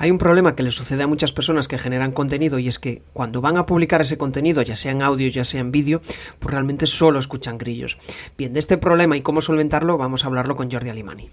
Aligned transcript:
Hay 0.00 0.10
un 0.10 0.16
problema 0.16 0.54
que 0.56 0.62
le 0.62 0.70
sucede 0.70 1.02
a 1.02 1.06
muchas 1.06 1.34
personas 1.34 1.68
que 1.68 1.76
generan 1.76 2.12
contenido 2.12 2.58
y 2.58 2.68
es 2.68 2.78
que 2.78 3.02
cuando 3.12 3.42
van 3.42 3.58
a 3.58 3.66
publicar 3.66 4.00
ese 4.00 4.16
contenido, 4.16 4.62
ya 4.62 4.74
sea 4.74 4.92
en 4.92 5.02
audio, 5.02 5.28
ya 5.28 5.44
sea 5.44 5.60
en 5.60 5.72
vídeo, 5.72 6.00
pues 6.38 6.50
realmente 6.50 6.86
solo 6.86 7.18
escuchan 7.18 7.58
grillos. 7.58 7.98
Bien, 8.38 8.54
de 8.54 8.60
este 8.60 8.78
problema 8.78 9.18
y 9.18 9.20
cómo 9.20 9.42
solventarlo 9.42 9.98
vamos 9.98 10.24
a 10.24 10.28
hablarlo 10.28 10.56
con 10.56 10.70
Jordi 10.70 10.88
Alimani. 10.88 11.28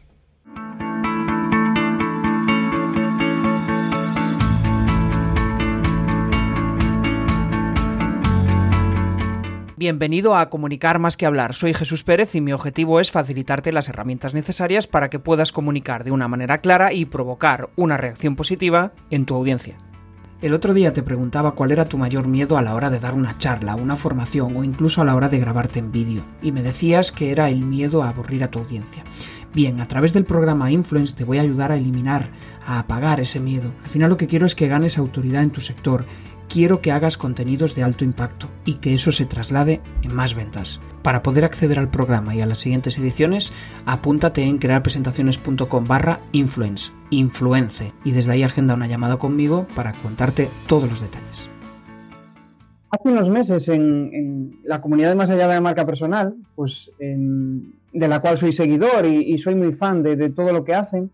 Bienvenido 9.80 10.36
a 10.36 10.50
Comunicar 10.50 10.98
más 10.98 11.18
que 11.18 11.28
hablar. 11.28 11.54
Soy 11.54 11.72
Jesús 11.72 12.04
Pérez 12.04 12.34
y 12.34 12.42
mi 12.42 12.52
objetivo 12.52 13.00
es 13.00 13.12
facilitarte 13.12 13.72
las 13.72 13.90
herramientas 13.90 14.34
necesarias 14.34 14.88
para 14.88 15.12
que 15.12 15.20
puedas 15.20 15.52
comunicar 15.52 16.04
de 16.04 16.10
una 16.10 16.28
manera 16.28 16.62
clara 16.62 16.94
y 16.94 17.06
provocar 17.06 17.70
una 17.76 17.96
reacción 17.96 18.36
positiva 18.36 18.94
en 19.12 19.28
tu 19.28 19.36
audiencia. 19.36 19.78
El 20.42 20.56
otro 20.56 20.74
día 20.74 20.94
te 20.94 21.04
preguntaba 21.04 21.52
cuál 21.52 21.72
era 21.72 21.86
tu 21.86 22.00
mayor 22.00 22.28
miedo 22.28 22.58
a 22.58 22.64
la 22.64 22.74
hora 22.74 22.90
de 22.90 23.00
dar 23.00 23.14
una 23.14 23.38
charla, 23.38 23.76
una 23.76 23.96
formación 23.96 24.58
o 24.58 24.64
incluso 24.64 25.04
a 25.04 25.06
la 25.06 25.14
hora 25.14 25.30
de 25.30 25.38
grabarte 25.38 25.78
en 25.78 25.92
vídeo, 25.92 26.24
y 26.42 26.52
me 26.52 26.64
decías 26.64 27.12
que 27.12 27.30
era 27.30 27.48
el 27.52 27.62
miedo 27.62 28.02
a 28.02 28.10
aburrir 28.10 28.44
a 28.44 28.50
tu 28.50 28.58
audiencia. 28.58 29.04
Bien, 29.54 29.80
a 29.80 29.88
través 29.88 30.12
del 30.12 30.26
programa 30.26 30.72
Influence 30.72 31.16
te 31.16 31.24
voy 31.24 31.38
a 31.38 31.42
ayudar 31.42 31.72
a 31.72 31.78
eliminar, 31.78 32.30
a 32.66 32.80
apagar 32.80 33.20
ese 33.20 33.40
miedo. 33.40 33.72
Al 33.84 33.90
final 33.90 34.10
lo 34.10 34.18
que 34.18 34.28
quiero 34.28 34.48
es 34.48 34.56
que 34.56 34.68
ganes 34.68 34.98
autoridad 34.98 35.44
en 35.44 35.52
tu 35.52 35.62
sector, 35.62 36.06
quiero 36.50 36.82
que 36.82 36.92
hagas 36.92 37.18
contenidos 37.18 37.76
de 37.76 37.84
alto 37.84 38.04
impacto 38.04 38.48
y 38.66 38.76
que 38.76 38.94
eso 38.94 39.12
se 39.12 39.26
traslade 39.26 39.82
en 40.04 40.14
más 40.14 40.36
ventas. 40.36 40.82
Para 41.04 41.24
poder 41.24 41.46
acceder 41.46 41.80
al 41.80 41.90
programa 41.90 42.36
y 42.36 42.42
a 42.42 42.46
las 42.46 42.58
siguientes 42.58 42.98
ediciones, 42.98 43.54
apúntate 43.86 44.44
en 44.44 44.58
crearpresentaciones.com 44.58 45.88
barra 45.88 46.20
influence, 46.32 46.92
influence, 47.12 47.94
y 48.04 48.12
desde 48.12 48.34
ahí 48.34 48.44
agenda 48.44 48.74
una 48.74 48.88
llamada 48.88 49.18
conmigo 49.18 49.68
para 49.76 49.94
contarte 49.94 50.50
todos 50.68 50.90
los 50.90 51.02
detalles. 51.02 51.50
Hace 52.90 53.10
unos 53.10 53.30
meses 53.30 53.68
en, 53.68 54.60
la 54.64 54.82
comunidad 54.82 55.16
Más 55.16 55.30
Allá 55.30 55.48
de 55.48 55.56
la 55.56 55.62
Marca 55.62 55.86
Personal, 55.86 56.36
pues 56.56 56.92
de 56.98 58.08
la 58.08 58.20
cual 58.20 58.38
soy 58.38 58.54
seguidor 58.54 59.06
y, 59.06 59.38
soy 59.40 59.56
muy 59.56 59.74
fan 59.74 60.04
de, 60.04 60.30
todo 60.30 60.54
lo 60.54 60.64
que 60.64 60.76
hacen, 60.76 61.12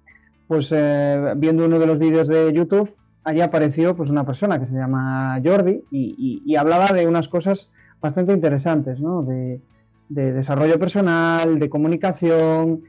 pues 0.47 0.69
eh, 0.71 1.33
viendo 1.37 1.65
uno 1.65 1.79
de 1.79 1.87
los 1.87 1.97
vídeos 1.97 2.27
de 2.27 2.51
YouTube, 2.53 2.89
allí 3.23 3.41
apareció 3.41 3.95
pues 3.95 4.09
una 4.09 4.25
persona 4.25 4.59
que 4.59 4.65
se 4.65 4.75
llama 4.75 5.39
Jordi 5.43 5.83
y, 5.91 6.55
hablaba 6.55 6.87
de 6.87 7.07
unas 7.07 7.27
cosas 7.27 7.69
bastante 8.01 8.33
interesantes, 8.33 9.01
¿no? 9.01 9.23
De, 9.23 9.61
desarrollo 10.09 10.77
personal, 10.77 11.57
de 11.57 11.69
comunicación 11.69 12.83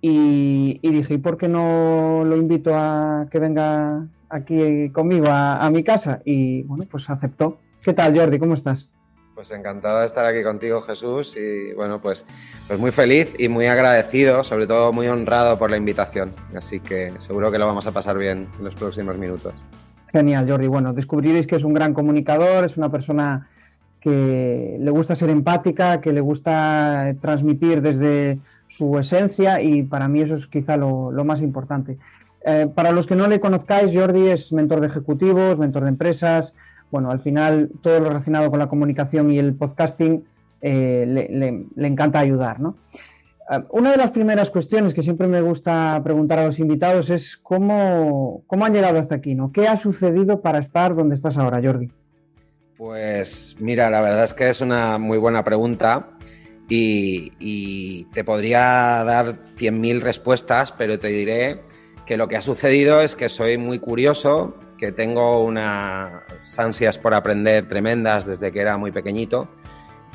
y, 0.00 0.78
dije, 0.82 1.14
¿y 1.14 1.18
por 1.18 1.36
qué 1.36 1.48
no 1.48 2.22
lo 2.24 2.36
invito 2.36 2.74
a 2.74 3.26
que 3.30 3.38
venga 3.38 4.06
aquí 4.30 4.88
conmigo 4.90 5.26
a, 5.28 5.64
a 5.64 5.70
mi 5.70 5.82
casa? 5.82 6.22
Y 6.24 6.62
bueno, 6.62 6.84
pues 6.90 7.10
aceptó. 7.10 7.58
¿Qué 7.82 7.92
tal 7.92 8.16
Jordi? 8.18 8.38
¿Cómo 8.38 8.54
estás? 8.54 8.88
Pues 9.34 9.50
encantado 9.50 9.98
de 9.98 10.06
estar 10.06 10.24
aquí 10.24 10.44
contigo, 10.44 10.80
Jesús, 10.82 11.36
y 11.36 11.72
bueno, 11.74 12.00
pues, 12.00 12.24
pues 12.68 12.78
muy 12.78 12.92
feliz 12.92 13.34
y 13.36 13.48
muy 13.48 13.66
agradecido, 13.66 14.44
sobre 14.44 14.66
todo 14.68 14.92
muy 14.92 15.08
honrado 15.08 15.58
por 15.58 15.70
la 15.70 15.76
invitación. 15.76 16.30
Así 16.56 16.78
que 16.78 17.12
seguro 17.18 17.50
que 17.50 17.58
lo 17.58 17.66
vamos 17.66 17.86
a 17.88 17.92
pasar 17.92 18.16
bien 18.16 18.46
en 18.56 18.64
los 18.64 18.74
próximos 18.76 19.18
minutos. 19.18 19.52
Genial, 20.12 20.48
Jordi. 20.48 20.68
Bueno, 20.68 20.92
descubriréis 20.92 21.48
que 21.48 21.56
es 21.56 21.64
un 21.64 21.74
gran 21.74 21.92
comunicador, 21.94 22.64
es 22.64 22.76
una 22.76 22.92
persona 22.92 23.48
que 23.98 24.76
le 24.78 24.90
gusta 24.92 25.16
ser 25.16 25.30
empática, 25.30 26.00
que 26.00 26.12
le 26.12 26.20
gusta 26.20 27.16
transmitir 27.20 27.80
desde 27.82 28.38
su 28.68 28.96
esencia 28.98 29.60
y 29.60 29.82
para 29.82 30.06
mí 30.06 30.20
eso 30.20 30.34
es 30.34 30.46
quizá 30.46 30.76
lo, 30.76 31.10
más 31.24 31.40
importante. 31.40 31.98
Eh, 32.44 32.68
para 32.72 32.92
los 32.92 33.08
que 33.08 33.16
no 33.16 33.26
le 33.26 33.40
conozcáis, 33.40 33.92
Jordi 33.92 34.28
es 34.28 34.52
mentor 34.52 34.80
de 34.80 34.86
ejecutivos, 34.86 35.58
mentor 35.58 35.82
de 35.82 35.88
empresas, 35.88 36.54
bueno, 36.94 37.10
al 37.10 37.18
final 37.18 37.72
todo 37.82 37.98
lo 37.98 38.06
relacionado 38.06 38.48
con 38.52 38.60
la 38.60 38.68
comunicación 38.68 39.28
y 39.32 39.38
el 39.40 39.56
podcasting 39.56 40.22
eh, 40.62 41.04
le, 41.08 41.88
encanta 41.88 42.20
ayudar, 42.20 42.60
¿no? 42.60 42.76
Ah, 43.48 43.64
una 43.70 43.90
de 43.90 43.96
las 43.96 44.12
primeras 44.12 44.48
cuestiones 44.48 44.94
que 44.94 45.02
siempre 45.02 45.26
me 45.26 45.40
gusta 45.40 46.00
preguntar 46.04 46.38
a 46.38 46.46
los 46.46 46.60
invitados 46.60 47.10
es 47.10 47.36
cómo, 47.36 48.44
cómo 48.46 48.64
han 48.64 48.74
llegado 48.74 49.00
hasta 49.00 49.16
aquí, 49.16 49.34
¿no? 49.34 49.50
¿Qué 49.50 49.66
ha 49.66 49.76
sucedido 49.76 50.40
para 50.40 50.60
estar 50.60 50.94
donde 50.94 51.16
estás 51.16 51.36
ahora, 51.36 51.60
Jordi? 51.60 51.90
Pues 52.76 53.56
mira, 53.58 53.90
la 53.90 54.00
verdad 54.00 54.22
es 54.22 54.32
que 54.32 54.48
es 54.48 54.60
una 54.60 54.96
muy 54.96 55.18
buena 55.18 55.42
pregunta 55.42 56.10
y, 56.68 57.32
y 57.40 58.04
te 58.12 58.22
podría 58.22 59.02
dar 59.04 59.40
100.000 59.58 60.00
respuestas, 60.00 60.70
pero 60.70 61.00
te 61.00 61.08
diré 61.08 61.60
que 62.06 62.16
lo 62.16 62.28
que 62.28 62.36
ha 62.36 62.40
sucedido 62.40 63.00
es 63.00 63.16
que 63.16 63.28
soy 63.28 63.58
muy 63.58 63.80
curioso, 63.80 64.54
que 64.76 64.92
tengo 64.92 65.44
unas 65.44 66.58
ansias 66.58 66.98
por 66.98 67.14
aprender 67.14 67.68
tremendas 67.68 68.26
desde 68.26 68.52
que 68.52 68.60
era 68.60 68.76
muy 68.76 68.92
pequeñito 68.92 69.48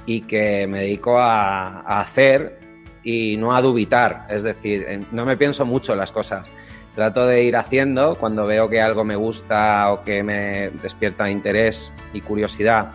y 0.06 0.22
que 0.22 0.68
me 0.68 0.82
dedico 0.82 1.20
a, 1.20 1.82
hacer 2.02 2.60
y 3.04 3.38
no 3.38 3.56
a 3.56 3.62
dubitar, 3.62 4.28
es 4.30 4.44
decir, 4.44 5.08
no 5.12 5.26
me 5.26 5.38
pienso 5.38 5.66
mucho 5.66 5.96
las 5.96 6.12
cosas. 6.12 6.54
Trato 6.96 7.26
de 7.26 7.44
ir 7.44 7.56
haciendo 7.56 8.16
cuando 8.16 8.46
veo 8.46 8.70
que 8.70 8.82
algo 8.82 9.04
me 9.04 9.16
gusta 9.16 9.92
o 9.92 10.04
que 10.04 10.24
me 10.24 10.70
despierta 10.82 11.30
interés 11.30 11.94
y 12.14 12.22
curiosidad, 12.22 12.92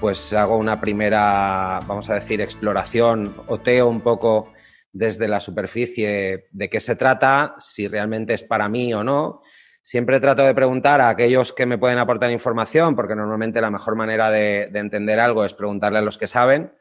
pues 0.00 0.32
hago 0.32 0.56
una 0.56 0.80
primera, 0.80 1.80
vamos 1.86 2.10
a 2.10 2.14
decir, 2.14 2.40
exploración, 2.40 3.34
oteo 3.46 3.88
un 3.88 4.00
poco 4.00 4.52
desde 4.92 5.28
la 5.28 5.40
superficie 5.40 6.46
de 6.50 6.70
qué 6.70 6.80
se 6.80 6.96
trata, 6.96 7.54
si 7.58 7.86
realmente 7.86 8.34
es 8.34 8.42
para 8.42 8.68
mí 8.68 8.94
o 8.94 9.04
no, 9.04 9.42
Siempre 9.86 10.18
trato 10.18 10.42
de 10.42 10.52
preguntar 10.52 11.00
a 11.00 11.10
aquellos 11.10 11.52
que 11.52 11.64
me 11.64 11.78
pueden 11.78 11.98
aportar 11.98 12.32
información, 12.32 12.96
porque 12.96 13.14
normalmente 13.14 13.60
la 13.60 13.70
mejor 13.70 13.94
manera 13.94 14.32
de, 14.32 14.64
entender 14.74 15.20
algo 15.20 15.44
es 15.44 15.54
preguntarle 15.54 16.00
a 16.00 16.02
los 16.02 16.18
que 16.18 16.26
saben. 16.26 16.72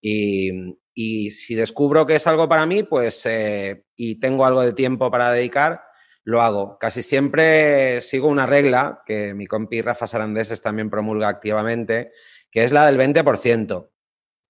Y, 0.00 1.32
si 1.32 1.56
descubro 1.56 2.06
que 2.06 2.14
es 2.14 2.28
algo 2.28 2.48
para 2.48 2.64
mí, 2.64 2.84
pues 2.84 3.26
eh, 3.26 3.86
y 3.96 4.20
tengo 4.20 4.46
algo 4.46 4.62
de 4.62 4.72
tiempo 4.72 5.10
para 5.10 5.32
dedicar, 5.32 5.82
lo 6.22 6.42
hago. 6.42 6.78
Casi 6.78 7.02
siempre 7.02 8.00
sigo 8.00 8.28
una 8.28 8.46
regla 8.46 9.02
que 9.04 9.34
mi 9.34 9.48
compi 9.48 9.82
Rafa 9.82 10.06
Sarandeses 10.06 10.62
también 10.62 10.90
promulga 10.90 11.26
activamente, 11.26 12.12
que 12.52 12.62
es 12.62 12.70
la 12.70 12.86
del 12.86 12.96
20%. 12.96 13.90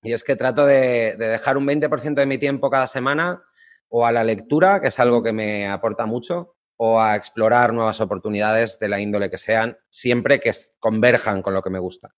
Y 0.03 0.13
es 0.13 0.25
que 0.25 0.37
trato 0.37 0.67
de, 0.67 1.17
de 1.17 1.27
dejar 1.27 1.57
un 1.57 1.67
20% 1.67 2.17
de 2.17 2.27
mi 2.27 2.37
tiempo 2.37 2.69
cada 2.69 2.87
semana 2.87 3.43
o 3.89 4.05
a 4.05 4.13
la 4.13 4.25
lectura, 4.25 4.83
que 4.83 4.89
es 4.89 5.01
algo 5.01 5.23
que 5.23 5.33
me 5.33 5.69
aporta 5.69 6.05
mucho, 6.05 6.55
o 6.77 7.01
a 7.01 7.17
explorar 7.17 7.73
nuevas 7.73 8.01
oportunidades 8.01 8.79
de 8.79 8.89
la 8.89 9.01
índole 9.01 9.31
que 9.31 9.39
sean, 9.39 9.77
siempre 9.91 10.41
que 10.41 10.51
converjan 10.79 11.43
con 11.43 11.55
lo 11.55 11.63
que 11.63 11.71
me 11.71 11.79
gusta. 11.79 12.15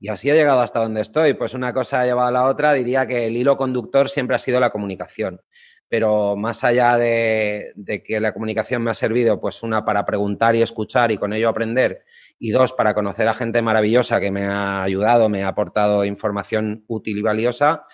Y 0.00 0.08
así 0.08 0.28
he 0.28 0.34
llegado 0.34 0.60
hasta 0.60 0.80
donde 0.80 1.00
estoy. 1.00 1.34
Pues 1.34 1.54
una 1.54 1.72
cosa 1.72 2.00
ha 2.00 2.04
llevado 2.04 2.28
a 2.28 2.32
la 2.32 2.44
otra, 2.44 2.72
diría 2.72 3.06
que 3.06 3.26
el 3.26 3.36
hilo 3.36 3.56
conductor 3.56 4.08
siempre 4.08 4.36
ha 4.36 4.38
sido 4.38 4.60
la 4.60 4.70
comunicación. 4.70 5.40
Pero 5.88 6.34
más 6.36 6.64
allá 6.64 6.98
de, 6.98 7.72
que 8.04 8.18
la 8.20 8.32
comunicación 8.32 8.82
me 8.82 8.90
ha 8.90 8.94
servido, 8.94 9.40
pues 9.40 9.62
una 9.62 9.84
para 9.84 10.04
preguntar 10.04 10.56
y 10.56 10.62
escuchar 10.62 11.12
y 11.12 11.18
con 11.18 11.32
ello 11.32 11.48
aprender, 11.48 12.02
y 12.38 12.50
dos 12.50 12.72
para 12.72 12.94
conocer 12.94 13.28
a 13.28 13.34
gente 13.34 13.62
maravillosa 13.62 14.18
que 14.20 14.30
me 14.30 14.46
ha 14.46 14.82
ayudado, 14.82 15.28
me 15.28 15.44
ha 15.44 15.48
aportado 15.48 16.04
información 16.04 16.84
útil 16.88 17.18
y 17.18 17.22
valiosa, 17.22 17.86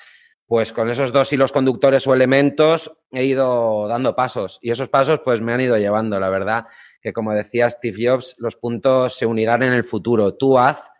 pues 0.50 0.72
con 0.72 0.90
esos 0.90 1.12
dos 1.12 1.32
hilos 1.32 1.52
conductores 1.52 2.08
o 2.08 2.12
elementos 2.12 2.90
he 3.12 3.24
ido 3.24 3.86
dando 3.86 4.16
pasos 4.16 4.58
y 4.60 4.72
esos 4.72 4.88
pasos 4.88 5.20
pues 5.24 5.40
me 5.40 5.52
han 5.52 5.60
ido 5.60 5.78
llevando, 5.78 6.18
la 6.18 6.28
verdad, 6.28 6.64
que 7.00 7.12
como 7.12 7.32
decía 7.32 7.70
Steve 7.70 7.96
Jobs, 7.96 8.34
los 8.36 8.56
puntos 8.56 9.16
se 9.16 9.26
unirán 9.26 9.62
en 9.62 9.72
el 9.72 9.84
futuro. 9.84 10.34
Tú 10.34 10.58
haz 10.58 10.90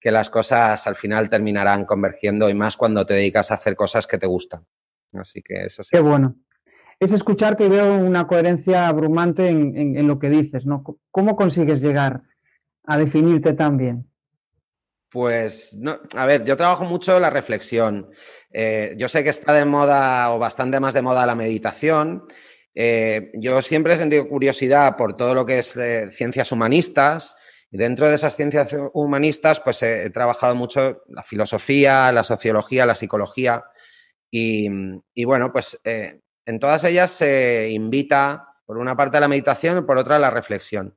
que 0.00 0.10
las 0.10 0.30
cosas 0.30 0.86
al 0.86 0.94
final 0.94 1.28
terminarán 1.28 1.84
convergiendo 1.84 2.48
y 2.48 2.54
más 2.54 2.78
cuando 2.78 3.04
te 3.04 3.12
dedicas 3.12 3.50
a 3.50 3.56
hacer 3.56 3.76
cosas 3.76 4.06
que 4.06 4.16
te 4.16 4.26
gustan. 4.26 4.64
Así 5.12 5.42
que 5.42 5.66
eso 5.66 5.82
sí. 5.82 5.90
Qué 5.92 6.00
bueno. 6.00 6.36
Es 6.98 7.12
escucharte 7.12 7.66
y 7.66 7.68
veo 7.68 7.98
una 7.98 8.26
coherencia 8.26 8.88
abrumante 8.88 9.50
en, 9.50 9.98
en 9.98 10.08
lo 10.08 10.18
que 10.18 10.30
dices, 10.30 10.64
¿no? 10.64 10.82
¿Cómo 11.10 11.36
consigues 11.36 11.82
llegar 11.82 12.22
a 12.86 12.96
definirte 12.96 13.52
tan 13.52 13.76
bien? 13.76 14.08
Pues, 15.14 15.78
no, 15.78 16.00
a 16.16 16.26
ver, 16.26 16.44
yo 16.44 16.56
trabajo 16.56 16.82
mucho 16.84 17.20
la 17.20 17.30
reflexión. 17.30 18.10
Eh, 18.50 18.96
yo 18.96 19.06
sé 19.06 19.22
que 19.22 19.30
está 19.30 19.52
de 19.52 19.64
moda 19.64 20.32
o 20.32 20.40
bastante 20.40 20.80
más 20.80 20.92
de 20.92 21.02
moda 21.02 21.24
la 21.24 21.36
meditación. 21.36 22.26
Eh, 22.74 23.30
yo 23.34 23.62
siempre 23.62 23.94
he 23.94 23.96
sentido 23.96 24.28
curiosidad 24.28 24.96
por 24.96 25.16
todo 25.16 25.32
lo 25.32 25.46
que 25.46 25.58
es 25.58 25.76
eh, 25.76 26.08
ciencias 26.10 26.50
humanistas. 26.50 27.36
Y 27.70 27.78
dentro 27.78 28.08
de 28.08 28.16
esas 28.16 28.34
ciencias 28.34 28.74
humanistas, 28.92 29.60
pues 29.60 29.84
he, 29.84 30.10
trabajado 30.10 30.56
mucho 30.56 31.04
la 31.06 31.22
filosofía, 31.22 32.10
la 32.10 32.24
sociología, 32.24 32.84
la 32.84 32.96
psicología. 32.96 33.62
Y, 34.32 34.68
y 35.14 35.24
bueno, 35.24 35.52
pues 35.52 35.80
en 35.84 36.58
todas 36.58 36.82
ellas 36.82 37.12
se 37.12 37.68
invita, 37.70 38.48
por 38.66 38.78
una 38.78 38.96
parte, 38.96 39.18
a 39.18 39.20
la 39.20 39.28
meditación 39.28 39.78
y 39.78 39.82
por 39.82 39.96
otra, 39.96 40.16
a 40.16 40.18
la 40.18 40.30
reflexión. 40.30 40.96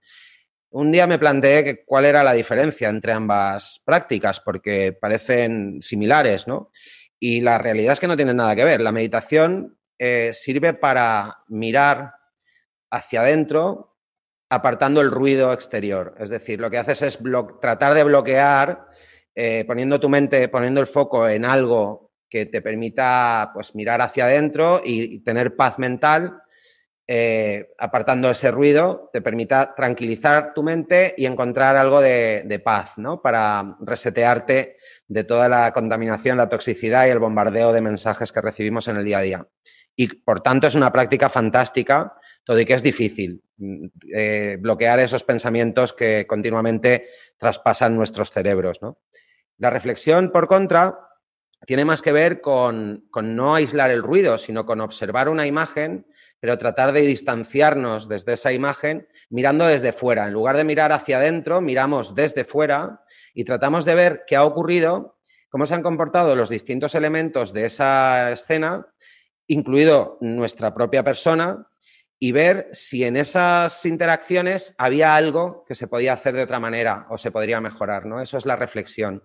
Un 0.70 0.92
día 0.92 1.08
me 1.08 1.20
planteé 1.20 1.84
cuál 1.86 2.06
era 2.06 2.24
la 2.24 2.34
diferencia 2.34 2.90
entre 2.90 3.14
ambas 3.14 3.82
prácticas, 3.86 4.40
porque 4.40 4.94
parecen 4.94 5.82
similares, 5.82 6.48
¿no? 6.48 6.72
Y 7.20 7.42
la 7.42 7.58
realidad 7.58 7.94
es 7.94 8.00
que 8.00 8.08
no 8.08 8.18
tienen 8.18 8.38
nada 8.38 8.56
que 8.56 8.66
ver. 8.66 8.82
La 8.82 8.92
meditación 8.92 9.78
eh, 9.98 10.32
sirve 10.34 10.74
para 10.74 11.38
mirar 11.48 12.14
hacia 12.92 13.22
adentro 13.22 13.98
apartando 14.50 15.02
el 15.02 15.12
ruido 15.12 15.52
exterior. 15.52 16.16
Es 16.20 16.30
decir, 16.30 16.60
lo 16.60 16.70
que 16.70 16.78
haces 16.78 17.02
es 17.02 17.20
tratar 17.60 17.94
de 17.94 18.04
bloquear, 18.04 18.88
eh, 19.36 19.66
poniendo 19.66 20.00
tu 20.00 20.10
mente, 20.10 20.48
poniendo 20.48 20.80
el 20.80 20.88
foco 20.88 21.28
en 21.28 21.46
algo 21.46 22.12
que 22.30 22.46
te 22.46 22.62
permita 22.62 23.52
pues, 23.54 23.76
mirar 23.76 24.02
hacia 24.02 24.26
adentro 24.26 24.82
y, 24.84 25.20
tener 25.20 25.56
paz 25.56 25.80
mental, 25.80 26.42
eh, 27.08 27.70
apartando 27.78 28.30
ese 28.30 28.52
ruido, 28.52 29.10
te 29.14 29.22
permita 29.22 29.74
tranquilizar 29.76 30.54
tu 30.54 30.62
mente 30.62 31.16
y 31.18 31.26
encontrar 31.26 31.78
algo 31.78 32.02
de, 32.02 32.62
paz, 32.64 32.98
¿no? 32.98 33.22
Para 33.22 33.78
resetearte 33.80 34.78
de 35.08 35.24
toda 35.24 35.48
la 35.48 35.72
contaminación, 35.72 36.38
la 36.38 36.50
toxicidad 36.50 37.08
y 37.08 37.12
el 37.12 37.20
bombardeo 37.20 37.72
de 37.72 37.82
mensajes 37.82 38.32
que 38.32 38.42
recibimos 38.42 38.88
en 38.88 38.98
el 38.98 39.06
día 39.06 39.20
a 39.20 39.22
día 39.22 39.48
y 40.00 40.08
por 40.08 40.42
tanto 40.42 40.68
es 40.68 40.76
una 40.76 40.92
práctica 40.92 41.28
fantástica, 41.28 42.14
todo 42.44 42.60
y 42.60 42.66
que 42.66 42.76
es 42.76 42.84
difícil 42.84 43.42
mm, 43.58 43.86
eh, 44.14 44.58
bloquear 44.60 45.00
esos 45.00 45.24
pensamientos 45.24 45.92
que 45.92 46.26
continuamente 46.28 47.08
traspasan 47.36 47.96
nuestros 47.96 48.32
cerebros. 48.32 48.80
La 49.58 49.72
reflexión, 49.72 50.32
por 50.32 50.48
contra, 50.48 51.00
tiene 51.66 51.84
más 51.84 52.04
que 52.04 52.12
ver 52.12 52.42
con, 52.42 53.10
no 53.12 53.56
aislar 53.56 53.90
el 53.90 54.04
ruido, 54.04 54.38
sino 54.38 54.68
con 54.68 54.82
observar 54.82 55.30
una 55.30 55.48
imagen, 55.48 56.06
pero 56.40 56.58
tratar 56.58 56.92
de 56.92 57.02
distanciarnos 57.02 58.08
desde 58.08 58.34
esa 58.34 58.54
imagen 58.54 59.08
mirando 59.30 59.66
desde 59.66 59.92
fuera. 59.92 60.28
En 60.28 60.34
lugar 60.34 60.58
de 60.58 60.64
mirar 60.64 60.92
hacia 60.92 61.18
adentro, 61.18 61.62
miramos 61.62 62.16
desde 62.16 62.44
fuera 62.44 63.02
y 63.34 63.44
tratamos 63.44 63.86
de 63.86 63.96
ver 63.96 64.24
qué 64.28 64.36
ha 64.36 64.44
ocurrido, 64.44 65.18
cómo 65.50 65.66
se 65.66 65.76
han 65.76 65.84
comportado 65.84 66.36
los 66.36 66.50
distintos 66.50 66.96
elementos 66.96 67.54
de 67.54 67.66
esa 67.66 68.32
escena 68.32 68.88
incluido 69.48 70.18
nuestra 70.20 70.74
propia 70.74 71.04
persona, 71.04 71.68
y 72.20 72.32
ver 72.32 72.70
si 72.72 73.04
en 73.04 73.16
esas 73.16 73.86
interacciones 73.86 74.74
había 74.78 75.16
algo 75.16 75.64
que 75.68 75.76
se 75.76 75.88
podía 75.88 76.14
hacer 76.14 76.36
de 76.36 76.44
otra 76.44 76.60
manera 76.60 77.06
o 77.10 77.18
se 77.18 77.32
podría 77.32 77.62
mejorar, 77.62 78.06
¿no? 78.06 78.22
Eso 78.22 78.38
es 78.38 78.46
la 78.46 78.56
reflexión. 78.56 79.24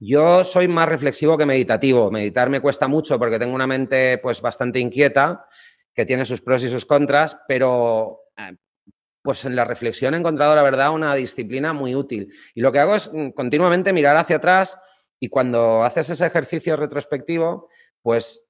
Yo 0.00 0.42
soy 0.42 0.66
más 0.66 0.88
reflexivo 0.88 1.36
que 1.36 1.46
meditativo. 1.46 2.10
Meditar 2.10 2.48
me 2.48 2.60
cuesta 2.60 2.88
mucho 2.88 3.18
porque 3.18 3.38
tengo 3.38 3.54
una 3.54 3.66
mente 3.66 4.18
pues 4.18 4.40
bastante 4.40 4.80
inquieta, 4.80 5.46
que 5.94 6.06
tiene 6.06 6.24
sus 6.24 6.40
pros 6.40 6.62
y 6.62 6.68
sus 6.68 6.86
contras, 6.86 7.38
pero 7.46 8.20
eh, 8.36 8.56
pues 9.22 9.44
en 9.44 9.56
la 9.56 9.64
reflexión 9.64 10.14
he 10.14 10.18
encontrado, 10.18 10.54
la 10.54 10.62
verdad, 10.62 10.92
una 10.92 11.14
disciplina 11.14 11.72
muy 11.72 11.94
útil. 11.94 12.32
Y 12.54 12.60
lo 12.60 12.72
que 12.72 12.80
hago 12.80 12.94
es 12.94 13.12
mm, 13.12 13.30
continuamente 13.30 13.92
mirar 13.92 14.16
hacia 14.16 14.36
atrás 14.36 14.78
y 15.20 15.28
cuando 15.28 15.84
haces 15.84 16.10
ese 16.10 16.26
ejercicio 16.26 16.76
retrospectivo, 16.76 17.68
pues 18.02 18.44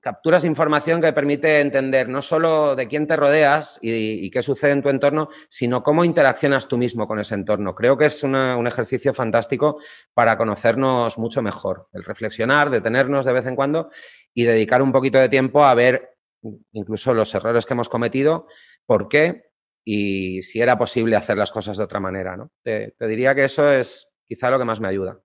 capturas 0.00 0.44
información 0.44 1.00
que 1.00 1.12
permite 1.12 1.60
entender 1.60 2.08
no 2.08 2.22
solo 2.22 2.76
de 2.76 2.86
quién 2.86 3.06
te 3.06 3.16
rodeas 3.16 3.78
y, 3.82 4.30
qué 4.30 4.40
sucede 4.40 4.70
en 4.72 4.82
tu 4.82 4.88
entorno, 4.88 5.28
sino 5.48 5.82
cómo 5.82 6.04
interaccionas 6.04 6.68
tú 6.68 6.78
mismo 6.78 7.06
con 7.06 7.18
ese 7.18 7.34
entorno. 7.34 7.74
Creo 7.74 7.98
que 7.98 8.06
es 8.06 8.22
un 8.22 8.66
ejercicio 8.66 9.12
fantástico 9.12 9.78
para 10.14 10.38
conocernos 10.38 11.18
mucho 11.18 11.42
mejor, 11.42 11.88
el 11.92 12.04
reflexionar, 12.04 12.70
detenernos 12.70 13.26
de 13.26 13.32
vez 13.32 13.46
en 13.46 13.56
cuando 13.56 13.90
y 14.32 14.44
dedicar 14.44 14.80
un 14.80 14.92
poquito 14.92 15.18
de 15.18 15.28
tiempo 15.28 15.64
a 15.64 15.74
ver 15.74 16.13
incluso 16.72 17.14
los 17.14 17.34
errores 17.34 17.66
que 17.66 17.74
hemos 17.74 17.88
cometido, 17.88 18.46
por 18.86 19.08
qué 19.08 19.44
y 19.84 20.40
si 20.42 20.60
era 20.60 20.78
posible 20.78 21.16
hacer 21.16 21.36
las 21.36 21.52
cosas 21.52 21.76
de 21.76 21.84
otra 21.84 22.00
manera. 22.00 22.36
¿no? 22.36 22.50
te 22.62 22.94
diría 23.00 23.34
que 23.34 23.44
eso 23.44 23.70
es 23.70 24.08
quizá 24.26 24.50
lo 24.50 24.58
que 24.58 24.64
más 24.64 24.80
me 24.80 24.88
ayuda. 24.88 25.18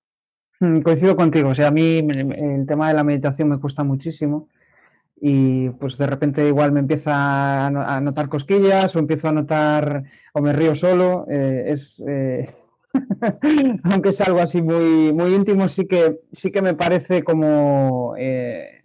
Mm, 0.60 0.82
coincido 0.82 1.16
contigo, 1.16 1.50
o 1.50 1.56
sea, 1.56 1.68
a 1.68 1.72
mí 1.72 2.00
el 2.00 2.66
tema 2.68 2.90
de 2.90 2.94
la 2.94 3.04
meditación 3.04 3.50
me 3.50 3.60
cuesta 3.60 3.84
muchísimo 3.84 4.48
y 5.22 5.70
pues 5.70 5.98
de 5.98 6.08
repente 6.08 6.48
igual 6.48 6.72
me 6.72 6.82
empieza 6.82 7.68
a 7.68 8.02
notar 8.02 8.30
cosquillas 8.30 8.96
o 8.96 9.00
empiezo 9.00 9.30
a 9.30 9.34
notar 9.34 10.04
o 10.34 10.42
me 10.42 10.54
río 10.54 10.76
solo, 10.76 11.26
eh, 11.30 11.66
es 11.68 12.04
eh, 12.06 12.50
aunque 13.84 14.10
es 14.10 14.22
algo 14.22 14.40
así 14.40 14.62
muy, 14.62 15.14
muy 15.14 15.34
íntimo, 15.34 15.70
sí 15.70 15.86
que, 15.86 16.20
sí 16.34 16.52
que 16.52 16.62
me 16.62 16.74
parece 16.74 17.24
como 17.24 18.16
eh, 18.18 18.79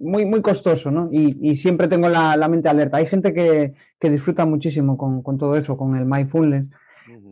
muy, 0.00 0.26
muy 0.26 0.42
costoso, 0.42 0.90
¿no? 0.90 1.08
Y, 1.12 1.54
siempre 1.54 1.88
tengo 1.88 2.08
la, 2.08 2.48
mente 2.48 2.68
alerta. 2.68 2.98
Hay 2.98 3.06
gente 3.06 3.32
que, 3.32 3.74
disfruta 4.08 4.46
muchísimo 4.46 4.96
con, 4.96 5.22
con, 5.22 5.38
todo 5.38 5.56
eso, 5.56 5.76
con 5.76 5.96
el 5.96 6.06
mindfulness 6.06 6.70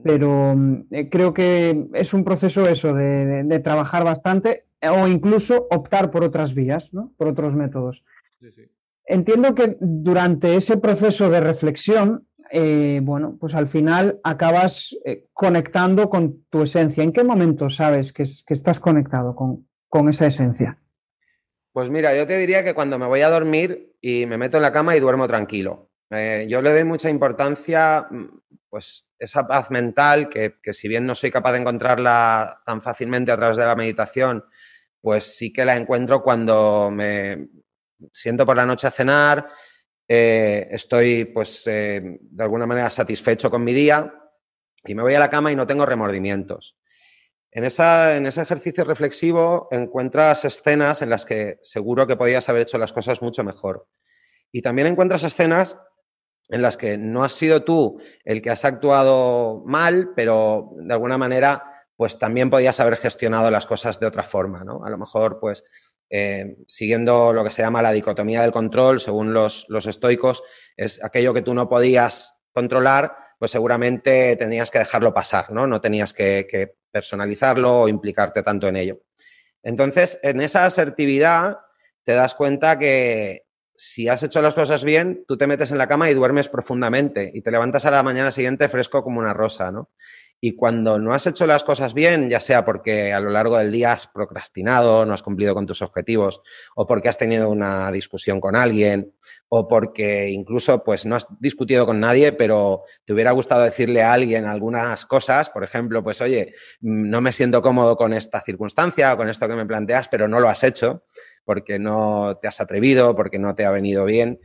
pero 0.02 0.54
mm, 0.56 0.86
eh, 0.90 1.08
creo 1.10 1.34
que 1.34 1.88
es 1.94 2.14
un 2.14 2.24
proceso 2.24 2.68
eso 2.68 2.94
de, 2.94 3.60
trabajar 3.62 4.04
bastante 4.04 4.66
o 4.82 5.08
incluso 5.08 5.66
optar 5.70 6.10
por 6.10 6.22
otras 6.22 6.54
vías, 6.54 6.92
¿no? 6.92 7.12
por 7.16 7.28
otros 7.28 7.54
métodos. 7.54 8.04
Entiendo 9.04 9.54
que 9.54 9.76
durante 9.80 10.54
ese 10.54 10.76
proceso 10.76 11.28
de 11.30 11.40
reflexión, 11.40 12.26
eh, 12.52 13.00
bueno, 13.02 13.36
pues 13.40 13.54
al 13.54 13.66
final 13.66 14.20
acabas 14.22 14.96
eh, 15.04 15.26
conectando 15.32 16.08
con 16.08 16.44
tu 16.50 16.62
esencia. 16.62 17.02
¿En 17.02 17.12
qué 17.12 17.24
momento 17.24 17.68
sabes 17.70 18.12
que, 18.12 18.22
estás 18.22 18.78
conectado 18.78 19.34
con, 19.34 20.08
esa 20.08 20.26
esencia? 20.26 20.78
Pues 21.78 21.90
mira, 21.90 22.12
yo 22.12 22.26
te 22.26 22.36
diría 22.36 22.64
que 22.64 22.74
cuando 22.74 22.98
me 22.98 23.06
voy 23.06 23.20
a 23.20 23.28
dormir 23.28 23.94
y 24.00 24.26
me 24.26 24.36
meto 24.36 24.56
en 24.56 24.64
la 24.64 24.72
cama 24.72 24.96
y 24.96 25.00
duermo 25.00 25.28
tranquilo. 25.28 25.92
yo 26.10 26.60
le 26.60 26.72
doy 26.72 26.82
mucha 26.82 27.08
importancia, 27.08 28.04
mm, 28.10 28.40
pues 28.68 29.06
esa 29.16 29.46
paz 29.46 29.70
mental 29.70 30.28
que, 30.28 30.56
si 30.72 30.88
bien 30.88 31.06
no 31.06 31.14
soy 31.14 31.30
capaz 31.30 31.52
de 31.52 31.58
encontrarla 31.58 32.62
tan 32.66 32.82
fácilmente 32.82 33.30
a 33.30 33.36
través 33.36 33.58
de 33.58 33.64
la 33.64 33.76
meditación, 33.76 34.44
pues 35.00 35.36
sí 35.36 35.52
que 35.52 35.64
la 35.64 35.76
encuentro 35.76 36.20
cuando 36.20 36.90
me 36.90 37.46
siento 38.12 38.44
por 38.44 38.56
la 38.56 38.66
noche 38.66 38.88
a 38.88 38.90
cenar, 38.90 39.48
eh, 40.08 40.66
estoy 40.72 41.26
pues 41.26 41.64
eh, 41.68 42.18
de 42.20 42.42
alguna 42.42 42.66
manera 42.66 42.90
satisfecho 42.90 43.52
con 43.52 43.62
mi 43.62 43.72
día 43.72 44.12
y 44.84 44.96
me 44.96 45.02
voy 45.02 45.14
a 45.14 45.20
la 45.20 45.30
cama 45.30 45.52
y 45.52 45.54
no 45.54 45.64
tengo 45.64 45.86
remordimientos. 45.86 46.76
En, 47.50 47.64
ese 47.64 48.42
ejercicio 48.42 48.84
reflexivo 48.84 49.68
encuentras 49.70 50.44
escenas 50.44 51.00
en 51.00 51.10
las 51.10 51.24
que 51.24 51.58
seguro 51.62 52.06
que 52.06 52.16
podías 52.16 52.48
haber 52.48 52.62
hecho 52.62 52.78
las 52.78 52.92
cosas 52.92 53.22
mucho 53.22 53.42
mejor. 53.42 53.86
Y 54.52 54.60
también 54.60 54.86
encuentras 54.86 55.24
escenas 55.24 55.78
en 56.50 56.62
las 56.62 56.76
que 56.76 56.98
no 56.98 57.24
has 57.24 57.32
sido 57.32 57.64
tú 57.64 58.00
el 58.24 58.42
que 58.42 58.50
has 58.50 58.64
actuado 58.64 59.62
mal, 59.66 60.12
pero 60.14 60.70
de 60.76 60.92
alguna 60.92 61.18
manera, 61.18 61.84
pues 61.96 62.18
también 62.18 62.50
podías 62.50 62.80
haber 62.80 62.96
gestionado 62.96 63.50
las 63.50 63.66
cosas 63.66 63.98
de 63.98 64.06
otra 64.06 64.24
forma, 64.24 64.64
¿no? 64.64 64.84
A 64.84 64.90
lo 64.90 64.98
mejor, 64.98 65.40
pues, 65.40 65.64
eh, 66.10 66.56
siguiendo 66.66 67.32
lo 67.32 67.44
que 67.44 67.50
se 67.50 67.62
llama 67.62 67.82
la 67.82 67.92
dicotomía 67.92 68.42
del 68.42 68.52
control, 68.52 69.00
según 69.00 69.34
los, 69.34 69.66
estoicos, 69.86 70.42
es 70.76 71.02
aquello 71.02 71.34
que 71.34 71.42
tú 71.42 71.52
no 71.54 71.68
podías 71.68 72.34
controlar, 72.52 73.14
pues 73.38 73.50
seguramente 73.50 74.36
tenías 74.36 74.70
que 74.70 74.78
dejarlo 74.78 75.12
pasar, 75.12 75.50
¿no? 75.50 75.66
No 75.66 75.80
tenías 75.80 76.14
que 76.14 76.77
personalizarlo 76.90 77.82
o 77.82 77.88
implicarte 77.88 78.42
tanto 78.42 78.68
en 78.68 78.76
ello. 78.76 79.00
Entonces, 79.62 80.18
en 80.22 80.40
esa 80.40 80.64
asertividad 80.64 81.58
te 82.04 82.14
das 82.14 82.34
cuenta 82.34 82.78
que, 82.78 83.44
si 83.78 84.08
has 84.08 84.22
hecho 84.24 84.42
las 84.42 84.54
cosas 84.54 84.82
bien, 84.82 85.24
tú 85.28 85.36
te 85.36 85.46
metes 85.46 85.70
en 85.70 85.78
la 85.78 85.86
cama 85.86 86.10
y 86.10 86.14
duermes 86.14 86.48
profundamente 86.48 87.30
y 87.32 87.42
te 87.42 87.52
levantas 87.52 87.86
a 87.86 87.92
la 87.92 88.02
mañana 88.02 88.32
siguiente 88.32 88.68
fresco 88.68 89.04
como 89.04 89.20
una 89.20 89.32
rosa, 89.32 89.70
¿no? 89.70 89.90
Y 90.40 90.54
cuando 90.54 90.98
no 91.00 91.14
has 91.14 91.26
hecho 91.26 91.46
las 91.46 91.64
cosas 91.64 91.94
bien, 91.94 92.30
ya 92.30 92.38
sea 92.38 92.64
porque 92.64 93.12
a 93.12 93.18
lo 93.18 93.30
largo 93.30 93.58
del 93.58 93.72
día 93.72 93.92
has 93.92 94.06
procrastinado, 94.06 95.04
no 95.04 95.12
has 95.12 95.22
cumplido 95.22 95.52
con 95.52 95.66
tus 95.66 95.82
objetivos, 95.82 96.42
o 96.76 96.86
porque 96.86 97.08
has 97.08 97.18
tenido 97.18 97.50
una 97.50 97.90
discusión 97.90 98.40
con 98.40 98.54
alguien, 98.54 99.12
o 99.48 99.66
porque 99.66 100.28
incluso 100.28 100.84
pues 100.84 101.06
no 101.06 101.16
has 101.16 101.26
discutido 101.40 101.86
con 101.86 101.98
nadie, 101.98 102.32
pero 102.32 102.84
te 103.04 103.12
hubiera 103.12 103.32
gustado 103.32 103.62
decirle 103.62 104.02
a 104.02 104.12
alguien 104.12 104.44
algunas 104.44 105.06
cosas, 105.06 105.50
por 105.50 105.64
ejemplo, 105.64 106.04
pues 106.04 106.20
oye, 106.20 106.54
no 106.80 107.20
me 107.20 107.32
siento 107.32 107.60
cómodo 107.60 107.96
con 107.96 108.12
esta 108.12 108.40
circunstancia 108.40 109.14
o 109.14 109.16
con 109.16 109.28
esto 109.28 109.48
que 109.48 109.54
me 109.54 109.66
planteas, 109.66 110.08
pero 110.08 110.28
no 110.28 110.38
lo 110.38 110.48
has 110.48 110.62
hecho 110.62 111.04
porque 111.44 111.78
no 111.78 112.38
te 112.40 112.46
has 112.46 112.60
atrevido, 112.60 113.16
porque 113.16 113.38
no 113.38 113.54
te 113.54 113.64
ha 113.64 113.70
venido 113.70 114.04
bien 114.04 114.38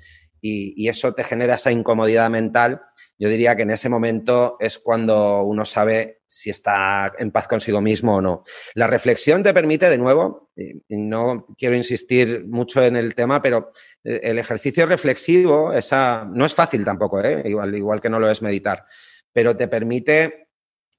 y, 0.46 0.90
eso 0.90 1.14
te 1.14 1.24
genera 1.24 1.56
esa 1.56 1.72
incomodidad 1.72 2.30
mental, 2.30 2.82
yo 3.18 3.30
diría 3.30 3.56
que 3.56 3.62
en 3.62 3.72
ese 3.72 3.88
momento 3.88 4.58
es 4.60 4.78
cuando 4.78 5.42
uno 5.44 5.64
sabe 5.64 6.20
si 6.28 6.50
está 6.50 7.14
en 7.18 7.32
paz 7.32 7.48
consigo 7.48 7.80
mismo 7.80 8.18
o 8.18 8.22
no. 8.22 8.44
La 8.74 8.88
reflexión 8.88 9.42
te 9.42 9.54
permite, 9.54 9.90
de 9.90 9.98
nuevo, 9.98 10.52
y 10.58 10.98
no 10.98 11.48
quiero 11.58 11.78
insistir 11.78 12.46
mucho 12.46 12.84
en 12.84 12.98
el 12.98 13.16
tema, 13.16 13.42
pero 13.42 13.72
eh, 14.04 14.20
el 14.22 14.38
ejercicio 14.38 14.86
reflexivo 14.86 15.72
esa, 15.72 16.26
no 16.26 16.46
es 16.46 16.54
fácil 16.54 16.84
tampoco, 16.84 17.22
¿eh? 17.22 17.44
igual, 17.46 17.74
igual 17.76 18.02
que 18.02 18.10
no 18.10 18.20
lo 18.20 18.30
es 18.30 18.42
meditar, 18.42 18.86
pero 19.32 19.56
te 19.56 19.70
permite, 19.70 20.50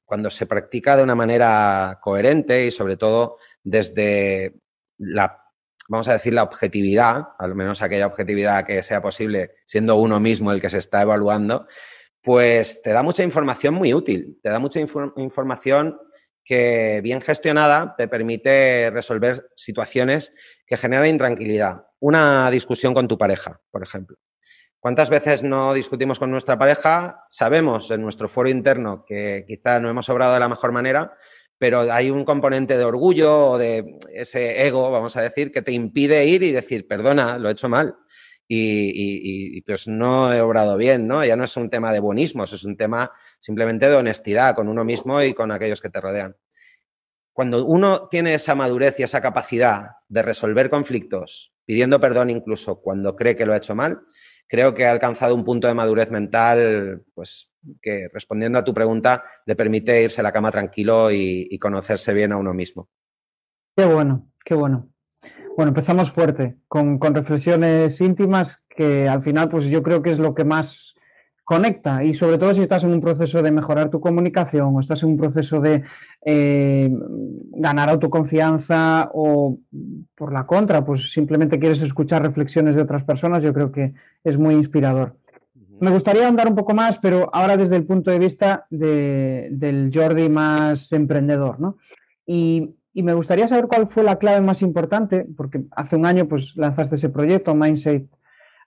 cuando 0.06 0.30
se 0.30 0.46
practica 0.46 0.96
de 0.96 1.02
una 1.02 1.14
manera 1.14 1.98
coherente 2.00 2.64
y 2.64 2.70
sobre 2.70 2.96
todo 2.96 3.36
desde 3.62 4.54
la 4.96 5.43
vamos 5.88 6.08
a 6.08 6.12
decir, 6.12 6.32
la 6.32 6.42
objetividad, 6.42 7.28
al 7.38 7.54
menos 7.54 7.82
aquella 7.82 8.06
objetividad 8.06 8.64
que 8.64 8.82
sea 8.82 9.02
posible 9.02 9.52
siendo 9.64 9.96
uno 9.96 10.20
mismo 10.20 10.52
el 10.52 10.60
que 10.60 10.70
se 10.70 10.78
está 10.78 11.02
evaluando, 11.02 11.66
pues 12.22 12.82
te 12.82 12.90
da 12.90 13.02
mucha 13.02 13.22
información 13.22 13.74
muy 13.74 13.92
útil, 13.92 14.38
te 14.42 14.48
da 14.48 14.58
mucha 14.58 14.80
información 14.80 15.98
que 16.42 17.00
bien 17.02 17.20
gestionada 17.20 17.94
te 17.96 18.08
permite 18.08 18.90
resolver 18.90 19.50
situaciones 19.56 20.34
que 20.66 20.76
generan 20.76 21.06
intranquilidad. 21.06 21.86
Una 22.00 22.50
discusión 22.50 22.94
con 22.94 23.08
tu 23.08 23.16
pareja, 23.16 23.60
por 23.70 23.82
ejemplo. 23.82 24.16
¿Cuántas 24.78 25.08
veces 25.08 25.42
no 25.42 25.72
discutimos 25.72 26.18
con 26.18 26.30
nuestra 26.30 26.58
pareja? 26.58 27.24
Sabemos 27.30 27.90
en 27.90 28.02
nuestro 28.02 28.28
foro 28.28 28.50
interno 28.50 29.02
que 29.06 29.46
quizá 29.48 29.80
no 29.80 29.88
hemos 29.88 30.10
obrado 30.10 30.34
de 30.34 30.40
la 30.40 30.48
mejor 30.50 30.72
manera, 30.72 31.16
pero 31.64 31.90
hay 31.90 32.10
un 32.10 32.26
componente 32.26 32.76
de 32.76 32.84
orgullo 32.84 33.52
o 33.52 33.56
de 33.56 33.96
ese 34.12 34.66
ego, 34.66 34.90
vamos 34.90 35.16
a 35.16 35.22
decir, 35.22 35.50
que 35.50 35.62
te 35.62 35.72
impide 35.72 36.26
ir 36.26 36.42
y 36.42 36.52
decir, 36.52 36.86
perdona, 36.86 37.38
lo 37.38 37.48
he 37.48 37.52
hecho 37.52 37.70
mal. 37.70 37.96
Y, 38.46 39.62
pues 39.62 39.88
no 39.88 40.30
he 40.30 40.42
obrado 40.42 40.76
bien, 40.76 41.08
¿no? 41.08 41.24
Ya 41.24 41.36
no 41.36 41.44
es 41.44 41.56
un 41.56 41.70
tema 41.70 41.90
de 41.90 42.00
buenismo, 42.00 42.44
es 42.44 42.64
un 42.64 42.76
tema 42.76 43.10
simplemente 43.38 43.88
de 43.88 43.96
honestidad 43.96 44.54
con 44.54 44.68
uno 44.68 44.84
mismo 44.84 45.22
y 45.22 45.32
con 45.32 45.52
aquellos 45.52 45.80
que 45.80 45.88
te 45.88 46.02
rodean. 46.02 46.36
Cuando 47.32 47.64
uno 47.64 48.08
tiene 48.10 48.34
esa 48.34 48.54
madurez 48.54 49.00
y 49.00 49.04
esa 49.04 49.22
capacidad 49.22 49.86
de 50.06 50.20
resolver 50.20 50.68
conflictos, 50.68 51.54
pidiendo 51.64 51.98
perdón 51.98 52.28
incluso 52.28 52.82
cuando 52.82 53.16
cree 53.16 53.36
que 53.36 53.46
lo 53.46 53.54
ha 53.54 53.56
hecho 53.56 53.74
mal, 53.74 54.02
creo 54.48 54.74
que 54.74 54.86
ha 54.86 54.92
alcanzado 54.92 55.34
un 55.34 55.44
punto 55.44 55.68
de 55.68 55.74
madurez 55.74 56.10
mental, 56.10 57.02
pues 57.14 57.50
que 57.80 58.08
respondiendo 58.12 58.58
a 58.58 58.64
tu 58.64 58.74
pregunta, 58.74 59.24
le 59.46 59.56
permite 59.56 60.02
irse 60.02 60.20
a 60.20 60.24
la 60.24 60.32
cama 60.32 60.50
tranquilo 60.50 61.10
y, 61.10 61.58
conocerse 61.58 62.12
bien 62.12 62.32
a 62.32 62.36
uno 62.36 62.52
mismo. 62.52 62.88
Qué 63.76 63.86
bueno, 63.86 64.28
qué 64.44 64.54
bueno. 64.54 64.90
Bueno, 65.56 65.70
empezamos 65.70 66.10
fuerte, 66.10 66.56
con, 66.68 66.98
con, 66.98 67.14
reflexiones 67.14 68.00
íntimas 68.00 68.62
que 68.68 69.08
al 69.08 69.22
final, 69.22 69.48
pues 69.48 69.66
yo 69.66 69.82
creo 69.82 70.02
que 70.02 70.10
es 70.10 70.18
lo 70.18 70.34
que 70.34 70.44
más 70.44 70.93
conecta 71.44 72.02
y 72.02 72.14
sobre 72.14 72.38
todo 72.38 72.54
si 72.54 72.62
estás 72.62 72.84
en 72.84 72.92
un 72.92 73.00
proceso 73.00 73.42
de 73.42 73.52
mejorar 73.52 73.90
tu 73.90 74.00
comunicación 74.00 74.74
o 74.74 74.80
estás 74.80 75.02
en 75.02 75.10
un 75.10 75.18
proceso 75.18 75.60
de 75.60 75.82
eh, 76.24 76.90
ganar 77.52 77.90
autoconfianza 77.90 79.10
o 79.12 79.58
por 80.14 80.32
la 80.32 80.46
contra, 80.46 80.84
pues 80.84 81.12
simplemente 81.12 81.58
quieres 81.58 81.82
escuchar 81.82 82.22
reflexiones 82.22 82.74
de 82.74 82.82
otras 82.82 83.04
personas, 83.04 83.42
yo 83.42 83.52
creo 83.52 83.70
que 83.70 83.92
es 84.24 84.38
muy 84.38 84.54
inspirador. 84.54 85.16
Me 85.80 85.90
gustaría 85.90 86.26
andar 86.26 86.48
un 86.48 86.54
poco 86.54 86.72
más, 86.72 86.98
pero 86.98 87.28
ahora 87.32 87.56
desde 87.56 87.76
el 87.76 87.84
punto 87.84 88.10
de 88.10 88.18
vista 88.18 88.66
del 88.70 89.90
Jordi 89.92 90.28
más 90.30 90.92
emprendedor, 90.92 91.60
¿no? 91.60 91.76
Y, 92.24 92.74
y, 92.94 93.02
me 93.02 93.12
gustaría 93.12 93.48
saber 93.48 93.66
cuál 93.66 93.88
fue 93.88 94.02
la 94.02 94.16
clave 94.16 94.40
más 94.40 94.62
importante, 94.62 95.26
porque 95.36 95.64
hace 95.72 95.96
un 95.96 96.06
año 96.06 96.26
pues 96.26 96.56
lanzaste 96.56 96.94
ese 96.94 97.10
proyecto, 97.10 97.54
Mindset, 97.54 98.06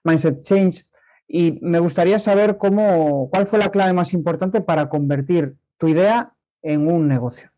Mindset 0.04 0.42
Change, 0.42 0.87
y 1.28 1.58
me 1.60 1.78
gustaría 1.78 2.18
saber 2.18 2.56
cómo, 2.56 3.28
cuál 3.30 3.46
fue 3.46 3.58
la 3.58 3.70
clave 3.70 3.92
más 3.92 4.14
importante 4.14 4.62
para 4.62 4.88
convertir 4.88 5.56
tu 5.76 5.88
idea 5.88 6.32
en 6.62 6.88
un 6.88 7.06
negocio. 7.06 7.50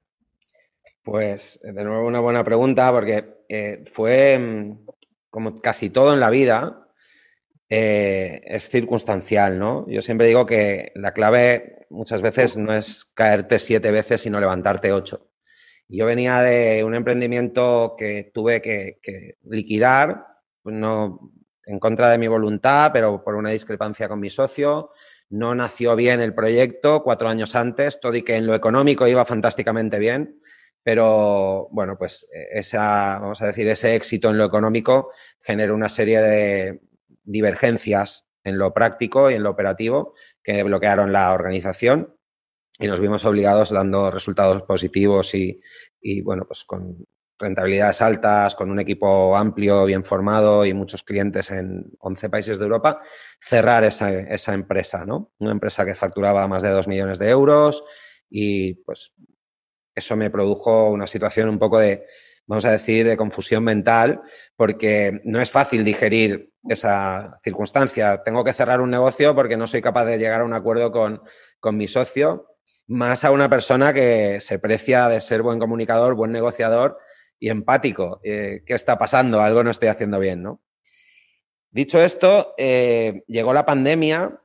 Pues 1.04 1.60
de 1.62 1.84
nuevo 1.84 2.06
una 2.06 2.20
buena 2.20 2.44
pregunta 2.44 2.90
porque 2.90 3.44
eh, 3.48 3.84
fue 3.90 4.38
mm, 4.38 4.86
como 5.30 5.60
casi 5.60 5.88
todo 5.88 6.12
en 6.12 6.20
la 6.20 6.30
vida, 6.30 6.88
eh, 7.68 8.42
es 8.44 8.68
circunstancial, 8.68 9.58
¿no? 9.58 9.88
Yo 9.88 10.02
siempre 10.02 10.26
digo 10.26 10.44
que 10.44 10.90
la 10.96 11.12
clave 11.12 11.78
muchas 11.88 12.20
veces 12.20 12.56
no 12.56 12.74
es 12.74 13.04
caerte 13.14 13.60
siete 13.60 13.92
veces, 13.92 14.20
sino 14.20 14.40
levantarte 14.40 14.92
ocho. 14.92 15.28
Yo 15.88 16.06
venía 16.06 16.40
de 16.40 16.82
un 16.84 16.94
emprendimiento 16.94 17.94
que 17.96 18.30
tuve 18.34 18.60
que, 18.60 18.98
que 19.02 19.36
liquidar, 19.44 20.26
no, 20.64 21.32
en 21.70 21.78
contra 21.78 22.10
de 22.10 22.18
mi 22.18 22.26
voluntad, 22.26 22.90
pero 22.92 23.22
por 23.22 23.36
una 23.36 23.50
discrepancia 23.50 24.08
con 24.08 24.18
mi 24.18 24.28
socio. 24.28 24.90
No 25.28 25.54
nació 25.54 25.94
bien 25.94 26.20
el 26.20 26.34
proyecto 26.34 27.04
cuatro 27.04 27.28
años 27.28 27.54
antes, 27.54 28.00
todo 28.00 28.16
y 28.16 28.22
que 28.22 28.36
en 28.36 28.46
lo 28.46 28.54
económico 28.54 29.06
iba 29.06 29.24
fantásticamente 29.24 30.00
bien, 30.00 30.40
pero 30.82 31.68
bueno, 31.70 31.96
pues 31.96 32.28
esa, 32.52 33.20
vamos 33.20 33.40
a 33.40 33.46
decir, 33.46 33.68
ese 33.68 33.94
éxito 33.94 34.30
en 34.30 34.38
lo 34.38 34.44
económico 34.44 35.12
generó 35.38 35.76
una 35.76 35.88
serie 35.88 36.20
de 36.20 36.80
divergencias 37.22 38.26
en 38.42 38.58
lo 38.58 38.74
práctico 38.74 39.30
y 39.30 39.34
en 39.34 39.44
lo 39.44 39.50
operativo 39.50 40.14
que 40.42 40.64
bloquearon 40.64 41.12
la 41.12 41.32
organización 41.32 42.16
y 42.80 42.88
nos 42.88 42.98
vimos 42.98 43.24
obligados 43.24 43.70
dando 43.70 44.10
resultados 44.10 44.62
positivos 44.62 45.34
y, 45.36 45.60
y 46.00 46.22
bueno, 46.22 46.46
pues 46.46 46.64
con 46.64 47.06
rentabilidades 47.40 48.02
altas, 48.02 48.54
con 48.54 48.70
un 48.70 48.78
equipo 48.78 49.36
amplio, 49.36 49.86
bien 49.86 50.04
formado 50.04 50.64
y 50.66 50.74
muchos 50.74 51.02
clientes 51.02 51.50
en 51.50 51.90
11 51.98 52.28
países 52.28 52.58
de 52.58 52.64
Europa, 52.64 53.00
cerrar 53.40 53.82
esa, 53.84 54.12
esa 54.12 54.52
empresa, 54.52 55.06
¿no? 55.06 55.32
Una 55.38 55.52
empresa 55.52 55.84
que 55.84 55.94
facturaba 55.94 56.46
más 56.46 56.62
de 56.62 56.68
2 56.68 56.86
millones 56.86 57.18
de 57.18 57.30
euros 57.30 57.82
y 58.28 58.74
pues 58.74 59.14
eso 59.94 60.16
me 60.16 60.30
produjo 60.30 60.90
una 60.90 61.06
situación 61.06 61.48
un 61.48 61.58
poco 61.58 61.78
de, 61.78 62.06
vamos 62.46 62.64
a 62.66 62.72
decir, 62.72 63.06
de 63.06 63.16
confusión 63.16 63.64
mental, 63.64 64.20
porque 64.54 65.20
no 65.24 65.40
es 65.40 65.50
fácil 65.50 65.82
digerir 65.82 66.52
esa 66.68 67.40
circunstancia. 67.42 68.22
Tengo 68.22 68.44
que 68.44 68.52
cerrar 68.52 68.80
un 68.80 68.90
negocio 68.90 69.34
porque 69.34 69.56
no 69.56 69.66
soy 69.66 69.80
capaz 69.80 70.04
de 70.04 70.18
llegar 70.18 70.42
a 70.42 70.44
un 70.44 70.52
acuerdo 70.52 70.92
con, 70.92 71.22
con 71.58 71.76
mi 71.76 71.88
socio, 71.88 72.46
más 72.86 73.24
a 73.24 73.30
una 73.30 73.48
persona 73.48 73.94
que 73.94 74.40
se 74.40 74.58
precia 74.58 75.08
de 75.08 75.20
ser 75.20 75.42
buen 75.42 75.58
comunicador, 75.58 76.14
buen 76.14 76.32
negociador 76.32 76.98
y 77.40 77.48
empático. 77.48 78.20
Eh, 78.22 78.62
¿Qué 78.64 78.74
está 78.74 78.96
pasando? 78.98 79.40
Algo 79.40 79.64
no 79.64 79.70
estoy 79.70 79.88
haciendo 79.88 80.20
bien, 80.20 80.42
¿no? 80.42 80.60
Dicho 81.72 82.00
esto, 82.00 82.54
eh, 82.58 83.22
llegó 83.26 83.52
la 83.52 83.64
pandemia, 83.64 84.40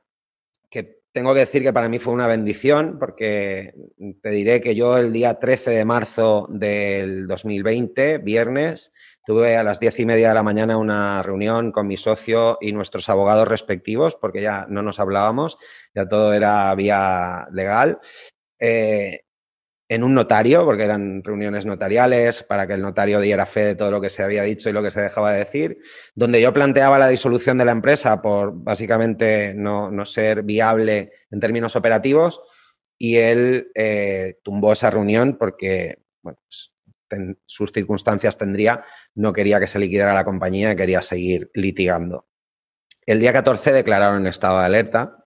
que 0.70 1.00
tengo 1.12 1.34
que 1.34 1.40
decir 1.40 1.62
que 1.62 1.72
para 1.72 1.88
mí 1.88 1.98
fue 1.98 2.14
una 2.14 2.26
bendición, 2.26 2.98
porque 2.98 3.74
te 4.22 4.30
diré 4.30 4.60
que 4.60 4.74
yo 4.74 4.96
el 4.96 5.12
día 5.12 5.38
13 5.38 5.72
de 5.72 5.84
marzo 5.84 6.46
del 6.48 7.26
2020, 7.26 8.18
viernes, 8.18 8.92
tuve 9.24 9.56
a 9.56 9.64
las 9.64 9.80
diez 9.80 9.98
y 9.98 10.06
media 10.06 10.28
de 10.28 10.34
la 10.34 10.44
mañana 10.44 10.78
una 10.78 11.20
reunión 11.22 11.72
con 11.72 11.88
mi 11.88 11.96
socio 11.96 12.58
y 12.60 12.72
nuestros 12.72 13.08
abogados 13.08 13.48
respectivos, 13.48 14.14
porque 14.14 14.40
ya 14.40 14.66
no 14.68 14.82
nos 14.82 15.00
hablábamos, 15.00 15.58
ya 15.94 16.06
todo 16.06 16.32
era 16.32 16.72
vía 16.76 17.48
legal. 17.50 17.98
Eh, 18.60 19.25
en 19.88 20.02
un 20.02 20.14
notario, 20.14 20.64
porque 20.64 20.84
eran 20.84 21.22
reuniones 21.22 21.64
notariales 21.64 22.42
para 22.42 22.66
que 22.66 22.74
el 22.74 22.82
notario 22.82 23.20
diera 23.20 23.46
fe 23.46 23.64
de 23.64 23.74
todo 23.76 23.90
lo 23.90 24.00
que 24.00 24.08
se 24.08 24.22
había 24.22 24.42
dicho 24.42 24.68
y 24.68 24.72
lo 24.72 24.82
que 24.82 24.90
se 24.90 25.00
dejaba 25.00 25.32
de 25.32 25.38
decir, 25.38 25.78
donde 26.14 26.40
yo 26.40 26.52
planteaba 26.52 26.98
la 26.98 27.08
disolución 27.08 27.58
de 27.58 27.64
la 27.64 27.72
empresa 27.72 28.20
por 28.20 28.52
básicamente 28.52 29.54
no, 29.54 30.04
ser 30.04 30.42
viable 30.42 31.12
en 31.30 31.40
términos 31.40 31.76
operativos 31.76 32.42
y 32.98 33.16
él 33.16 33.70
eh, 33.74 34.38
tumbó 34.42 34.72
esa 34.72 34.90
reunión 34.90 35.36
porque 35.38 35.98
bueno, 36.22 36.38
pues, 36.48 36.72
sus 37.44 37.70
circunstancias 37.70 38.36
tendría, 38.36 38.84
no 39.14 39.32
quería 39.32 39.60
que 39.60 39.68
se 39.68 39.78
liquidara 39.78 40.12
la 40.12 40.24
compañía, 40.24 40.74
quería 40.74 41.02
seguir 41.02 41.50
litigando. 41.54 42.26
El 43.06 43.20
día 43.20 43.32
14 43.32 43.72
declararon 43.72 44.26
estado 44.26 44.58
de 44.58 44.64
alerta 44.64 45.24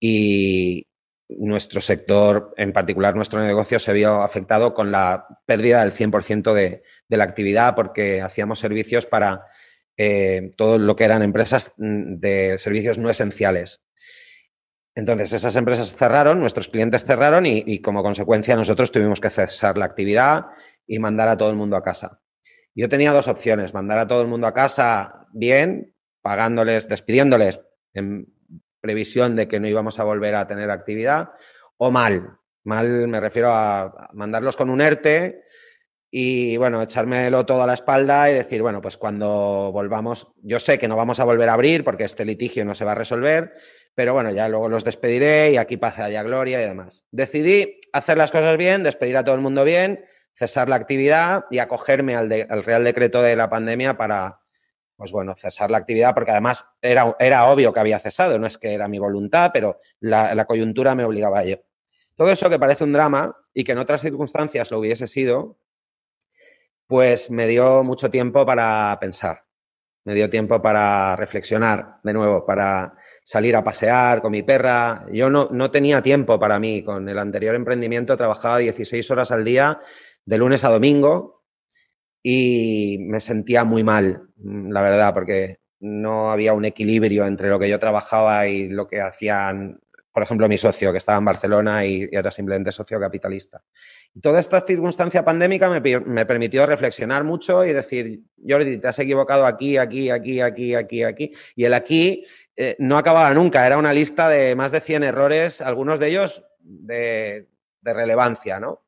y, 0.00 0.89
nuestro 1.38 1.80
sector, 1.80 2.54
en 2.56 2.72
particular 2.72 3.14
nuestro 3.14 3.42
negocio, 3.44 3.78
se 3.78 3.92
vio 3.92 4.22
afectado 4.22 4.74
con 4.74 4.90
la 4.90 5.26
pérdida 5.46 5.80
del 5.80 5.92
100% 5.92 6.52
de, 6.52 6.82
de 7.08 7.16
la 7.16 7.24
actividad 7.24 7.74
porque 7.74 8.20
hacíamos 8.20 8.58
servicios 8.58 9.06
para 9.06 9.44
eh, 10.02 10.50
todo 10.56 10.78
lo 10.78 10.96
que 10.96 11.04
eran 11.04 11.22
empresas 11.22 11.74
mm, 11.76 12.14
de 12.14 12.56
servicios 12.56 12.96
no 12.96 13.10
esenciales. 13.10 13.82
Entonces, 14.94 15.34
esas 15.34 15.54
empresas 15.56 15.94
cerraron, 15.94 16.40
nuestros 16.40 16.68
clientes 16.68 17.04
cerraron 17.04 17.44
y, 17.44 17.82
como 17.82 18.02
consecuencia 18.02 18.56
nosotros 18.56 18.90
tuvimos 18.92 19.20
que 19.20 19.28
cesar 19.28 19.76
la 19.76 19.84
actividad 19.84 20.46
y 20.86 20.98
mandar 20.98 21.28
a 21.28 21.36
todo 21.36 21.50
el 21.50 21.56
mundo 21.56 21.76
a 21.76 21.82
casa. 21.82 22.22
Yo 22.74 22.88
tenía 22.88 23.12
dos 23.12 23.28
opciones, 23.28 23.74
mandar 23.74 23.98
a 23.98 24.06
todo 24.06 24.22
el 24.22 24.28
mundo 24.28 24.46
a 24.46 24.54
casa 24.54 25.26
bien, 25.34 25.94
pagándoles, 26.22 26.88
despidiéndoles 26.88 27.60
previsión 28.80 29.36
de 29.36 29.48
que 29.48 29.60
no 29.60 29.68
íbamos 29.68 29.98
a 29.98 30.04
volver 30.04 30.34
a 30.34 30.46
tener 30.46 30.70
actividad, 30.70 31.30
o 31.76 31.90
mal. 31.90 32.38
Mal 32.64 33.08
me 33.08 33.20
refiero 33.20 33.52
a 33.52 34.10
mandarlos 34.12 34.56
con 34.56 34.70
un 34.70 34.80
ERTE 34.80 35.42
y, 36.10 36.56
bueno, 36.56 36.82
echármelo 36.82 37.46
todo 37.46 37.62
a 37.62 37.66
la 37.66 37.74
espalda 37.74 38.30
y 38.30 38.34
decir, 38.34 38.62
bueno, 38.62 38.82
pues 38.82 38.98
cuando 38.98 39.70
volvamos, 39.72 40.32
yo 40.42 40.58
sé 40.58 40.78
que 40.78 40.88
no 40.88 40.96
vamos 40.96 41.20
a 41.20 41.24
volver 41.24 41.48
a 41.48 41.54
abrir 41.54 41.84
porque 41.84 42.04
este 42.04 42.24
litigio 42.24 42.64
no 42.64 42.74
se 42.74 42.84
va 42.84 42.92
a 42.92 42.96
resolver, 42.96 43.52
pero 43.94 44.12
bueno, 44.12 44.30
ya 44.32 44.48
luego 44.48 44.68
los 44.68 44.84
despediré 44.84 45.52
y 45.52 45.56
aquí 45.56 45.76
pasa 45.76 46.10
ya 46.10 46.22
gloria 46.22 46.60
y 46.60 46.66
demás. 46.66 47.06
Decidí 47.12 47.78
hacer 47.92 48.18
las 48.18 48.32
cosas 48.32 48.58
bien, 48.58 48.82
despedir 48.82 49.16
a 49.16 49.24
todo 49.24 49.36
el 49.36 49.40
mundo 49.40 49.64
bien, 49.64 50.04
cesar 50.32 50.68
la 50.68 50.76
actividad 50.76 51.44
y 51.50 51.58
acogerme 51.58 52.16
al, 52.16 52.46
al 52.48 52.64
Real 52.64 52.84
Decreto 52.84 53.22
de 53.22 53.36
la 53.36 53.48
pandemia 53.48 53.96
para, 53.96 54.39
pues 55.00 55.12
bueno, 55.12 55.34
cesar 55.34 55.70
la 55.70 55.78
actividad, 55.78 56.12
porque 56.12 56.30
además 56.30 56.68
era, 56.82 57.16
era 57.18 57.46
obvio 57.46 57.72
que 57.72 57.80
había 57.80 57.98
cesado, 57.98 58.38
no 58.38 58.46
es 58.46 58.58
que 58.58 58.74
era 58.74 58.86
mi 58.86 58.98
voluntad, 58.98 59.48
pero 59.50 59.80
la, 60.00 60.44
coyuntura 60.44 60.94
me 60.94 61.06
obligaba 61.06 61.38
a 61.38 61.44
ello. 61.44 61.62
Todo 62.14 62.28
eso 62.28 62.50
que 62.50 62.58
parece 62.58 62.84
un 62.84 62.92
drama 62.92 63.34
y 63.54 63.64
que 63.64 63.72
en 63.72 63.78
otras 63.78 64.02
circunstancias 64.02 64.70
lo 64.70 64.78
hubiese 64.78 65.06
sido, 65.06 65.56
pues 66.86 67.30
me 67.30 67.46
dio 67.46 67.82
mucho 67.82 68.10
tiempo 68.10 68.44
para 68.44 68.98
pensar, 69.00 69.46
me 70.04 70.12
dio 70.12 70.28
tiempo 70.28 70.60
para 70.60 71.16
reflexionar 71.16 71.96
de 72.02 72.12
nuevo, 72.12 72.44
para 72.44 72.92
salir 73.24 73.56
a 73.56 73.64
pasear 73.64 74.20
con 74.20 74.32
mi 74.32 74.42
perra. 74.42 75.06
Yo 75.10 75.30
no, 75.30 75.48
no 75.50 75.70
tenía 75.70 76.02
tiempo 76.02 76.38
para 76.38 76.60
mí, 76.60 76.84
con 76.84 77.08
el 77.08 77.18
anterior 77.18 77.54
emprendimiento 77.54 78.18
trabajaba 78.18 78.58
16 78.58 79.10
horas 79.12 79.32
al 79.32 79.46
día, 79.46 79.80
de 80.26 80.36
lunes 80.36 80.62
a 80.62 80.68
domingo, 80.68 81.39
y 82.22 82.98
me 83.00 83.20
sentía 83.20 83.64
muy 83.64 83.82
mal, 83.82 84.28
mm, 84.36 84.70
la 84.70 84.82
verdad, 84.82 85.14
porque 85.14 85.58
no 85.80 86.30
había 86.30 86.52
un 86.52 86.64
equilibrio 86.64 87.26
entre 87.26 87.48
lo 87.48 87.58
que 87.58 87.68
yo 87.68 87.78
trabajaba 87.78 88.46
y 88.46 88.68
lo 88.68 88.86
que 88.86 89.00
hacían, 89.00 89.80
por 90.12 90.22
ejemplo, 90.22 90.46
mi 90.46 90.58
socio, 90.58 90.92
que 90.92 90.98
estaba 90.98 91.18
en 91.18 91.24
Barcelona 91.24 91.86
y, 91.86 92.06
era 92.12 92.30
simplemente 92.30 92.70
socio 92.70 93.00
capitalista. 93.00 93.62
Toda 94.20 94.40
esta 94.40 94.60
circunstancia 94.60 95.24
pandémica 95.24 95.70
me, 95.70 96.26
permitió 96.26 96.66
reflexionar 96.66 97.24
mucho 97.24 97.64
y 97.64 97.72
decir, 97.72 98.20
Jordi, 98.46 98.76
te 98.78 98.88
has 98.88 98.98
equivocado 98.98 99.46
aquí, 99.46 99.78
aquí, 99.78 100.10
aquí, 100.10 100.40
aquí, 100.40 100.74
aquí, 100.74 101.02
aquí. 101.02 101.32
Y 101.56 101.64
el 101.64 101.72
aquí 101.72 102.26
eh, 102.56 102.76
no 102.78 102.98
acababa 102.98 103.32
nunca, 103.32 103.66
era 103.66 103.78
una 103.78 103.94
lista 103.94 104.28
de 104.28 104.54
más 104.54 104.72
de 104.72 104.80
100 104.80 105.04
errores, 105.04 105.62
algunos 105.62 105.98
de 105.98 106.08
ellos 106.08 106.44
de 106.62 107.46
relevancia, 107.82 108.60
¿no? 108.60 108.82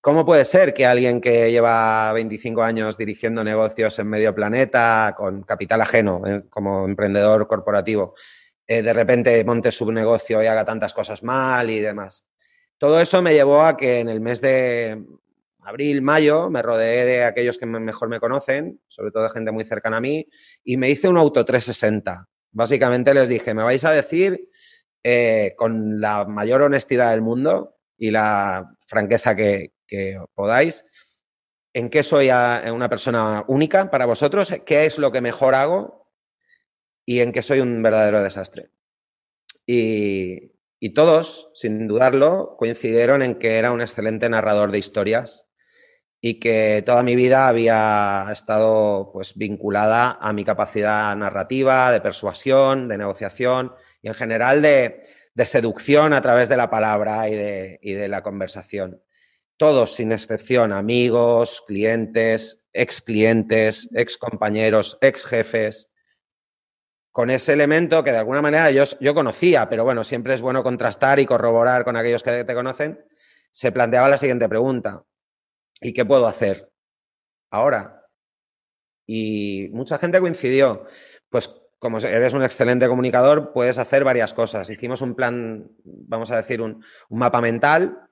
¿Cómo 0.00 0.24
puede 0.24 0.44
ser 0.44 0.72
que 0.72 0.86
alguien 0.86 1.20
que 1.20 1.50
lleva 1.50 2.12
25 2.12 2.62
años 2.62 2.96
dirigiendo 2.96 3.42
negocios 3.42 3.98
en 3.98 4.08
medio 4.08 4.32
planeta, 4.32 5.12
con 5.16 5.42
capital 5.42 5.80
ajeno, 5.80 6.22
eh, 6.24 6.44
como 6.48 6.84
emprendedor 6.84 7.48
corporativo, 7.48 8.14
eh, 8.66 8.80
de 8.80 8.92
repente 8.92 9.42
monte 9.44 9.72
su 9.72 9.90
negocio 9.90 10.40
y 10.40 10.46
haga 10.46 10.64
tantas 10.64 10.94
cosas 10.94 11.24
mal 11.24 11.68
y 11.68 11.80
demás? 11.80 12.24
Todo 12.78 13.00
eso 13.00 13.20
me 13.22 13.34
llevó 13.34 13.62
a 13.62 13.76
que 13.76 13.98
en 13.98 14.08
el 14.08 14.20
mes 14.20 14.40
de 14.40 15.04
abril, 15.62 16.00
mayo, 16.00 16.48
me 16.48 16.62
rodeé 16.62 17.04
de 17.04 17.24
aquellos 17.24 17.58
que 17.58 17.66
mejor 17.66 18.08
me 18.08 18.20
conocen, 18.20 18.80
sobre 18.86 19.10
todo 19.10 19.24
de 19.24 19.30
gente 19.30 19.50
muy 19.50 19.64
cercana 19.64 19.96
a 19.96 20.00
mí, 20.00 20.28
y 20.62 20.76
me 20.76 20.90
hice 20.90 21.08
un 21.08 21.18
auto 21.18 21.44
360. 21.44 22.28
Básicamente 22.52 23.12
les 23.14 23.28
dije, 23.28 23.52
me 23.52 23.64
vais 23.64 23.84
a 23.84 23.90
decir 23.90 24.48
eh, 25.02 25.54
con 25.56 26.00
la 26.00 26.24
mayor 26.24 26.62
honestidad 26.62 27.10
del 27.10 27.20
mundo 27.20 27.76
y 27.98 28.12
la 28.12 28.76
franqueza 28.86 29.34
que, 29.34 29.72
que 29.88 30.20
podáis. 30.34 30.84
¿En 31.74 31.90
qué 31.90 32.02
soy 32.02 32.28
una 32.28 32.88
persona 32.88 33.44
única 33.48 33.90
para 33.90 34.06
vosotros? 34.06 34.52
¿Qué 34.64 34.86
es 34.86 34.98
lo 34.98 35.10
que 35.10 35.20
mejor 35.20 35.54
hago? 35.54 36.12
Y 37.04 37.20
en 37.20 37.32
qué 37.32 37.42
soy 37.42 37.60
un 37.60 37.82
verdadero 37.82 38.22
desastre. 38.22 38.70
Y, 39.66 40.54
todos, 40.94 41.50
sin 41.54 41.86
dudarlo, 41.88 42.56
coincidieron 42.58 43.22
en 43.22 43.38
que 43.38 43.56
era 43.56 43.72
un 43.72 43.80
excelente 43.80 44.28
narrador 44.28 44.70
de 44.72 44.78
historias 44.78 45.46
y 46.20 46.40
que 46.40 46.82
toda 46.84 47.02
mi 47.02 47.14
vida 47.14 47.46
había 47.48 48.26
estado 48.32 49.10
pues 49.12 49.36
vinculada 49.36 50.18
a 50.20 50.32
mi 50.32 50.44
capacidad 50.44 51.14
narrativa, 51.16 51.92
de 51.92 52.00
persuasión, 52.00 52.88
de 52.88 52.98
negociación 52.98 53.72
y 54.02 54.08
en 54.08 54.14
general 54.14 54.62
de, 54.62 55.00
seducción 55.44 56.12
a 56.12 56.20
través 56.20 56.48
de 56.48 56.56
la 56.56 56.68
palabra 56.68 57.28
y 57.28 57.92
de 57.94 58.08
la 58.08 58.22
conversación 58.22 59.00
todos 59.58 59.96
sin 59.96 60.12
excepción, 60.12 60.72
amigos, 60.72 61.62
clientes, 61.66 62.66
ex 62.72 63.02
clientes, 63.02 63.90
ex 63.92 64.16
compañeros, 64.16 64.96
ex 65.00 65.26
jefes, 65.26 65.90
con 67.10 67.28
ese 67.30 67.52
elemento 67.52 68.04
que 68.04 68.12
de 68.12 68.18
alguna 68.18 68.40
manera 68.40 68.70
yo, 68.70 68.84
yo, 69.00 69.12
conocía, 69.12 69.68
pero 69.68 69.82
bueno, 69.82 70.04
siempre 70.04 70.34
es 70.34 70.40
bueno 70.40 70.62
contrastar 70.62 71.18
y 71.18 71.26
corroborar 71.26 71.84
con 71.84 71.96
aquellos 71.96 72.22
que 72.22 72.44
te 72.44 72.54
conocen, 72.54 73.04
se 73.50 73.72
planteaba 73.72 74.08
la 74.08 74.16
siguiente 74.16 74.48
pregunta. 74.48 75.02
¿Y 75.80 75.92
qué 75.92 76.04
puedo 76.04 76.28
hacer 76.28 76.70
ahora? 77.50 78.06
Y 79.06 79.68
mucha 79.72 79.98
gente 79.98 80.20
coincidió. 80.20 80.86
Pues 81.28 81.60
como 81.80 81.98
eres 81.98 82.34
un 82.34 82.44
excelente 82.44 82.86
comunicador, 82.86 83.52
puedes 83.52 83.78
hacer 83.78 84.04
varias 84.04 84.34
cosas. 84.34 84.70
Hicimos 84.70 85.02
un 85.02 85.16
plan, 85.16 85.68
vamos 85.82 86.30
a 86.30 86.36
decir, 86.36 86.62
un, 86.62 86.84
un 87.08 87.18
mapa 87.18 87.40
mental 87.40 88.07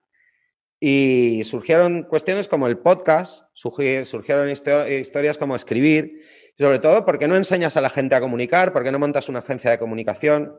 y 0.78 1.42
surgieron 1.44 2.02
cuestiones 2.02 2.48
como 2.48 2.66
el 2.66 2.78
podcast, 2.78 3.46
surgieron 3.54 4.50
historias 4.50 5.38
como 5.38 5.56
escribir, 5.56 6.20
sobre 6.58 6.78
todo, 6.78 7.04
¿por 7.04 7.18
qué 7.18 7.28
no 7.28 7.36
enseñas 7.36 7.76
a 7.76 7.80
la 7.80 7.90
gente 7.90 8.14
a 8.14 8.20
comunicar? 8.20 8.72
¿Por 8.72 8.82
qué 8.82 8.90
no 8.90 8.98
montas 8.98 9.28
una 9.28 9.40
agencia 9.40 9.70
de 9.70 9.78
comunicación? 9.78 10.58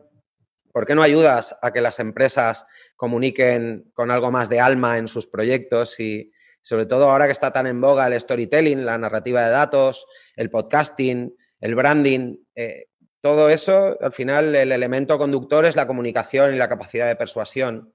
¿Por 0.72 0.86
qué 0.86 0.94
no 0.94 1.02
ayudas 1.02 1.56
a 1.60 1.72
que 1.72 1.80
las 1.80 1.98
empresas 1.98 2.66
comuniquen 2.94 3.90
con 3.94 4.10
algo 4.10 4.30
más 4.30 4.48
de 4.48 4.60
alma 4.60 4.98
en 4.98 5.08
sus 5.08 5.26
proyectos? 5.26 5.98
Y 5.98 6.30
sobre 6.62 6.86
todo 6.86 7.10
ahora 7.10 7.26
que 7.26 7.32
está 7.32 7.52
tan 7.52 7.66
en 7.66 7.80
boga 7.80 8.06
el 8.06 8.20
storytelling, 8.20 8.84
la 8.84 8.96
narrativa 8.96 9.44
de 9.44 9.50
datos, 9.50 10.06
el 10.36 10.50
podcasting, 10.50 11.34
el 11.60 11.74
branding, 11.74 12.36
eh, 12.54 12.86
todo 13.20 13.48
eso, 13.50 13.96
al 14.00 14.12
final 14.12 14.54
el 14.54 14.70
elemento 14.70 15.18
conductor 15.18 15.66
es 15.66 15.74
la 15.74 15.88
comunicación 15.88 16.54
y 16.54 16.58
la 16.58 16.68
capacidad 16.68 17.08
de 17.08 17.16
persuasión. 17.16 17.92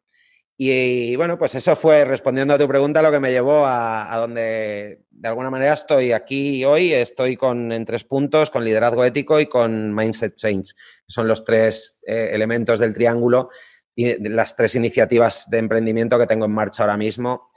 Y, 0.55 1.15
bueno, 1.15 1.37
pues 1.37 1.55
eso 1.55 1.75
fue, 1.75 2.05
respondiendo 2.05 2.53
a 2.53 2.59
tu 2.59 2.67
pregunta, 2.67 3.01
lo 3.01 3.11
que 3.11 3.19
me 3.19 3.31
llevó 3.31 3.65
a, 3.65 4.15
donde 4.17 5.01
de 5.09 5.27
alguna 5.27 5.49
manera 5.49 5.73
estoy 5.73 6.11
aquí 6.11 6.63
hoy. 6.63 6.93
Estoy 6.93 7.35
con, 7.35 7.71
en 7.71 7.85
tres 7.85 8.03
puntos, 8.03 8.51
con 8.51 8.63
liderazgo 8.63 9.03
ético 9.03 9.39
y 9.39 9.47
con 9.47 9.93
mindset 9.93 10.35
change. 10.35 10.75
Son 11.07 11.27
los 11.27 11.43
tres 11.43 11.99
eh, 12.05 12.29
elementos 12.33 12.79
del 12.79 12.93
triángulo 12.93 13.49
y 13.95 14.27
las 14.29 14.55
tres 14.55 14.75
iniciativas 14.75 15.49
de 15.49 15.57
emprendimiento 15.57 16.19
que 16.19 16.27
tengo 16.27 16.45
en 16.45 16.53
marcha 16.53 16.83
ahora 16.83 16.97
mismo. 16.97 17.49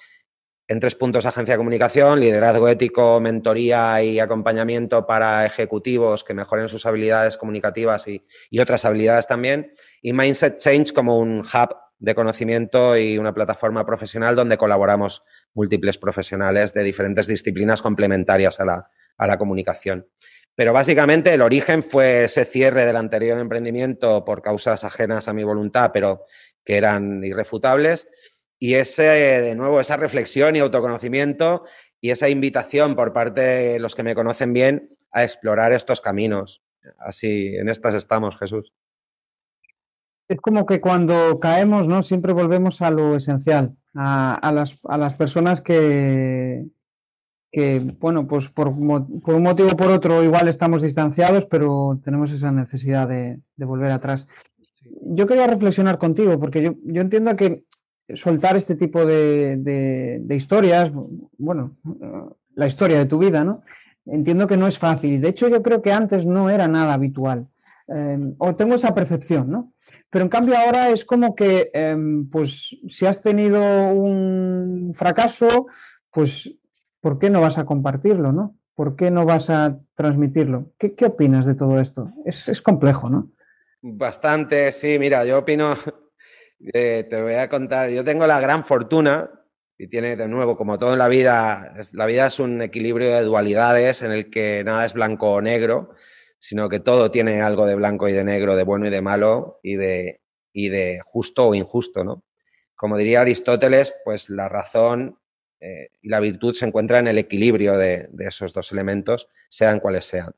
En 0.69 0.81
tres 0.81 0.97
puntos, 0.97 1.25
agencia 1.27 1.55
de 1.55 1.59
comunicación, 1.59 2.19
liderazgo 2.19 2.69
ético, 2.69 3.21
mentoría 3.21 4.03
y 4.03 4.19
acompañamiento 4.19 5.07
para 5.07 5.47
ejecutivos 5.47 6.25
que 6.25 6.35
mejoren 6.35 6.69
sus 6.69 6.87
habilidades 6.87 7.37
comunicativas 7.37 8.09
y, 8.09 8.27
y 8.51 8.59
otras 8.59 8.85
habilidades 8.85 9.29
también. 9.29 9.75
Y 10.03 10.13
Mindset 10.13 10.59
Change 10.59 10.93
como 10.93 11.21
un 11.21 11.41
hub 11.41 11.77
de 11.99 12.15
conocimiento 12.15 12.97
y 12.97 13.19
una 13.19 13.33
plataforma 13.33 13.87
profesional 13.87 14.37
donde 14.37 14.59
colaboramos 14.59 15.23
múltiples 15.55 15.99
profesionales 15.99 16.75
de 16.75 16.83
diferentes 16.83 17.27
disciplinas 17.27 17.83
complementarias 17.83 18.61
a 18.61 18.65
la, 18.65 18.91
a 19.17 19.27
la 19.27 19.39
comunicación. 19.39 20.07
Pero 20.55 20.73
básicamente 20.73 21.33
el 21.35 21.43
origen 21.43 21.83
fue 21.83 22.25
ese 22.25 22.45
cierre 22.45 22.87
del 22.87 22.97
anterior 22.97 23.39
emprendimiento 23.39 24.25
por 24.25 24.43
causas 24.43 24.85
ajenas 24.85 25.29
a 25.29 25.33
mi 25.33 25.45
voluntad, 25.45 25.91
pero 25.93 26.25
que 26.65 26.77
eran 26.77 27.23
irrefutables. 27.25 28.09
Y 28.59 28.75
ese, 28.75 29.03
de 29.03 29.55
nuevo, 29.55 29.81
esa 29.81 29.99
reflexión 29.99 30.57
y 30.57 30.61
autoconocimiento 30.61 31.65
y 32.01 32.11
esa 32.11 32.29
invitación 32.31 32.97
por 32.97 33.13
parte 33.13 33.41
de 33.41 33.79
los 33.79 33.95
que 33.95 34.03
me 34.03 34.15
conocen 34.15 34.55
bien 34.55 34.97
a 35.13 35.25
explorar 35.25 35.73
estos 35.73 36.01
caminos. 36.01 36.63
Así, 36.99 37.55
en 37.57 37.69
estas 37.69 37.95
estamos, 37.95 38.39
Jesús 38.39 38.73
es 40.29 40.41
como 40.41 40.67
que 40.67 40.81
cuando 40.81 41.39
caemos, 41.41 41.87
¿no? 41.89 42.03
Siempre 42.03 42.33
volvemos 42.33 42.83
a 42.83 42.91
lo 42.91 43.17
esencial, 43.17 43.77
a, 43.95 44.53
las, 44.53 44.79
a 44.85 44.99
las, 44.99 45.15
personas 45.15 45.61
que, 45.61 46.67
que 47.53 47.81
bueno, 48.01 48.27
pues 48.27 48.49
por, 48.49 48.73
por, 48.75 49.35
un 49.35 49.43
motivo 49.43 49.71
o 49.73 49.77
por 49.77 49.91
otro 49.91 50.23
igual 50.25 50.49
estamos 50.49 50.83
distanciados, 50.83 51.47
pero 51.47 52.01
tenemos 52.05 52.33
esa 52.33 52.51
necesidad 52.51 53.09
de, 53.09 53.41
volver 53.57 53.93
atrás. 53.93 54.27
Yo 55.03 55.27
quería 55.27 55.47
reflexionar 55.47 55.99
contigo, 55.99 56.39
porque 56.41 56.63
yo, 56.63 56.75
yo 56.85 57.01
entiendo 57.01 57.37
que 57.37 57.65
soltar 58.15 58.57
este 58.57 58.75
tipo 58.75 59.05
de, 59.05 59.57
de, 59.57 60.35
historias, 60.35 60.93
bueno, 61.39 61.71
la 62.55 62.67
historia 62.67 62.99
de 62.99 63.07
tu 63.07 63.19
vida, 63.19 63.45
¿no? 63.45 63.63
Entiendo 64.07 64.47
que 64.47 64.57
no 64.57 64.69
es 64.69 64.79
fácil. 64.79 65.21
De 65.21 65.29
hecho, 65.29 65.49
yo 65.49 65.63
creo 65.63 65.83
que 65.83 65.93
antes 65.93 66.25
no 66.25 66.49
era 66.49 66.69
nada 66.69 66.95
habitual. 66.95 67.47
Eh, 67.89 68.35
o 68.39 68.55
tengo 68.55 68.77
esa 68.77 68.95
percepción, 68.95 69.51
¿no? 69.51 69.73
Pero 70.17 70.25
en 70.25 70.31
cambio 70.31 70.57
ahora 70.57 70.89
es 70.89 71.05
como 71.05 71.35
que, 71.35 71.71
em, 71.75 72.31
pues 72.31 72.75
si 72.89 73.05
has 73.05 73.21
tenido 73.21 73.61
un 73.91 74.95
fracaso, 74.95 75.67
pues 76.11 76.55
¿por 77.03 77.19
qué 77.19 77.29
no 77.29 77.43
vas 77.43 77.59
a 77.59 77.67
compartirlo, 77.67 78.33
no? 78.33 78.57
¿Por 78.75 78.97
qué 78.97 79.11
no 79.11 79.27
vas 79.27 79.51
a 79.51 79.79
transmitirlo? 79.95 80.73
¿Qué, 80.79 80.95
opinas 81.05 81.45
de 81.45 81.55
todo 81.55 81.79
esto? 81.81 82.07
Es, 82.25 82.63
complejo, 82.63 83.11
¿no? 83.11 83.31
Bastante, 83.83 84.73
sí, 84.73 84.99
mira, 84.99 85.23
yo 85.27 85.41
opino, 85.41 85.75
eh, 86.73 87.07
te 87.11 87.21
voy 87.21 87.35
a 87.35 87.51
contar, 87.51 87.91
yo 87.91 88.03
tengo 88.03 88.27
la 88.27 88.41
gran 88.41 88.65
fortuna, 88.65 89.29
y 89.77 89.87
tiene 89.89 90.17
de 90.17 90.29
nuevo, 90.29 90.57
como 90.57 90.79
todo 90.79 90.95
en 90.95 90.99
la 90.99 91.09
vida, 91.09 91.75
la 91.93 92.07
vida 92.07 92.29
es 92.29 92.41
un 92.41 92.63
equilibrio 92.63 93.11
de 93.11 93.21
dualidades 93.21 94.01
en 94.01 94.13
el 94.13 94.31
que 94.31 94.65
nada 94.65 94.87
es 94.87 94.95
blanco 94.95 95.33
o 95.33 95.43
negro, 95.43 95.91
sino 96.47 96.69
que 96.69 96.79
todo 96.79 97.11
tiene 97.11 97.43
algo 97.43 97.67
de 97.67 97.75
blanco 97.75 98.09
y 98.09 98.13
de 98.13 98.23
negro, 98.23 98.55
de 98.55 98.63
bueno 98.63 98.87
y 98.87 98.91
de 98.91 99.03
malo 99.03 99.59
y 99.65 99.75
de, 99.75 100.21
y 100.53 100.69
de 100.69 101.01
justo 101.05 101.49
o 101.49 101.57
injusto, 101.57 102.05
¿no? 102.05 102.23
Como 102.77 102.97
diría 102.97 103.23
Aristóteles, 103.23 103.97
pues 104.05 104.31
la 104.31 104.49
razón 104.49 105.19
eh, 105.59 105.89
y 106.03 106.09
la 106.09 106.21
virtud 106.21 106.55
se 106.55 106.65
encuentran 106.65 107.09
en 107.09 107.09
el 107.09 107.19
equilibrio 107.19 107.77
de, 107.77 108.09
esos 108.21 108.53
dos 108.53 108.71
elementos, 108.71 109.29
sean 109.49 109.81
cuales 109.81 110.05
sean. 110.05 110.37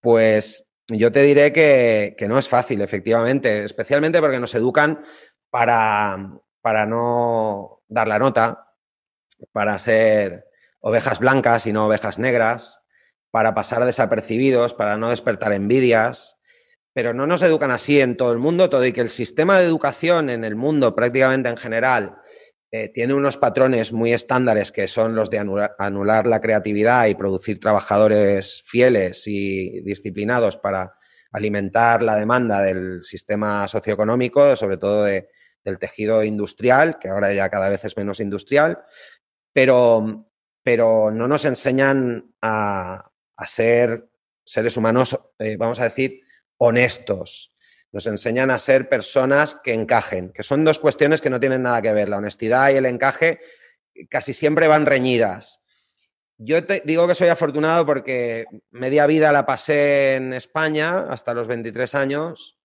Pues 0.00 0.68
yo 0.88 1.12
te 1.12 1.22
diré 1.22 1.52
que, 1.52 2.16
no 2.28 2.40
es 2.40 2.48
fácil, 2.48 2.80
efectivamente, 2.80 3.62
especialmente 3.62 4.18
porque 4.18 4.40
nos 4.40 4.54
educan 4.56 5.04
para, 5.48 6.40
para 6.60 6.86
no 6.86 7.82
dar 7.86 8.08
la 8.08 8.18
nota, 8.18 8.72
para 9.52 9.78
ser 9.78 10.48
ovejas 10.80 11.20
blancas 11.20 11.68
y 11.68 11.72
no 11.72 11.86
ovejas 11.86 12.18
negras, 12.18 12.82
para 13.36 13.52
pasar 13.52 13.84
desapercibidos, 13.84 14.72
para 14.72 14.96
no 14.96 15.10
despertar 15.10 15.52
envidias, 15.52 16.38
pero 16.94 17.12
no 17.12 17.26
nos 17.26 17.42
educan 17.42 17.70
así 17.70 18.00
en 18.00 18.16
todo 18.16 18.32
el 18.32 18.38
mundo, 18.38 18.70
todo 18.70 18.86
y 18.86 18.94
que 18.94 19.02
el 19.02 19.10
sistema 19.10 19.58
de 19.58 19.66
educación 19.66 20.30
en 20.30 20.42
el 20.42 20.56
mundo 20.56 20.94
prácticamente 20.94 21.50
en 21.50 21.58
general 21.58 22.16
eh, 22.70 22.88
tiene 22.88 23.12
unos 23.12 23.36
patrones 23.36 23.92
muy 23.92 24.14
estándares 24.14 24.72
que 24.72 24.88
son 24.88 25.14
los 25.14 25.28
de 25.28 25.36
anular, 25.78 26.26
la 26.26 26.40
creatividad 26.40 27.08
y 27.08 27.14
producir 27.14 27.60
trabajadores 27.60 28.64
fieles 28.66 29.24
y 29.26 29.82
disciplinados 29.82 30.56
para 30.56 30.94
alimentar 31.30 32.02
la 32.02 32.16
demanda 32.16 32.62
del 32.62 33.02
sistema 33.02 33.68
socioeconómico, 33.68 34.56
sobre 34.56 34.78
todo 34.78 35.04
del 35.04 35.78
tejido 35.78 36.24
industrial, 36.24 36.98
que 36.98 37.10
ahora 37.10 37.34
ya 37.34 37.50
cada 37.50 37.68
vez 37.68 37.84
es 37.84 37.98
menos 37.98 38.18
industrial, 38.18 38.78
pero, 39.52 40.24
pero 40.62 41.10
no 41.10 41.28
nos 41.28 41.44
enseñan 41.44 42.32
a, 42.40 43.10
ser 43.44 44.08
seres 44.46 44.76
humanos, 44.76 45.18
eh, 45.38 45.56
vamos 45.58 45.80
a 45.80 45.84
decir, 45.84 46.22
honestos, 46.56 47.52
nos 47.92 48.06
enseñan 48.06 48.50
a 48.50 48.58
ser 48.58 48.88
personas 48.88 49.60
que 49.62 49.74
encajen, 49.74 50.32
que 50.32 50.42
son 50.42 50.64
dos 50.64 50.78
cuestiones 50.78 51.20
que 51.20 51.30
no 51.30 51.40
tienen 51.40 51.62
nada 51.62 51.82
que 51.82 51.92
ver. 51.92 52.08
La 52.08 52.18
honestidad 52.18 52.70
y 52.70 52.76
el 52.76 52.86
encaje 52.86 53.40
casi 54.08 54.32
siempre 54.32 54.68
van 54.68 54.86
reñidas. 54.86 55.62
Yo 56.38 56.64
te 56.64 56.82
digo 56.84 57.08
que 57.08 57.14
soy 57.14 57.28
afortunado 57.28 57.86
porque 57.86 58.44
media 58.70 59.06
vida 59.06 59.32
la 59.32 59.46
pasé 59.46 60.16
en 60.16 60.34
España 60.34 61.06
hasta 61.10 61.32
los 61.32 61.48
23 61.48 61.94
años, 61.94 62.58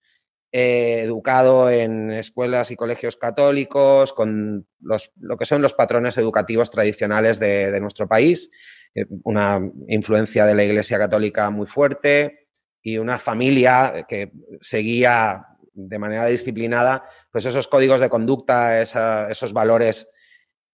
educado 0.52 1.70
en 1.70 2.12
escuelas 2.12 2.72
y 2.72 2.76
colegios 2.76 3.16
católicos, 3.16 4.12
con 4.12 4.68
lo 4.82 5.38
que 5.38 5.46
son 5.46 5.62
los 5.62 5.74
patrones 5.74 6.18
educativos 6.18 6.70
tradicionales 6.70 7.40
de 7.40 7.80
nuestro 7.80 8.10
país, 8.10 8.52
eh, 8.52 8.81
una 9.24 9.60
influencia 9.88 10.46
de 10.46 10.56
la 10.56 10.64
Iglesia 10.64 10.98
Católica 10.98 11.50
muy 11.50 11.68
fuerte, 11.68 12.42
y 12.82 12.98
una 12.98 13.20
familia 13.20 14.06
que 14.08 14.32
seguía 14.60 15.46
de 15.74 16.00
manera 16.00 16.26
disciplinada 16.26 17.06
pues 17.32 17.46
esos 17.46 17.68
códigos 17.68 18.02
de 18.02 18.10
conducta, 18.10 18.82
esos 18.82 19.54
valores 19.54 20.10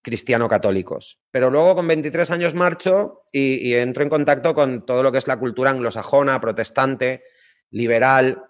cristiano-católicos. 0.02 1.20
Pero 1.32 1.50
luego 1.50 1.76
con 1.76 1.88
23 1.88 2.32
años 2.32 2.56
marcho 2.56 3.24
y, 3.32 3.74
entro 3.76 4.04
en 4.04 4.10
contacto 4.10 4.56
con 4.56 4.86
todo 4.86 5.04
lo 5.04 5.12
que 5.12 5.18
es 5.18 5.28
la 5.28 5.38
cultura 5.38 5.70
anglosajona, 5.70 6.40
protestante, 6.40 7.24
liberal, 7.70 8.44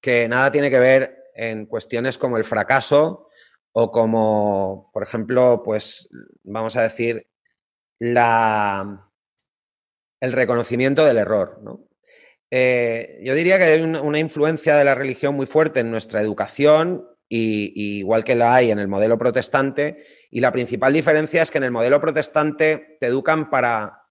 que 0.00 0.26
nada 0.26 0.50
tiene 0.50 0.70
que 0.70 0.78
ver 0.78 1.16
en 1.34 1.66
cuestiones 1.66 2.18
como 2.18 2.38
el 2.38 2.44
fracaso 2.44 3.28
o 3.72 3.92
como, 3.92 4.90
por 4.92 5.02
ejemplo, 5.02 5.62
pues 5.62 6.08
vamos 6.42 6.74
a 6.76 6.82
decir, 6.82 7.29
la, 8.00 9.08
el 10.20 10.32
reconocimiento 10.32 11.04
del 11.04 11.18
error. 11.18 11.60
¿no? 11.62 11.86
Eh, 12.50 13.20
yo 13.22 13.34
diría 13.34 13.58
que 13.58 13.64
hay 13.64 13.82
una, 13.82 14.18
influencia 14.18 14.74
de 14.76 14.84
la 14.84 14.94
religión 14.94 15.36
muy 15.36 15.46
fuerte 15.46 15.80
en 15.80 15.90
nuestra 15.90 16.20
educación, 16.20 17.06
y, 17.28 17.98
igual 18.00 18.24
que 18.24 18.34
la 18.34 18.54
hay 18.56 18.72
en 18.72 18.80
el 18.80 18.88
modelo 18.88 19.16
protestante, 19.16 20.04
y 20.30 20.40
la 20.40 20.50
principal 20.50 20.92
diferencia 20.92 21.42
es 21.42 21.50
que 21.50 21.58
en 21.58 21.64
el 21.64 21.70
modelo 21.70 22.00
protestante 22.00 22.96
te 22.98 23.06
educan 23.06 23.50
para 23.50 24.02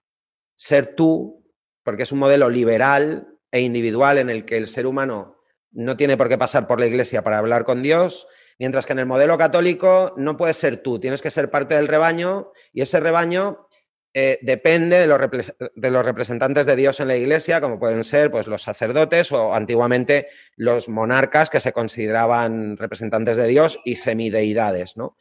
ser 0.56 0.94
tú, 0.94 1.44
porque 1.84 2.04
es 2.04 2.12
un 2.12 2.18
modelo 2.20 2.48
liberal 2.48 3.28
e 3.50 3.60
individual 3.60 4.18
en 4.18 4.30
el 4.30 4.44
que 4.44 4.56
el 4.56 4.68
ser 4.68 4.86
humano 4.86 5.36
no 5.72 5.96
tiene 5.96 6.16
por 6.16 6.28
qué 6.28 6.38
pasar 6.38 6.66
por 6.66 6.80
la 6.80 6.86
iglesia 6.86 7.22
para 7.22 7.38
hablar 7.38 7.64
con 7.64 7.82
Dios, 7.82 8.26
mientras 8.58 8.86
que 8.86 8.92
en 8.92 9.00
el 9.00 9.06
modelo 9.06 9.36
católico 9.38 10.14
no 10.16 10.36
puedes 10.36 10.56
ser 10.56 10.78
tú, 10.78 10.98
tienes 10.98 11.22
que 11.22 11.30
ser 11.30 11.50
parte 11.50 11.74
del 11.74 11.88
rebaño 11.88 12.52
y 12.72 12.82
ese 12.82 13.00
rebaño 13.00 13.68
eh, 14.12 14.40
depende 14.42 14.98
de 14.98 15.06
los, 15.06 16.04
representantes 16.04 16.66
de 16.66 16.74
Dios 16.74 16.98
en 16.98 17.06
la 17.06 17.16
iglesia, 17.16 17.60
como 17.60 17.78
pueden 17.78 18.02
ser 18.02 18.30
pues, 18.32 18.48
los 18.48 18.62
sacerdotes 18.62 19.30
o 19.30 19.54
antiguamente 19.54 20.28
los 20.56 20.88
monarcas 20.88 21.48
que 21.48 21.60
se 21.60 21.72
consideraban 21.72 22.76
representantes 22.76 23.36
de 23.36 23.46
Dios 23.46 23.78
y 23.84 23.96
semideidades. 23.96 24.96
¿no? 24.96 25.16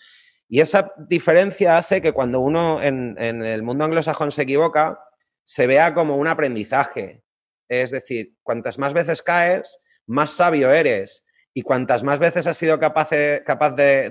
Y 0.48 0.62
esa 0.62 0.92
diferencia 0.98 1.78
hace 1.78 2.02
que 2.02 2.14
cuando 2.14 2.40
uno 2.40 2.82
en, 2.82 3.16
el 3.20 3.62
mundo 3.62 3.86
anglosajón 3.86 4.32
se 4.32 4.42
equivoca, 4.42 5.00
se 5.44 5.68
vea 5.68 5.94
como 5.94 6.18
un 6.18 6.28
aprendizaje. 6.28 7.22
Es 7.68 7.92
decir, 7.92 8.34
cuantas 8.42 8.80
más 8.80 8.96
veces 8.96 9.22
caes, 9.22 9.80
más 10.08 10.32
sabio 10.32 10.72
eres. 10.72 11.24
Y 11.54 11.62
cuantas 11.62 12.04
más 12.04 12.20
veces 12.20 12.48
has 12.48 12.58
sido 12.58 12.80
capaz 12.80 13.10
de, 13.12 13.42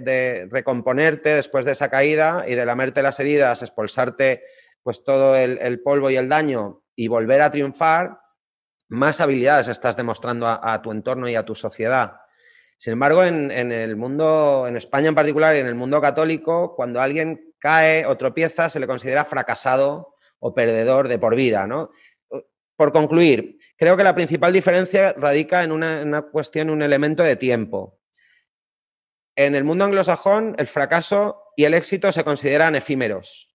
de, 0.00 0.46
recomponerte 0.50 1.30
después 1.30 1.64
de 1.64 1.72
esa 1.72 1.88
caída 1.88 2.44
y 2.46 2.54
de 2.54 2.66
lamerte 2.66 3.02
las 3.02 3.18
heridas, 3.18 3.62
expulsarte 3.62 4.42
pues 4.88 5.04
todo 5.04 5.36
el, 5.36 5.82
polvo 5.82 6.08
y 6.08 6.16
el 6.16 6.30
daño 6.30 6.82
y 6.96 7.08
volver 7.08 7.42
a 7.42 7.50
triunfar, 7.50 8.20
más 8.88 9.20
habilidades 9.20 9.68
estás 9.68 9.98
demostrando 9.98 10.46
a, 10.46 10.80
tu 10.80 10.92
entorno 10.92 11.28
y 11.28 11.34
a 11.34 11.44
tu 11.44 11.54
sociedad. 11.54 12.14
Sin 12.78 12.94
embargo, 12.94 13.22
en, 13.22 13.50
el 13.50 13.96
mundo, 13.96 14.64
en 14.66 14.78
España 14.78 15.08
en 15.08 15.14
particular 15.14 15.54
y 15.54 15.58
en 15.58 15.66
el 15.66 15.74
mundo 15.74 16.00
católico, 16.00 16.74
cuando 16.74 17.02
alguien 17.02 17.52
cae 17.58 18.06
o 18.06 18.16
tropieza, 18.16 18.70
se 18.70 18.80
le 18.80 18.86
considera 18.86 19.26
fracasado 19.26 20.14
o 20.38 20.54
perdedor 20.54 21.08
de 21.08 21.18
por 21.18 21.36
vida, 21.36 21.66
¿no? 21.66 21.90
Por 22.74 22.90
concluir, 22.90 23.58
creo 23.76 23.94
que 23.94 24.04
la 24.04 24.14
principal 24.14 24.54
diferencia 24.54 25.12
radica 25.18 25.64
en 25.64 25.72
una, 25.72 26.00
en 26.00 26.08
una 26.08 26.22
cuestión, 26.22 26.70
un 26.70 26.80
elemento 26.80 27.22
de 27.22 27.36
tiempo. 27.36 28.00
En 29.36 29.54
el 29.54 29.64
mundo 29.64 29.84
anglosajón, 29.84 30.54
el 30.56 30.66
fracaso 30.66 31.42
y 31.58 31.64
el 31.64 31.74
éxito 31.74 32.10
se 32.10 32.24
consideran 32.24 32.74
efímeros 32.74 33.47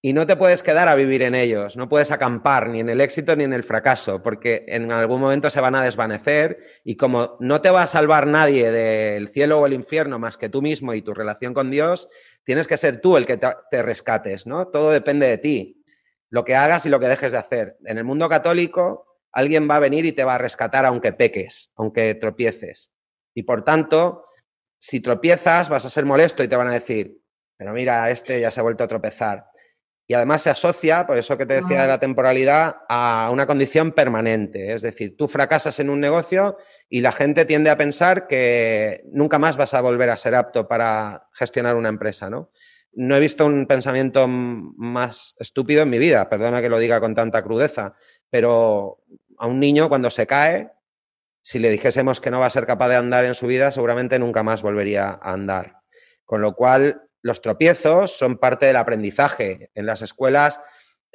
y 0.00 0.12
no 0.12 0.26
te 0.26 0.36
puedes 0.36 0.62
quedar 0.62 0.86
a 0.86 0.94
vivir 0.94 1.22
en 1.22 1.34
ellos, 1.34 1.76
no 1.76 1.88
puedes 1.88 2.12
acampar 2.12 2.68
ni 2.68 2.80
en 2.80 2.88
el 2.88 3.00
éxito 3.00 3.34
ni 3.34 3.42
en 3.42 3.52
el 3.52 3.64
fracaso, 3.64 4.22
porque 4.22 4.64
en 4.68 4.92
algún 4.92 5.20
momento 5.20 5.50
se 5.50 5.60
van 5.60 5.74
a 5.74 5.82
desvanecer 5.82 6.58
y 6.84 6.96
como 6.96 7.36
no 7.40 7.60
te 7.60 7.70
va 7.70 7.82
a 7.82 7.88
salvar 7.88 8.28
nadie 8.28 8.70
del 8.70 9.28
cielo 9.28 9.60
o 9.60 9.66
el 9.66 9.72
infierno 9.72 10.20
más 10.20 10.36
que 10.36 10.48
tú 10.48 10.62
mismo 10.62 10.94
y 10.94 11.02
tu 11.02 11.14
relación 11.14 11.52
con 11.52 11.70
Dios, 11.70 12.08
tienes 12.44 12.68
que 12.68 12.76
ser 12.76 13.00
tú 13.00 13.16
el 13.16 13.26
que 13.26 13.38
te, 13.38 13.82
rescates, 13.82 14.46
¿no? 14.46 14.68
Todo 14.68 14.90
depende 14.90 15.26
de 15.26 15.38
ti, 15.38 15.84
lo 16.30 16.44
que 16.44 16.54
hagas 16.54 16.86
y 16.86 16.90
lo 16.90 17.00
que 17.00 17.08
dejes 17.08 17.32
de 17.32 17.38
hacer. 17.38 17.76
En 17.84 17.98
el 17.98 18.04
mundo 18.04 18.28
católico, 18.28 19.18
alguien 19.32 19.68
va 19.68 19.76
a 19.76 19.80
venir 19.80 20.06
y 20.06 20.12
te 20.12 20.24
va 20.24 20.36
a 20.36 20.38
rescatar 20.38 20.86
aunque 20.86 21.12
peques, 21.12 21.72
aunque 21.74 22.14
tropieces. 22.14 22.92
Y 23.34 23.42
por 23.42 23.64
tanto, 23.64 24.24
si 24.78 25.00
tropiezas, 25.00 25.68
vas 25.68 25.84
a 25.84 25.90
ser 25.90 26.04
molesto 26.04 26.44
y 26.44 26.48
te 26.48 26.56
van 26.56 26.68
a 26.68 26.72
decir, 26.72 27.18
pero 27.56 27.72
mira, 27.72 28.08
este 28.10 28.40
ya 28.40 28.52
se 28.52 28.60
ha 28.60 28.62
vuelto 28.62 28.84
a 28.84 28.88
tropezar 28.88 29.48
y 30.10 30.14
además 30.14 30.40
se 30.40 30.48
asocia, 30.48 31.06
por 31.06 31.18
eso 31.18 31.36
que 31.36 31.44
te 31.44 31.52
decía 31.52 31.82
de 31.82 31.86
la 31.86 32.00
temporalidad, 32.00 32.76
a 32.88 33.28
una 33.30 33.46
condición 33.46 33.92
permanente. 33.92 34.72
Es 34.72 34.80
decir, 34.80 35.18
tú 35.18 35.28
fracasas 35.28 35.78
en 35.80 35.90
un 35.90 36.00
negocio 36.00 36.56
y 36.88 37.02
la 37.02 37.12
gente 37.12 37.44
tiende 37.44 37.68
a 37.68 37.76
pensar 37.76 38.26
que 38.26 39.02
nunca 39.12 39.38
más 39.38 39.58
vas 39.58 39.74
a 39.74 39.82
volver 39.82 40.08
a 40.08 40.16
ser 40.16 40.34
apto 40.34 40.66
para 40.66 41.28
gestionar 41.34 41.76
una 41.76 41.90
empresa, 41.90 42.30
¿no? 42.30 42.50
No 42.94 43.16
he 43.16 43.20
visto 43.20 43.44
un 43.44 43.66
pensamiento 43.66 44.26
más 44.26 45.36
estúpido 45.38 45.82
en 45.82 45.90
mi 45.90 45.98
vida, 45.98 46.26
perdona 46.30 46.62
que 46.62 46.70
lo 46.70 46.78
diga 46.78 47.00
con 47.00 47.14
tanta 47.14 47.42
crudeza, 47.42 47.92
pero 48.30 49.02
a 49.36 49.46
un 49.46 49.60
niño 49.60 49.90
cuando 49.90 50.08
se 50.08 50.26
cae, 50.26 50.70
si 51.42 51.58
le 51.58 51.68
dijésemos 51.68 52.18
que 52.18 52.30
no 52.30 52.40
va 52.40 52.46
a 52.46 52.50
ser 52.50 52.64
capaz 52.64 52.88
de 52.88 52.96
andar 52.96 53.26
en 53.26 53.34
su 53.34 53.46
vida, 53.46 53.70
seguramente 53.70 54.18
nunca 54.18 54.42
más 54.42 54.62
volvería 54.62 55.18
a 55.20 55.32
andar. 55.34 55.82
Con 56.24 56.40
lo 56.40 56.54
cual, 56.54 57.07
los 57.22 57.42
tropiezos 57.42 58.16
son 58.16 58.38
parte 58.38 58.66
del 58.66 58.76
aprendizaje. 58.76 59.70
En 59.74 59.86
las 59.86 60.02
escuelas 60.02 60.60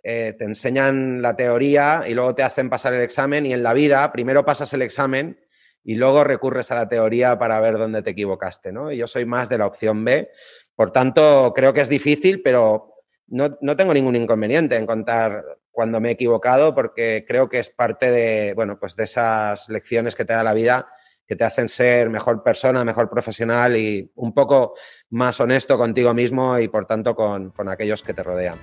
eh, 0.03 0.35
te 0.37 0.45
enseñan 0.45 1.21
la 1.21 1.35
teoría 1.35 2.03
y 2.07 2.13
luego 2.13 2.35
te 2.35 2.43
hacen 2.43 2.69
pasar 2.69 2.93
el 2.93 3.01
examen 3.01 3.45
y 3.45 3.53
en 3.53 3.63
la 3.63 3.73
vida 3.73 4.11
primero 4.11 4.43
pasas 4.43 4.73
el 4.73 4.81
examen 4.81 5.39
y 5.83 5.95
luego 5.95 6.23
recurres 6.23 6.71
a 6.71 6.75
la 6.75 6.87
teoría 6.87 7.37
para 7.37 7.59
ver 7.59 7.77
dónde 7.77 8.01
te 8.01 8.11
equivocaste. 8.11 8.71
¿no? 8.71 8.91
yo 8.91 9.07
soy 9.07 9.25
más 9.25 9.49
de 9.49 9.57
la 9.57 9.65
opción 9.65 10.03
B. 10.03 10.29
Por 10.75 10.91
tanto, 10.91 11.53
creo 11.55 11.73
que 11.73 11.81
es 11.81 11.89
difícil, 11.89 12.41
pero 12.41 12.93
no, 13.27 13.57
no 13.61 13.75
tengo 13.75 13.93
ningún 13.93 14.15
inconveniente 14.15 14.75
en 14.75 14.85
contar 14.85 15.43
cuando 15.71 15.99
me 15.99 16.09
he 16.09 16.13
equivocado 16.13 16.75
porque 16.75 17.25
creo 17.27 17.49
que 17.49 17.59
es 17.59 17.69
parte 17.69 18.11
de, 18.11 18.53
bueno, 18.53 18.79
pues 18.79 18.95
de 18.95 19.05
esas 19.05 19.69
lecciones 19.69 20.15
que 20.15 20.25
te 20.25 20.33
da 20.33 20.43
la 20.43 20.53
vida 20.53 20.87
que 21.27 21.35
te 21.35 21.43
hacen 21.43 21.69
ser 21.69 22.09
mejor 22.09 22.43
persona, 22.43 22.83
mejor 22.83 23.09
profesional 23.09 23.77
y 23.77 24.11
un 24.15 24.33
poco 24.33 24.75
más 25.09 25.39
honesto 25.39 25.77
contigo 25.77 26.13
mismo 26.13 26.57
y 26.59 26.67
por 26.67 26.85
tanto 26.85 27.15
con, 27.15 27.51
con 27.51 27.69
aquellos 27.69 28.03
que 28.03 28.13
te 28.13 28.23
rodean. 28.23 28.57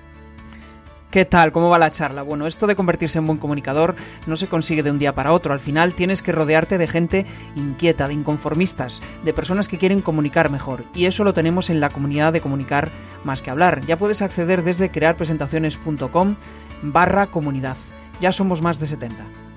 ¿Qué 1.11 1.25
tal? 1.25 1.51
¿Cómo 1.51 1.69
va 1.69 1.77
la 1.77 1.91
charla? 1.91 2.21
Bueno, 2.21 2.47
esto 2.47 2.67
de 2.67 2.75
convertirse 2.77 3.19
en 3.19 3.27
buen 3.27 3.37
comunicador 3.37 3.95
no 4.27 4.37
se 4.37 4.47
consigue 4.47 4.81
de 4.81 4.91
un 4.91 4.97
día 4.97 5.13
para 5.13 5.33
otro. 5.33 5.51
Al 5.51 5.59
final 5.59 5.93
tienes 5.93 6.21
que 6.21 6.31
rodearte 6.31 6.77
de 6.77 6.87
gente 6.87 7.25
inquieta, 7.53 8.07
de 8.07 8.13
inconformistas, 8.13 9.03
de 9.25 9.33
personas 9.33 9.67
que 9.67 9.77
quieren 9.77 9.99
comunicar 9.99 10.49
mejor. 10.49 10.85
Y 10.95 11.07
eso 11.07 11.25
lo 11.25 11.33
tenemos 11.33 11.69
en 11.69 11.81
la 11.81 11.89
comunidad 11.89 12.31
de 12.31 12.39
comunicar 12.39 12.91
más 13.25 13.41
que 13.41 13.49
hablar. 13.49 13.85
Ya 13.85 13.97
puedes 13.97 14.21
acceder 14.21 14.63
desde 14.63 14.89
crearpresentaciones.com 14.89 16.37
barra 16.81 17.27
comunidad. 17.27 17.75
Ya 18.21 18.31
somos 18.31 18.61
más 18.61 18.79
de 18.79 18.87
70. 18.87 19.50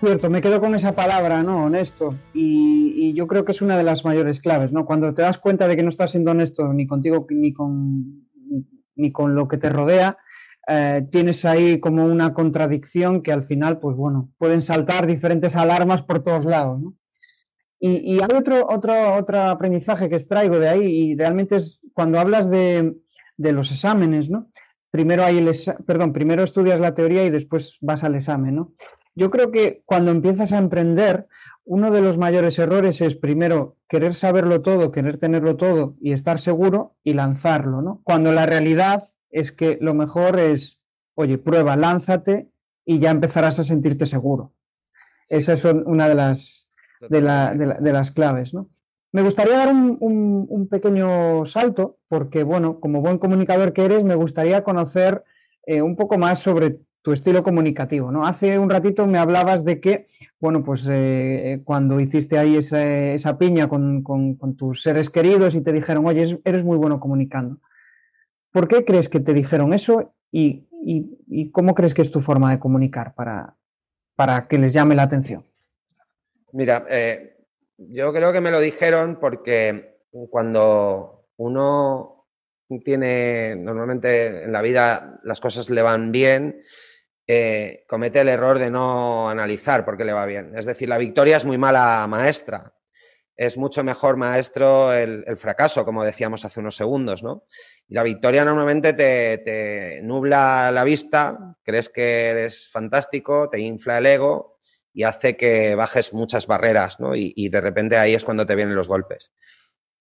Cierto, 0.00 0.30
me 0.30 0.40
quedo 0.40 0.60
con 0.60 0.74
esa 0.74 0.94
palabra, 0.94 1.42
¿no? 1.42 1.64
Honesto. 1.64 2.14
Y, 2.34 3.12
yo 3.14 3.26
creo 3.26 3.44
que 3.44 3.52
es 3.52 3.60
una 3.62 3.76
de 3.76 3.82
las 3.82 4.04
mayores 4.04 4.40
claves, 4.40 4.72
¿no? 4.72 4.86
Cuando 4.86 5.12
te 5.12 5.22
das 5.22 5.38
cuenta 5.38 5.68
de 5.68 5.76
que 5.76 5.82
no 5.82 5.90
estás 5.90 6.12
siendo 6.12 6.30
honesto 6.30 6.72
ni 6.72 6.86
contigo 6.86 7.26
ni 7.30 7.52
con, 7.52 8.28
ni 8.96 9.12
con 9.12 9.34
lo 9.34 9.48
que 9.48 9.58
te 9.58 9.68
rodea, 9.68 10.16
eh, 10.68 11.06
tienes 11.10 11.44
ahí 11.44 11.78
como 11.80 12.04
una 12.04 12.32
contradicción 12.32 13.22
que 13.22 13.32
al 13.32 13.44
final, 13.44 13.80
pues 13.80 13.96
bueno, 13.96 14.30
pueden 14.38 14.62
saltar 14.62 15.06
diferentes 15.06 15.56
alarmas 15.56 16.02
por 16.02 16.22
todos 16.22 16.44
lados, 16.44 16.80
¿no? 16.80 16.94
Y, 17.80 18.20
hay 18.22 18.36
otro, 18.36 18.68
otro, 18.68 19.16
otro 19.16 19.40
aprendizaje 19.42 20.08
que 20.08 20.14
extraigo 20.14 20.60
de 20.60 20.68
ahí, 20.68 20.84
y 20.84 21.16
realmente 21.16 21.56
es 21.56 21.80
cuando 21.92 22.20
hablas 22.20 22.48
de, 22.48 22.94
de 23.36 23.52
los 23.52 23.72
exámenes, 23.72 24.30
¿no? 24.30 24.50
Primero 24.92 25.24
hay 25.24 25.38
el 25.38 25.50
perdón, 25.84 26.12
primero 26.12 26.44
estudias 26.44 26.78
la 26.78 26.94
teoría 26.94 27.24
y 27.24 27.30
después 27.30 27.78
vas 27.80 28.04
al 28.04 28.14
examen, 28.14 28.54
¿no? 28.54 28.72
Yo 29.14 29.30
creo 29.30 29.50
que 29.50 29.82
cuando 29.84 30.10
empiezas 30.10 30.52
a 30.52 30.58
emprender, 30.58 31.26
uno 31.64 31.90
de 31.90 32.00
los 32.00 32.18
mayores 32.18 32.58
errores 32.58 33.00
es 33.00 33.14
primero 33.14 33.76
querer 33.88 34.14
saberlo 34.14 34.62
todo, 34.62 34.90
querer 34.90 35.18
tenerlo 35.18 35.56
todo 35.56 35.94
y 36.00 36.12
estar 36.12 36.38
seguro 36.38 36.96
y 37.04 37.14
lanzarlo, 37.14 37.82
¿no? 37.82 38.00
Cuando 38.04 38.32
la 38.32 38.46
realidad 38.46 39.04
es 39.30 39.52
que 39.52 39.78
lo 39.80 39.94
mejor 39.94 40.40
es, 40.40 40.80
oye, 41.14 41.38
prueba, 41.38 41.76
lánzate 41.76 42.50
y 42.84 42.98
ya 42.98 43.10
empezarás 43.10 43.58
a 43.58 43.64
sentirte 43.64 44.06
seguro. 44.06 44.52
Esa 45.28 45.52
es 45.52 45.64
una 45.64 46.08
de 46.08 46.14
las, 46.14 46.68
de, 47.08 47.20
las 47.20 48.10
claves, 48.10 48.52
¿no? 48.54 48.68
Me 49.12 49.22
gustaría 49.22 49.56
dar 49.56 49.68
un, 49.68 50.68
pequeño 50.70 51.44
salto, 51.44 51.98
porque, 52.08 52.42
bueno, 52.42 52.80
como 52.80 53.02
buen 53.02 53.18
comunicador 53.18 53.72
que 53.72 53.84
eres, 53.84 54.04
me 54.04 54.14
gustaría 54.14 54.64
conocer 54.64 55.22
eh, 55.66 55.82
un 55.82 55.96
poco 55.96 56.18
más 56.18 56.40
sobre 56.40 56.80
tu 57.02 57.12
estilo 57.12 57.42
comunicativo, 57.42 58.12
¿no? 58.12 58.24
Hace 58.24 58.58
un 58.58 58.70
ratito 58.70 59.06
me 59.06 59.18
hablabas 59.18 59.64
de 59.64 59.80
que, 59.80 60.08
bueno, 60.40 60.62
pues 60.62 60.86
eh, 60.88 61.60
cuando 61.64 61.98
hiciste 61.98 62.38
ahí 62.38 62.56
esa, 62.56 63.38
piña 63.38 63.68
con, 63.68 64.04
tus 64.56 64.82
seres 64.82 65.10
queridos 65.10 65.56
y 65.56 65.62
te 65.62 65.72
dijeron, 65.72 66.06
oye, 66.06 66.40
eres 66.44 66.64
muy 66.64 66.76
bueno 66.76 67.00
comunicando. 67.00 67.58
¿Por 68.52 68.68
qué 68.68 68.84
crees 68.84 69.08
que 69.08 69.18
te 69.18 69.34
dijeron 69.34 69.74
eso 69.74 70.14
y, 70.30 70.68
cómo 71.52 71.74
crees 71.74 71.94
que 71.94 72.02
es 72.02 72.10
tu 72.10 72.20
forma 72.20 72.52
de 72.52 72.60
comunicar 72.60 73.14
para, 73.14 73.56
para 74.14 74.46
que 74.46 74.58
les 74.58 74.72
llame 74.72 74.94
la 74.94 75.02
atención? 75.02 75.44
Mira, 76.52 76.86
eh, 76.88 77.36
yo 77.78 78.12
creo 78.12 78.32
que 78.32 78.40
me 78.40 78.50
lo 78.50 78.60
dijeron 78.60 79.18
porque 79.20 79.98
cuando 80.30 81.26
uno 81.36 82.26
tiene, 82.84 83.56
normalmente 83.56 84.44
en 84.44 84.52
la 84.52 84.62
vida 84.62 85.20
las 85.24 85.40
cosas 85.40 85.68
le 85.70 85.82
van 85.82 86.12
bien, 86.12 86.62
eh, 87.26 87.84
comete 87.86 88.20
el 88.20 88.28
error 88.28 88.58
de 88.58 88.70
no 88.70 89.28
analizar 89.28 89.84
por 89.84 89.96
qué 89.96 90.04
le 90.04 90.12
va 90.12 90.26
bien. 90.26 90.56
Es 90.56 90.66
decir, 90.66 90.88
la 90.88 90.98
victoria 90.98 91.36
es 91.36 91.44
muy 91.44 91.58
mala 91.58 92.06
maestra. 92.06 92.74
Es 93.34 93.56
mucho 93.56 93.82
mejor 93.82 94.16
maestro 94.16 94.92
el, 94.92 95.24
fracaso, 95.36 95.84
como 95.84 96.04
decíamos 96.04 96.44
hace 96.44 96.60
unos 96.60 96.76
segundos, 96.76 97.22
¿no? 97.22 97.46
Y 97.88 97.94
la 97.94 98.02
victoria 98.02 98.44
normalmente 98.44 98.92
te, 98.92 100.00
nubla 100.02 100.70
la 100.70 100.84
vista, 100.84 101.56
crees 101.62 101.88
que 101.88 102.26
eres 102.26 102.70
fantástico, 102.70 103.48
te 103.48 103.58
infla 103.58 103.98
el 103.98 104.06
ego 104.06 104.60
y 104.92 105.04
hace 105.04 105.36
que 105.36 105.74
bajes 105.74 106.12
muchas 106.12 106.46
barreras, 106.46 107.00
¿no? 107.00 107.16
y 107.16 107.48
de 107.48 107.60
repente 107.62 107.96
ahí 107.96 108.12
es 108.14 108.24
cuando 108.24 108.44
te 108.44 108.54
vienen 108.54 108.76
los 108.76 108.88
golpes. 108.88 109.32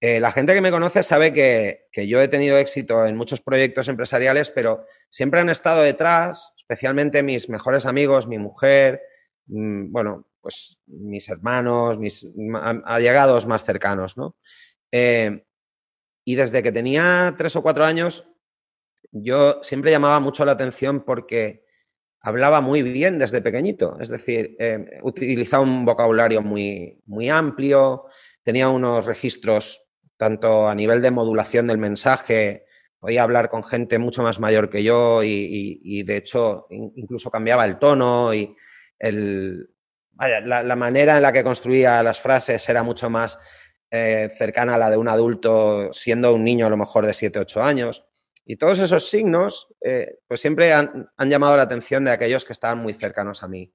Eh, 0.03 0.19
la 0.19 0.31
gente 0.31 0.55
que 0.55 0.61
me 0.61 0.71
conoce 0.71 1.03
sabe 1.03 1.31
que, 1.31 1.87
yo 2.07 2.19
he 2.19 2.27
tenido 2.27 2.57
éxito 2.57 3.05
en 3.05 3.15
muchos 3.15 3.41
proyectos 3.41 3.87
empresariales, 3.87 4.49
pero 4.49 4.83
siempre 5.11 5.39
han 5.39 5.49
estado 5.51 5.83
detrás, 5.83 6.55
especialmente 6.71 7.21
mis 7.21 7.49
mejores 7.49 7.85
amigos, 7.85 8.27
mi 8.29 8.37
mujer, 8.37 9.01
mm, 9.47 9.91
bueno, 9.91 10.27
pues 10.39 10.79
mis 10.87 11.27
hermanos, 11.27 11.99
mis 11.99 12.25
allegados 12.85 13.45
más 13.45 13.65
cercanos, 13.65 14.15
¿no? 14.15 14.37
Eh, 14.89 15.43
y 16.23 16.35
desde 16.35 16.63
que 16.63 16.71
tenía 16.71 17.35
tres 17.37 17.57
o 17.57 17.61
cuatro 17.61 17.83
años, 17.83 18.25
yo 19.11 19.59
siempre 19.61 19.91
llamaba 19.91 20.21
mucho 20.21 20.45
la 20.45 20.53
atención 20.53 21.03
porque 21.03 21.65
hablaba 22.21 22.61
muy 22.61 22.83
bien 22.83 23.19
desde 23.19 23.41
pequeñito, 23.41 23.97
es 23.99 24.07
decir, 24.07 24.55
eh, 24.57 24.97
utilizaba 25.03 25.63
un 25.63 25.83
vocabulario 25.83 26.41
muy, 26.41 27.01
muy 27.05 27.27
amplio, 27.27 28.05
tenía 28.43 28.69
unos 28.69 29.05
registros 29.07 29.89
tanto 30.15 30.69
a 30.69 30.75
nivel 30.75 31.01
de 31.01 31.11
modulación 31.11 31.67
del 31.67 31.79
mensaje, 31.79 32.65
podía 33.01 33.23
hablar 33.23 33.49
con 33.49 33.63
gente 33.63 33.97
mucho 33.97 34.21
más 34.21 34.39
mayor 34.39 34.69
que 34.69 34.83
yo 34.83 35.23
y, 35.23 36.03
de 36.03 36.17
hecho 36.17 36.67
incluso 36.69 37.31
cambiaba 37.31 37.65
el 37.65 37.79
tono 37.79 38.31
y 38.33 38.55
la, 40.19 40.75
manera 40.75 41.17
en 41.17 41.23
la 41.23 41.33
que 41.33 41.43
construía 41.43 42.03
las 42.03 42.21
frases 42.21 42.69
era 42.69 42.83
mucho 42.83 43.09
más 43.09 43.39
eh, 43.89 44.29
cercana 44.37 44.75
a 44.75 44.77
la 44.77 44.91
de 44.91 44.97
un 44.97 45.07
adulto 45.09 45.91
siendo 45.91 46.31
un 46.33 46.43
niño 46.43 46.67
a 46.67 46.69
lo 46.69 46.77
mejor 46.77 47.07
de 47.07 47.13
7, 47.13 47.39
8 47.39 47.63
años. 47.63 48.05
Y 48.45 48.57
todos 48.57 48.77
esos 48.79 49.09
signos 49.09 49.69
eh, 49.81 50.19
pues 50.27 50.39
siempre 50.39 50.71
han, 50.71 51.09
llamado 51.17 51.57
la 51.57 51.63
atención 51.63 52.05
de 52.05 52.11
aquellos 52.11 52.45
que 52.45 52.53
estaban 52.53 52.77
muy 52.77 52.93
cercanos 52.93 53.41
a 53.41 53.47
mí. 53.47 53.73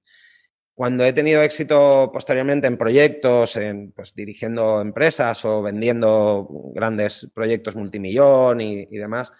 Cuando 0.76 1.04
he 1.04 1.14
tenido 1.14 1.40
éxito 1.40 2.10
posteriormente 2.12 2.66
en 2.66 2.76
proyectos, 2.76 3.56
en, 3.56 3.92
pues, 3.92 4.14
dirigiendo 4.14 4.82
empresas 4.82 5.42
o 5.46 5.62
vendiendo 5.62 6.46
grandes 6.74 7.30
proyectos 7.34 7.76
multimillón 7.76 8.60
y, 8.60 8.84
demás, 8.98 9.32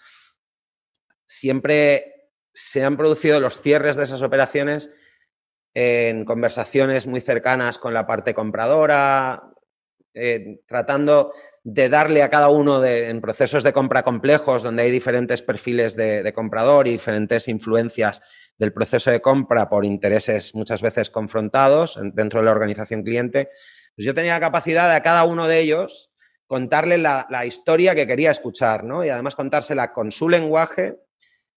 siempre 1.27 2.31
se 2.51 2.83
han 2.83 2.97
producido 2.97 3.39
los 3.39 3.61
cierres 3.61 3.97
de 3.97 4.05
esas 4.05 4.23
operaciones 4.23 4.91
en 5.75 6.25
conversaciones 6.25 7.05
muy 7.05 7.21
cercanas 7.21 7.77
con 7.77 7.93
la 7.93 8.07
parte 8.07 8.33
compradora, 8.33 9.43
eh, 10.15 10.61
tratando 10.65 11.33
de 11.69 11.89
darle 11.89 12.23
a 12.23 12.29
cada 12.29 12.47
uno 12.47 12.79
de, 12.79 13.09
en 13.09 13.19
procesos 13.19 13.61
de 13.61 13.73
compra 13.73 14.03
complejos, 14.03 14.63
donde 14.63 14.83
hay 14.83 14.91
diferentes 14.91 15.41
perfiles 15.41 15.97
de 15.97 16.31
comprador 16.33 16.87
y 16.87 16.91
diferentes 16.91 17.49
influencias 17.49 18.21
del 18.57 18.71
proceso 18.71 19.11
de 19.11 19.19
compra 19.19 19.67
por 19.67 19.83
intereses 19.83 20.55
muchas 20.55 20.81
veces 20.81 21.09
confrontados 21.09 21.99
dentro 22.13 22.39
de 22.39 22.45
la 22.45 22.51
organización 22.51 23.03
cliente, 23.03 23.49
pues 23.97 24.05
yo 24.05 24.13
tenía 24.13 24.35
la 24.35 24.39
capacidad 24.39 24.89
de 24.89 24.95
a 24.95 25.03
cada 25.03 25.25
uno 25.25 25.45
de 25.45 25.59
ellos 25.59 26.11
contarle 26.45 26.97
la, 26.97 27.45
historia 27.45 27.93
que 27.93 28.07
quería 28.07 28.31
escuchar, 28.31 28.85
¿no? 28.85 29.03
Y 29.03 29.09
además 29.09 29.35
contársela 29.35 29.91
con 29.91 30.13
su 30.13 30.29
lenguaje, 30.29 30.95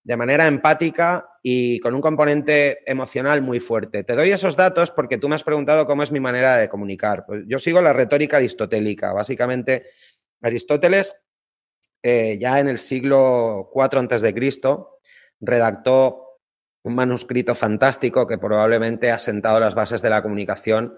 de 0.02 0.16
manera 0.16 0.46
empática 0.46 1.28
y 1.42 1.78
con 1.80 1.94
un 1.94 2.00
componente 2.00 2.78
emocional 2.90 3.42
muy 3.42 3.60
fuerte. 3.60 4.04
Te 4.04 4.16
doy 4.16 4.30
esos 4.30 4.56
datos 4.56 4.90
porque 4.90 5.18
tú 5.18 5.28
me 5.28 5.34
has 5.34 5.44
preguntado 5.44 5.86
cómo 5.86 6.02
es 6.02 6.12
mi 6.12 6.20
manera 6.20 6.56
de 6.56 6.68
comunicar. 6.68 7.24
Pues 7.26 7.44
yo 7.46 7.58
sigo 7.58 7.80
la 7.80 7.92
retórica 7.92 8.38
aristotélica. 8.38 9.12
Básicamente, 9.12 9.86
Aristóteles, 10.42 11.16
eh, 12.02 12.38
ya 12.40 12.60
en 12.60 12.68
el 12.68 12.78
siglo 12.78 13.70
IV 13.74 14.34
Cristo, 14.34 15.00
redactó 15.40 16.38
un 16.82 16.94
manuscrito 16.94 17.54
fantástico 17.54 18.26
que 18.26 18.38
probablemente 18.38 19.10
ha 19.10 19.18
sentado 19.18 19.60
las 19.60 19.74
bases 19.74 20.00
de 20.00 20.10
la 20.10 20.22
comunicación 20.22 20.96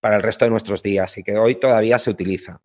para 0.00 0.16
el 0.16 0.22
resto 0.22 0.44
de 0.44 0.52
nuestros 0.52 0.82
días 0.82 1.16
y 1.18 1.24
que 1.24 1.36
hoy 1.36 1.56
todavía 1.56 1.98
se 1.98 2.10
utiliza. 2.10 2.60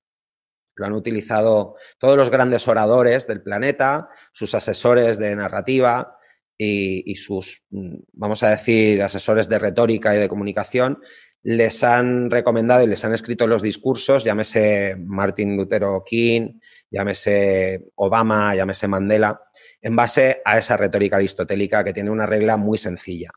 Lo 0.79 0.85
han 0.85 0.93
utilizado 0.93 1.75
todos 1.97 2.15
los 2.15 2.29
grandes 2.29 2.67
oradores 2.67 3.27
del 3.27 3.41
planeta, 3.41 4.09
sus 4.31 4.55
asesores 4.55 5.19
de 5.19 5.35
narrativa 5.35 6.15
y, 6.57 7.15
sus, 7.15 7.63
mm, 7.69 7.95
vamos 8.13 8.43
a 8.43 8.49
decir, 8.49 9.01
asesores 9.01 9.47
de 9.49 9.59
retórica 9.59 10.15
y 10.15 10.19
de 10.19 10.29
comunicación, 10.29 10.99
les 11.43 11.83
han 11.83 12.29
recomendado 12.29 12.83
y 12.83 12.87
les 12.87 13.03
han 13.05 13.13
escrito 13.13 13.47
los 13.47 13.61
discursos, 13.61 14.23
llámese 14.23 14.95
Martin 14.97 15.55
Luther 15.55 15.83
King, 16.05 16.59
llámese 16.89 17.85
Obama, 17.95 18.55
llámese 18.55 18.87
Mandela, 18.87 19.41
en 19.81 19.95
base 19.95 20.41
a 20.43 20.57
esa 20.57 20.75
retórica 20.75 21.15
aristotélica 21.15 21.83
que 21.83 21.93
tiene 21.93 22.09
una 22.09 22.25
regla 22.25 22.57
muy 22.57 22.77
sencilla. 22.77 23.31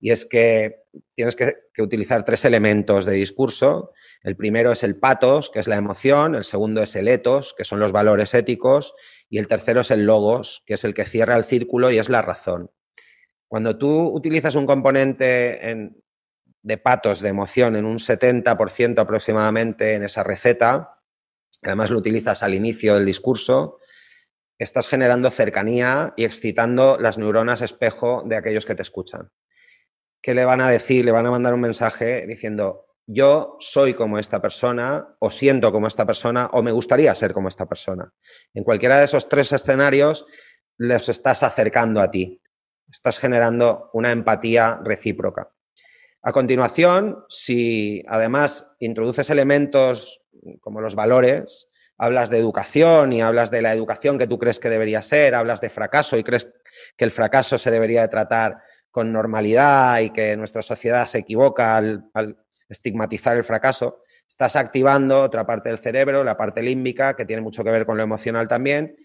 Y 0.00 0.10
es 0.10 0.26
que 0.26 0.82
tienes 1.14 1.36
que, 1.36 1.56
utilizar 1.82 2.24
tres 2.24 2.44
elementos 2.44 3.04
de 3.04 3.14
discurso. 3.14 3.92
El 4.22 4.36
primero 4.36 4.72
es 4.72 4.82
el 4.82 4.96
patos, 4.96 5.50
que 5.50 5.60
es 5.60 5.68
la 5.68 5.76
emoción, 5.76 6.34
el 6.34 6.44
segundo 6.44 6.82
es 6.82 6.96
el 6.96 7.08
etos, 7.08 7.54
que 7.56 7.64
son 7.64 7.78
los 7.78 7.92
valores 7.92 8.34
éticos, 8.34 8.94
y 9.28 9.38
el 9.38 9.48
tercero 9.48 9.80
es 9.80 9.90
el 9.90 10.04
logos, 10.04 10.62
que 10.66 10.74
es 10.74 10.84
el 10.84 10.94
que 10.94 11.04
cierra 11.04 11.36
el 11.36 11.44
círculo 11.44 11.90
y 11.90 11.98
es 11.98 12.08
la 12.08 12.22
razón. 12.22 12.70
Cuando 13.46 13.78
tú 13.78 14.08
utilizas 14.08 14.56
un 14.56 14.66
componente 14.66 15.92
de 16.62 16.78
patos, 16.78 17.20
de 17.20 17.28
emoción, 17.28 17.76
en 17.76 17.84
un 17.84 17.98
70% 17.98 18.98
aproximadamente 18.98 19.94
en 19.94 20.02
esa 20.02 20.22
receta, 20.22 20.98
además 21.62 21.90
lo 21.90 21.98
utilizas 21.98 22.42
al 22.42 22.54
inicio 22.54 22.94
del 22.94 23.06
discurso, 23.06 23.78
estás 24.58 24.88
generando 24.88 25.30
cercanía 25.30 26.12
y 26.16 26.24
excitando 26.24 26.98
las 26.98 27.16
neuronas 27.16 27.62
espejo 27.62 28.22
de 28.26 28.36
aquellos 28.36 28.66
que 28.66 28.74
te 28.74 28.82
escuchan. 28.82 29.30
¿Qué 30.20 30.34
le 30.34 30.44
van 30.44 30.60
a 30.60 30.68
decir? 30.68 31.04
Le 31.04 31.12
van 31.12 31.26
a 31.26 31.30
mandar 31.30 31.54
un 31.54 31.60
mensaje 31.60 32.26
diciendo, 32.26 32.87
yo 33.10 33.56
soy 33.58 33.94
como 33.94 34.18
esta 34.18 34.40
persona, 34.40 35.16
o 35.18 35.30
siento 35.30 35.72
como 35.72 35.86
esta 35.86 36.04
persona, 36.04 36.50
o 36.52 36.62
me 36.62 36.72
gustaría 36.72 37.14
ser 37.14 37.32
como 37.32 37.48
esta 37.48 37.64
persona. 37.64 38.12
En 38.52 38.64
cualquiera 38.64 38.98
de 38.98 39.06
esos 39.06 39.30
tres 39.30 39.50
escenarios, 39.50 40.26
les 40.76 41.08
estás 41.08 41.42
acercando 41.42 42.02
a 42.02 42.10
ti. 42.10 42.42
Estás 42.90 43.18
generando 43.18 43.88
una 43.94 44.12
empatía 44.12 44.78
recíproca. 44.84 45.50
A 46.22 46.32
continuación, 46.32 47.24
si 47.30 48.04
además 48.06 48.72
introduces 48.78 49.30
elementos 49.30 50.22
como 50.60 50.82
los 50.82 50.94
valores, 50.94 51.70
hablas 51.96 52.28
de 52.28 52.38
educación 52.38 53.14
y 53.14 53.22
hablas 53.22 53.50
de 53.50 53.62
la 53.62 53.72
educación 53.72 54.18
que 54.18 54.26
tú 54.26 54.38
crees 54.38 54.60
que 54.60 54.68
debería 54.68 55.00
ser, 55.00 55.34
hablas 55.34 55.62
de 55.62 55.70
fracaso 55.70 56.18
y 56.18 56.24
crees 56.24 56.52
que 56.94 57.06
el 57.06 57.10
fracaso 57.10 57.56
se 57.56 57.70
debería 57.70 58.02
de 58.02 58.08
tratar 58.08 58.58
con 58.90 59.12
normalidad 59.12 60.00
y 60.00 60.10
que 60.10 60.36
nuestra 60.36 60.60
sociedad 60.60 61.06
se 61.06 61.18
equivoca 61.18 61.76
al, 61.76 62.10
estigmatizar 62.68 63.36
el 63.36 63.44
fracaso, 63.44 64.02
estás 64.28 64.56
activando 64.56 65.22
otra 65.22 65.46
parte 65.46 65.70
del 65.70 65.78
cerebro, 65.78 66.22
la 66.24 66.36
parte 66.36 66.62
límbica, 66.62 67.16
que 67.16 67.24
tiene 67.24 67.42
mucho 67.42 67.64
que 67.64 67.70
ver 67.70 67.86
con 67.86 67.96
lo 67.96 68.02
emocional 68.02 68.46
también, 68.46 68.96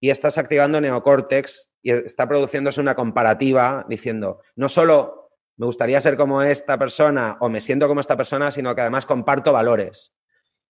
y 0.00 0.10
estás 0.10 0.38
activando 0.38 0.80
neocórtex 0.80 1.72
y 1.82 1.90
está 1.90 2.28
produciéndose 2.28 2.80
una 2.80 2.94
comparativa 2.94 3.84
diciendo, 3.88 4.40
no 4.54 4.68
solo 4.68 5.30
me 5.56 5.66
gustaría 5.66 6.00
ser 6.00 6.16
como 6.16 6.40
esta 6.42 6.78
persona 6.78 7.36
o 7.40 7.48
me 7.48 7.60
siento 7.60 7.88
como 7.88 8.00
esta 8.00 8.16
persona, 8.16 8.50
sino 8.52 8.74
que 8.74 8.82
además 8.82 9.06
comparto 9.06 9.52
valores. 9.52 10.14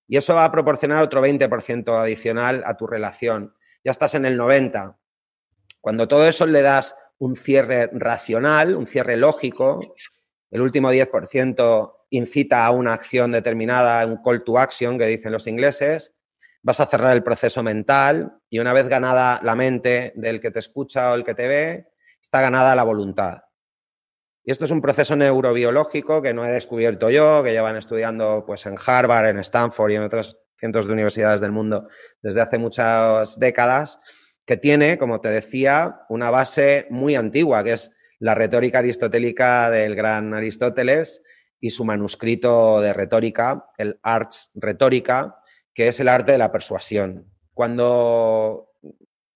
Y 0.07 0.17
eso 0.17 0.35
va 0.35 0.47
a 0.47 0.53
proporcionar 0.53 1.03
otro 1.03 1.21
20% 1.21 2.01
adicional 2.01 2.63
a 2.65 2.75
tu 2.77 2.87
relación. 2.87 3.55
Ya 3.85 3.91
estás 3.91 4.15
en 4.15 4.25
el 4.25 4.39
90%. 4.39 4.97
Cuando 5.83 6.09
todo 6.09 6.27
eso 6.27 6.47
le 6.47 6.63
das 6.63 6.97
un 7.19 7.37
cierre 7.37 7.91
racional, 7.93 8.75
un 8.75 8.87
cierre 8.87 9.17
lógico, 9.19 9.79
el 10.51 10.63
último 10.63 10.91
10% 10.91 11.95
incita 12.11 12.65
a 12.65 12.71
una 12.71 12.95
acción 12.95 13.33
determinada, 13.33 14.05
un 14.07 14.23
call 14.23 14.45
to 14.45 14.59
action 14.59 14.99
que 14.99 15.07
dicen 15.07 15.33
los 15.33 15.47
ingleses, 15.47 16.15
vas 16.63 16.81
a 16.81 16.87
cerrar 16.87 17.15
el 17.15 17.23
proceso 17.23 17.63
mental 17.63 18.41
y 18.49 18.59
una 18.59 18.73
vez 18.73 18.89
ganada 18.89 19.41
la 19.43 19.55
mente 19.55 20.13
del 20.17 20.41
que 20.41 20.51
te 20.51 20.59
escucha 20.59 21.13
o 21.13 21.15
el 21.15 21.25
que 21.25 21.35
te 21.35 21.47
ve, 21.47 21.89
está 22.21 22.41
ganada 22.41 22.75
la 22.75 22.85
voluntad. 22.85 23.43
Y 24.45 24.51
esto 24.51 24.65
es 24.65 24.71
un 24.71 24.81
proceso 24.81 25.15
neurobiológico 25.15 26.23
que 26.23 26.33
no 26.33 26.45
he 26.45 26.51
descubierto 26.51 27.11
yo, 27.11 27.43
que 27.43 27.53
llevan 27.53 27.77
estudiando 27.77 28.45
pues, 28.47 28.65
en 28.67 28.77
Harvard, 28.85 29.29
en 29.29 29.39
Stanford 29.39 29.91
y 29.91 29.97
en 29.97 30.03
otros 30.03 30.39
cientos 30.59 30.87
de 30.87 30.93
universidades 30.95 31.41
del 31.41 31.53
mundo 31.53 31.89
desde 32.23 32.41
hace 32.41 32.59
muchas 32.59 33.39
décadas, 33.39 34.01
que 34.47 34.57
tiene, 34.57 34.97
como 34.97 35.21
te 35.21 35.29
decía, 35.29 36.01
una 36.09 36.31
base 36.31 36.87
muy 36.89 37.15
antigua, 37.15 37.63
que 37.63 37.73
es 37.73 37.95
la 38.19 38.35
retórica 38.35 38.79
aristotélica 38.79 39.71
del 39.71 39.95
gran 39.95 40.35
Aristóteles 40.35 41.23
y 41.61 41.71
su 41.71 41.85
manuscrito 41.85 42.81
de 42.81 42.93
retórica, 42.93 43.71
el 43.77 43.99
Arts 44.03 44.53
Retórica, 44.55 45.37
que 45.75 45.89
es 45.89 46.01
el 46.01 46.09
arte 46.09 46.33
de 46.33 46.39
la 46.39 46.53
persuasión. 46.53 47.33
Cuando 47.55 48.71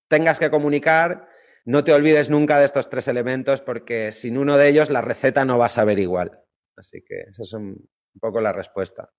tengas 0.07 0.39
que 0.39 0.49
comunicar, 0.49 1.27
no 1.65 1.83
te 1.83 1.93
olvides 1.93 2.29
nunca 2.29 2.59
de 2.59 2.65
estos 2.65 2.89
tres 2.89 3.07
elementos 3.07 3.61
porque 3.61 4.11
sin 4.11 4.37
uno 4.37 4.57
de 4.57 4.69
ellos 4.69 4.89
la 4.89 5.01
receta 5.01 5.45
no 5.45 5.57
va 5.57 5.67
a 5.67 5.69
saber 5.69 5.99
igual. 5.99 6.39
Así 6.75 7.03
que 7.07 7.21
esa 7.29 7.43
es 7.43 7.53
un, 7.53 7.87
poco 8.19 8.41
la 8.41 8.53
respuesta. 8.53 9.09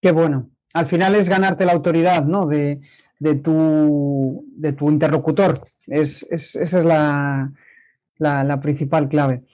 Qué 0.00 0.12
bueno. 0.12 0.50
Al 0.74 0.86
final 0.86 1.14
es 1.14 1.28
ganarte 1.28 1.64
la 1.64 1.72
autoridad 1.72 2.24
¿no? 2.24 2.46
de, 2.46 2.80
tu, 3.42 4.44
de 4.56 4.72
tu 4.72 4.90
interlocutor. 4.90 5.66
esa 5.86 6.26
es 6.30 6.84
la, 6.84 7.52
la, 8.18 8.60
principal 8.60 9.08
clave. 9.08 9.44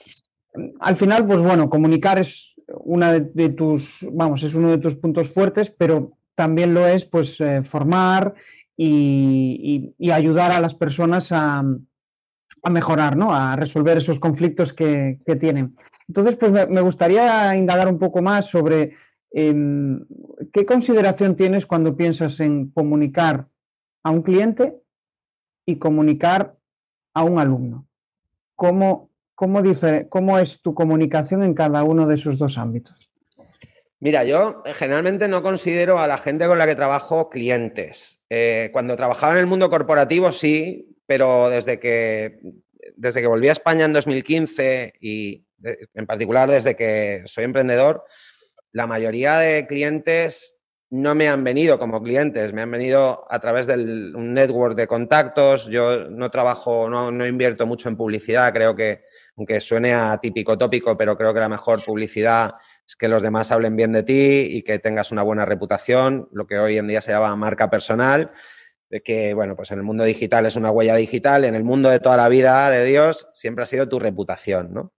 Al 0.80 0.96
final, 0.96 1.26
pues 1.26 1.40
bueno, 1.40 1.68
comunicar 1.68 2.18
es 2.18 2.49
una 2.74 3.12
de, 3.12 3.48
tus, 3.50 4.06
vamos, 4.12 4.42
es 4.42 4.54
uno 4.54 4.70
de 4.70 4.78
tus 4.78 4.96
puntos 4.96 5.28
fuertes, 5.28 5.70
pero 5.70 6.16
también 6.34 6.74
lo 6.74 6.86
es, 6.86 7.04
pues, 7.04 7.40
eh, 7.40 7.62
formar 7.62 8.34
y, 8.76 9.94
ayudar 10.10 10.52
a 10.52 10.60
las 10.60 10.74
personas 10.74 11.32
a, 11.32 11.62
mejorar, 12.70 13.16
¿no? 13.16 13.34
A 13.34 13.56
resolver 13.56 13.96
esos 13.96 14.18
conflictos 14.18 14.72
que, 14.72 15.18
tienen. 15.40 15.74
Entonces, 16.08 16.36
pues 16.36 16.52
me, 16.68 16.80
gustaría 16.80 17.56
indagar 17.56 17.88
un 17.88 17.98
poco 17.98 18.20
más 18.20 18.46
sobre 18.46 18.96
em, 19.32 20.04
qué 20.52 20.66
consideración 20.66 21.36
tienes 21.36 21.64
cuando 21.64 21.96
piensas 21.96 22.40
en 22.40 22.70
comunicar 22.70 23.48
a 24.02 24.10
un 24.10 24.22
cliente 24.22 24.76
y 25.64 25.76
comunicar 25.76 26.56
a 27.14 27.24
un 27.24 27.38
alumno 27.38 27.86
cómo, 28.60 29.09
cómo, 30.08 30.38
es 30.38 30.60
tu 30.60 30.74
comunicación 30.74 31.42
en 31.42 31.54
cada 31.54 31.82
uno 31.82 32.06
de 32.06 32.16
esos 32.16 32.36
dos 32.36 32.58
ámbitos. 32.58 33.10
Mira, 33.98 34.24
yo 34.24 34.62
generalmente 34.74 35.28
no 35.28 35.42
considero 35.42 35.98
a 35.98 36.06
la 36.06 36.18
gente 36.18 36.46
con 36.46 36.58
la 36.58 36.66
que 36.66 36.74
trabajo 36.74 37.30
clientes. 37.30 38.20
Eh, 38.28 38.68
cuando 38.72 38.96
trabajaba 38.96 39.32
en 39.32 39.38
el 39.38 39.46
mundo 39.46 39.70
corporativo 39.70 40.30
sí, 40.30 40.94
pero 41.06 41.48
desde 41.48 41.78
que, 41.78 42.40
desde 42.96 43.22
que 43.22 43.26
volví 43.26 43.48
a 43.48 43.52
España 43.52 43.86
en 43.86 43.94
2015 43.94 44.94
y 45.00 45.44
en 45.62 46.06
particular 46.06 46.50
desde 46.50 46.76
que 46.76 47.22
soy 47.24 47.44
emprendedor, 47.44 48.04
la 48.72 48.86
mayoría 48.86 49.38
de 49.38 49.66
clientes 49.66 50.59
no 50.90 51.14
me 51.14 51.28
han 51.28 51.44
venido 51.44 51.78
como 51.78 52.02
clientes, 52.02 52.52
me 52.52 52.62
han 52.62 52.70
venido 52.70 53.24
a 53.30 53.38
través 53.38 53.68
de 53.68 53.74
un 53.74 54.34
network 54.34 54.76
de 54.76 54.88
contactos. 54.88 55.66
Yo 55.66 56.10
no 56.10 56.30
trabajo, 56.30 56.88
no, 56.88 57.12
no, 57.12 57.26
invierto 57.26 57.64
mucho 57.64 57.88
en 57.88 57.96
publicidad, 57.96 58.52
creo 58.52 58.74
que, 58.74 59.04
aunque 59.36 59.60
suene 59.60 59.94
a 59.94 60.18
típico 60.20 60.58
tópico, 60.58 60.96
pero 60.96 61.16
creo 61.16 61.32
que 61.32 61.40
la 61.40 61.48
mejor 61.48 61.84
publicidad 61.84 62.54
es 62.84 62.96
que 62.96 63.06
los 63.06 63.22
demás 63.22 63.52
hablen 63.52 63.76
bien 63.76 63.92
de 63.92 64.02
ti 64.02 64.48
y 64.50 64.62
que 64.62 64.80
tengas 64.80 65.12
una 65.12 65.22
buena 65.22 65.44
reputación, 65.44 66.28
lo 66.32 66.46
que 66.46 66.58
hoy 66.58 66.76
en 66.76 66.88
día 66.88 67.00
se 67.00 67.12
llama 67.12 67.36
marca 67.36 67.70
personal, 67.70 68.32
de 68.88 69.00
que, 69.00 69.32
bueno, 69.32 69.54
pues 69.54 69.70
en 69.70 69.78
el 69.78 69.84
mundo 69.84 70.02
digital 70.02 70.46
es 70.46 70.56
una 70.56 70.72
huella 70.72 70.96
digital, 70.96 71.44
en 71.44 71.54
el 71.54 71.62
mundo 71.62 71.88
de 71.88 72.00
toda 72.00 72.16
la 72.16 72.28
vida 72.28 72.68
de 72.68 72.84
Dios 72.84 73.28
siempre 73.32 73.62
ha 73.62 73.66
sido 73.66 73.88
tu 73.88 74.00
reputación, 74.00 74.74
¿no? 74.74 74.92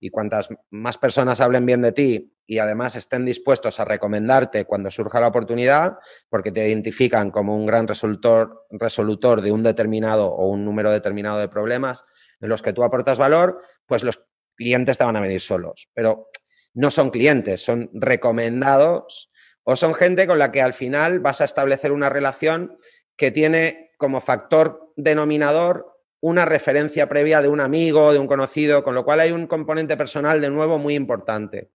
Y 0.00 0.10
cuantas 0.10 0.48
más 0.70 0.98
personas 0.98 1.40
hablen 1.40 1.66
bien 1.66 1.82
de 1.82 1.92
ti 1.92 2.34
y 2.46 2.58
además 2.58 2.96
estén 2.96 3.24
dispuestos 3.24 3.80
a 3.80 3.84
recomendarte 3.84 4.64
cuando 4.66 4.90
surja 4.90 5.20
la 5.20 5.28
oportunidad, 5.28 5.98
porque 6.28 6.52
te 6.52 6.66
identifican 6.66 7.30
como 7.30 7.56
un 7.56 7.66
gran 7.66 7.88
resolutor, 7.88 8.66
resolutor 8.70 9.40
de 9.40 9.52
un 9.52 9.62
determinado 9.62 10.28
o 10.28 10.48
un 10.48 10.64
número 10.64 10.90
determinado 10.90 11.38
de 11.38 11.48
problemas 11.48 12.04
en 12.40 12.48
los 12.48 12.60
que 12.60 12.72
tú 12.72 12.82
aportas 12.82 13.18
valor, 13.18 13.62
pues 13.86 14.04
los 14.04 14.22
clientes 14.56 14.98
te 14.98 15.04
van 15.04 15.16
a 15.16 15.20
venir 15.20 15.40
solos. 15.40 15.88
Pero 15.94 16.28
no 16.74 16.90
son 16.90 17.10
clientes, 17.10 17.64
son 17.64 17.90
recomendados 17.94 19.30
o 19.62 19.76
son 19.76 19.94
gente 19.94 20.26
con 20.26 20.38
la 20.38 20.52
que 20.52 20.60
al 20.60 20.74
final 20.74 21.20
vas 21.20 21.40
a 21.40 21.44
establecer 21.44 21.92
una 21.92 22.10
relación 22.10 22.76
que 23.16 23.30
tiene 23.30 23.92
como 23.96 24.20
factor 24.20 24.92
denominador 24.96 25.93
una 26.26 26.46
referencia 26.46 27.06
previa 27.06 27.42
de 27.42 27.48
un 27.48 27.60
amigo, 27.60 28.10
de 28.10 28.18
un 28.18 28.26
conocido, 28.26 28.82
con 28.82 28.94
lo 28.94 29.04
cual 29.04 29.20
hay 29.20 29.30
un 29.30 29.46
componente 29.46 29.94
personal 29.94 30.40
de 30.40 30.48
nuevo 30.48 30.78
muy 30.78 30.94
importante. 30.94 31.70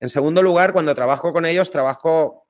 En 0.00 0.08
segundo 0.08 0.42
lugar, 0.42 0.72
cuando 0.72 0.96
trabajo 0.96 1.32
con 1.32 1.46
ellos, 1.46 1.70
trabajo 1.70 2.44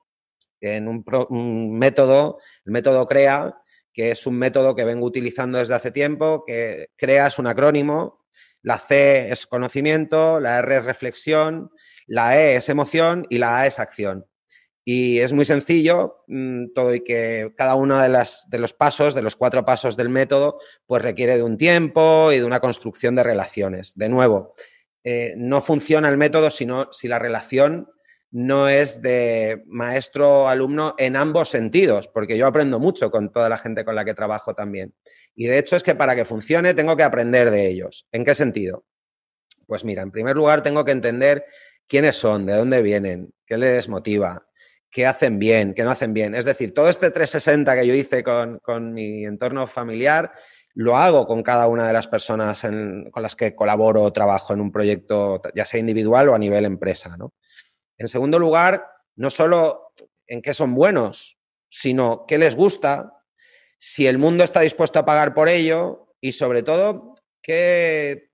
en 0.59 0.87
un, 0.87 1.77
método, 1.77 2.39
el 2.65 2.71
método 2.71 3.07
CREA, 3.07 3.55
que 3.93 4.09
es 4.09 4.25
un 4.25 4.39
método 4.39 4.75
que 4.75 4.85
vengo 4.85 5.05
utilizando 5.05 5.59
desde 5.59 5.75
hace 5.75 5.91
tiempo, 5.91 6.43
que 6.47 6.87
CREA 6.95 7.27
es 7.27 7.37
un 7.37 7.45
acrónimo, 7.45 8.25
la 8.63 8.79
C 8.79 9.29
es 9.29 9.45
conocimiento, 9.45 10.39
la 10.39 10.57
R 10.57 10.77
es 10.77 10.85
reflexión, 10.85 11.69
la 12.07 12.39
E 12.39 12.55
es 12.55 12.69
emoción 12.69 13.27
y 13.29 13.37
la 13.37 13.59
A 13.59 13.67
es 13.67 13.77
acción. 13.77 14.25
Y 14.91 15.19
es 15.19 15.33
muy 15.33 15.45
sencillo 15.45 16.23
mm, 16.25 16.73
todo 16.73 16.95
y 16.95 17.03
que 17.03 17.53
cada 17.55 17.75
uno 17.75 17.99
de, 17.99 18.09
las, 18.09 18.49
de 18.49 18.57
los 18.57 18.73
pasos, 18.73 19.13
de 19.13 19.21
los 19.21 19.35
cuatro 19.35 19.63
pasos 19.63 19.95
del 19.95 20.09
método, 20.09 20.57
pues 20.87 21.03
requiere 21.03 21.37
de 21.37 21.43
un 21.43 21.57
tiempo 21.57 22.31
y 22.31 22.39
de 22.39 22.43
una 22.43 22.59
construcción 22.59 23.13
de 23.13 23.21
relaciones. 23.21 23.95
De 23.95 24.09
nuevo, 24.09 24.55
eh, 25.03 25.35
no 25.37 25.61
funciona 25.61 26.09
el 26.09 26.17
método 26.17 26.49
sino, 26.49 26.91
si 26.91 27.07
la 27.07 27.19
relación 27.19 27.87
no 28.31 28.67
es 28.67 28.99
de 29.03 29.61
maestro-alumno 29.67 30.95
en 30.97 31.17
ambos 31.17 31.49
sentidos, 31.49 32.07
porque 32.07 32.35
yo 32.35 32.47
aprendo 32.47 32.79
mucho 32.79 33.11
con 33.11 33.31
toda 33.31 33.47
la 33.47 33.59
gente 33.59 33.85
con 33.85 33.93
la 33.93 34.03
que 34.03 34.15
trabajo 34.15 34.55
también. 34.55 34.95
Y 35.35 35.45
de 35.45 35.59
hecho 35.59 35.75
es 35.75 35.83
que 35.83 35.93
para 35.93 36.15
que 36.15 36.25
funcione 36.25 36.73
tengo 36.73 36.97
que 36.97 37.03
aprender 37.03 37.51
de 37.51 37.69
ellos. 37.69 38.07
¿En 38.11 38.25
qué 38.25 38.33
sentido? 38.33 38.85
Pues 39.67 39.85
mira, 39.85 40.01
en 40.01 40.09
primer 40.09 40.35
lugar 40.35 40.63
tengo 40.63 40.83
que 40.83 40.93
entender 40.93 41.45
quiénes 41.85 42.15
son, 42.15 42.47
de 42.47 42.55
dónde 42.55 42.81
vienen, 42.81 43.31
qué 43.45 43.55
les 43.55 43.87
motiva, 43.87 44.48
qué 44.89 45.05
hacen 45.05 45.39
bien, 45.39 45.73
qué 45.73 45.83
no 45.83 45.91
hacen 45.91 46.13
bien. 46.13 46.35
Es 46.35 46.45
decir, 46.45 46.73
todo 46.73 46.89
este 46.89 47.11
360 47.11 47.75
que 47.75 47.87
yo 47.87 47.93
hice 47.93 48.23
con, 48.23 48.93
mi 48.93 49.25
entorno 49.25 49.67
familiar, 49.67 50.31
lo 50.73 50.97
hago 50.97 51.27
con 51.27 51.43
cada 51.43 51.67
una 51.67 51.87
de 51.87 51.93
las 51.93 52.07
personas 52.07 52.61
con 52.61 53.21
las 53.21 53.35
que 53.35 53.55
colaboro 53.55 54.03
o 54.03 54.13
trabajo 54.13 54.53
en 54.53 54.61
un 54.61 54.71
proyecto, 54.71 55.41
ya 55.55 55.65
sea 55.65 55.79
individual 55.79 56.29
o 56.29 56.35
a 56.35 56.39
nivel 56.39 56.65
empresa. 56.65 57.15
En 57.97 58.07
segundo 58.07 58.39
lugar, 58.39 58.85
no 59.15 59.29
solo 59.29 59.93
en 60.27 60.41
qué 60.41 60.53
son 60.53 60.73
buenos, 60.73 61.37
sino 61.69 62.25
qué 62.27 62.37
les 62.37 62.55
gusta, 62.55 63.13
si 63.77 64.07
el 64.07 64.17
mundo 64.17 64.43
está 64.43 64.59
dispuesto 64.61 64.99
a 64.99 65.05
pagar 65.05 65.33
por 65.33 65.49
ello 65.49 66.13
y 66.19 66.33
sobre 66.33 66.63
todo 66.63 67.15
qué, 67.41 68.31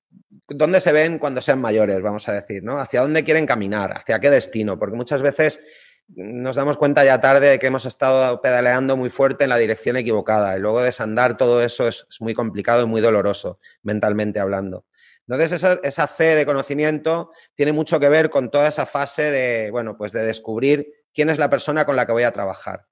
dónde 0.48 0.80
se 0.80 0.92
ven 0.92 1.20
cuando 1.20 1.42
sean 1.42 1.62
mayores, 1.62 2.02
vamos 2.02 2.28
a 2.28 2.34
decir, 2.34 2.64
¿no? 2.64 2.80
Hacia 2.80 3.02
dónde 3.02 3.24
quieren 3.24 3.46
caminar, 3.46 3.96
hacia 3.96 4.20
qué 4.20 4.30
destino, 4.30 4.80
porque 4.80 4.96
muchas 4.96 5.22
veces 5.22 5.62
nos 6.08 6.56
damos 6.56 6.78
cuenta 6.78 7.04
ya 7.04 7.20
tarde 7.20 7.50
de 7.50 7.60
que 7.60 7.68
hemos 7.68 7.86
estado 7.86 8.42
pedaleando 8.42 8.96
muy 8.96 9.10
fuerte 9.10 9.44
en 9.44 9.50
la 9.50 9.58
dirección 9.58 9.98
equivocada 9.98 10.56
y 10.56 10.60
luego 10.60 10.82
desandar 10.82 11.38
todo 11.38 11.62
eso 11.62 11.88
es, 11.88 12.06
muy 12.20 12.34
complicado 12.34 12.84
y 12.84 12.86
muy 12.86 13.02
doloroso, 13.02 13.60
mentalmente 13.84 14.40
hablando. 14.40 14.86
Entonces, 15.28 15.64
esa, 15.82 16.08
C 16.08 16.24
de 16.24 16.46
conocimiento 16.46 17.32
tiene 17.56 17.72
mucho 17.72 18.00
que 18.00 18.10
ver 18.10 18.30
con 18.30 18.52
toda 18.52 18.68
esa 18.68 18.86
fase 18.86 19.24
de, 19.24 19.72
bueno, 19.72 19.98
pues 19.98 20.12
de 20.12 20.24
descubrir 20.24 20.88
quién 21.14 21.32
es 21.32 21.40
la 21.40 21.50
persona 21.50 21.86
con 21.86 21.96
la 21.96 22.06
que 22.06 22.12
voy 22.12 22.24
a 22.24 22.32
trabajar. 22.32 22.86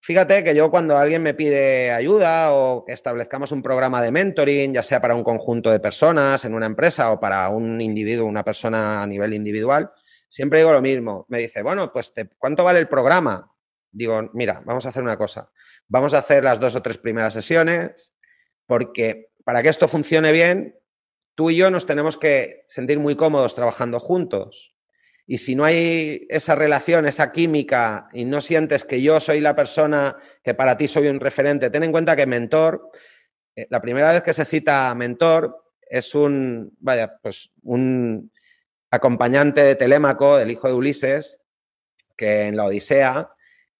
Fíjate 0.00 0.44
que 0.44 0.54
yo 0.54 0.70
cuando 0.70 0.98
alguien 0.98 1.22
me 1.22 1.34
pide 1.34 1.90
ayuda 1.90 2.52
o 2.52 2.84
que 2.84 2.92
establezcamos 2.92 3.52
un 3.52 3.62
programa 3.62 4.02
de 4.02 4.10
mentoring, 4.10 4.72
ya 4.74 4.82
sea 4.82 5.00
para 5.00 5.14
un 5.14 5.24
conjunto 5.24 5.70
de 5.70 5.80
personas 5.80 6.44
en 6.44 6.54
una 6.54 6.66
empresa 6.66 7.10
o 7.10 7.20
para 7.20 7.48
un 7.48 7.80
individuo, 7.80 8.26
una 8.26 8.44
persona 8.44 9.02
a 9.02 9.06
nivel 9.06 9.32
individual, 9.32 9.90
siempre 10.34 10.58
digo 10.58 10.72
lo 10.72 10.82
mismo. 10.82 11.26
Me 11.28 11.38
dice, 11.38 11.62
bueno, 11.62 11.92
pues 11.92 12.12
¿cuánto 12.38 12.64
vale 12.64 12.80
el 12.80 12.88
programa? 12.88 13.54
Digo, 13.92 14.30
mira, 14.32 14.60
vamos 14.64 14.84
a 14.84 14.88
hacer 14.88 15.00
una 15.00 15.16
cosa. 15.16 15.48
Vamos 15.86 16.12
a 16.12 16.18
hacer 16.18 16.42
las 16.42 16.58
dos 16.58 16.74
o 16.74 16.82
tres 16.82 16.98
primeras 16.98 17.34
sesiones 17.34 18.12
porque 18.66 19.28
para 19.44 19.62
que 19.62 19.68
esto 19.68 19.86
funcione 19.86 20.32
bien, 20.32 20.76
tú 21.36 21.50
y 21.50 21.56
yo 21.56 21.70
nos 21.70 21.86
tenemos 21.86 22.16
que 22.18 22.64
sentir 22.66 22.98
muy 22.98 23.14
cómodos 23.14 23.54
trabajando 23.54 24.00
juntos. 24.00 24.74
Y 25.24 25.38
si 25.38 25.54
no 25.54 25.64
hay 25.64 26.26
esa 26.28 26.56
relación, 26.56 27.06
esa 27.06 27.30
química, 27.30 28.08
y 28.12 28.24
no 28.24 28.40
sientes 28.40 28.84
que 28.84 29.00
yo 29.00 29.20
soy 29.20 29.40
la 29.40 29.54
persona 29.54 30.16
que 30.42 30.54
para 30.54 30.76
ti 30.76 30.88
soy 30.88 31.06
un 31.06 31.20
referente, 31.20 31.70
ten 31.70 31.84
en 31.84 31.92
cuenta 31.92 32.16
que 32.16 32.26
mentor, 32.26 32.90
eh, 33.54 33.68
la 33.70 33.80
primera 33.80 34.10
vez 34.10 34.24
que 34.24 34.32
se 34.32 34.44
cita 34.44 34.92
mentor 34.96 35.62
es 35.80 36.12
un, 36.16 36.76
vaya, 36.80 37.18
pues 37.22 37.52
un 37.62 38.32
acompañante 38.94 39.62
de 39.62 39.76
Telémaco, 39.76 40.38
el 40.38 40.50
hijo 40.50 40.68
de 40.68 40.74
Ulises, 40.74 41.40
que 42.16 42.42
en 42.42 42.56
la 42.56 42.64
Odisea 42.64 43.30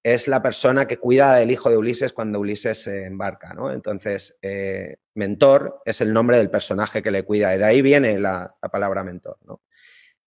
es 0.04 0.28
la 0.28 0.42
persona 0.42 0.86
que 0.86 0.98
cuida 0.98 1.34
del 1.36 1.50
hijo 1.50 1.70
de 1.70 1.78
Ulises 1.78 2.12
cuando 2.12 2.38
Ulises 2.38 2.82
se 2.82 3.06
embarca, 3.06 3.54
¿no? 3.54 3.72
Entonces, 3.72 4.36
eh, 4.42 4.98
mentor 5.14 5.80
es 5.86 6.02
el 6.02 6.12
nombre 6.12 6.36
del 6.36 6.50
personaje 6.50 7.02
que 7.02 7.10
le 7.10 7.24
cuida 7.24 7.54
y 7.54 7.58
de 7.58 7.64
ahí 7.64 7.80
viene 7.80 8.18
la, 8.20 8.54
palabra 8.70 9.02
mentor, 9.02 9.38
¿no? 9.46 9.62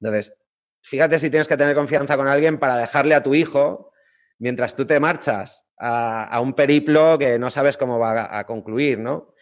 Entonces, 0.02 0.36
fíjate 0.82 1.20
si 1.20 1.30
tienes 1.30 1.48
que 1.48 1.58
tener 1.58 1.76
confianza 1.76 2.18
con 2.18 2.28
alguien 2.28 2.58
para 2.58 2.78
dejarle 2.78 3.14
a 3.14 3.22
tu 3.22 3.36
hijo 3.36 3.92
mientras 4.40 4.76
tú 4.76 4.86
te 4.86 5.00
marchas 5.00 5.68
a, 5.78 6.40
un 6.42 6.54
periplo 6.54 7.18
que 7.20 7.38
no 7.38 7.52
sabes 7.52 7.78
cómo 7.78 8.00
va 8.00 8.38
a, 8.38 8.46
concluir, 8.46 8.98
¿no? 8.98 9.34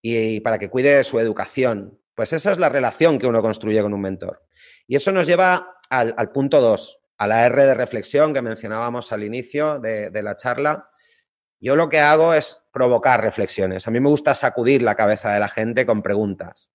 Y, 0.00 0.40
para 0.40 0.58
que 0.58 0.70
cuide 0.70 0.96
de 0.96 1.04
su 1.04 1.18
educación. 1.18 1.99
Pues 2.20 2.34
esa 2.34 2.50
es 2.50 2.58
la 2.58 2.68
relación 2.68 3.18
que 3.18 3.26
uno 3.26 3.40
construye 3.40 3.80
con 3.80 3.94
un 3.94 4.00
mentor. 4.02 4.42
Y 4.86 4.94
eso 4.94 5.10
nos 5.10 5.26
lleva 5.26 5.78
al, 5.88 6.30
punto 6.32 6.60
dos, 6.60 7.00
a 7.16 7.26
la 7.26 7.46
R 7.46 7.64
de 7.64 7.72
reflexión 7.72 8.34
que 8.34 8.42
mencionábamos 8.42 9.10
al 9.12 9.24
inicio 9.24 9.78
de, 9.78 10.10
la 10.22 10.36
charla, 10.36 10.90
yo 11.60 11.76
lo 11.76 11.88
que 11.88 12.00
hago 12.00 12.34
es 12.34 12.62
provocar 12.74 13.22
reflexiones. 13.22 13.88
A 13.88 13.90
mí 13.90 14.00
me 14.00 14.10
gusta 14.10 14.34
sacudir 14.34 14.82
la 14.82 14.96
cabeza 14.96 15.32
de 15.32 15.40
la 15.40 15.48
gente 15.48 15.86
con 15.86 16.02
preguntas 16.02 16.70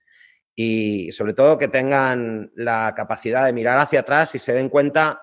y 0.56 1.12
sobre 1.12 1.36
todo 1.36 1.60
que 1.60 1.68
tengan 1.68 2.52
la 2.56 2.96
capacidad 2.96 3.46
de 3.46 3.54
mirar 3.54 3.78
hacia 3.78 4.00
atrás 4.00 4.34
y 4.34 4.40
se 4.40 4.54
den 4.54 4.70
cuenta, 4.70 5.22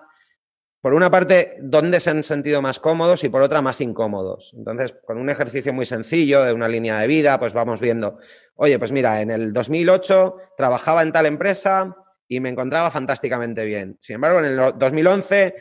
por 0.83 0.93
una 0.93 1.09
parte, 1.09 1.55
dónde 1.61 2.01
se 2.01 2.09
han 2.09 2.23
sentido 2.23 2.61
más 2.61 2.81
cómodos 2.81 3.23
y 3.23 3.29
por 3.29 3.41
otra, 3.41 3.61
más 3.61 3.79
incómodos. 3.79 4.53
Entonces, 4.53 4.93
con 5.05 5.17
un 5.17 5.29
ejercicio 5.29 5.71
muy 5.71 5.85
sencillo 5.85 6.43
de 6.43 6.51
una 6.51 6.67
línea 6.67 6.99
de 6.99 7.07
vida, 7.07 7.39
pues 7.39 7.53
vamos 7.53 7.79
viendo, 7.79 8.19
oye, 8.55 8.77
pues 8.77 8.91
mira, 8.91 9.21
en 9.21 9.31
el 9.31 9.53
2008 9.53 10.35
trabajaba 10.57 11.01
en 11.01 11.13
tal 11.13 11.25
empresa, 11.25 11.95
y 12.27 12.39
me 12.39 12.49
encontraba 12.49 12.89
fantásticamente 12.89 13.63
bien. 13.63 13.97
Sin 14.01 14.15
embargo, 14.15 14.39
en 14.39 14.45
el 14.45 14.73
2011 14.77 15.45
eh, 15.45 15.53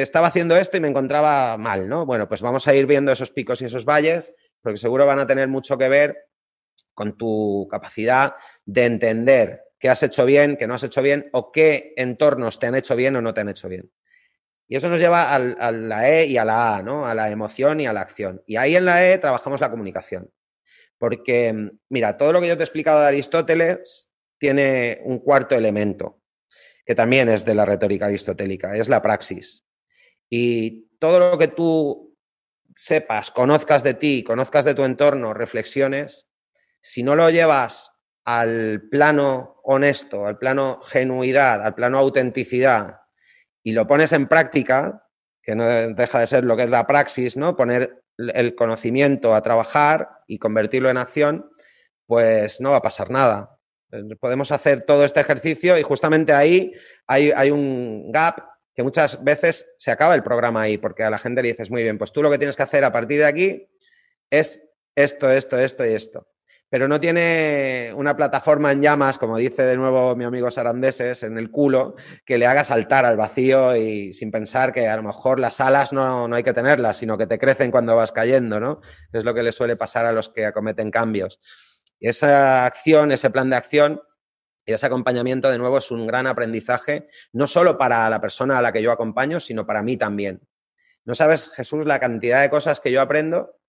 estaba 0.00 0.28
haciendo 0.28 0.56
esto 0.56 0.76
y 0.76 0.80
me 0.80 0.88
encontraba 0.88 1.56
mal, 1.56 1.88
¿no? 1.88 2.06
Bueno, 2.06 2.28
pues 2.28 2.42
vamos 2.42 2.66
a 2.68 2.74
ir 2.74 2.86
viendo 2.86 3.12
esos 3.12 3.32
picos 3.32 3.60
y 3.62 3.66
esos 3.66 3.84
valles, 3.84 4.34
porque 4.62 4.78
seguro 4.78 5.06
van 5.06 5.18
a 5.18 5.26
tener 5.26 5.48
mucho 5.48 5.76
que 5.76 5.88
ver 5.88 6.16
con 6.94 7.16
tu 7.16 7.66
capacidad 7.70 8.34
de 8.64 8.86
entender 8.86 9.62
qué 9.78 9.88
has 9.88 10.02
hecho 10.02 10.24
bien, 10.24 10.56
qué 10.56 10.66
no 10.66 10.74
has 10.74 10.84
hecho 10.84 11.02
bien 11.02 11.28
o 11.32 11.50
qué 11.50 11.92
entornos 11.96 12.58
te 12.58 12.66
han 12.66 12.76
hecho 12.76 12.96
bien 12.96 13.16
o 13.16 13.20
no 13.20 13.34
te 13.34 13.40
han 13.40 13.48
hecho 13.48 13.68
bien. 13.68 13.90
Y 14.74 14.76
eso 14.76 14.88
nos 14.88 14.98
lleva 14.98 15.32
a 15.32 15.70
la 15.70 16.10
E 16.10 16.26
y 16.26 16.36
a 16.36 16.44
la 16.44 16.74
A, 16.74 16.82
¿no? 16.82 17.06
A 17.06 17.14
la 17.14 17.30
emoción 17.30 17.78
y 17.78 17.86
a 17.86 17.92
la 17.92 18.00
acción. 18.00 18.42
Y 18.44 18.56
ahí 18.56 18.74
en 18.74 18.84
la 18.84 19.08
E 19.08 19.18
trabajamos 19.18 19.60
la 19.60 19.70
comunicación. 19.70 20.32
Porque, 20.98 21.70
mira, 21.88 22.16
todo 22.16 22.32
lo 22.32 22.40
que 22.40 22.48
yo 22.48 22.56
te 22.56 22.64
he 22.64 22.66
explicado 22.66 23.00
de 23.00 23.06
Aristóteles 23.06 24.10
tiene 24.36 24.98
un 25.04 25.20
cuarto 25.20 25.54
elemento, 25.54 26.22
que 26.84 26.96
también 26.96 27.28
es 27.28 27.44
de 27.44 27.54
la 27.54 27.64
retórica 27.64 28.06
aristotélica, 28.06 28.76
es 28.76 28.88
la 28.88 29.00
praxis. 29.00 29.64
Y 30.28 30.88
todo 30.98 31.20
lo 31.20 31.38
que 31.38 31.46
tú 31.46 32.18
sepas, 32.74 33.30
conozcas 33.30 33.84
de 33.84 33.94
ti, 33.94 34.24
conozcas 34.24 34.64
de 34.64 34.74
tu 34.74 34.82
entorno, 34.82 35.34
reflexiones, 35.34 36.32
si 36.80 37.04
no 37.04 37.14
lo 37.14 37.30
llevas 37.30 37.92
al 38.24 38.88
plano 38.90 39.60
honesto, 39.62 40.26
al 40.26 40.36
plano 40.36 40.80
genuidad, 40.82 41.64
al 41.64 41.76
plano 41.76 41.98
autenticidad, 41.98 43.03
y 43.64 43.72
lo 43.72 43.88
pones 43.88 44.12
en 44.12 44.28
práctica, 44.28 45.08
que 45.42 45.56
no 45.56 45.64
deja 45.64 46.20
de 46.20 46.26
ser 46.26 46.44
lo 46.44 46.56
que 46.56 46.64
es 46.64 46.70
la 46.70 46.86
praxis, 46.86 47.36
¿no? 47.36 47.56
Poner 47.56 48.04
el 48.18 48.54
conocimiento 48.54 49.34
a 49.34 49.42
trabajar 49.42 50.08
y 50.28 50.38
convertirlo 50.38 50.90
en 50.90 50.98
acción, 50.98 51.50
pues 52.06 52.60
no 52.60 52.70
va 52.70 52.76
a 52.76 52.82
pasar 52.82 53.10
nada. 53.10 53.58
Podemos 54.20 54.52
hacer 54.52 54.82
todo 54.82 55.04
este 55.04 55.20
ejercicio 55.20 55.78
y 55.78 55.82
justamente 55.82 56.32
ahí 56.32 56.72
hay, 57.06 57.50
un 57.50 58.12
gap 58.12 58.40
que 58.74 58.82
muchas 58.82 59.22
veces 59.24 59.72
se 59.78 59.90
acaba 59.90 60.14
el 60.14 60.22
programa 60.22 60.62
ahí, 60.62 60.78
porque 60.78 61.02
a 61.02 61.10
la 61.10 61.18
gente 61.18 61.42
le 61.42 61.48
dices, 61.48 61.70
muy 61.70 61.82
bien, 61.82 61.96
pues 61.96 62.12
tú 62.12 62.22
lo 62.22 62.30
que 62.30 62.38
tienes 62.38 62.56
que 62.56 62.64
hacer 62.64 62.84
a 62.84 62.92
partir 62.92 63.18
de 63.18 63.26
aquí 63.26 63.68
es 64.30 64.68
esto, 64.94 65.30
esto, 65.30 65.58
esto 65.58 65.86
y 65.86 65.94
esto. 65.94 66.26
Pero 66.74 66.88
no 66.88 66.98
tiene 66.98 67.92
una 67.94 68.16
plataforma 68.16 68.72
en 68.72 68.82
llamas, 68.82 69.16
como 69.16 69.36
dice 69.36 69.62
de 69.62 69.76
nuevo 69.76 70.16
mi 70.16 70.24
amigo 70.24 70.50
Sarandeses, 70.50 71.22
en 71.22 71.38
el 71.38 71.52
culo, 71.52 71.94
que 72.26 72.36
le 72.36 72.48
haga 72.48 72.64
saltar 72.64 73.06
al 73.06 73.16
vacío 73.16 73.76
y 73.76 74.12
sin 74.12 74.32
pensar 74.32 74.72
que 74.72 74.88
a 74.88 74.96
lo 74.96 75.04
mejor 75.04 75.38
las 75.38 75.60
alas 75.60 75.92
no, 75.92 76.26
no 76.26 76.34
hay 76.34 76.42
que 76.42 76.52
tenerlas, 76.52 76.96
sino 76.96 77.16
que 77.16 77.28
te 77.28 77.38
crecen 77.38 77.70
cuando 77.70 77.94
vas 77.94 78.10
cayendo, 78.10 78.58
¿no? 78.58 78.80
Es 79.12 79.22
lo 79.22 79.32
que 79.34 79.44
le 79.44 79.52
suele 79.52 79.76
pasar 79.76 80.04
a 80.04 80.10
los 80.10 80.30
que 80.30 80.46
acometen 80.46 80.90
cambios 80.90 81.38
esa 82.00 82.66
acción, 82.66 83.12
ese 83.12 83.30
plan 83.30 83.50
de 83.50 83.56
acción 83.56 84.02
y 84.66 84.72
ese 84.72 84.86
acompañamiento, 84.86 85.48
de 85.50 85.58
nuevo, 85.58 85.78
es 85.78 85.92
un 85.92 86.08
gran 86.08 86.26
aprendizaje, 86.26 87.06
no 87.32 87.46
solo 87.46 87.78
para 87.78 88.10
la 88.10 88.20
persona 88.20 88.58
a 88.58 88.62
la 88.62 88.72
que 88.72 88.82
yo 88.82 88.90
acompaño, 88.90 89.38
sino 89.38 89.64
para 89.64 89.84
mí 89.84 89.96
también. 89.96 90.40
No 91.04 91.14
sabes, 91.14 91.50
Jesús, 91.50 91.86
la 91.86 92.00
cantidad 92.00 92.40
de 92.40 92.50
cosas 92.50 92.80
que 92.80 92.90
yo 92.90 93.00
aprendo 93.00 93.60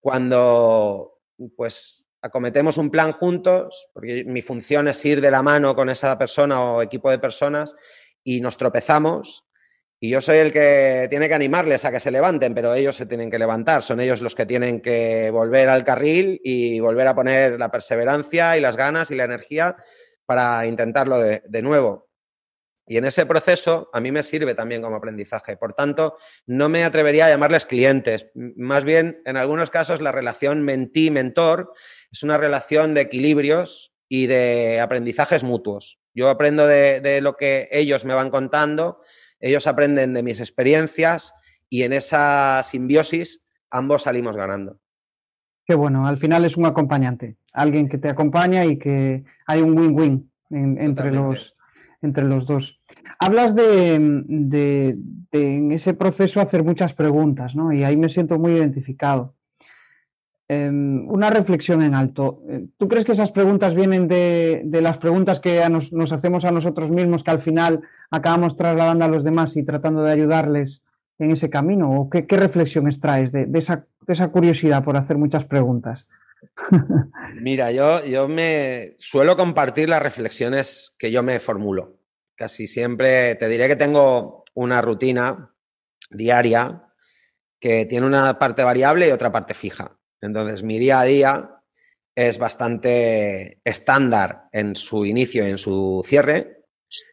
cuando, 0.00 1.20
pues, 1.54 2.07
acometemos 2.22 2.78
un 2.78 2.90
plan 2.90 3.12
juntos, 3.12 3.88
porque 3.92 4.24
mi 4.24 4.42
función 4.42 4.88
es 4.88 5.04
ir 5.04 5.20
de 5.20 5.30
la 5.30 5.42
mano 5.42 5.74
con 5.74 5.88
esa 5.88 6.16
persona 6.18 6.62
o 6.62 6.82
equipo 6.82 7.10
de 7.10 7.18
personas 7.18 7.74
y 8.24 8.40
nos 8.40 8.56
tropezamos 8.56 9.48
y 10.00 10.10
yo 10.10 10.20
soy 10.20 10.38
el 10.38 10.52
que 10.52 11.08
tiene 11.10 11.26
que 11.26 11.34
animarles 11.34 11.84
a 11.84 11.90
que 11.90 11.98
se 11.98 12.12
levanten, 12.12 12.54
pero 12.54 12.72
ellos 12.72 12.94
se 12.94 13.06
tienen 13.06 13.30
que 13.30 13.38
levantar. 13.38 13.82
Son 13.82 14.00
ellos 14.00 14.20
los 14.20 14.36
que 14.36 14.46
tienen 14.46 14.80
que 14.80 15.30
volver 15.30 15.68
al 15.68 15.84
carril 15.84 16.40
y 16.44 16.78
volver 16.78 17.08
a 17.08 17.16
poner 17.16 17.58
la 17.58 17.70
perseverancia 17.70 18.56
y 18.56 18.60
las 18.60 18.76
ganas 18.76 19.10
y 19.10 19.16
la 19.16 19.24
energía 19.24 19.76
para 20.24 20.66
intentarlo 20.66 21.18
de, 21.18 21.62
nuevo. 21.62 22.07
Y 22.88 22.96
en 22.96 23.04
ese 23.04 23.26
proceso 23.26 23.90
a 23.92 24.00
mí 24.00 24.10
me 24.10 24.22
sirve 24.22 24.54
también 24.54 24.82
como 24.82 24.96
aprendizaje. 24.96 25.56
Por 25.56 25.74
tanto, 25.74 26.16
no 26.46 26.68
me 26.68 26.84
atrevería 26.84 27.26
a 27.26 27.28
llamarles 27.28 27.66
clientes. 27.66 28.30
Más 28.34 28.84
bien, 28.84 29.20
en 29.24 29.36
algunos 29.36 29.70
casos, 29.70 30.00
la 30.00 30.12
relación 30.12 30.62
mentí-mentor 30.62 31.72
es 32.10 32.22
una 32.22 32.38
relación 32.38 32.94
de 32.94 33.02
equilibrios 33.02 33.92
y 34.08 34.26
de 34.26 34.80
aprendizajes 34.80 35.44
mutuos. 35.44 36.00
Yo 36.14 36.30
aprendo 36.30 36.66
de 36.66 37.20
lo 37.20 37.36
que 37.36 37.68
ellos 37.70 38.04
me 38.04 38.14
van 38.14 38.30
contando 38.30 39.00
ellos 39.40 39.66
aprenden 39.66 40.14
de 40.14 40.22
mis 40.22 40.40
experiencias 40.40 41.34
y 41.68 41.82
en 41.82 41.92
esa 41.92 42.62
simbiosis 42.62 43.44
ambos 43.70 44.02
salimos 44.02 44.36
ganando. 44.36 44.78
Qué 45.64 45.74
bueno, 45.74 46.06
al 46.06 46.18
final 46.18 46.44
es 46.44 46.56
un 46.56 46.66
acompañante, 46.66 47.36
alguien 47.52 47.88
que 47.88 47.98
te 47.98 48.08
acompaña 48.08 48.64
y 48.64 48.78
que 48.78 49.24
hay 49.46 49.60
un 49.60 49.78
win-win 49.78 50.30
entre, 50.50 51.12
los, 51.12 51.54
entre 52.00 52.24
los 52.24 52.46
dos. 52.46 52.77
Hablas 53.18 53.54
de, 53.54 53.94
en 53.94 55.72
ese 55.72 55.94
proceso 55.94 56.40
hacer 56.40 56.62
muchas 56.62 56.94
preguntas, 56.94 57.54
¿no? 57.56 57.72
Y 57.72 57.82
ahí 57.82 57.96
me 57.96 58.08
siento 58.08 58.38
muy 58.38 58.52
identificado. 58.52 59.34
Em, 60.50 61.06
una 61.10 61.28
reflexión 61.28 61.82
en 61.82 61.94
alto. 61.94 62.42
Eh, 62.48 62.66
¿Tú 62.78 62.88
crees 62.88 63.04
que 63.04 63.12
esas 63.12 63.32
preguntas 63.32 63.74
vienen 63.74 64.08
de, 64.08 64.66
las 64.80 64.96
preguntas 64.96 65.40
que 65.40 65.68
nos, 65.68 66.12
hacemos 66.12 66.46
a 66.46 66.50
nosotros 66.50 66.90
mismos, 66.90 67.22
que 67.22 67.30
al 67.30 67.42
final 67.42 67.82
acabamos 68.10 68.56
trasladando 68.56 69.04
a 69.04 69.08
los 69.08 69.24
demás 69.24 69.54
y 69.58 69.62
tratando 69.62 70.02
de 70.02 70.12
ayudarles 70.12 70.80
en 71.18 71.32
ese 71.32 71.50
camino? 71.50 72.00
¿O 72.00 72.08
qué, 72.08 72.24
reflexión 72.30 72.86
extraes 72.86 73.30
de, 73.30 73.46
esa, 73.54 73.84
esa, 74.06 74.28
curiosidad 74.28 74.82
por 74.82 74.96
hacer 74.96 75.18
muchas 75.18 75.44
preguntas? 75.44 76.06
Mira, 77.42 77.70
yo, 77.70 78.02
yo 78.06 78.26
me 78.26 78.94
suelo 78.98 79.36
compartir 79.36 79.90
las 79.90 80.02
reflexiones 80.02 80.94
que 80.98 81.10
yo 81.10 81.22
me 81.22 81.40
formulo. 81.40 81.97
Casi 82.38 82.68
siempre 82.68 83.34
te 83.34 83.48
diré 83.48 83.66
que 83.66 83.74
tengo 83.74 84.44
una 84.54 84.80
rutina 84.80 85.56
diaria 86.08 86.84
que 87.60 87.84
tiene 87.84 88.06
una 88.06 88.38
parte 88.38 88.62
variable 88.62 89.08
y 89.08 89.10
otra 89.10 89.32
parte 89.32 89.54
fija. 89.54 89.98
Entonces, 90.20 90.62
mi 90.62 90.78
día 90.78 91.00
a 91.00 91.04
día 91.04 91.50
es 92.14 92.38
bastante 92.38 93.60
estándar 93.64 94.44
en 94.52 94.76
su 94.76 95.04
inicio 95.04 95.44
y 95.44 95.50
en 95.50 95.58
su 95.58 96.00
cierre, 96.06 96.36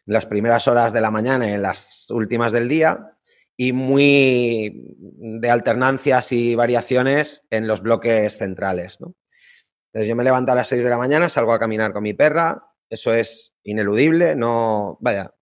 en 0.06 0.14
las 0.14 0.26
primeras 0.26 0.68
horas 0.68 0.92
de 0.92 1.00
la 1.00 1.10
mañana 1.10 1.50
y 1.50 1.54
en 1.54 1.62
las 1.62 2.08
últimas 2.10 2.52
del 2.52 2.68
día, 2.68 3.16
y 3.56 3.72
muy 3.72 4.94
de 4.96 5.50
alternancias 5.50 6.30
y 6.30 6.54
variaciones 6.54 7.44
en 7.50 7.66
los 7.66 7.82
bloques 7.82 8.38
centrales. 8.38 8.98
Entonces, 9.00 10.08
yo 10.08 10.14
me 10.14 10.22
levanto 10.22 10.52
a 10.52 10.54
las 10.54 10.68
6 10.68 10.84
de 10.84 10.90
la 10.90 10.98
mañana, 10.98 11.28
salgo 11.28 11.52
a 11.52 11.58
caminar 11.58 11.92
con 11.92 12.04
mi 12.04 12.14
perra, 12.14 12.62
eso 12.88 13.12
es 13.12 13.55
ineludible, 13.66 14.34
no, 14.36 14.96
vaya, 15.00 15.34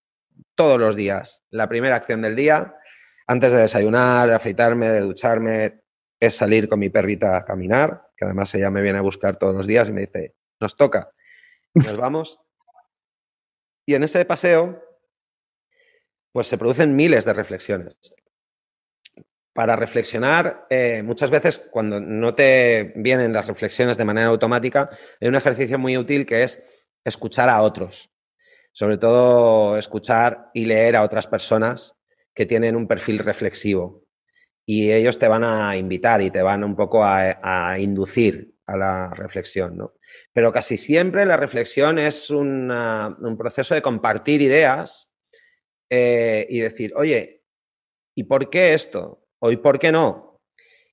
todos 0.55 0.81
los 0.81 0.97
días. 0.97 1.45
La 1.51 1.68
primera 1.68 1.97
acción 1.97 2.22
del 2.22 2.35
día, 2.35 2.75
antes 3.27 3.53
de 3.53 3.59
desayunar, 3.59 4.29
de 4.29 4.35
afeitarme, 4.35 4.89
de 4.89 5.01
ducharme, 5.01 5.83
es 6.18 6.37
salir 6.37 6.68
con 6.68 6.79
mi 6.79 6.89
perrita 6.89 7.37
a 7.37 7.45
caminar, 7.45 8.09
que 8.16 8.25
además 8.25 8.55
ella 8.55 8.70
me 8.70 8.83
viene 8.83 8.99
a 8.99 9.03
buscar 9.03 9.37
todos 9.37 9.55
los 9.55 9.66
días 9.66 9.89
y 9.89 9.93
me 9.93 10.03
dice, 10.03 10.35
nos 10.61 10.77
toca, 10.77 11.12
nos 11.75 11.99
vamos. 11.99 12.41
Y 13.87 13.95
en 13.95 14.05
ese 14.05 14.25
paseo, 14.25 14.83
pues 16.33 16.47
se 16.47 16.57
producen 16.57 16.97
miles 16.97 17.25
de 17.25 17.35
reflexiones. 17.35 17.99
Para 19.53 19.77
reflexionar, 19.77 20.66
eh, 20.70 21.03
muchas 21.05 21.31
veces 21.31 21.59
cuando 21.59 22.01
no 22.01 22.35
te 22.35 22.93
vienen 22.97 23.33
las 23.33 23.47
reflexiones 23.47 23.99
de 23.99 24.05
manera 24.05 24.29
automática, 24.29 24.91
hay 25.20 25.29
un 25.29 25.37
ejercicio 25.37 25.79
muy 25.79 25.97
útil 25.97 26.27
que 26.27 26.43
es 26.43 26.64
escuchar 27.05 27.49
a 27.49 27.61
otros. 27.61 28.14
Sobre 28.75 28.99
todo 28.99 29.79
escuchar 29.79 30.51
y 30.53 30.64
leer 30.64 30.97
a 30.97 31.03
otras 31.05 31.29
personas 31.29 31.97
que 32.35 32.45
tienen 32.45 32.75
un 32.75 32.89
perfil 32.89 33.20
reflexivo. 33.20 34.05
Y 34.66 34.91
ellos 34.91 35.18
te 35.18 35.29
van 35.29 35.45
a 35.45 35.77
invitar 35.77 36.20
y 36.20 36.31
te 36.31 36.43
van 36.43 36.64
un 36.64 36.75
poco 36.75 37.05
a, 37.05 37.79
inducir 37.79 38.53
a 38.66 38.77
la 38.77 39.11
reflexión. 39.11 39.77
¿no? 39.77 39.95
Pero 40.33 40.53
casi 40.53 40.77
siempre 40.77 41.25
la 41.25 41.37
reflexión 41.37 42.01
es 42.01 42.31
un 42.31 43.37
proceso 43.39 43.75
de 43.75 43.83
compartir 43.83 44.43
ideas 44.43 45.14
eh, 45.89 46.45
y 46.51 46.59
decir, 46.59 46.93
oye, 46.97 47.45
¿y 48.16 48.25
por 48.25 48.51
qué 48.51 48.75
esto? 48.75 49.27
¿O 49.39 49.53
y 49.53 49.59
por 49.59 49.79
qué 49.79 49.93
no? 49.93 50.24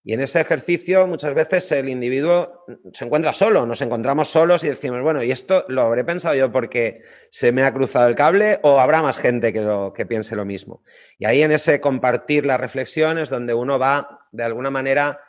Y 0.03 0.13
en 0.13 0.21
ese 0.21 0.41
ejercicio 0.41 1.05
muchas 1.05 1.35
veces 1.35 1.71
el 1.71 1.87
individuo 1.87 2.65
se 2.91 3.05
encuentra 3.05 3.33
solo, 3.33 3.67
nos 3.67 3.81
encontramos 3.81 4.29
solos 4.29 4.63
y 4.63 4.69
decimos, 4.69 5.01
bueno, 5.03 5.23
¿y 5.23 5.29
esto 5.29 5.63
lo 5.67 5.83
habré 5.83 6.03
pensado 6.03 6.33
yo 6.33 6.51
porque 6.51 7.03
se 7.29 7.51
me 7.51 7.63
ha 7.63 7.73
cruzado 7.73 8.07
el 8.07 8.15
cable 8.15 8.59
o 8.63 8.79
habrá 8.79 9.03
más 9.03 9.19
gente 9.19 9.53
que, 9.53 9.61
lo, 9.61 9.93
que 9.93 10.07
piense 10.07 10.35
lo 10.35 10.43
mismo? 10.43 10.81
Y 11.19 11.25
ahí 11.25 11.43
en 11.43 11.51
ese 11.51 11.79
compartir 11.79 12.47
las 12.47 12.59
reflexiones 12.59 13.29
donde 13.29 13.53
uno 13.53 13.77
va 13.77 14.17
de 14.31 14.43
alguna 14.43 14.71
manera 14.71 15.19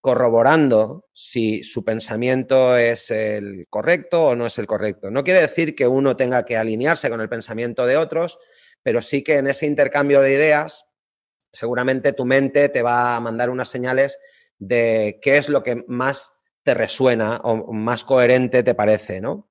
corroborando 0.00 1.08
si 1.12 1.62
su 1.64 1.84
pensamiento 1.84 2.76
es 2.76 3.10
el 3.10 3.66
correcto 3.68 4.26
o 4.26 4.36
no 4.36 4.46
es 4.46 4.58
el 4.58 4.66
correcto. 4.66 5.10
No 5.10 5.24
quiere 5.24 5.40
decir 5.40 5.74
que 5.74 5.88
uno 5.88 6.16
tenga 6.16 6.44
que 6.44 6.56
alinearse 6.56 7.10
con 7.10 7.20
el 7.20 7.28
pensamiento 7.28 7.84
de 7.84 7.96
otros, 7.96 8.38
pero 8.82 9.02
sí 9.02 9.22
que 9.22 9.36
en 9.36 9.48
ese 9.48 9.66
intercambio 9.66 10.20
de 10.20 10.32
ideas 10.32 10.86
seguramente 11.52 12.12
tu 12.12 12.24
mente 12.24 12.68
te 12.68 12.82
va 12.82 13.16
a 13.16 13.20
mandar 13.20 13.50
unas 13.50 13.68
señales 13.68 14.18
de 14.58 15.18
qué 15.22 15.38
es 15.38 15.48
lo 15.48 15.62
que 15.62 15.84
más 15.88 16.32
te 16.62 16.74
resuena 16.74 17.40
o 17.42 17.72
más 17.72 18.04
coherente 18.04 18.62
te 18.62 18.74
parece, 18.74 19.20
¿no? 19.20 19.50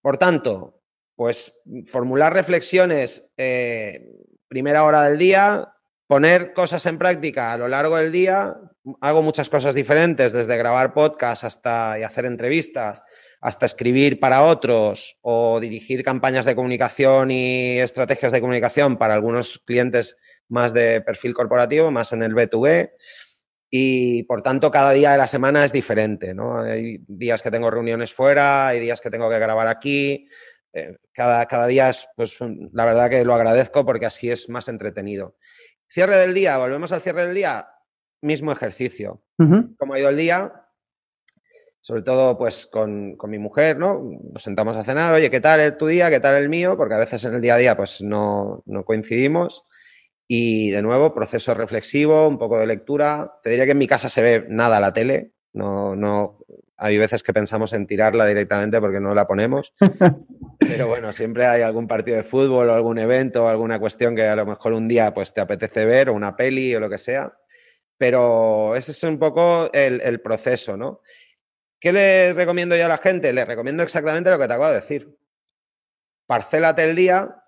Por 0.00 0.16
tanto, 0.16 0.80
pues 1.16 1.60
formular 1.90 2.32
reflexiones 2.32 3.30
eh, 3.36 4.08
primera 4.48 4.84
hora 4.84 5.02
del 5.02 5.18
día, 5.18 5.74
poner 6.06 6.54
cosas 6.54 6.86
en 6.86 6.98
práctica 6.98 7.52
a 7.52 7.58
lo 7.58 7.68
largo 7.68 7.96
del 7.96 8.10
día. 8.10 8.56
Hago 9.00 9.22
muchas 9.22 9.50
cosas 9.50 9.74
diferentes, 9.74 10.32
desde 10.32 10.56
grabar 10.56 10.94
podcast 10.94 11.44
hasta 11.44 11.98
y 11.98 12.02
hacer 12.02 12.24
entrevistas, 12.24 13.04
hasta 13.40 13.66
escribir 13.66 14.18
para 14.18 14.42
otros 14.42 15.18
o 15.20 15.60
dirigir 15.60 16.02
campañas 16.02 16.46
de 16.46 16.56
comunicación 16.56 17.30
y 17.30 17.78
estrategias 17.78 18.32
de 18.32 18.40
comunicación 18.40 18.96
para 18.96 19.14
algunos 19.14 19.58
clientes 19.66 20.16
más 20.50 20.74
de 20.74 21.00
perfil 21.00 21.32
corporativo, 21.32 21.90
más 21.90 22.12
en 22.12 22.22
el 22.22 22.34
B2B. 22.34 22.90
Y 23.70 24.24
por 24.24 24.42
tanto, 24.42 24.70
cada 24.70 24.90
día 24.90 25.12
de 25.12 25.18
la 25.18 25.28
semana 25.28 25.64
es 25.64 25.72
diferente, 25.72 26.34
¿no? 26.34 26.60
Hay 26.60 26.98
días 27.06 27.40
que 27.40 27.50
tengo 27.50 27.70
reuniones 27.70 28.12
fuera, 28.12 28.68
hay 28.68 28.80
días 28.80 29.00
que 29.00 29.10
tengo 29.10 29.30
que 29.30 29.38
grabar 29.38 29.68
aquí. 29.68 30.28
Eh, 30.72 30.96
cada, 31.12 31.46
cada 31.46 31.66
día 31.66 31.88
es, 31.88 32.08
pues, 32.16 32.36
la 32.72 32.84
verdad 32.84 33.08
que 33.08 33.24
lo 33.24 33.34
agradezco 33.34 33.86
porque 33.86 34.06
así 34.06 34.30
es 34.30 34.48
más 34.48 34.68
entretenido. 34.68 35.36
Cierre 35.88 36.16
del 36.18 36.34
día, 36.34 36.58
volvemos 36.58 36.90
al 36.92 37.00
cierre 37.00 37.26
del 37.26 37.34
día, 37.34 37.68
mismo 38.22 38.52
ejercicio. 38.52 39.22
Como 39.78 39.94
ha 39.94 39.98
ido 39.98 40.10
el 40.10 40.16
día, 40.18 40.52
sobre 41.80 42.02
todo 42.02 42.36
pues 42.36 42.66
con, 42.66 43.16
con, 43.16 43.30
mi 43.30 43.38
mujer, 43.38 43.78
¿no? 43.78 44.02
Nos 44.32 44.42
sentamos 44.42 44.76
a 44.76 44.84
cenar, 44.84 45.14
oye, 45.14 45.30
¿qué 45.30 45.40
tal 45.40 45.76
tu 45.78 45.86
día? 45.86 46.10
¿Qué 46.10 46.20
tal 46.20 46.34
el 46.34 46.50
mío? 46.50 46.76
Porque 46.76 46.94
a 46.94 46.98
veces 46.98 47.24
en 47.24 47.34
el 47.34 47.40
día 47.40 47.54
a 47.54 47.58
día 47.58 47.76
pues 47.76 48.02
no, 48.02 48.62
no 48.66 48.84
coincidimos. 48.84 49.64
Y 50.32 50.70
de 50.70 50.80
nuevo, 50.80 51.12
proceso 51.12 51.54
reflexivo, 51.54 52.28
un 52.28 52.38
poco 52.38 52.56
de 52.56 52.64
lectura. 52.64 53.40
Te 53.42 53.50
diría 53.50 53.64
que 53.64 53.72
en 53.72 53.78
mi 53.78 53.88
casa 53.88 54.08
se 54.08 54.22
ve 54.22 54.46
nada 54.48 54.78
la 54.78 54.92
tele. 54.92 55.32
No, 55.54 55.96
no, 55.96 56.38
hay 56.76 56.98
veces 56.98 57.24
que 57.24 57.32
pensamos 57.32 57.72
en 57.72 57.84
tirarla 57.84 58.24
directamente 58.26 58.80
porque 58.80 59.00
no 59.00 59.12
la 59.12 59.26
ponemos. 59.26 59.74
Pero 60.60 60.86
bueno, 60.86 61.10
siempre 61.10 61.46
hay 61.46 61.62
algún 61.62 61.88
partido 61.88 62.16
de 62.16 62.22
fútbol 62.22 62.70
o 62.70 62.74
algún 62.74 63.00
evento 63.00 63.42
o 63.42 63.48
alguna 63.48 63.80
cuestión 63.80 64.14
que 64.14 64.24
a 64.24 64.36
lo 64.36 64.46
mejor 64.46 64.72
un 64.72 64.86
día 64.86 65.12
pues 65.12 65.34
te 65.34 65.40
apetece 65.40 65.84
ver 65.84 66.10
o 66.10 66.14
una 66.14 66.36
peli 66.36 66.76
o 66.76 66.78
lo 66.78 66.88
que 66.88 66.98
sea. 66.98 67.36
Pero 67.98 68.76
ese 68.76 68.92
es 68.92 69.02
un 69.02 69.18
poco 69.18 69.68
el, 69.72 70.00
el 70.00 70.20
proceso, 70.20 70.76
¿no? 70.76 71.00
¿Qué 71.80 71.92
le 71.92 72.34
recomiendo 72.34 72.76
yo 72.76 72.84
a 72.84 72.88
la 72.88 72.98
gente? 72.98 73.32
Le 73.32 73.44
recomiendo 73.44 73.82
exactamente 73.82 74.30
lo 74.30 74.38
que 74.38 74.46
te 74.46 74.52
acabo 74.52 74.68
de 74.68 74.76
decir. 74.76 75.12
Parcélate 76.28 76.88
el 76.88 76.94
día 76.94 77.39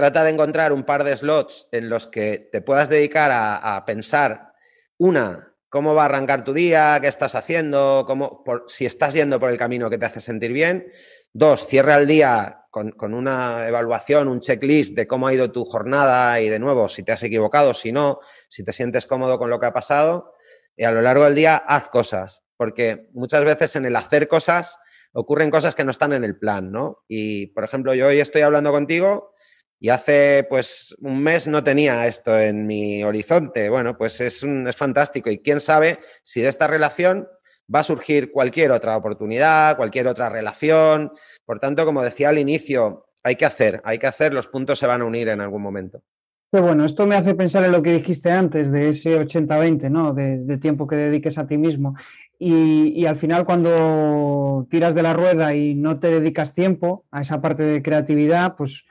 trata 0.00 0.24
de 0.24 0.30
encontrar 0.30 0.72
un 0.72 0.84
par 0.84 1.04
de 1.04 1.14
slots 1.14 1.68
en 1.72 1.90
los 1.90 2.06
que 2.06 2.48
te 2.50 2.62
puedas 2.62 2.88
dedicar 2.88 3.30
a, 3.30 3.84
pensar, 3.84 4.54
una, 4.96 5.52
cómo 5.68 5.94
va 5.94 6.02
a 6.02 6.04
arrancar 6.06 6.42
tu 6.42 6.54
día, 6.54 6.96
qué 7.02 7.06
estás 7.06 7.34
haciendo, 7.34 8.04
cómo, 8.06 8.42
si 8.66 8.86
estás 8.86 9.12
yendo 9.12 9.38
por 9.38 9.50
el 9.50 9.58
camino 9.58 9.90
que 9.90 9.98
te 9.98 10.06
hace 10.06 10.22
sentir 10.22 10.54
bien. 10.54 10.90
Dos, 11.34 11.66
cierra 11.66 11.96
el 11.98 12.06
día 12.06 12.64
con, 12.70 12.92
con, 12.92 13.12
una 13.12 13.68
evaluación, 13.68 14.28
un 14.28 14.40
checklist 14.40 14.96
de 14.96 15.06
cómo 15.06 15.26
ha 15.26 15.34
ido 15.34 15.52
tu 15.52 15.66
jornada 15.66 16.40
y 16.40 16.48
de 16.48 16.58
nuevo, 16.58 16.88
si 16.88 17.02
te 17.02 17.12
has 17.12 17.22
equivocado, 17.22 17.74
si 17.74 17.92
no, 17.92 18.20
si 18.48 18.64
te 18.64 18.72
sientes 18.72 19.06
cómodo 19.06 19.38
con 19.38 19.50
lo 19.50 19.60
que 19.60 19.66
ha 19.66 19.74
pasado. 19.74 20.32
Y 20.78 20.84
a 20.84 20.92
lo 20.92 21.02
largo 21.02 21.26
del 21.26 21.34
día, 21.34 21.56
haz 21.56 21.90
cosas, 21.90 22.46
porque 22.56 23.10
muchas 23.12 23.44
veces 23.44 23.76
en 23.76 23.84
el 23.84 23.96
hacer 23.96 24.28
cosas 24.28 24.78
ocurren 25.12 25.50
cosas 25.50 25.74
que 25.74 25.84
no 25.84 25.90
están 25.90 26.14
en 26.14 26.24
el 26.24 26.38
plan, 26.38 26.72
¿no? 26.72 27.04
Y, 27.06 27.48
por 27.48 27.64
ejemplo, 27.64 27.92
yo 27.92 28.06
hoy 28.06 28.20
estoy 28.20 28.40
hablando 28.40 28.72
contigo 28.72 29.34
y 29.80 29.88
hace 29.88 30.46
pues 30.48 30.94
un 31.00 31.22
mes 31.22 31.48
no 31.48 31.64
tenía 31.64 32.06
esto 32.06 32.38
en 32.38 32.66
mi 32.66 33.02
horizonte. 33.02 33.70
Bueno, 33.70 33.96
pues 33.96 34.20
es, 34.20 34.42
un, 34.42 34.68
es 34.68 34.76
fantástico. 34.76 35.30
Y 35.30 35.38
quién 35.38 35.58
sabe 35.58 36.00
si 36.22 36.42
de 36.42 36.48
esta 36.48 36.66
relación 36.66 37.26
va 37.74 37.80
a 37.80 37.84
surgir 37.84 38.30
cualquier 38.30 38.72
otra 38.72 38.94
oportunidad, 38.96 39.78
cualquier 39.78 40.06
otra 40.06 40.28
relación. 40.28 41.10
Por 41.46 41.60
tanto, 41.60 41.86
como 41.86 42.02
decía 42.02 42.28
al 42.28 42.38
inicio, 42.38 43.06
hay 43.22 43.36
que 43.36 43.46
hacer, 43.46 43.80
hay 43.84 43.98
que 43.98 44.06
hacer, 44.06 44.34
los 44.34 44.48
puntos 44.48 44.78
se 44.78 44.86
van 44.86 45.00
a 45.00 45.06
unir 45.06 45.28
en 45.28 45.40
algún 45.40 45.62
momento. 45.62 46.02
Pero 46.50 46.64
bueno, 46.64 46.84
esto 46.84 47.06
me 47.06 47.14
hace 47.14 47.34
pensar 47.34 47.64
en 47.64 47.72
lo 47.72 47.82
que 47.82 47.92
dijiste 47.92 48.30
antes 48.30 48.70
de 48.70 48.90
ese 48.90 49.18
80-20, 49.18 49.88
¿no? 49.88 50.12
De, 50.12 50.58
tiempo 50.58 50.86
que 50.86 50.96
dediques 50.96 51.38
a 51.38 51.46
ti 51.46 51.56
mismo. 51.56 51.94
Y, 52.38 52.92
y, 53.00 53.06
al 53.06 53.16
final 53.16 53.44
cuando 53.44 54.66
tiras 54.70 54.94
de 54.94 55.02
la 55.02 55.12
rueda 55.12 55.54
y 55.54 55.74
no 55.74 56.00
te 56.00 56.10
dedicas 56.10 56.52
tiempo 56.52 57.04
a 57.10 57.22
esa 57.22 57.40
parte 57.40 57.62
de 57.62 57.82
creatividad, 57.82 58.56
pues 58.56 58.84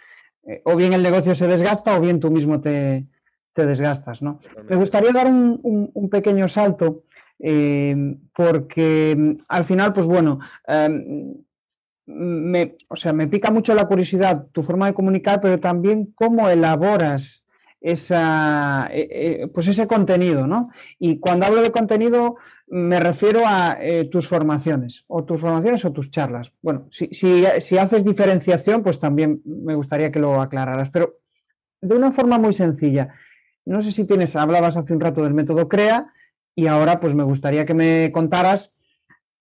eh, 0.49 0.61
o 0.65 0.75
bien 0.75 0.93
el 0.93 1.03
negocio 1.03 1.35
se 1.35 1.47
desgasta 1.47 1.95
o 1.95 2.01
bien 2.01 2.19
tú 2.19 2.31
mismo 2.31 2.59
te, 2.59 3.05
desgastas. 3.55 4.21
¿no? 4.21 4.39
Me 4.69 4.77
gustaría 4.77 5.11
dar 5.11 5.27
un, 5.27 6.09
pequeño 6.09 6.47
salto 6.47 7.03
eh, 7.39 8.15
porque 8.33 9.15
mm, 9.17 9.43
al 9.49 9.65
final, 9.65 9.93
pues 9.93 10.07
bueno, 10.07 10.39
em, 10.65 11.35
me, 12.05 12.77
o 12.87 12.95
sea, 12.95 13.11
me 13.13 13.27
pica 13.27 13.51
mucho 13.51 13.75
la 13.75 13.85
curiosidad 13.85 14.47
tu 14.53 14.63
forma 14.63 14.87
de 14.87 14.93
comunicar, 14.93 15.41
pero 15.41 15.59
también 15.59 16.13
cómo 16.15 16.49
elaboras 16.49 17.43
esa, 17.81 18.87
eh, 18.91 19.47
pues 19.53 19.67
ese 19.67 19.87
contenido, 19.87 20.47
¿no? 20.47 20.69
Y 20.97 21.19
cuando 21.19 21.45
hablo 21.45 21.61
de 21.61 21.71
contenido, 21.71 22.37
me 22.69 22.99
refiero 22.99 23.41
a 23.45 23.77
eh, 23.81 24.05
tus 24.05 24.27
formaciones, 24.27 25.03
o 25.07 25.23
tus 25.23 25.41
formaciones 25.41 25.83
o 25.85 25.91
tus 25.91 26.11
charlas. 26.11 26.51
Bueno, 26.61 26.87
si, 26.91 27.09
si, 27.11 27.77
haces 27.77 28.03
diferenciación, 28.03 28.83
pues 28.83 28.99
también 28.99 29.41
me 29.43 29.75
gustaría 29.75 30.11
que 30.11 30.19
lo 30.19 30.39
aclararas, 30.39 30.89
pero 30.91 31.17
de 31.81 31.95
una 31.95 32.11
forma 32.11 32.37
muy 32.37 32.53
sencilla. 32.53 33.13
No 33.65 33.81
sé 33.81 33.91
si 33.91 34.05
tienes, 34.05 34.35
hablabas 34.35 34.77
hace 34.77 34.93
un 34.93 34.99
rato 34.99 35.23
del 35.23 35.33
método 35.33 35.67
CREA 35.67 36.13
y 36.55 36.67
ahora 36.67 36.99
pues 36.99 37.15
me 37.15 37.23
gustaría 37.23 37.65
que 37.65 37.73
me 37.73 38.11
contaras 38.11 38.73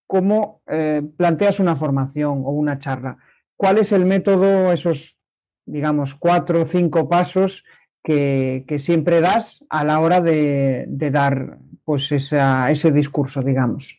cómo 0.06 0.62
eh, 0.66 1.02
planteas 1.16 1.60
una 1.60 1.76
formación 1.76 2.42
o 2.44 2.50
una 2.50 2.78
charla. 2.78 3.18
¿Cuál 3.56 3.78
es 3.78 3.92
el 3.92 4.06
método, 4.06 4.72
esos, 4.72 5.18
digamos, 5.66 6.14
cuatro 6.14 6.62
o 6.62 6.66
cinco 6.66 7.08
pasos 7.08 7.64
que, 8.02 8.64
siempre 8.78 9.20
das 9.20 9.64
a 9.68 9.84
la 9.84 10.00
hora 10.00 10.22
de 10.22 10.86
dar 11.12 11.58
pues 11.88 12.12
ese 12.12 12.92
discurso, 12.92 13.40
digamos? 13.40 13.98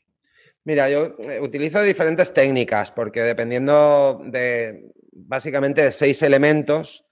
Mira, 0.63 0.87
yo 0.91 1.15
eh, 1.27 1.39
utilizo 1.41 1.81
diferentes 1.81 2.31
técnicas 2.31 2.91
porque 2.91 3.21
dependiendo 3.21 4.21
de 4.25 4.91
básicamente 5.11 5.81
de 5.81 5.91
seis 5.91 6.21
elementos 6.21 7.03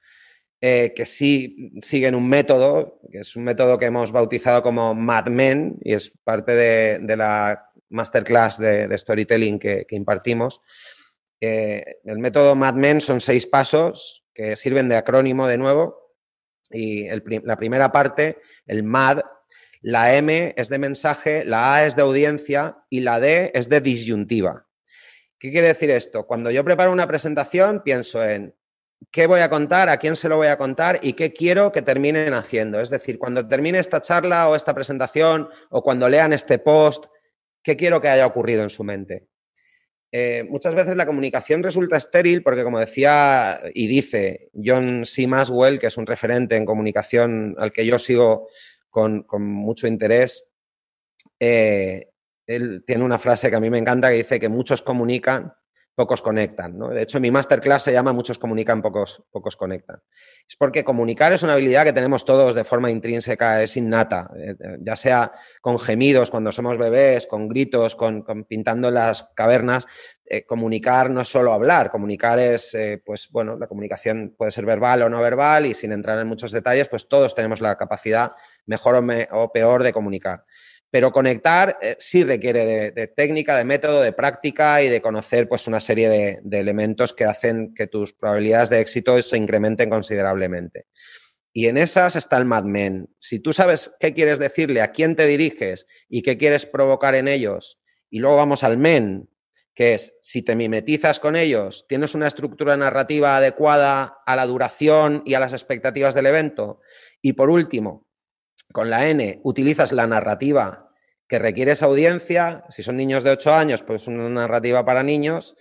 eh, 0.61 0.93
que 0.95 1.07
sí 1.07 1.71
siguen 1.81 2.13
un 2.13 2.29
método, 2.29 2.99
que 3.11 3.21
es 3.21 3.35
un 3.35 3.45
método 3.45 3.79
que 3.79 3.87
hemos 3.87 4.11
bautizado 4.11 4.61
como 4.61 4.93
MadMen 4.93 5.79
y 5.81 5.93
es 5.95 6.11
parte 6.23 6.51
de, 6.51 7.17
la 7.17 7.71
masterclass 7.89 8.59
de, 8.59 8.95
storytelling 8.95 9.57
que, 9.57 9.87
impartimos. 9.89 10.61
Eh, 11.41 12.01
el 12.03 12.19
método 12.19 12.53
MadMen 12.53 13.01
son 13.01 13.19
seis 13.19 13.47
pasos 13.47 14.25
que 14.31 14.55
sirven 14.55 14.89
de 14.89 14.97
acrónimo 14.97 15.47
de 15.47 15.57
nuevo. 15.57 16.13
Y 16.69 17.07
la 17.43 17.55
primera 17.55 17.91
parte, 17.91 18.37
el 18.67 18.83
MAD, 18.83 19.21
la 19.87 20.15
M 20.15 20.53
es 20.57 20.67
de 20.67 20.79
mensaje, 20.79 21.45
la 21.45 21.75
A 21.75 21.85
es 21.85 21.95
de 21.95 22.01
audiencia 22.01 22.79
y 22.89 22.99
la 22.99 23.21
D 23.21 23.51
es 23.53 23.69
de 23.69 23.79
disyuntiva. 23.79 24.67
¿Qué 25.39 25.49
quiere 25.49 25.69
decir 25.69 25.89
esto? 25.91 26.27
Cuando 26.27 26.51
yo 26.51 26.61
preparo 26.65 26.91
una 26.91 27.07
presentación, 27.07 27.81
pienso 27.83 28.21
en 28.21 28.53
qué 29.11 29.27
voy 29.27 29.39
a 29.39 29.49
contar, 29.49 29.87
a 29.87 29.95
quién 29.95 30.17
se 30.17 30.27
lo 30.27 30.35
voy 30.35 30.47
a 30.47 30.57
contar 30.57 30.99
y 31.01 31.13
qué 31.13 31.31
quiero 31.31 31.71
que 31.71 31.83
terminen 31.83 32.33
haciendo. 32.33 32.81
Es 32.81 32.89
decir, 32.89 33.17
cuando 33.17 33.47
termine 33.47 33.79
esta 33.79 34.01
charla 34.01 34.49
o 34.49 34.57
esta 34.57 34.75
presentación 34.75 35.47
o 35.69 35.81
cuando 35.81 36.09
lean 36.09 36.33
este 36.33 36.59
post, 36.59 37.05
qué 37.63 37.77
quiero 37.77 38.01
que 38.01 38.09
haya 38.09 38.25
ocurrido 38.25 38.63
en 38.63 38.69
su 38.69 38.83
mente. 38.83 39.29
Eh, 40.11 40.45
muchas 40.49 40.75
veces 40.75 40.97
la 40.97 41.05
comunicación 41.05 41.63
resulta 41.63 41.95
estéril 41.95 42.43
porque, 42.43 42.65
como 42.65 42.81
decía 42.81 43.61
y 43.73 43.87
dice 43.87 44.49
John 44.53 45.05
C. 45.05 45.27
Maswell, 45.27 45.79
que 45.79 45.87
es 45.87 45.95
un 45.95 46.05
referente 46.05 46.57
en 46.57 46.65
comunicación 46.65 47.55
al 47.57 47.71
que 47.71 47.85
yo 47.85 47.97
sigo 47.97 48.49
con, 48.89 49.25
mucho 49.39 49.87
interés, 49.87 50.47
eh, 51.39 52.09
él 52.45 52.83
tiene 52.85 53.03
una 53.03 53.19
frase 53.19 53.49
que 53.49 53.55
a 53.55 53.59
mí 53.59 53.69
me 53.69 53.77
encanta 53.77 54.09
que 54.09 54.15
dice 54.15 54.39
que 54.39 54.49
muchos 54.49 54.81
comunican, 54.81 55.53
pocos 55.97 56.21
conectan. 56.21 56.77
¿no? 56.77 56.89
De 56.89 57.01
hecho, 57.01 57.19
mi 57.19 57.31
masterclass 57.31 57.81
se 57.81 57.91
llama 57.91 58.13
Muchos 58.13 58.37
comunican, 58.37 58.83
pocos, 58.83 59.23
pocos 59.31 59.57
conectan. 59.57 59.99
Es 60.47 60.55
porque 60.55 60.83
comunicar 60.83 61.33
es 61.33 61.41
una 61.41 61.53
habilidad 61.53 61.85
que 61.85 61.91
tenemos 61.91 62.23
todos 62.23 62.53
de 62.53 62.63
forma 62.63 62.91
intrínseca, 62.91 63.63
es 63.63 63.75
innata, 63.77 64.29
eh, 64.37 64.55
eh, 64.59 64.77
ya 64.79 64.95
sea 64.95 65.31
con 65.59 65.79
gemidos 65.79 66.29
cuando 66.29 66.51
somos 66.51 66.77
bebés, 66.77 67.25
con 67.25 67.47
gritos, 67.47 67.95
con, 67.95 68.23
pintando 68.47 68.91
las 68.91 69.23
cavernas. 69.33 69.87
Eh, 70.23 70.45
comunicar 70.45 71.09
no 71.09 71.21
es 71.21 71.29
solo 71.29 71.51
hablar, 71.51 71.89
comunicar 71.89 72.37
es, 72.37 72.77
pues 73.03 73.29
bueno, 73.31 73.57
la 73.57 73.65
comunicación 73.65 74.35
puede 74.37 74.51
ser 74.51 74.65
verbal 74.65 75.01
o 75.01 75.09
no 75.09 75.19
verbal 75.19 75.65
y 75.65 75.73
sin 75.73 75.93
entrar 75.93 76.19
en 76.19 76.27
muchos 76.27 76.51
detalles, 76.51 76.89
pues 76.89 77.07
todos 77.07 77.33
tenemos 77.33 77.59
la 77.59 77.75
capacidad, 77.75 78.33
mejor 78.67 79.03
o 79.31 79.51
peor, 79.51 79.81
de 79.81 79.93
comunicar. 79.93 80.43
Pero 80.89 81.11
conectar 81.11 81.77
eh, 81.81 81.95
sí 81.99 82.23
requiere 82.23 82.91
de, 82.91 83.07
técnica, 83.07 83.57
de 83.57 83.65
método, 83.65 84.01
de 84.01 84.13
práctica 84.13 84.81
y 84.81 84.89
de 84.89 85.01
conocer 85.01 85.47
pues, 85.49 85.67
una 85.67 85.79
serie 85.79 86.39
de, 86.43 86.59
elementos 86.59 87.13
que 87.13 87.25
hacen 87.25 87.73
que 87.73 87.87
tus 87.87 88.13
probabilidades 88.13 88.69
de 88.69 88.79
éxito 88.79 89.21
se 89.21 89.37
incrementen 89.37 89.89
considerablemente. 89.89 90.85
Y 91.51 91.67
en 91.67 91.77
esas 91.77 92.15
está 92.15 92.37
el 92.37 92.45
Mad 92.45 92.63
Men. 92.63 93.09
Si 93.17 93.39
tú 93.39 93.51
sabes 93.51 93.95
qué 93.99 94.13
quieres 94.13 94.39
decirle, 94.39 94.81
a 94.81 94.91
quién 94.91 95.15
te 95.15 95.25
diriges 95.27 95.87
y 96.07 96.21
qué 96.21 96.37
quieres 96.37 96.65
provocar 96.65 97.15
en 97.15 97.27
ellos, 97.27 97.81
y 98.09 98.19
luego 98.19 98.37
vamos 98.37 98.63
al 98.63 98.77
Men, 98.77 99.29
que 99.77 99.93
es 99.93 100.17
si 100.23 100.41
te 100.41 100.55
mimetizas 100.55 101.19
con 101.19 101.35
ellos, 101.35 101.85
tienes 101.87 102.15
una 102.15 102.25
estructura 102.25 102.75
narrativa 102.77 103.37
adecuada 103.37 104.17
a 104.25 104.35
la 104.35 104.47
duración 104.47 105.21
y 105.23 105.35
a 105.35 105.39
las 105.39 105.53
expectativas 105.53 106.15
del 106.15 106.25
evento. 106.25 106.79
Y 107.21 107.33
por 107.33 107.51
último, 107.51 108.06
con 108.71 108.89
la 108.89 109.07
N 109.09 109.39
utilizas 109.43 109.91
la 109.91 110.07
narrativa 110.07 110.91
que 111.27 111.39
requiere 111.39 111.73
esa 111.73 111.87
audiencia. 111.87 112.63
Si 112.69 112.83
son 112.83 112.97
niños 112.97 113.23
de 113.23 113.31
8 113.31 113.53
años, 113.53 113.83
pues 113.83 114.07
una 114.07 114.29
narrativa 114.29 114.85
para 114.85 115.03
niños. 115.03 115.55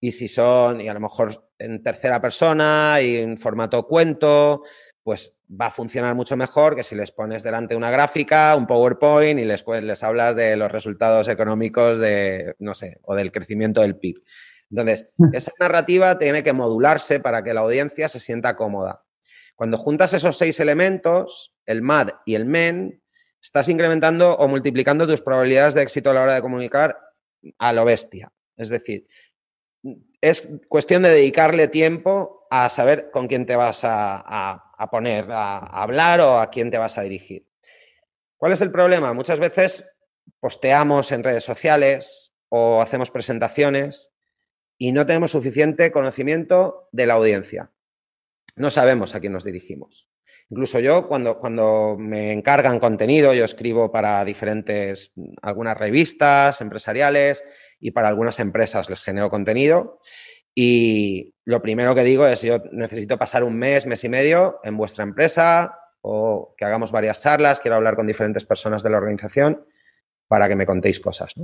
Y 0.00 0.12
si 0.12 0.28
son, 0.28 0.80
y 0.80 0.88
a 0.88 0.94
lo 0.94 1.00
mejor 1.00 1.50
en 1.58 1.82
tercera 1.82 2.20
persona 2.20 2.98
y 3.02 3.16
en 3.16 3.36
formato 3.36 3.86
cuento, 3.86 4.62
pues 5.02 5.36
va 5.50 5.66
a 5.66 5.70
funcionar 5.70 6.14
mucho 6.14 6.36
mejor 6.36 6.74
que 6.74 6.82
si 6.82 6.94
les 6.94 7.12
pones 7.12 7.42
delante 7.42 7.76
una 7.76 7.90
gráfica, 7.90 8.54
un 8.56 8.66
PowerPoint 8.66 9.40
y 9.40 9.44
les, 9.44 9.64
les 9.82 10.02
hablas 10.02 10.36
de 10.36 10.56
los 10.56 10.70
resultados 10.70 11.28
económicos 11.28 11.98
de, 11.98 12.54
no 12.58 12.74
sé, 12.74 12.98
o 13.02 13.14
del 13.14 13.32
crecimiento 13.32 13.82
del 13.82 13.96
PIB. 13.96 14.22
Entonces, 14.70 15.10
mm. 15.16 15.34
esa 15.34 15.52
narrativa 15.58 16.16
tiene 16.16 16.42
que 16.42 16.52
modularse 16.52 17.20
para 17.20 17.42
que 17.42 17.52
la 17.52 17.60
audiencia 17.60 18.08
se 18.08 18.20
sienta 18.20 18.56
cómoda. 18.56 19.02
Cuando 19.60 19.76
juntas 19.76 20.14
esos 20.14 20.38
seis 20.38 20.58
elementos, 20.58 21.54
el 21.66 21.82
MAD 21.82 22.12
y 22.24 22.34
el 22.34 22.46
MEN, 22.46 23.02
estás 23.42 23.68
incrementando 23.68 24.34
o 24.34 24.48
multiplicando 24.48 25.06
tus 25.06 25.20
probabilidades 25.20 25.74
de 25.74 25.82
éxito 25.82 26.08
a 26.08 26.14
la 26.14 26.22
hora 26.22 26.34
de 26.36 26.40
comunicar 26.40 26.98
a 27.58 27.74
lo 27.74 27.84
bestia. 27.84 28.32
Es 28.56 28.70
decir, 28.70 29.06
es 30.22 30.48
cuestión 30.66 31.02
de 31.02 31.10
dedicarle 31.10 31.68
tiempo 31.68 32.46
a 32.50 32.70
saber 32.70 33.10
con 33.10 33.28
quién 33.28 33.44
te 33.44 33.54
vas 33.54 33.82
a, 33.84 34.88
poner 34.90 35.30
a, 35.30 35.58
hablar 35.58 36.22
o 36.22 36.40
a 36.40 36.48
quién 36.48 36.70
te 36.70 36.78
vas 36.78 36.96
a 36.96 37.02
dirigir. 37.02 37.46
¿Cuál 38.38 38.52
es 38.52 38.62
el 38.62 38.72
problema? 38.72 39.12
Muchas 39.12 39.40
veces 39.40 39.86
posteamos 40.40 41.12
en 41.12 41.22
redes 41.22 41.44
sociales 41.44 42.32
o 42.48 42.80
hacemos 42.80 43.10
presentaciones 43.10 44.10
y 44.78 44.92
no 44.92 45.04
tenemos 45.04 45.32
suficiente 45.32 45.92
conocimiento 45.92 46.88
de 46.92 47.04
la 47.04 47.12
audiencia 47.12 47.70
no 48.60 48.70
sabemos 48.70 49.14
a 49.14 49.20
quién 49.20 49.32
nos 49.32 49.44
dirigimos. 49.44 50.08
Incluso 50.50 50.80
yo, 50.80 51.06
cuando, 51.06 51.38
cuando 51.38 51.96
me 51.98 52.32
encargan 52.32 52.80
contenido, 52.80 53.32
yo 53.32 53.44
escribo 53.44 53.92
para 53.92 54.24
diferentes, 54.24 55.12
algunas 55.42 55.78
revistas 55.78 56.60
empresariales 56.60 57.44
y 57.78 57.92
para 57.92 58.08
algunas 58.08 58.40
empresas 58.40 58.90
les 58.90 59.00
genero 59.00 59.30
contenido. 59.30 60.00
Y 60.54 61.34
lo 61.44 61.62
primero 61.62 61.94
que 61.94 62.02
digo 62.02 62.26
es, 62.26 62.42
yo 62.42 62.58
necesito 62.72 63.16
pasar 63.16 63.44
un 63.44 63.56
mes, 63.56 63.86
mes 63.86 64.02
y 64.02 64.08
medio 64.08 64.58
en 64.64 64.76
vuestra 64.76 65.04
empresa 65.04 65.78
o 66.02 66.54
que 66.56 66.64
hagamos 66.64 66.92
varias 66.92 67.22
charlas, 67.22 67.60
quiero 67.60 67.76
hablar 67.76 67.94
con 67.94 68.06
diferentes 68.06 68.44
personas 68.44 68.82
de 68.82 68.90
la 68.90 68.98
organización 68.98 69.64
para 70.26 70.48
que 70.48 70.56
me 70.56 70.66
contéis 70.66 70.98
cosas. 70.98 71.34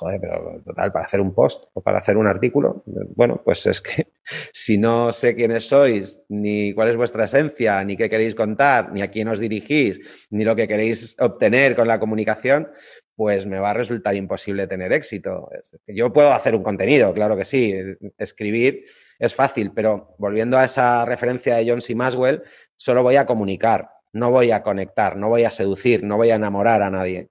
Joder, 0.00 0.18
pero 0.18 0.62
total, 0.64 0.92
para 0.92 1.04
hacer 1.04 1.20
un 1.20 1.34
post 1.34 1.64
o 1.74 1.82
para 1.82 1.98
hacer 1.98 2.16
un 2.16 2.26
artículo, 2.26 2.82
bueno, 3.14 3.42
pues 3.44 3.66
es 3.66 3.82
que 3.82 4.06
si 4.52 4.78
no 4.78 5.12
sé 5.12 5.34
quiénes 5.34 5.68
sois, 5.68 6.22
ni 6.28 6.72
cuál 6.72 6.88
es 6.88 6.96
vuestra 6.96 7.24
esencia, 7.24 7.84
ni 7.84 7.96
qué 7.96 8.08
queréis 8.08 8.34
contar, 8.34 8.92
ni 8.92 9.02
a 9.02 9.10
quién 9.10 9.28
os 9.28 9.38
dirigís, 9.38 10.26
ni 10.30 10.44
lo 10.44 10.56
que 10.56 10.66
queréis 10.66 11.14
obtener 11.20 11.76
con 11.76 11.86
la 11.86 12.00
comunicación, 12.00 12.68
pues 13.14 13.44
me 13.44 13.58
va 13.58 13.70
a 13.70 13.74
resultar 13.74 14.14
imposible 14.14 14.66
tener 14.66 14.90
éxito. 14.94 15.50
Yo 15.86 16.10
puedo 16.10 16.32
hacer 16.32 16.54
un 16.54 16.62
contenido, 16.62 17.12
claro 17.12 17.36
que 17.36 17.44
sí, 17.44 17.74
escribir 18.16 18.84
es 19.18 19.34
fácil, 19.34 19.72
pero 19.74 20.14
volviendo 20.18 20.56
a 20.56 20.64
esa 20.64 21.04
referencia 21.04 21.56
de 21.56 21.68
John 21.68 21.82
C. 21.82 21.94
Maswell, 21.94 22.42
solo 22.74 23.02
voy 23.02 23.16
a 23.16 23.26
comunicar, 23.26 23.90
no 24.14 24.30
voy 24.30 24.50
a 24.50 24.62
conectar, 24.62 25.18
no 25.18 25.28
voy 25.28 25.44
a 25.44 25.50
seducir, 25.50 26.02
no 26.02 26.16
voy 26.16 26.30
a 26.30 26.36
enamorar 26.36 26.82
a 26.82 26.88
nadie. 26.88 27.28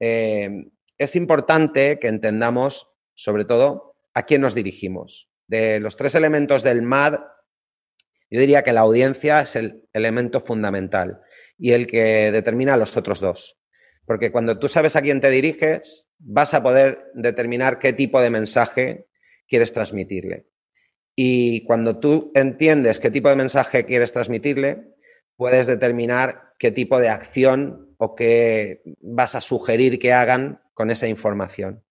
Eh, 0.00 0.66
es 0.98 1.16
importante 1.16 1.98
que 1.98 2.08
entendamos, 2.08 2.90
sobre 3.14 3.44
todo, 3.44 3.96
a 4.14 4.24
quién 4.24 4.40
nos 4.40 4.54
dirigimos. 4.54 5.28
De 5.46 5.78
los 5.80 5.96
tres 5.96 6.14
elementos 6.14 6.62
del 6.62 6.82
MAD, 6.82 7.18
yo 8.30 8.40
diría 8.40 8.62
que 8.62 8.72
la 8.72 8.80
audiencia 8.80 9.40
es 9.40 9.56
el 9.56 9.84
elemento 9.92 10.40
fundamental 10.40 11.20
y 11.58 11.72
el 11.72 11.86
que 11.86 12.32
determina 12.32 12.76
los 12.76 12.96
otros 12.96 13.20
dos. 13.20 13.58
Porque 14.04 14.32
cuando 14.32 14.58
tú 14.58 14.68
sabes 14.68 14.96
a 14.96 15.02
quién 15.02 15.20
te 15.20 15.30
diriges, 15.30 16.08
vas 16.18 16.54
a 16.54 16.62
poder 16.62 17.10
determinar 17.14 17.78
qué 17.78 17.92
tipo 17.92 18.20
de 18.20 18.30
mensaje 18.30 19.06
quieres 19.48 19.72
transmitirle. 19.72 20.46
Y 21.14 21.64
cuando 21.64 21.98
tú 21.98 22.30
entiendes 22.34 23.00
qué 23.00 23.10
tipo 23.10 23.28
de 23.28 23.36
mensaje 23.36 23.84
quieres 23.84 24.12
transmitirle, 24.12 24.94
puedes 25.36 25.66
determinar 25.66 26.52
qué 26.58 26.70
tipo 26.70 26.98
de 26.98 27.08
acción 27.08 27.85
o 27.98 28.14
qué 28.14 28.82
vas 29.00 29.34
a 29.34 29.40
sugerir 29.40 29.98
que 29.98 30.12
hagan 30.12 30.60
con 30.74 30.90
esa 30.90 31.06
información. 31.06 31.82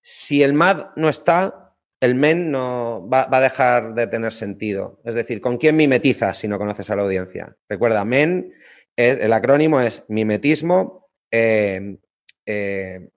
Si 0.00 0.42
el 0.42 0.52
MAD 0.52 0.88
no 0.96 1.08
está, 1.08 1.62
el 2.02 2.16
MEN 2.16 2.50
no 2.50 3.08
va, 3.08 3.28
a 3.30 3.40
dejar 3.40 3.94
de 3.94 4.08
tener 4.08 4.32
sentido. 4.32 5.00
Es 5.04 5.14
decir, 5.14 5.40
¿con 5.40 5.56
quién 5.56 5.76
mimetizas 5.76 6.36
si 6.36 6.48
no 6.48 6.58
conoces 6.58 6.90
a 6.90 6.96
la 6.96 7.02
audiencia? 7.02 7.56
Recuerda, 7.68 8.04
MEN, 8.04 8.52
es, 8.96 9.18
el 9.18 9.32
acrónimo 9.32 9.80
es 9.80 10.04
mimetismo, 10.08 11.08
em, 11.30 11.98
em, 12.44 13.08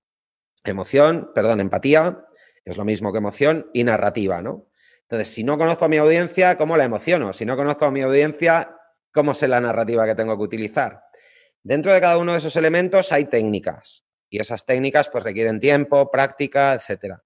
emoción, 0.64 1.32
perdón, 1.34 1.62
empatía, 1.62 2.26
es 2.64 2.78
lo 2.78 2.86
mismo 2.86 3.12
que 3.12 3.18
emoción, 3.18 3.72
y 3.74 3.84
narrativa, 3.84 4.44
¿no? 4.44 4.68
Entonces, 5.02 5.30
si 5.30 5.44
no 5.44 5.58
conozco 5.58 5.86
a 5.86 5.88
mi 5.88 5.98
audiencia, 5.98 6.56
¿cómo 6.56 6.78
la 6.78 6.84
emociono? 6.86 7.34
Si 7.34 7.44
no 7.44 7.56
conozco 7.56 7.86
a 7.86 7.92
mi 7.92 8.02
audiencia, 8.02 8.78
¿cómo 9.12 9.34
sé 9.34 9.48
la 9.48 9.62
narrativa 9.62 10.06
que 10.06 10.14
tengo 10.14 10.38
que 10.38 10.44
utilizar? 10.44 11.02
Dentro 11.66 11.92
de 11.92 12.00
cada 12.00 12.20
uno 12.20 12.34
de 12.34 12.38
esos 12.38 12.56
elementos 12.58 13.12
hay 13.12 13.26
técnicas. 13.26 14.06
Y 14.30 14.40
esas 14.40 14.68
técnicas 14.68 15.10
pues 15.10 15.24
requieren 15.24 15.60
tiempo, 15.60 16.12
práctica, 16.12 16.76
etcétera. 16.76 17.24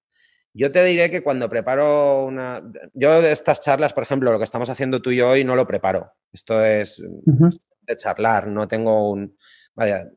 Yo 0.53 0.71
te 0.71 0.81
diré 0.85 1.11
que 1.11 1.21
cuando 1.21 1.49
preparo 1.49 2.23
una... 2.23 2.63
Yo 2.93 3.21
de 3.21 3.33
estas 3.33 3.59
charlas, 3.59 3.91
por 3.91 4.03
ejemplo, 4.03 4.31
lo 4.31 4.37
que 4.37 4.45
estamos 4.45 4.69
haciendo 4.69 5.01
tú 5.01 5.11
y 5.11 5.17
yo 5.17 5.27
hoy 5.27 5.43
no 5.43 5.57
lo 5.57 5.67
preparo. 5.67 6.13
Esto 6.31 6.63
es 6.63 7.03
de 7.81 7.95
charlar, 7.97 8.47
no 8.47 8.65
tengo 8.65 9.11
un... 9.11 9.37
Vaya, 9.75 10.09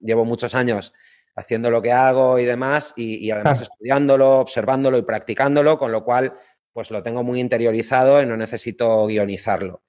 llevo 0.00 0.24
muchos 0.24 0.54
años 0.54 0.94
haciendo 1.34 1.70
lo 1.70 1.82
que 1.82 1.92
hago 1.92 2.38
y 2.38 2.46
demás 2.46 2.94
y, 2.96 3.30
además 3.30 3.60
estudiándolo, 3.60 4.38
observándolo 4.38 4.96
y 4.96 5.02
practicándolo, 5.02 5.78
con 5.78 5.92
lo 5.92 6.02
cual 6.02 6.32
pues 6.72 6.90
lo 6.90 7.02
tengo 7.02 7.22
muy 7.22 7.40
interiorizado 7.40 8.22
y 8.22 8.26
no 8.26 8.38
necesito 8.38 9.06
guionizarlo. 9.06 9.82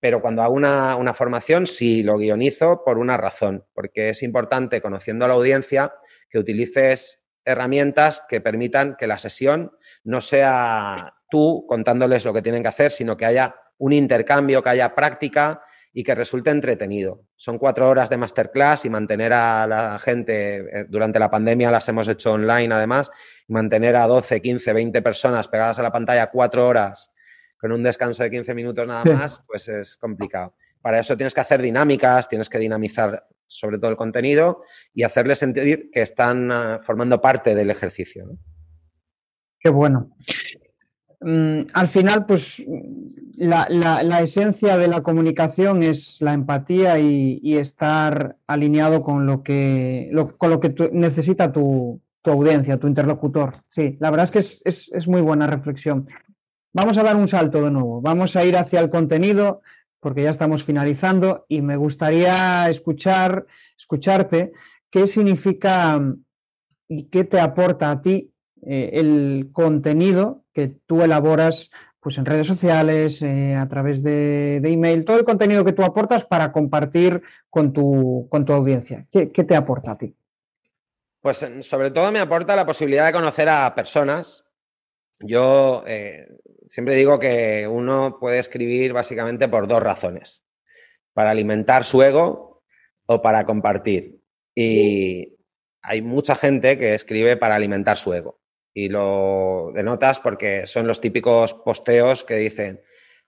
Pero 0.00 0.20
cuando 0.20 0.42
hago 0.42 0.54
una, 0.54 1.14
formación, 1.14 1.66
sí 1.66 2.02
lo 2.02 2.18
guionizo 2.18 2.82
por 2.84 2.98
una 2.98 3.16
razón, 3.16 3.64
porque 3.74 4.10
es 4.10 4.22
importante, 4.22 4.80
conociendo 4.80 5.24
a 5.24 5.28
la 5.28 5.34
audiencia, 5.34 5.94
que 6.30 6.38
utilices 6.38 7.26
herramientas 7.44 8.22
que 8.28 8.40
permitan 8.40 8.96
que 8.96 9.06
la 9.06 9.18
sesión 9.18 9.72
no 10.04 10.20
sea 10.20 11.14
tú 11.30 11.64
contándoles 11.68 12.24
lo 12.24 12.32
que 12.32 12.42
tienen 12.42 12.62
que 12.62 12.68
hacer, 12.68 12.90
sino 12.90 13.16
que 13.16 13.26
haya 13.26 13.56
un 13.78 13.92
intercambio, 13.92 14.62
que 14.62 14.70
haya 14.70 14.94
práctica 14.94 15.62
y 15.92 16.04
que 16.04 16.14
resulte 16.14 16.50
entretenido. 16.50 17.24
Son 17.34 17.58
cuatro 17.58 17.88
horas 17.88 18.08
de 18.08 18.18
masterclass 18.18 18.84
y 18.84 18.90
mantener 18.90 19.32
a 19.32 19.66
la 19.66 19.98
gente, 19.98 20.58
eh, 20.58 20.86
durante 20.88 21.18
la 21.18 21.30
pandemia 21.30 21.70
las 21.70 21.88
hemos 21.88 22.06
hecho 22.06 22.32
online 22.32 22.72
además, 22.72 23.10
mantener 23.48 23.96
a 23.96 24.06
12, 24.06 24.40
15, 24.40 24.72
20 24.72 25.02
personas 25.02 25.48
pegadas 25.48 25.78
a 25.78 25.82
la 25.82 25.90
pantalla 25.90 26.30
cuatro 26.30 26.68
horas 26.68 27.12
con 27.58 27.72
un 27.72 27.82
descanso 27.82 28.22
de 28.22 28.30
15 28.30 28.54
minutos 28.54 28.86
nada 28.86 29.04
más, 29.04 29.44
pues 29.46 29.68
es 29.68 29.96
complicado. 29.96 30.54
Para 30.80 31.00
eso 31.00 31.16
tienes 31.16 31.34
que 31.34 31.40
hacer 31.40 31.60
dinámicas, 31.60 32.28
tienes 32.28 32.48
que 32.48 32.58
dinamizar 32.58 33.26
sobre 33.46 33.78
todo 33.78 33.90
el 33.90 33.96
contenido 33.96 34.62
y 34.94 35.02
hacerles 35.02 35.38
sentir 35.38 35.90
que 35.90 36.02
están 36.02 36.52
ah, 36.52 36.78
formando 36.82 37.20
parte 37.20 37.54
del 37.54 37.70
ejercicio. 37.70 38.28
Qué 39.58 39.70
bueno. 39.70 40.10
Mm, 41.20 41.62
al 41.72 41.88
final, 41.88 42.26
pues 42.26 42.62
la, 43.34 44.20
esencia 44.22 44.76
de 44.76 44.88
la 44.88 45.02
comunicación 45.02 45.82
es 45.82 46.20
la 46.20 46.32
empatía 46.32 46.98
y, 46.98 47.56
estar 47.56 48.36
alineado 48.46 49.02
con 49.02 49.26
lo 49.26 49.42
que, 49.42 50.12
con 50.36 50.50
lo 50.50 50.60
que 50.60 50.74
necesita 50.92 51.52
tu, 51.52 52.00
audiencia, 52.24 52.78
tu 52.78 52.86
interlocutor. 52.86 53.54
Sí, 53.68 53.96
la 54.00 54.10
verdad 54.10 54.24
es 54.24 54.30
que 54.30 54.68
es, 54.68 55.08
muy 55.08 55.22
buena 55.22 55.46
reflexión. 55.46 56.06
Vamos 56.72 56.98
a 56.98 57.02
dar 57.02 57.16
un 57.16 57.28
salto 57.28 57.62
de 57.62 57.70
nuevo. 57.70 58.00
Vamos 58.00 58.36
a 58.36 58.44
ir 58.44 58.56
hacia 58.56 58.80
el 58.80 58.90
contenido 58.90 59.62
porque 60.00 60.22
ya 60.22 60.30
estamos 60.30 60.64
finalizando 60.64 61.44
y 61.48 61.60
me 61.60 61.76
gustaría 61.76 62.68
escuchar, 62.68 63.46
escucharte 63.76 64.52
qué 64.90 65.06
significa 65.06 66.00
y 66.88 67.04
qué 67.04 67.24
te 67.24 67.40
aporta 67.40 67.90
a 67.90 68.00
ti 68.00 68.32
eh, 68.62 68.90
el 68.94 69.50
contenido 69.52 70.44
que 70.52 70.68
tú 70.68 71.02
elaboras 71.02 71.70
pues 72.00 72.16
en 72.16 72.26
redes 72.26 72.46
sociales, 72.46 73.20
eh, 73.22 73.54
a 73.54 73.68
través 73.68 74.02
de, 74.02 74.56
email, 74.64 75.04
todo 75.04 75.18
el 75.18 75.24
contenido 75.24 75.64
que 75.64 75.72
tú 75.72 75.82
aportas 75.82 76.24
para 76.24 76.52
compartir 76.52 77.22
con 77.50 77.72
tu, 77.72 78.28
con 78.30 78.44
tu 78.44 78.52
audiencia. 78.52 79.06
¿Qué, 79.10 79.26
te 79.26 79.56
aporta 79.56 79.92
a 79.92 79.98
ti? 79.98 80.14
Pues 81.20 81.44
sobre 81.62 81.90
todo 81.90 82.12
me 82.12 82.20
aporta 82.20 82.54
la 82.54 82.64
posibilidad 82.64 83.06
de 83.06 83.12
conocer 83.12 83.48
a 83.48 83.74
personas. 83.74 84.44
Yo 85.20 85.82
eh, 85.86 86.28
siempre 86.68 86.96
digo 86.96 87.18
que 87.18 87.66
uno 87.66 88.18
puede 88.20 88.38
escribir 88.38 88.92
básicamente 88.92 89.48
por 89.48 89.66
dos 89.66 89.82
razones. 89.82 90.44
Para 91.12 91.30
alimentar 91.30 91.84
su 91.84 92.02
ego 92.02 92.62
o 93.06 93.22
para 93.22 93.44
compartir. 93.44 94.20
Y 94.54 95.36
hay 95.82 96.02
mucha 96.02 96.34
gente 96.34 96.78
que 96.78 96.94
escribe 96.94 97.36
para 97.36 97.56
alimentar 97.56 97.96
su 97.96 98.12
ego 98.14 98.40
y 98.78 98.88
lo 98.88 99.72
denotas 99.74 100.20
porque 100.20 100.64
son 100.66 100.86
los 100.86 101.00
típicos 101.00 101.52
posteos 101.52 102.22
que 102.22 102.36
dicen, 102.36 102.80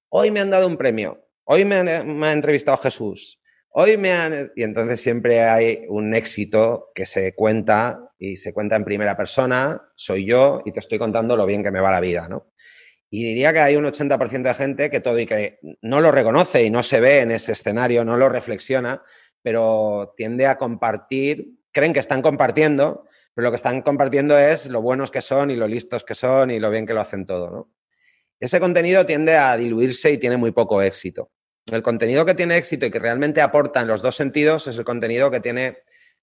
hoy 0.09 0.31
me 0.31 0.39
han 0.39 0.51
dado 0.51 0.67
un 0.69 0.77
premio, 0.77 1.27
hoy 1.43 1.65
me, 1.65 1.75
ha 1.75 2.33
entrevistado 2.33 2.77
Jesús, 2.79 3.41
hoy 3.71 3.97
me 3.97 4.13
han... 4.13 4.53
Y 4.55 4.63
entonces 4.63 5.01
siempre 5.01 5.43
hay 5.43 5.87
un 5.89 6.15
éxito 6.15 6.93
que 6.95 7.05
se 7.05 7.35
cuenta 7.35 8.13
y 8.17 8.37
se 8.37 8.53
cuenta 8.53 8.77
en 8.77 8.85
primera 8.85 9.17
persona, 9.17 9.91
soy 9.97 10.25
yo 10.25 10.63
y 10.65 10.71
te 10.71 10.79
estoy 10.79 11.01
contando 11.01 11.37
lo 11.37 11.47
bien 11.47 11.65
que 11.65 11.73
me 11.73 11.81
va 11.81 11.91
la 11.91 12.01
vida, 12.01 12.29
¿no? 12.29 12.53
Y 13.13 13.25
diría 13.25 13.53
que 13.53 13.59
hay 13.59 13.77
un 13.77 13.85
80% 13.85 14.43
de 14.43 14.55
gente 14.55 14.91
que 14.91 15.01
todo 15.01 15.19
y 15.19 15.27
que 15.27 15.59
no 15.83 16.01
lo 16.01 16.13
reconoce 16.13 16.63
y 16.63 16.71
no 16.71 16.85
se 16.85 17.01
ve 17.01 17.19
en 17.19 17.33
ese 17.33 17.53
escenario, 17.53 18.05
no 18.05 18.17
lo 18.17 18.29
reflexiona, 18.29 19.03
pero 19.43 20.15
tiende 20.17 20.47
a 20.47 20.57
compartir, 20.57 21.59
creen 21.73 21.93
que 21.93 21.99
están 21.99 22.23
compartiendo, 22.23 23.05
pero 23.35 23.47
lo 23.47 23.51
que 23.51 23.57
están 23.57 23.83
compartiendo 23.83 24.39
es 24.39 24.69
lo 24.69 24.81
buenos 24.81 25.11
que 25.11 25.23
son 25.23 25.51
y 25.51 25.57
lo 25.57 25.67
listos 25.67 26.05
que 26.05 26.15
son 26.15 26.53
y 26.53 26.61
lo 26.61 26.71
bien 26.71 26.87
que 26.87 26.95
lo 26.95 27.01
hacen 27.01 27.27
todo, 27.27 27.51
¿no? 27.51 27.73
Ese 28.39 28.59
contenido 28.59 29.05
tiende 29.05 29.37
a 29.37 29.57
diluirse 29.57 30.13
y 30.13 30.19
tiene 30.19 30.39
muy 30.39 30.53
poco 30.53 30.81
éxito. 30.81 31.31
El 31.71 31.83
contenido 31.83 32.25
que 32.25 32.35
tiene 32.35 32.57
éxito 32.57 32.87
y 32.87 32.91
que 32.91 32.99
realmente 32.99 33.43
aporta 33.43 33.83
en 33.83 33.89
los 33.89 34.01
dos 34.01 34.17
sentidos 34.17 34.67
es 34.67 34.79
el 34.79 34.85
contenido 34.85 35.31
que 35.31 35.41
tiene, 35.41 35.79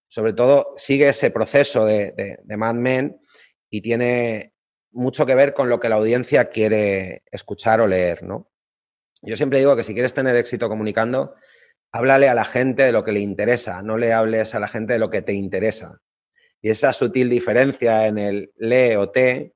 sobre 0.08 0.34
todo, 0.34 0.74
sigue 0.78 1.10
ese 1.10 1.30
proceso 1.30 1.86
de, 1.86 2.40
de 2.42 2.58
Mad 2.58 2.74
Men 2.74 3.22
y 3.70 3.82
tiene 3.82 4.54
mucho 4.92 5.26
que 5.26 5.36
ver 5.36 5.54
con 5.54 5.70
lo 5.70 5.80
que 5.80 5.90
la 5.90 5.96
audiencia 5.96 6.50
quiere 6.50 7.24
escuchar 7.32 7.82
o 7.82 7.88
leer, 7.88 8.24
¿no? 8.24 8.50
Yo 9.22 9.36
siempre 9.36 9.60
digo 9.60 9.76
que 9.76 9.84
si 9.84 9.94
quieres 9.94 10.14
tener 10.14 10.36
éxito 10.36 10.70
comunicando, 10.70 11.36
háblale 11.92 12.30
a 12.30 12.34
la 12.34 12.46
gente 12.46 12.84
de 12.84 12.92
lo 12.92 13.04
que 13.04 13.12
le 13.12 13.20
interesa, 13.20 13.82
no 13.82 13.98
le 13.98 14.14
hables 14.14 14.54
a 14.56 14.60
la 14.60 14.68
gente 14.68 14.94
de 14.94 15.00
lo 15.00 15.10
que 15.10 15.22
te 15.22 15.34
interesa. 15.34 16.00
Y 16.62 16.70
esa 16.70 16.94
sutil 16.94 17.30
diferencia 17.30 18.08
en 18.08 18.18
el 18.18 18.52
le 18.58 18.98
o 18.98 19.10
te 19.10 19.54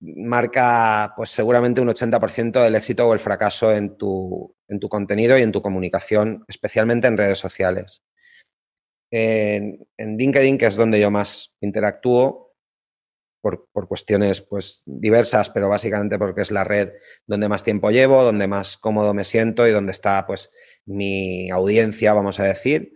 marca 0.00 1.12
pues 1.16 1.30
seguramente 1.30 1.80
un 1.80 1.88
80% 1.88 2.62
del 2.62 2.74
éxito 2.74 3.06
o 3.06 3.14
el 3.14 3.20
fracaso 3.20 3.72
en 3.72 3.96
tu, 3.96 4.54
en 4.68 4.78
tu 4.78 4.88
contenido 4.88 5.38
y 5.38 5.42
en 5.42 5.52
tu 5.52 5.62
comunicación, 5.62 6.44
especialmente 6.48 7.06
en 7.06 7.16
redes 7.16 7.38
sociales. 7.38 8.02
En, 9.10 9.86
LinkedIn, 9.98 10.58
que 10.58 10.66
es 10.66 10.76
donde 10.76 11.00
yo 11.00 11.10
más 11.10 11.54
interactúo, 11.60 12.45
por, 13.40 13.68
por, 13.72 13.88
cuestiones 13.88 14.40
pues 14.40 14.82
diversas, 14.86 15.50
pero 15.50 15.68
básicamente 15.68 16.18
porque 16.18 16.42
es 16.42 16.50
la 16.50 16.64
red 16.64 16.90
donde 17.26 17.48
más 17.48 17.64
tiempo 17.64 17.90
llevo, 17.90 18.24
donde 18.24 18.46
más 18.48 18.76
cómodo 18.76 19.14
me 19.14 19.24
siento 19.24 19.66
y 19.66 19.72
donde 19.72 19.92
está 19.92 20.26
pues 20.26 20.50
mi 20.84 21.50
audiencia, 21.50 22.12
vamos 22.12 22.40
a 22.40 22.44
decir. 22.44 22.92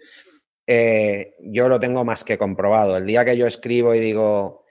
Eh, 0.67 1.35
yo 1.41 1.69
lo 1.69 1.81
tengo 1.81 2.05
más 2.05 2.23
que 2.23 2.39
comprobado. 2.39 2.97
El 2.97 3.07
día 3.07 3.25
que 3.25 3.37
yo 3.37 3.47
escribo 3.47 3.95
y 3.95 4.01
digo, 4.01 4.65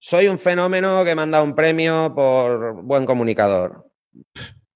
soy 0.00 0.28
un 0.28 0.38
fenómeno 0.38 1.04
que 1.04 1.14
me 1.14 1.22
han 1.22 1.30
dado 1.30 1.44
un 1.44 1.54
premio 1.54 2.12
por 2.14 2.82
buen 2.82 3.06
comunicador. 3.06 3.90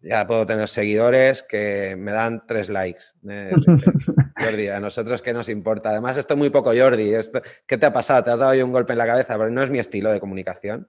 Ya 0.01 0.27
puedo 0.27 0.47
tener 0.47 0.69
seguidores 0.69 1.43
que 1.43 1.97
me 1.97 2.13
dan 2.13 2.47
tres 2.47 2.69
likes. 2.69 3.05
Jordi, 4.37 4.69
a 4.69 4.81
nosotros 4.81 5.23
qué 5.23 5.33
nos 5.33 5.49
importa. 5.49 5.91
Además, 5.91 6.17
esto 6.17 6.35
es 6.35 6.39
muy 6.39 6.51
poco 6.51 6.73
Jordi. 6.77 7.13
¿Qué 7.67 7.79
te 7.79 7.87
ha 7.87 7.93
pasado? 7.93 8.23
¿Te 8.23 8.31
has 8.31 8.39
dado 8.39 8.65
un 8.65 8.73
golpe 8.73 8.93
en 8.93 8.99
la 8.99 9.07
cabeza? 9.07 9.37
Pero 9.37 9.51
no 9.51 9.63
es 9.63 9.71
mi 9.71 9.79
estilo 9.79 10.13
de 10.13 10.21
comunicación. 10.21 10.89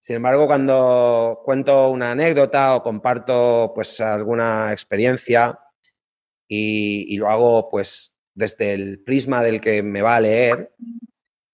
Sin 0.00 0.16
embargo, 0.16 0.46
cuando 0.46 1.40
cuento 1.44 1.90
una 1.90 2.12
anécdota 2.12 2.74
o 2.74 2.82
comparto 2.82 3.72
pues 3.74 4.00
alguna 4.00 4.72
experiencia 4.72 5.58
y, 6.48 7.06
y 7.14 7.16
lo 7.16 7.28
hago 7.28 7.68
pues 7.68 8.14
desde 8.34 8.72
el 8.72 9.02
prisma 9.02 9.42
del 9.42 9.60
que 9.60 9.82
me 9.82 10.02
va 10.02 10.16
a 10.16 10.20
leer 10.20 10.72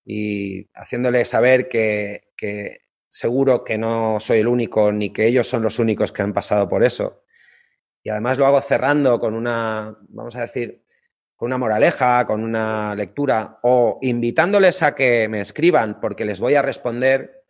y 0.06 0.68
haciéndole 0.72 1.24
saber 1.24 1.68
que, 1.68 2.22
seguro 3.16 3.64
que 3.64 3.78
no 3.78 4.20
soy 4.20 4.40
el 4.40 4.46
único 4.46 4.92
ni 4.92 5.10
que 5.10 5.26
ellos 5.26 5.48
son 5.48 5.62
los 5.62 5.78
únicos 5.78 6.12
que 6.12 6.20
han 6.20 6.34
pasado 6.34 6.68
por 6.68 6.84
eso. 6.84 7.24
Y 8.02 8.10
además 8.10 8.36
lo 8.36 8.44
hago 8.44 8.60
cerrando 8.60 9.18
con 9.18 9.32
una, 9.32 9.96
vamos 10.10 10.36
a 10.36 10.42
decir, 10.42 10.84
con 11.34 11.46
una 11.46 11.56
moraleja, 11.56 12.26
con 12.26 12.44
una 12.44 12.94
lectura 12.94 13.58
o 13.62 13.98
invitándoles 14.02 14.82
a 14.82 14.94
que 14.94 15.28
me 15.30 15.40
escriban 15.40 15.98
porque 15.98 16.26
les 16.26 16.40
voy 16.40 16.56
a 16.56 16.62
responder 16.62 17.42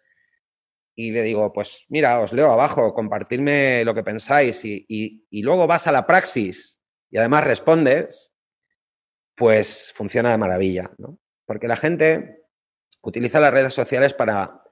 y 0.95 1.11
le 1.11 1.23
digo, 1.23 1.53
pues 1.53 1.85
mira, 1.89 2.21
os 2.21 2.33
leo 2.33 2.53
abajo, 2.53 2.95
compartirme 2.95 3.85
lo 3.85 3.93
que 3.93 4.05
pensáis 4.05 4.65
y, 4.65 4.87
y 4.89 5.43
luego 5.43 5.67
vas 5.67 5.89
a 5.89 5.93
la 5.93 6.07
praxis 6.07 6.81
y 7.11 7.19
además 7.19 7.43
respondes, 7.43 8.33
pues 9.35 9.93
funciona 9.97 10.31
de 10.31 10.39
maravilla, 10.39 10.93
¿no? 10.99 11.19
Porque 11.45 11.67
la 11.67 11.77
gente 11.77 12.45
utiliza 13.03 13.41
las 13.41 13.53
redes 13.53 13.75
sociales 13.75 14.15
para, 14.15 14.63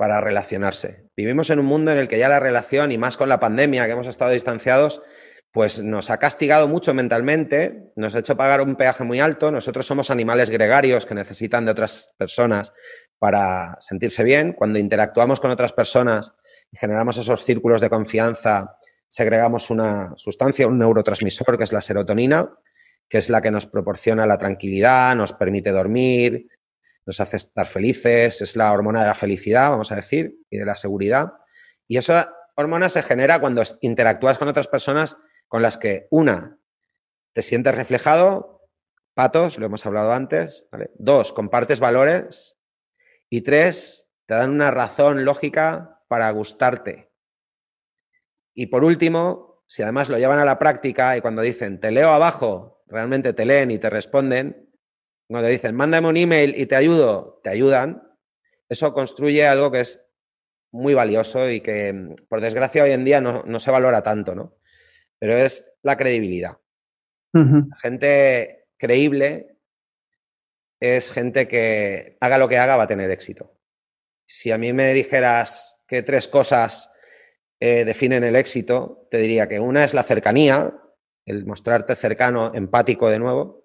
para 0.00 0.18
relacionarse. 0.22 1.10
Vivimos 1.14 1.50
en 1.50 1.58
un 1.58 1.66
mundo 1.66 1.92
en 1.92 1.98
el 1.98 2.08
que 2.08 2.18
ya 2.18 2.30
la 2.30 2.40
relación, 2.40 2.90
y 2.90 2.96
más 2.96 3.18
con 3.18 3.28
la 3.28 3.38
pandemia, 3.38 3.84
que 3.84 3.92
hemos 3.92 4.06
estado 4.06 4.30
distanciados, 4.30 5.02
pues 5.52 5.82
nos 5.82 6.08
ha 6.08 6.16
castigado 6.16 6.68
mucho 6.68 6.94
mentalmente, 6.94 7.92
nos 7.96 8.16
ha 8.16 8.20
hecho 8.20 8.34
pagar 8.34 8.62
un 8.62 8.76
peaje 8.76 9.04
muy 9.04 9.20
alto. 9.20 9.50
Nosotros 9.50 9.84
somos 9.84 10.10
animales 10.10 10.48
gregarios 10.48 11.04
que 11.04 11.14
necesitan 11.14 11.66
de 11.66 11.72
otras 11.72 12.14
personas 12.16 12.72
para 13.18 13.76
sentirse 13.78 14.24
bien. 14.24 14.54
Cuando 14.54 14.78
interactuamos 14.78 15.38
con 15.38 15.50
otras 15.50 15.74
personas 15.74 16.32
y 16.72 16.78
generamos 16.78 17.18
esos 17.18 17.44
círculos 17.44 17.82
de 17.82 17.90
confianza, 17.90 18.78
segregamos 19.06 19.68
una 19.68 20.14
sustancia, 20.16 20.66
un 20.66 20.78
neurotransmisor 20.78 21.58
que 21.58 21.64
es 21.64 21.74
la 21.74 21.82
serotonina, 21.82 22.48
que 23.06 23.18
es 23.18 23.28
la 23.28 23.42
que 23.42 23.50
nos 23.50 23.66
proporciona 23.66 24.24
la 24.24 24.38
tranquilidad, 24.38 25.14
nos 25.14 25.34
permite 25.34 25.72
dormir, 25.72 26.46
nos 27.06 27.20
hace 27.20 27.36
estar 27.36 27.66
felices, 27.66 28.42
es 28.42 28.56
la 28.56 28.72
hormona 28.72 29.00
de 29.00 29.08
la 29.08 29.14
felicidad, 29.14 29.70
vamos 29.70 29.92
a 29.92 29.96
decir, 29.96 30.36
y 30.50 30.58
de 30.58 30.64
la 30.64 30.76
seguridad. 30.76 31.32
Y 31.88 31.96
esa 31.96 32.34
hormona 32.56 32.88
se 32.88 33.02
genera 33.02 33.40
cuando 33.40 33.62
interactúas 33.80 34.38
con 34.38 34.48
otras 34.48 34.68
personas 34.68 35.16
con 35.48 35.62
las 35.62 35.78
que, 35.78 36.06
una, 36.10 36.58
te 37.32 37.42
sientes 37.42 37.74
reflejado, 37.74 38.68
patos, 39.14 39.58
lo 39.58 39.66
hemos 39.66 39.84
hablado 39.86 40.12
antes, 40.12 40.66
dos, 40.94 41.32
compartes 41.32 41.80
valores, 41.80 42.56
y 43.28 43.42
tres, 43.42 44.10
te 44.26 44.34
dan 44.34 44.50
una 44.50 44.70
razón 44.70 45.24
lógica 45.24 46.02
para 46.08 46.30
gustarte. 46.30 47.12
Y 48.54 48.66
por 48.66 48.84
último, 48.84 49.62
si 49.66 49.82
además 49.82 50.08
lo 50.08 50.18
llevan 50.18 50.40
a 50.40 50.44
la 50.44 50.58
práctica 50.58 51.16
y 51.16 51.20
cuando 51.20 51.42
dicen, 51.42 51.80
te 51.80 51.92
leo 51.92 52.10
abajo, 52.10 52.82
realmente 52.86 53.32
te 53.32 53.44
leen 53.44 53.70
y 53.70 53.78
te 53.78 53.88
responden, 53.88 54.69
cuando 55.30 55.48
dicen, 55.48 55.76
mándame 55.76 56.08
un 56.08 56.16
email 56.16 56.54
y 56.56 56.66
te 56.66 56.74
ayudo, 56.74 57.40
te 57.44 57.50
ayudan, 57.50 58.02
eso 58.68 58.92
construye 58.92 59.46
algo 59.46 59.70
que 59.70 59.80
es 59.80 60.04
muy 60.72 60.92
valioso 60.94 61.48
y 61.48 61.60
que, 61.60 62.14
por 62.28 62.40
desgracia, 62.40 62.82
hoy 62.82 62.90
en 62.90 63.04
día 63.04 63.20
no, 63.20 63.58
se 63.60 63.70
valora 63.70 64.02
tanto, 64.02 64.34
¿no? 64.34 64.56
Pero 65.18 65.36
es 65.36 65.72
la 65.82 65.96
credibilidad. 65.96 66.58
gente 67.80 68.66
creíble 68.76 69.56
es 70.80 71.12
gente 71.12 71.46
que 71.46 72.16
haga 72.20 72.38
lo 72.38 72.48
que 72.48 72.58
haga 72.58 72.76
va 72.76 72.84
a 72.84 72.88
tener 72.88 73.10
éxito. 73.10 73.54
Si 74.26 74.50
a 74.50 74.58
mí 74.58 74.72
me 74.72 74.92
dijeras 74.94 75.80
que 75.86 76.02
tres 76.02 76.26
cosas 76.26 76.90
eh, 77.60 77.84
definen 77.84 78.24
el 78.24 78.34
éxito, 78.34 79.06
te 79.10 79.18
diría 79.18 79.46
que 79.46 79.60
una 79.60 79.84
es 79.84 79.94
la 79.94 80.02
cercanía, 80.02 80.74
el 81.26 81.44
mostrarte 81.44 81.94
cercano, 81.94 82.52
empático 82.54 83.08
de 83.08 83.18
nuevo. 83.18 83.59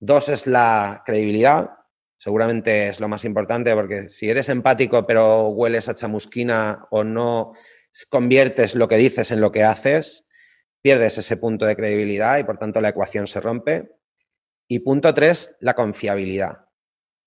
Dos 0.00 0.30
es 0.30 0.46
la 0.46 1.02
credibilidad, 1.04 1.70
seguramente 2.16 2.88
es 2.88 3.00
lo 3.00 3.08
más 3.08 3.26
importante 3.26 3.74
porque 3.74 4.08
si 4.08 4.30
eres 4.30 4.48
empático 4.48 5.06
pero 5.06 5.48
hueles 5.48 5.90
a 5.90 5.94
chamusquina 5.94 6.86
o 6.90 7.04
no 7.04 7.52
conviertes 8.08 8.74
lo 8.74 8.88
que 8.88 8.96
dices 8.96 9.30
en 9.30 9.42
lo 9.42 9.52
que 9.52 9.62
haces, 9.62 10.26
pierdes 10.80 11.18
ese 11.18 11.36
punto 11.36 11.66
de 11.66 11.76
credibilidad 11.76 12.38
y 12.38 12.44
por 12.44 12.56
tanto 12.56 12.80
la 12.80 12.88
ecuación 12.88 13.26
se 13.26 13.40
rompe. 13.40 13.90
Y 14.68 14.78
punto 14.78 15.12
tres, 15.12 15.56
la 15.60 15.74
confiabilidad. 15.74 16.66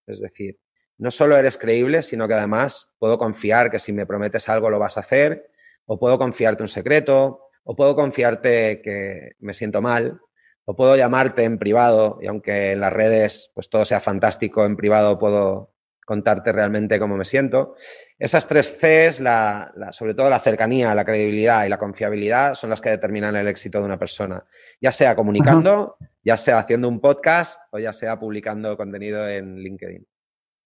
Es 0.08 0.20
decir, 0.22 0.60
no 0.98 1.12
solo 1.12 1.38
eres 1.38 1.58
creíble, 1.58 2.02
sino 2.02 2.28
que 2.28 2.34
además 2.34 2.94
puedo 2.98 3.20
confiar 3.20 3.70
que 3.70 3.80
si 3.80 3.94
me 3.94 4.06
prometes 4.06 4.50
algo 4.50 4.70
lo 4.70 4.80
vas 4.80 4.98
a 4.98 5.02
hacer, 5.02 5.52
o 5.86 6.00
puedo 6.00 6.18
confiarte 6.18 6.64
un 6.64 6.70
secreto, 6.70 7.50
o 7.64 7.76
puedo 7.76 7.96
confiarte 7.96 8.82
que 8.82 9.32
me 9.40 9.54
siento 9.54 9.82
mal, 9.82 10.20
o 10.66 10.76
puedo 10.76 10.96
llamarte 10.96 11.44
en 11.44 11.58
privado 11.58 12.20
y 12.22 12.28
aunque 12.28 12.72
en 12.72 12.80
las 12.80 12.94
redes 12.94 13.52
pues 13.54 13.70
todo 13.70 13.86
sea 13.86 14.00
fantástico, 14.00 14.66
en 14.66 14.76
privado 14.76 15.20
puedo 15.20 15.74
contarte 16.06 16.52
realmente 16.52 17.00
cómo 17.00 17.18
me 17.18 17.26
siento. 17.26 17.76
Esas 18.20 18.48
tres 18.48 18.78
Cs, 18.80 19.22
la, 19.22 19.72
sobre 19.92 20.14
todo 20.14 20.30
la 20.30 20.40
cercanía, 20.40 20.94
la 20.94 21.06
credibilidad 21.06 21.66
y 21.66 21.70
la 21.70 21.78
confiabilidad, 21.78 22.56
son 22.56 22.70
las 22.70 22.82
que 22.82 22.90
determinan 22.90 23.36
el 23.36 23.48
éxito 23.48 23.80
de 23.80 23.86
una 23.86 23.98
persona, 23.98 24.44
ya 24.82 24.92
sea 24.92 25.16
comunicando, 25.16 25.98
ya 26.24 26.38
sea 26.38 26.60
haciendo 26.60 26.88
un 26.90 27.00
podcast 27.00 27.62
o 27.72 27.80
ya 27.80 27.94
sea 27.94 28.20
publicando 28.20 28.76
contenido 28.78 29.28
en 29.28 29.58
LinkedIn. 29.58 30.06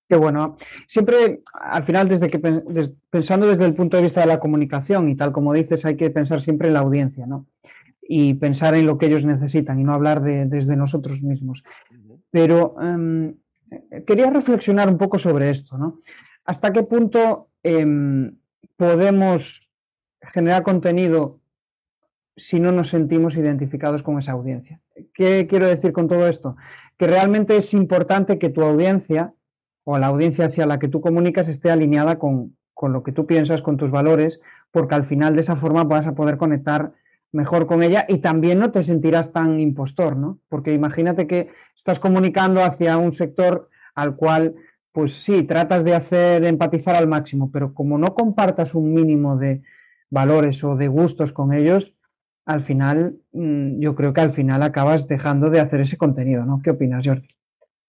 Qué 0.10 0.16
bueno. 0.16 0.58
Siempre, 0.88 1.42
al 1.54 1.84
final, 1.84 2.08
desde 2.08 2.30
que 2.30 2.40
pensando 3.10 3.46
desde 3.46 3.66
el 3.66 3.74
punto 3.74 3.98
de 3.98 4.04
vista 4.04 4.22
de 4.22 4.28
la 4.28 4.40
comunicación 4.40 5.10
y 5.10 5.18
tal 5.18 5.34
como 5.34 5.54
dices, 5.54 5.86
hay 5.86 5.98
que 5.98 6.10
pensar 6.10 6.42
siempre 6.42 6.70
en 6.70 6.76
la 6.76 6.80
audiencia, 6.80 7.26
¿no? 7.28 7.46
Y 8.08 8.36
pensar 8.36 8.76
en 8.76 8.86
lo 8.86 8.98
que 8.98 9.08
ellos 9.08 9.26
necesitan 9.26 9.80
y 9.80 9.84
no 9.84 9.94
hablar 9.94 10.22
de, 10.22 10.46
desde 10.46 10.76
nosotros 10.76 11.22
mismos. 11.22 11.64
Pero 12.32 12.76
em, 12.82 13.36
quería 14.06 14.30
reflexionar 14.30 14.90
un 14.90 14.98
poco 14.98 15.20
sobre 15.20 15.50
esto, 15.50 15.78
¿no? 15.78 16.00
¿Hasta 16.46 16.72
qué 16.72 16.84
punto 16.84 17.50
em, 17.64 18.38
podemos 18.78 19.70
generar 20.22 20.64
contenido 20.64 21.42
si 22.38 22.60
no 22.60 22.72
nos 22.72 22.90
sentimos 22.90 23.36
identificados 23.36 24.04
con 24.04 24.18
esa 24.20 24.32
audiencia? 24.32 24.80
¿Qué 25.14 25.48
quiero 25.48 25.66
decir 25.66 25.92
con 25.92 26.08
todo 26.08 26.28
esto? 26.28 26.56
Que 26.98 27.08
realmente 27.08 27.58
es 27.58 27.74
importante 27.74 28.40
que 28.40 28.50
tu 28.50 28.62
audiencia 28.62 29.34
o 29.84 29.98
la 29.98 30.08
audiencia 30.08 30.46
hacia 30.46 30.66
la 30.66 30.80
que 30.80 30.90
tú 30.90 31.02
comunicas 31.02 31.48
esté 31.48 31.72
alineada 31.72 32.20
con, 32.20 32.58
lo 32.82 33.04
que 33.04 33.12
tú 33.12 33.26
piensas, 33.26 33.62
con 33.62 33.78
tus 33.78 33.90
valores, 33.90 34.40
porque 34.72 34.96
al 34.96 35.06
final 35.06 35.36
de 35.36 35.42
esa 35.42 35.56
forma 35.56 35.86
vas 35.86 36.08
a 36.08 36.14
poder 36.14 36.38
conectar 36.38 36.92
mejor 37.32 37.68
con 37.68 37.84
ella 37.84 38.06
y 38.08 38.20
también 38.20 38.60
no 38.60 38.72
te 38.72 38.84
sentirás 38.84 39.32
tan 39.32 39.60
impostor, 39.60 40.16
¿no? 40.16 40.40
Porque 40.50 40.74
imagínate 40.74 41.28
que 41.28 41.50
estás 41.76 42.00
comunicando 42.00 42.64
hacia 42.64 42.98
un 42.98 43.14
sector 43.14 43.70
al 43.96 44.16
cual, 44.16 44.56
pues 44.92 45.24
sí, 45.24 45.44
tratas 45.44 45.84
de 45.84 45.96
hacer 45.96 46.44
empatizar 46.46 46.96
al 46.96 47.08
máximo, 47.08 47.52
pero 47.52 47.74
como 47.74 47.98
no 47.98 48.14
compartas 48.14 48.76
un 48.76 48.94
mínimo 48.94 49.38
de 49.38 49.62
valores 50.10 50.64
o 50.64 50.76
de 50.76 50.88
gustos 50.88 51.34
con 51.34 51.54
ellos, 51.54 51.94
al 52.46 52.64
final, 52.64 53.18
mm, 53.34 53.80
yo 53.80 53.94
creo 53.94 54.14
que 54.14 54.22
al 54.22 54.32
final 54.32 54.64
acabas 54.64 55.08
dejando 55.08 55.50
de 55.50 55.60
hacer 55.60 55.82
ese 55.82 55.98
contenido, 55.98 56.46
¿no? 56.46 56.62
¿Qué 56.64 56.70
opinas, 56.72 57.06
Jordi? 57.06 57.28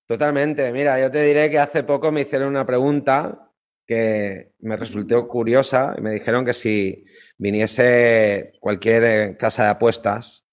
Totalmente. 0.06 0.72
Mira, 0.72 1.00
yo 1.00 1.10
te 1.10 1.22
diré 1.22 1.50
que 1.50 1.58
hace 1.58 1.84
poco 1.84 2.10
me 2.10 2.22
hicieron 2.22 2.48
una 2.48 2.66
pregunta 2.66 3.47
que 3.88 4.52
me 4.60 4.76
resultó 4.76 5.26
curiosa 5.26 5.94
y 5.96 6.02
me 6.02 6.12
dijeron 6.12 6.44
que 6.44 6.52
si 6.52 7.06
viniese 7.38 8.52
cualquier 8.60 9.04
eh, 9.04 9.36
casa 9.38 9.64
de 9.64 9.70
apuestas 9.70 10.46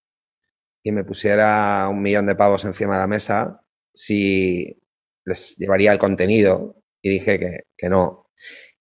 y 0.81 0.93
me 0.93 1.03
pusiera 1.03 1.89
un 1.89 2.01
millón 2.01 2.27
de 2.27 2.35
pavos 2.35 2.63
encima 2.63 2.93
de 2.93 3.01
la 3.01 3.07
mesa, 3.07 3.61
si 3.93 4.81
les 5.25 5.57
llevaría 5.57 5.91
el 5.91 5.99
contenido. 5.99 6.77
Y 7.01 7.09
dije 7.09 7.63
que, 7.77 7.89
no. 7.89 8.29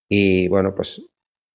Y 0.08 0.46
bueno, 0.48 0.72
pues 0.74 1.02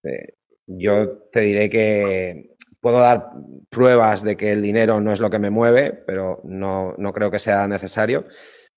eh, 0.03 0.33
yo 0.67 1.19
te 1.31 1.39
diré 1.41 1.69
que 1.69 2.55
puedo 2.81 2.99
dar 2.99 3.29
pruebas 3.69 4.23
de 4.23 4.35
que 4.35 4.51
el 4.51 4.61
dinero 4.61 4.99
no 4.99 5.13
es 5.13 5.21
lo 5.21 5.29
que 5.29 5.39
me 5.39 5.49
mueve, 5.49 5.93
pero 6.05 6.41
no, 6.43 6.95
no 6.97 7.13
creo 7.13 7.31
que 7.31 7.39
sea 7.39 7.67
necesario 7.67 8.25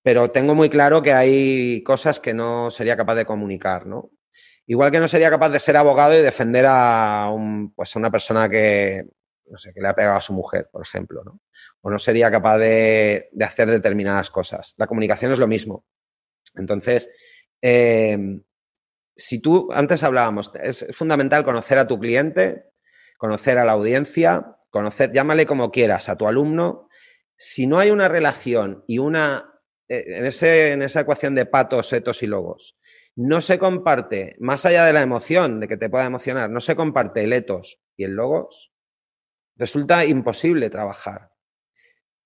pero 0.03 0.29
tengo 0.31 0.53
muy 0.53 0.69
claro 0.69 1.01
que 1.01 1.13
hay 1.13 1.81
cosas 1.81 2.19
que 2.19 2.33
no 2.33 2.69
sería 2.69 2.97
capaz 2.97 3.15
de 3.15 3.25
comunicar, 3.25 3.87
¿no? 3.87 4.11
Igual 4.67 4.91
que 4.91 4.99
no 4.99 5.07
sería 5.07 5.29
capaz 5.29 5.49
de 5.49 5.59
ser 5.59 5.77
abogado 5.77 6.13
y 6.13 6.21
defender 6.21 6.65
a, 6.67 7.31
pues 7.75 7.95
una 7.95 8.11
persona 8.11 8.49
que, 8.49 9.05
no 9.47 9.57
sé, 9.57 9.73
que 9.73 9.81
le 9.81 9.87
ha 9.87 9.95
pegado 9.95 10.17
a 10.17 10.21
su 10.21 10.33
mujer, 10.33 10.69
por 10.71 10.83
ejemplo, 10.85 11.23
¿no? 11.23 11.39
O 11.81 11.89
no 11.89 11.99
sería 11.99 12.29
capaz 12.29 12.57
de, 12.57 13.29
hacer 13.41 13.69
determinadas 13.69 14.29
cosas. 14.29 14.73
La 14.77 14.87
comunicación 14.87 15.31
es 15.31 15.39
lo 15.39 15.47
mismo. 15.47 15.85
Entonces, 16.55 17.09
eh, 17.61 18.17
si 19.15 19.39
tú, 19.39 19.69
antes 19.73 20.03
hablábamos, 20.03 20.51
es 20.61 20.85
fundamental 20.91 21.45
conocer 21.45 21.77
a 21.77 21.87
tu 21.87 21.99
cliente, 21.99 22.65
conocer 23.17 23.57
a 23.57 23.65
la 23.65 23.73
audiencia, 23.73 24.57
conocer, 24.69 25.11
llámale 25.13 25.45
como 25.45 25.71
quieras, 25.71 26.09
a 26.09 26.17
tu 26.17 26.27
alumno. 26.27 26.89
Si 27.37 27.67
no 27.67 27.79
hay 27.79 27.91
una 27.91 28.07
relación 28.07 28.83
y 28.87 28.99
una 28.99 29.52
en, 29.93 30.25
ese, 30.25 30.71
en 30.71 30.81
esa 30.81 31.01
ecuación 31.01 31.35
de 31.35 31.45
patos, 31.45 31.93
etos 31.93 32.23
y 32.23 32.27
logos, 32.27 32.77
no 33.15 33.41
se 33.41 33.59
comparte, 33.59 34.35
más 34.39 34.65
allá 34.65 34.85
de 34.85 34.93
la 34.93 35.01
emoción, 35.01 35.59
de 35.59 35.67
que 35.67 35.77
te 35.77 35.89
pueda 35.89 36.05
emocionar, 36.05 36.49
no 36.49 36.61
se 36.61 36.75
comparte 36.75 37.23
el 37.23 37.33
etos 37.33 37.79
y 37.95 38.03
el 38.03 38.13
logos, 38.13 38.73
resulta 39.55 40.05
imposible 40.05 40.69
trabajar. 40.69 41.31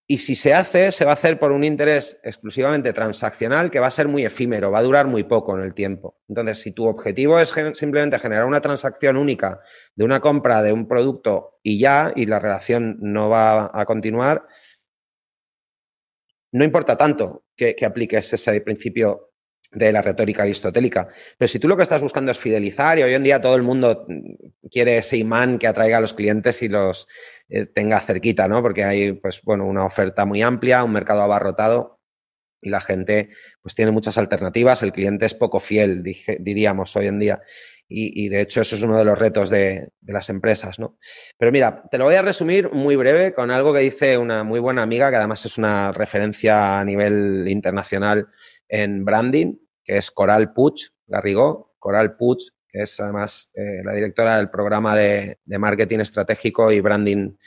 Y 0.09 0.19
si 0.19 0.35
se 0.35 0.53
hace, 0.53 0.91
se 0.91 1.03
va 1.03 1.11
a 1.11 1.15
hacer 1.15 1.37
por 1.37 1.51
un 1.51 1.65
interés 1.65 2.17
exclusivamente 2.23 2.93
transaccional 2.93 3.69
que 3.69 3.81
va 3.81 3.87
a 3.87 3.91
ser 3.91 4.07
muy 4.07 4.23
efímero, 4.23 4.71
va 4.71 4.79
a 4.79 4.83
durar 4.83 5.05
muy 5.05 5.25
poco 5.25 5.57
en 5.57 5.63
el 5.63 5.73
tiempo. 5.73 6.21
Entonces, 6.29 6.61
si 6.61 6.71
tu 6.71 6.85
objetivo 6.85 7.37
es 7.41 7.53
simplemente 7.73 8.17
generar 8.17 8.45
una 8.45 8.61
transacción 8.61 9.17
única 9.17 9.59
de 9.95 10.05
una 10.05 10.21
compra 10.21 10.63
de 10.63 10.71
un 10.71 10.87
producto 10.87 11.59
y 11.61 11.77
ya, 11.77 12.13
y 12.15 12.25
la 12.25 12.39
relación 12.39 12.97
no 13.01 13.27
va 13.27 13.69
a 13.73 13.85
continuar, 13.85 14.47
no 16.53 16.63
importa 16.63 16.95
tanto 16.95 17.43
que, 17.57 17.75
apliques 17.85 18.31
ese 18.31 18.61
principio 18.61 19.31
de 19.71 19.91
la 19.91 20.01
retórica 20.01 20.43
aristotélica. 20.43 21.09
Pero 21.37 21.47
si 21.47 21.59
tú 21.59 21.67
lo 21.67 21.75
que 21.75 21.83
estás 21.83 22.01
buscando 22.01 22.31
es 22.31 22.37
fidelizar 22.37 22.99
y 22.99 23.03
hoy 23.03 23.13
en 23.13 23.23
día 23.23 23.41
todo 23.41 23.55
el 23.55 23.63
mundo 23.63 24.05
quiere 24.71 24.99
ese 24.99 25.17
imán 25.17 25.59
que 25.59 25.67
atraiga 25.67 25.97
a 25.97 26.01
los 26.01 26.13
clientes 26.13 26.61
y 26.61 26.69
los 26.69 27.07
eh, 27.49 27.65
tenga 27.65 27.99
cerquita, 27.99 28.47
¿no? 28.47 28.61
Porque 28.61 28.85
hay, 28.85 29.13
pues, 29.13 29.41
bueno, 29.43 29.65
una 29.65 29.85
oferta 29.85 30.25
muy 30.25 30.41
amplia, 30.41 30.83
un 30.83 30.93
mercado 30.93 31.21
abarrotado 31.21 31.96
y 32.61 32.69
la 32.69 32.81
gente, 32.81 33.29
pues, 33.61 33.75
tiene 33.75 33.91
muchas 33.91 34.17
alternativas. 34.17 34.83
El 34.83 34.91
cliente 34.91 35.25
es 35.25 35.33
poco 35.33 35.59
fiel, 35.59 36.03
diríamos 36.39 36.95
hoy 36.95 37.07
en 37.07 37.19
día. 37.19 37.41
Y, 37.89 38.27
de 38.27 38.41
hecho 38.41 38.59
eso 38.59 38.75
es 38.75 38.83
uno 38.83 38.97
de 38.97 39.05
los 39.05 39.17
retos 39.17 39.49
de, 39.49 39.93
las 40.01 40.29
empresas, 40.29 40.77
¿no? 40.77 40.97
Pero 41.37 41.53
mira, 41.53 41.83
te 41.89 41.97
lo 41.97 42.03
voy 42.03 42.15
a 42.15 42.21
resumir 42.21 42.69
muy 42.69 42.97
breve 42.97 43.33
con 43.33 43.49
algo 43.49 43.73
que 43.73 43.79
dice 43.79 44.17
una 44.17 44.43
muy 44.43 44.59
buena 44.59 44.83
amiga, 44.83 45.09
que 45.09 45.15
además 45.15 45.45
es 45.45 45.57
una 45.57 45.93
referencia 45.93 46.79
a 46.79 46.83
nivel 46.83 47.45
internacional 47.47 48.27
en 48.67 49.05
branding, 49.05 49.55
que 49.85 49.97
es 49.97 50.11
Coral 50.11 50.51
Puch, 50.51 50.89
Garrigó, 51.05 51.75
Coral 51.79 52.17
Puch, 52.17 52.43
que 52.67 52.81
es 52.81 52.99
además 52.99 53.51
eh, 53.55 53.81
la 53.85 53.93
directora 53.93 54.35
del 54.35 54.49
programa 54.49 54.93
de, 54.93 55.39
de, 55.45 55.57
marketing 55.57 55.99
estratégico 55.99 56.69
y 56.73 56.81
branding, 56.81 57.37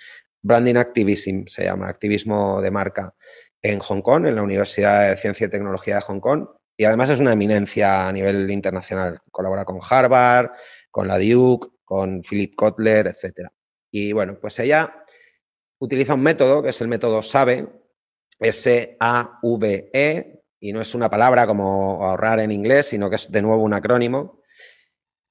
branding 0.40 0.76
activism, 0.76 1.44
se 1.48 1.64
llama, 1.64 1.86
activismo 1.86 2.62
de 2.62 2.70
marca, 2.70 3.14
en 3.62 3.80
Hong 3.80 4.02
Kong, 4.02 4.26
en 4.26 4.36
la 4.36 4.42
Universidad 4.42 5.08
de 5.08 5.16
Ciencia 5.16 5.46
y 5.46 5.50
Tecnología 5.50 5.96
de 5.96 6.02
Hong 6.02 6.20
Kong 6.20 6.46
y 6.80 6.86
además 6.86 7.10
es 7.10 7.20
una 7.20 7.34
eminencia 7.34 8.08
a 8.08 8.12
nivel 8.12 8.50
internacional. 8.50 9.20
Colabora 9.30 9.66
con 9.66 9.80
Harvard, 9.86 10.52
con 10.90 11.06
la 11.06 11.18
Duke, 11.18 11.68
con 11.84 12.22
Philip 12.22 12.54
Kotler, 12.54 13.08
etc. 13.08 13.50
Y 13.90 14.14
bueno, 14.14 14.38
pues 14.40 14.58
ella 14.60 15.04
utiliza 15.78 16.14
un 16.14 16.22
método 16.22 16.62
que 16.62 16.70
es 16.70 16.80
el 16.80 16.88
método 16.88 17.22
SAVE, 17.22 17.68
S-A-V-E, 18.38 20.42
y 20.58 20.72
no 20.72 20.80
es 20.80 20.94
una 20.94 21.10
palabra 21.10 21.46
como 21.46 22.02
ahorrar 22.02 22.40
en 22.40 22.50
inglés, 22.50 22.86
sino 22.86 23.10
que 23.10 23.16
es 23.16 23.30
de 23.30 23.42
nuevo 23.42 23.62
un 23.62 23.74
acrónimo. 23.74 24.40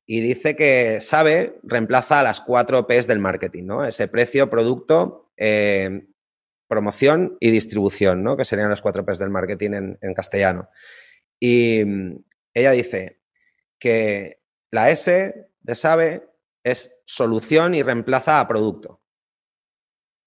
Y 0.06 0.22
dice 0.22 0.56
que 0.56 1.02
SAVE 1.02 1.62
reemplaza 1.64 2.20
a 2.20 2.24
las 2.24 2.42
cuatro 2.42 2.86
P's 2.86 3.08
del 3.08 3.18
marketing, 3.18 3.64
¿no? 3.64 3.84
Ese 3.84 4.08
precio, 4.08 4.52
producto, 4.52 5.32
eh, 5.36 6.10
promoción 6.70 7.36
y 7.42 7.52
distribución, 7.52 8.24
¿no? 8.24 8.38
Que 8.38 8.46
serían 8.46 8.70
las 8.70 8.82
cuatro 8.82 9.06
P's 9.06 9.20
del 9.20 9.30
marketing 9.30 9.98
en 10.00 10.14
castellano. 10.14 10.70
Y 11.40 11.84
mm, 11.84 12.24
ella 12.54 12.72
dice 12.72 13.20
que 13.78 14.42
la 14.72 14.90
S 14.90 15.52
de 15.60 15.76
sabe 15.76 16.30
es 16.64 17.02
solución 17.06 17.74
y 17.76 17.84
reemplaza 17.84 18.40
a 18.40 18.48
producto. 18.48 19.02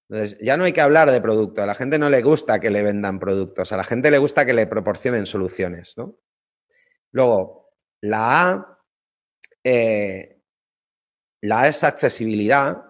Entonces, 0.08 0.38
ya 0.40 0.56
no 0.56 0.64
hay 0.64 0.72
que 0.72 0.80
hablar 0.80 1.10
de 1.10 1.20
producto. 1.20 1.62
A 1.62 1.66
la 1.66 1.74
gente 1.74 1.98
no 1.98 2.10
le 2.10 2.20
gusta 2.22 2.60
que 2.60 2.68
le 2.70 2.82
vendan 2.82 3.18
productos. 3.18 3.72
A 3.72 3.78
la 3.78 3.84
gente 3.84 4.10
le 4.10 4.18
gusta 4.18 4.44
que 4.44 4.52
le 4.52 4.66
proporcionen 4.66 5.24
soluciones. 5.24 5.96
¿no? 5.96 6.18
Luego, 7.12 7.70
la 8.02 8.50
A, 8.50 8.78
eh, 9.64 10.42
la 11.40 11.62
A 11.62 11.68
es 11.68 11.82
accesibilidad 11.82 12.84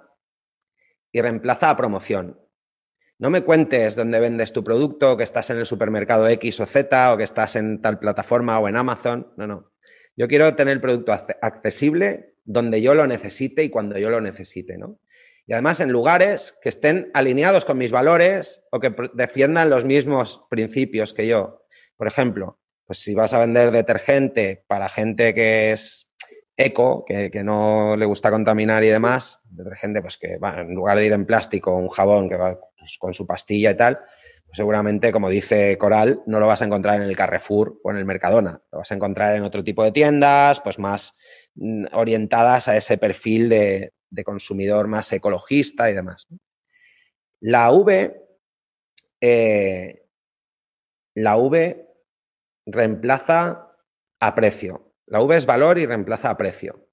y 1.12 1.20
reemplaza 1.20 1.70
a 1.70 1.76
promoción. 1.76 2.41
No 3.22 3.30
me 3.30 3.44
cuentes 3.44 3.94
dónde 3.94 4.18
vendes 4.18 4.52
tu 4.52 4.64
producto, 4.64 5.16
que 5.16 5.22
estás 5.22 5.48
en 5.50 5.58
el 5.58 5.64
supermercado 5.64 6.26
X 6.26 6.58
o 6.58 6.66
Z, 6.66 7.12
o 7.12 7.16
que 7.16 7.22
estás 7.22 7.54
en 7.54 7.80
tal 7.80 8.00
plataforma 8.00 8.58
o 8.58 8.68
en 8.68 8.74
Amazon. 8.74 9.32
No, 9.36 9.46
no. 9.46 9.70
Yo 10.16 10.26
quiero 10.26 10.52
tener 10.56 10.72
el 10.72 10.80
producto 10.80 11.12
accesible 11.12 12.34
donde 12.42 12.82
yo 12.82 12.94
lo 12.94 13.06
necesite 13.06 13.62
y 13.62 13.70
cuando 13.70 13.96
yo 13.96 14.10
lo 14.10 14.20
necesite, 14.20 14.76
¿no? 14.76 14.98
Y 15.46 15.52
además 15.52 15.78
en 15.78 15.92
lugares 15.92 16.58
que 16.60 16.68
estén 16.68 17.12
alineados 17.14 17.64
con 17.64 17.78
mis 17.78 17.92
valores 17.92 18.64
o 18.72 18.80
que 18.80 18.92
defiendan 19.14 19.70
los 19.70 19.84
mismos 19.84 20.44
principios 20.50 21.14
que 21.14 21.28
yo. 21.28 21.62
Por 21.96 22.08
ejemplo, 22.08 22.58
pues 22.84 22.98
si 22.98 23.14
vas 23.14 23.34
a 23.34 23.38
vender 23.38 23.70
detergente 23.70 24.64
para 24.66 24.88
gente 24.88 25.32
que 25.32 25.70
es 25.70 26.10
eco, 26.56 27.04
que, 27.04 27.30
no 27.44 27.96
le 27.96 28.04
gusta 28.04 28.32
contaminar 28.32 28.82
y 28.82 28.88
demás, 28.88 29.40
detergente, 29.44 30.02
pues 30.02 30.18
que 30.18 30.38
va, 30.38 30.62
en 30.62 30.74
lugar 30.74 30.98
de 30.98 31.06
ir 31.06 31.12
en 31.12 31.24
plástico, 31.24 31.76
un 31.76 31.88
jabón 31.88 32.28
que 32.28 32.36
va 32.36 32.58
pues, 32.82 32.98
con 32.98 33.14
su 33.14 33.24
pastilla 33.24 33.70
y 33.70 33.76
tal, 33.76 33.98
pues 33.98 34.56
seguramente, 34.56 35.12
como 35.12 35.28
dice 35.28 35.78
Coral, 35.78 36.20
no 36.26 36.40
lo 36.40 36.48
vas 36.48 36.62
a 36.62 36.64
encontrar 36.64 36.96
en 36.96 37.02
el 37.02 37.16
Carrefour 37.16 37.78
o 37.84 37.92
en 37.92 37.96
el 37.96 38.04
Mercadona. 38.04 38.60
Lo 38.72 38.78
vas 38.78 38.90
a 38.90 38.96
encontrar 38.96 39.36
en 39.36 39.44
otro 39.44 39.62
tipo 39.62 39.84
de 39.84 39.92
tiendas, 39.92 40.60
pues 40.60 40.80
más 40.80 41.16
mm, 41.54 41.86
orientadas 41.92 42.66
a 42.66 42.76
ese 42.76 42.98
perfil 42.98 43.48
de, 43.48 43.92
consumidor 44.24 44.88
más 44.88 45.12
ecologista 45.12 45.88
y 45.90 45.94
demás. 45.94 46.26
La 47.40 47.70
V, 47.70 48.20
eh, 49.20 50.02
la 51.14 51.36
V 51.36 51.88
reemplaza 52.66 53.76
a 54.18 54.34
precio. 54.34 54.92
La 55.06 55.20
V 55.20 55.36
es 55.36 55.46
valor 55.46 55.78
y 55.78 55.86
reemplaza 55.86 56.30
a 56.30 56.36
precio. 56.36 56.88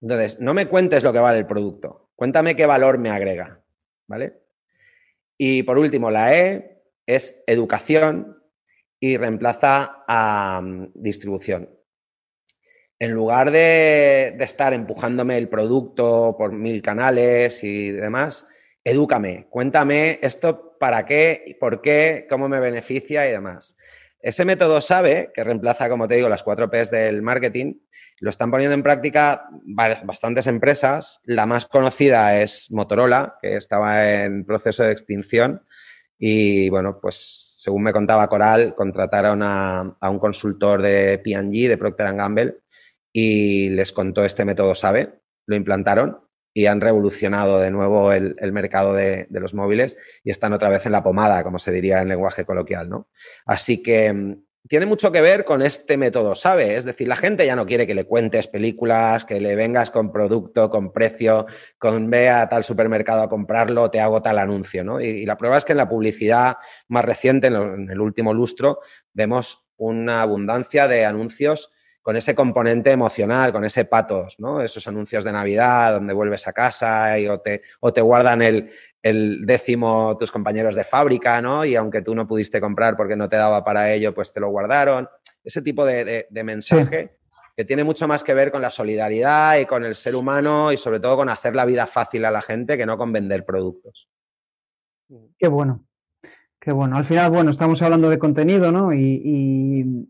Entonces, 0.00 0.38
no 0.38 0.54
me 0.54 0.68
cuentes 0.68 1.02
lo 1.02 1.12
que 1.12 1.18
vale 1.18 1.38
el 1.38 1.46
producto. 1.46 2.10
Cuéntame 2.14 2.54
qué 2.54 2.64
valor 2.64 2.98
me 2.98 3.10
agrega. 3.10 3.60
¿Vale? 4.06 4.45
Y 5.38 5.62
por 5.62 5.78
último, 5.78 6.10
la 6.10 6.34
E 6.34 6.82
es 7.06 7.42
educación 7.46 8.42
y 9.00 9.16
reemplaza 9.16 10.04
a 10.08 10.60
mm, 10.62 10.92
distribución. 10.94 11.70
En 12.98 13.12
lugar 13.12 13.50
de, 13.50 14.34
de, 14.38 14.44
estar 14.44 14.72
empujándome 14.72 15.36
el 15.36 15.48
producto 15.48 16.34
por 16.38 16.52
mil 16.52 16.80
canales 16.80 17.62
y 17.62 17.90
demás, 17.90 18.48
edúcame, 18.82 19.46
cuéntame 19.50 20.18
esto 20.22 20.78
para 20.78 21.04
qué, 21.04 21.56
por 21.60 21.82
qué, 21.82 22.26
cómo 22.28 22.48
me 22.48 22.60
beneficia 22.60 23.28
y 23.28 23.32
demás. 23.32 23.76
Ese 24.26 24.44
método 24.44 24.80
SABE, 24.80 25.30
que 25.32 25.44
reemplaza, 25.44 25.88
como 25.88 26.08
te 26.08 26.16
digo, 26.16 26.28
las 26.28 26.42
cuatro 26.42 26.68
P's 26.68 26.90
del 26.90 27.22
marketing, 27.22 27.74
lo 28.18 28.30
están 28.30 28.50
poniendo 28.50 28.74
en 28.74 28.82
práctica 28.82 29.48
bastantes 30.02 30.48
empresas. 30.48 31.20
La 31.26 31.46
más 31.46 31.66
conocida 31.66 32.36
es 32.42 32.68
Motorola, 32.72 33.36
que 33.40 33.54
estaba 33.54 34.24
en 34.24 34.44
proceso 34.44 34.82
de 34.82 34.90
extinción. 34.90 35.62
Y 36.18 36.68
bueno, 36.70 36.98
pues 37.00 37.54
según 37.56 37.84
me 37.84 37.92
contaba 37.92 38.26
Coral, 38.28 38.74
contrataron 38.74 39.44
a, 39.44 39.96
un 40.00 40.18
consultor 40.18 40.82
de 40.82 41.20
P&G, 41.22 41.68
de 41.68 41.78
Procter 41.78 42.12
Gamble, 42.12 42.56
y 43.12 43.68
les 43.68 43.92
contó 43.92 44.24
este 44.24 44.44
método 44.44 44.74
SABE, 44.74 45.20
lo 45.46 45.54
implantaron 45.54 46.25
y 46.56 46.64
han 46.64 46.80
revolucionado 46.80 47.60
de 47.60 47.70
nuevo 47.70 48.12
el, 48.12 48.34
mercado 48.50 48.94
de, 48.94 49.26
los 49.28 49.52
móviles 49.52 49.98
y 50.24 50.30
están 50.30 50.54
otra 50.54 50.70
vez 50.70 50.86
en 50.86 50.92
la 50.92 51.02
pomada, 51.02 51.44
como 51.44 51.58
se 51.58 51.70
diría 51.70 52.00
en 52.00 52.08
lenguaje 52.08 52.46
coloquial, 52.46 52.88
¿no? 52.88 53.10
Así 53.44 53.82
que 53.82 54.10
mm, 54.10 54.42
tiene 54.66 54.86
mucho 54.86 55.12
que 55.12 55.20
ver 55.20 55.44
con 55.44 55.60
este 55.60 55.98
método, 55.98 56.34
¿sabe? 56.34 56.76
Es 56.76 56.86
decir, 56.86 57.08
la 57.08 57.16
gente 57.16 57.44
ya 57.44 57.56
no 57.56 57.66
quiere 57.66 57.86
que 57.86 57.94
le 57.94 58.06
cuentes 58.06 58.48
películas, 58.48 59.26
que 59.26 59.38
le 59.38 59.54
vengas 59.54 59.90
con 59.90 60.10
producto, 60.10 60.70
con 60.70 60.94
precio, 60.94 61.44
con 61.76 62.08
ve 62.08 62.30
a 62.30 62.48
tal 62.48 62.64
supermercado 62.64 63.20
a 63.20 63.28
comprarlo, 63.28 63.90
te 63.90 64.00
hago 64.00 64.22
tal 64.22 64.38
anuncio, 64.38 64.82
¿no? 64.82 64.98
Y, 64.98 65.26
la 65.26 65.36
prueba 65.36 65.58
es 65.58 65.66
que 65.66 65.72
en 65.72 65.78
la 65.78 65.90
publicidad 65.90 66.56
más 66.88 67.04
reciente, 67.04 67.48
en 67.48 67.90
el 67.90 68.00
último 68.00 68.32
lustro, 68.32 68.78
vemos 69.12 69.68
una 69.76 70.22
abundancia 70.22 70.88
de 70.88 71.04
anuncios 71.04 71.70
con 72.06 72.14
ese 72.14 72.36
componente 72.36 72.92
emocional, 72.92 73.50
con 73.50 73.64
ese 73.64 73.84
patos, 73.84 74.36
¿no? 74.38 74.62
Esos 74.62 74.86
anuncios 74.86 75.24
de 75.24 75.32
Navidad 75.32 75.94
donde 75.94 76.14
vuelves 76.14 76.46
a 76.46 76.52
casa 76.52 77.18
y 77.18 77.26
o, 77.26 77.40
te, 77.40 77.62
o 77.80 77.92
te 77.92 78.00
guardan 78.00 78.42
el, 78.42 78.70
décimo 79.44 80.16
tus 80.16 80.30
compañeros 80.30 80.76
de 80.76 80.84
fábrica, 80.84 81.42
¿no? 81.42 81.64
Y 81.64 81.74
aunque 81.74 82.02
tú 82.02 82.14
no 82.14 82.24
pudiste 82.24 82.60
comprar 82.60 82.96
porque 82.96 83.16
no 83.16 83.28
te 83.28 83.34
daba 83.34 83.64
para 83.64 83.92
ello, 83.92 84.14
pues 84.14 84.32
te 84.32 84.38
lo 84.38 84.50
guardaron. 84.50 85.08
Ese 85.42 85.62
tipo 85.62 85.84
de, 85.84 86.28
mensaje 86.30 87.16
que 87.56 87.64
tiene 87.64 87.82
mucho 87.82 88.06
más 88.06 88.22
que 88.22 88.34
ver 88.34 88.52
con 88.52 88.62
la 88.62 88.70
solidaridad 88.70 89.58
y 89.58 89.66
con 89.66 89.84
el 89.84 89.96
ser 89.96 90.14
humano 90.14 90.70
y 90.70 90.76
sobre 90.76 91.00
todo 91.00 91.16
con 91.16 91.28
hacer 91.28 91.56
la 91.56 91.64
vida 91.64 91.88
fácil 91.88 92.24
a 92.24 92.30
la 92.30 92.40
gente 92.40 92.78
que 92.78 92.86
no 92.86 92.96
con 92.96 93.12
vender 93.12 93.44
productos. 93.44 94.08
Qué 95.36 95.48
bueno, 95.48 95.84
qué 96.60 96.70
bueno. 96.70 96.98
Al 96.98 97.04
final, 97.04 97.32
bueno, 97.32 97.50
estamos 97.50 97.82
hablando 97.82 98.08
de 98.10 98.20
contenido, 98.20 98.70
¿no? 98.70 98.92
y 98.94 100.08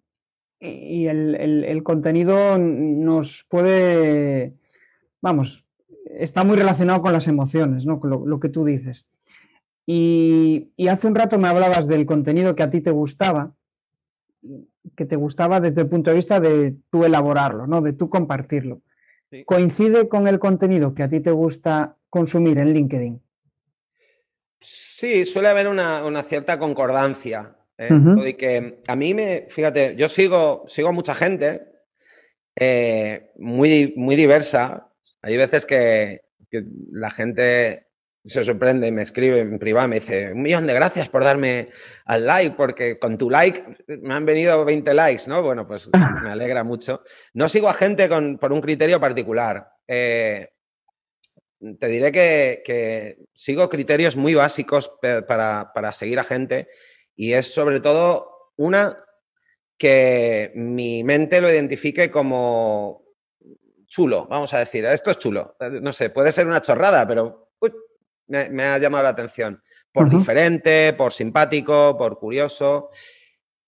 el, 0.60 1.82
contenido 1.82 2.58
nos 2.58 3.44
puede, 3.48 4.54
vamos, 5.20 5.64
está 6.18 6.44
muy 6.44 6.56
relacionado 6.56 7.02
con 7.02 7.12
las 7.12 7.28
emociones, 7.28 7.86
¿no? 7.86 8.00
Con 8.00 8.28
lo, 8.28 8.40
que 8.40 8.48
tú 8.48 8.64
dices. 8.64 9.04
Y, 9.86 10.70
hace 10.88 11.06
un 11.06 11.14
rato 11.14 11.38
me 11.38 11.48
hablabas 11.48 11.86
del 11.86 12.06
contenido 12.06 12.54
que 12.54 12.62
a 12.62 12.70
ti 12.70 12.80
te 12.80 12.90
gustaba, 12.90 13.54
que 14.96 15.04
te 15.04 15.16
gustaba 15.16 15.60
desde 15.60 15.82
el 15.82 15.88
punto 15.88 16.10
de 16.10 16.16
vista 16.16 16.40
de 16.40 16.76
tú 16.90 17.04
elaborarlo, 17.04 17.66
¿no? 17.66 17.82
De 17.82 17.92
tú 17.92 18.08
compartirlo. 18.08 18.80
¿Coincide 19.44 20.08
con 20.08 20.28
el 20.28 20.38
contenido 20.38 20.94
que 20.94 21.02
a 21.02 21.08
ti 21.08 21.20
te 21.20 21.32
gusta 21.32 21.96
consumir 22.08 22.58
en 22.58 22.72
LinkedIn? 22.72 23.20
Sí, 24.60 25.26
suele 25.26 25.48
haber 25.48 25.68
una 25.68 26.22
cierta 26.22 26.58
concordancia. 26.58 27.56
¿Eh? 27.78 28.36
que 28.36 28.80
a 28.86 28.96
mí 28.96 29.14
me, 29.14 29.46
fíjate, 29.50 29.94
yo 29.96 30.08
sigo, 30.08 30.64
sigo 30.68 30.88
a 30.88 30.92
mucha 30.92 31.14
gente 31.14 31.62
eh, 32.58 33.32
muy, 33.36 33.92
muy 33.96 34.16
diversa. 34.16 34.88
Hay 35.22 35.36
veces 35.36 35.66
que, 35.66 36.22
la 36.92 37.10
gente 37.10 37.88
se 38.24 38.42
sorprende 38.42 38.88
y 38.88 38.92
me 38.92 39.02
escribe 39.02 39.40
en 39.40 39.58
privado, 39.58 39.88
me 39.88 39.96
dice, 39.96 40.32
un 40.32 40.42
millón 40.42 40.66
de 40.66 40.72
gracias 40.72 41.08
por 41.08 41.22
darme 41.22 41.68
al 42.06 42.26
like, 42.26 42.56
porque 42.56 42.98
con 42.98 43.18
tu 43.18 43.28
like 43.28 43.62
me 43.86 44.14
han 44.14 44.24
venido 44.24 44.64
20 44.64 44.94
likes, 44.94 45.24
¿no? 45.28 45.42
Bueno, 45.42 45.66
pues 45.66 45.90
me 46.22 46.30
alegra 46.30 46.64
mucho. 46.64 47.02
No 47.34 47.48
sigo 47.48 47.68
a 47.68 47.74
gente 47.74 48.08
con, 48.08 48.38
por 48.38 48.52
un 48.52 48.62
criterio 48.62 48.98
particular. 48.98 49.68
Eh, 49.86 50.48
te 51.78 51.88
diré 51.88 52.10
que, 52.10 53.18
sigo 53.34 53.68
criterios 53.68 54.16
muy 54.16 54.34
básicos 54.34 54.92
para, 55.28 55.72
para 55.72 55.92
seguir 55.92 56.18
a 56.18 56.24
gente 56.24 56.68
y 57.16 57.32
es 57.32 57.52
sobre 57.52 57.80
todo 57.80 58.52
una 58.56 59.02
que 59.78 60.52
mi 60.54 61.02
mente 61.02 61.40
lo 61.40 61.50
identifique 61.50 62.10
como 62.10 63.04
chulo, 63.86 64.26
vamos 64.26 64.52
a 64.54 64.58
decir, 64.58 64.84
esto 64.84 65.10
es 65.10 65.18
chulo. 65.18 65.56
No 65.80 65.92
sé, 65.92 66.10
puede 66.10 66.32
ser 66.32 66.46
una 66.46 66.60
chorrada, 66.60 67.06
pero 67.06 67.50
me, 68.28 68.64
ha 68.64 68.78
llamado 68.78 69.04
la 69.04 69.10
atención. 69.10 69.62
Por 69.92 70.10
diferente, 70.10 70.92
por 70.92 71.12
simpático, 71.12 71.96
por 71.96 72.18
curioso. 72.18 72.90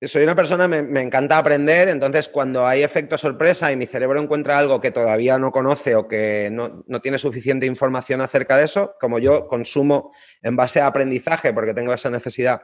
Soy 0.00 0.22
una 0.22 0.36
persona, 0.36 0.68
me, 0.68 0.82
me, 0.82 1.00
encanta 1.00 1.38
aprender, 1.38 1.88
entonces 1.88 2.28
cuando 2.28 2.66
hay 2.66 2.82
efecto 2.82 3.18
sorpresa 3.18 3.72
y 3.72 3.76
mi 3.76 3.86
cerebro 3.86 4.20
encuentra 4.22 4.58
algo 4.58 4.80
que 4.80 4.92
todavía 4.92 5.38
no 5.38 5.50
conoce 5.50 5.96
o 5.96 6.06
que 6.06 6.50
no, 6.52 6.84
no, 6.86 7.00
tiene 7.00 7.18
suficiente 7.18 7.66
información 7.66 8.20
acerca 8.20 8.56
de 8.56 8.64
eso, 8.64 8.94
como 9.00 9.18
yo 9.18 9.48
consumo 9.48 10.12
en 10.42 10.54
base 10.54 10.80
a 10.80 10.86
aprendizaje, 10.86 11.52
porque 11.52 11.74
tengo 11.74 11.92
esa 11.92 12.10
necesidad 12.10 12.60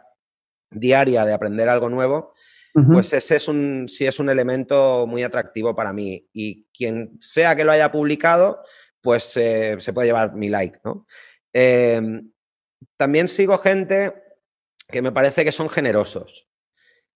diaria 0.71 1.25
de 1.25 1.33
aprender 1.33 1.69
algo 1.69 1.89
nuevo, 1.89 2.35
pues 2.75 3.13
ese 3.13 3.37
es 3.37 3.47
un, 3.47 3.89
sí 3.89 4.05
es 4.05 4.19
un 4.19 4.29
elemento 4.29 5.07
muy 5.07 5.23
atractivo 5.23 5.77
para 5.77 5.93
mí. 5.93 6.29
Y 6.33 6.65
quien 6.77 7.17
sea 7.21 7.55
que 7.55 7.63
lo 7.63 7.71
haya 7.71 7.93
publicado, 7.93 8.65
pues 9.01 9.37
eh, 9.37 9.77
se 9.79 9.93
puede 9.93 10.09
llevar 10.09 10.35
mi 10.35 10.49
like, 10.49 10.81
¿no? 10.85 11.07
Em, 11.53 12.33
también 12.97 13.29
sigo 13.29 13.59
gente 13.59 14.13
que 14.89 15.03
me 15.03 15.13
parece 15.13 15.45
que 15.45 15.53
son 15.53 15.69
generosos. 15.69 16.49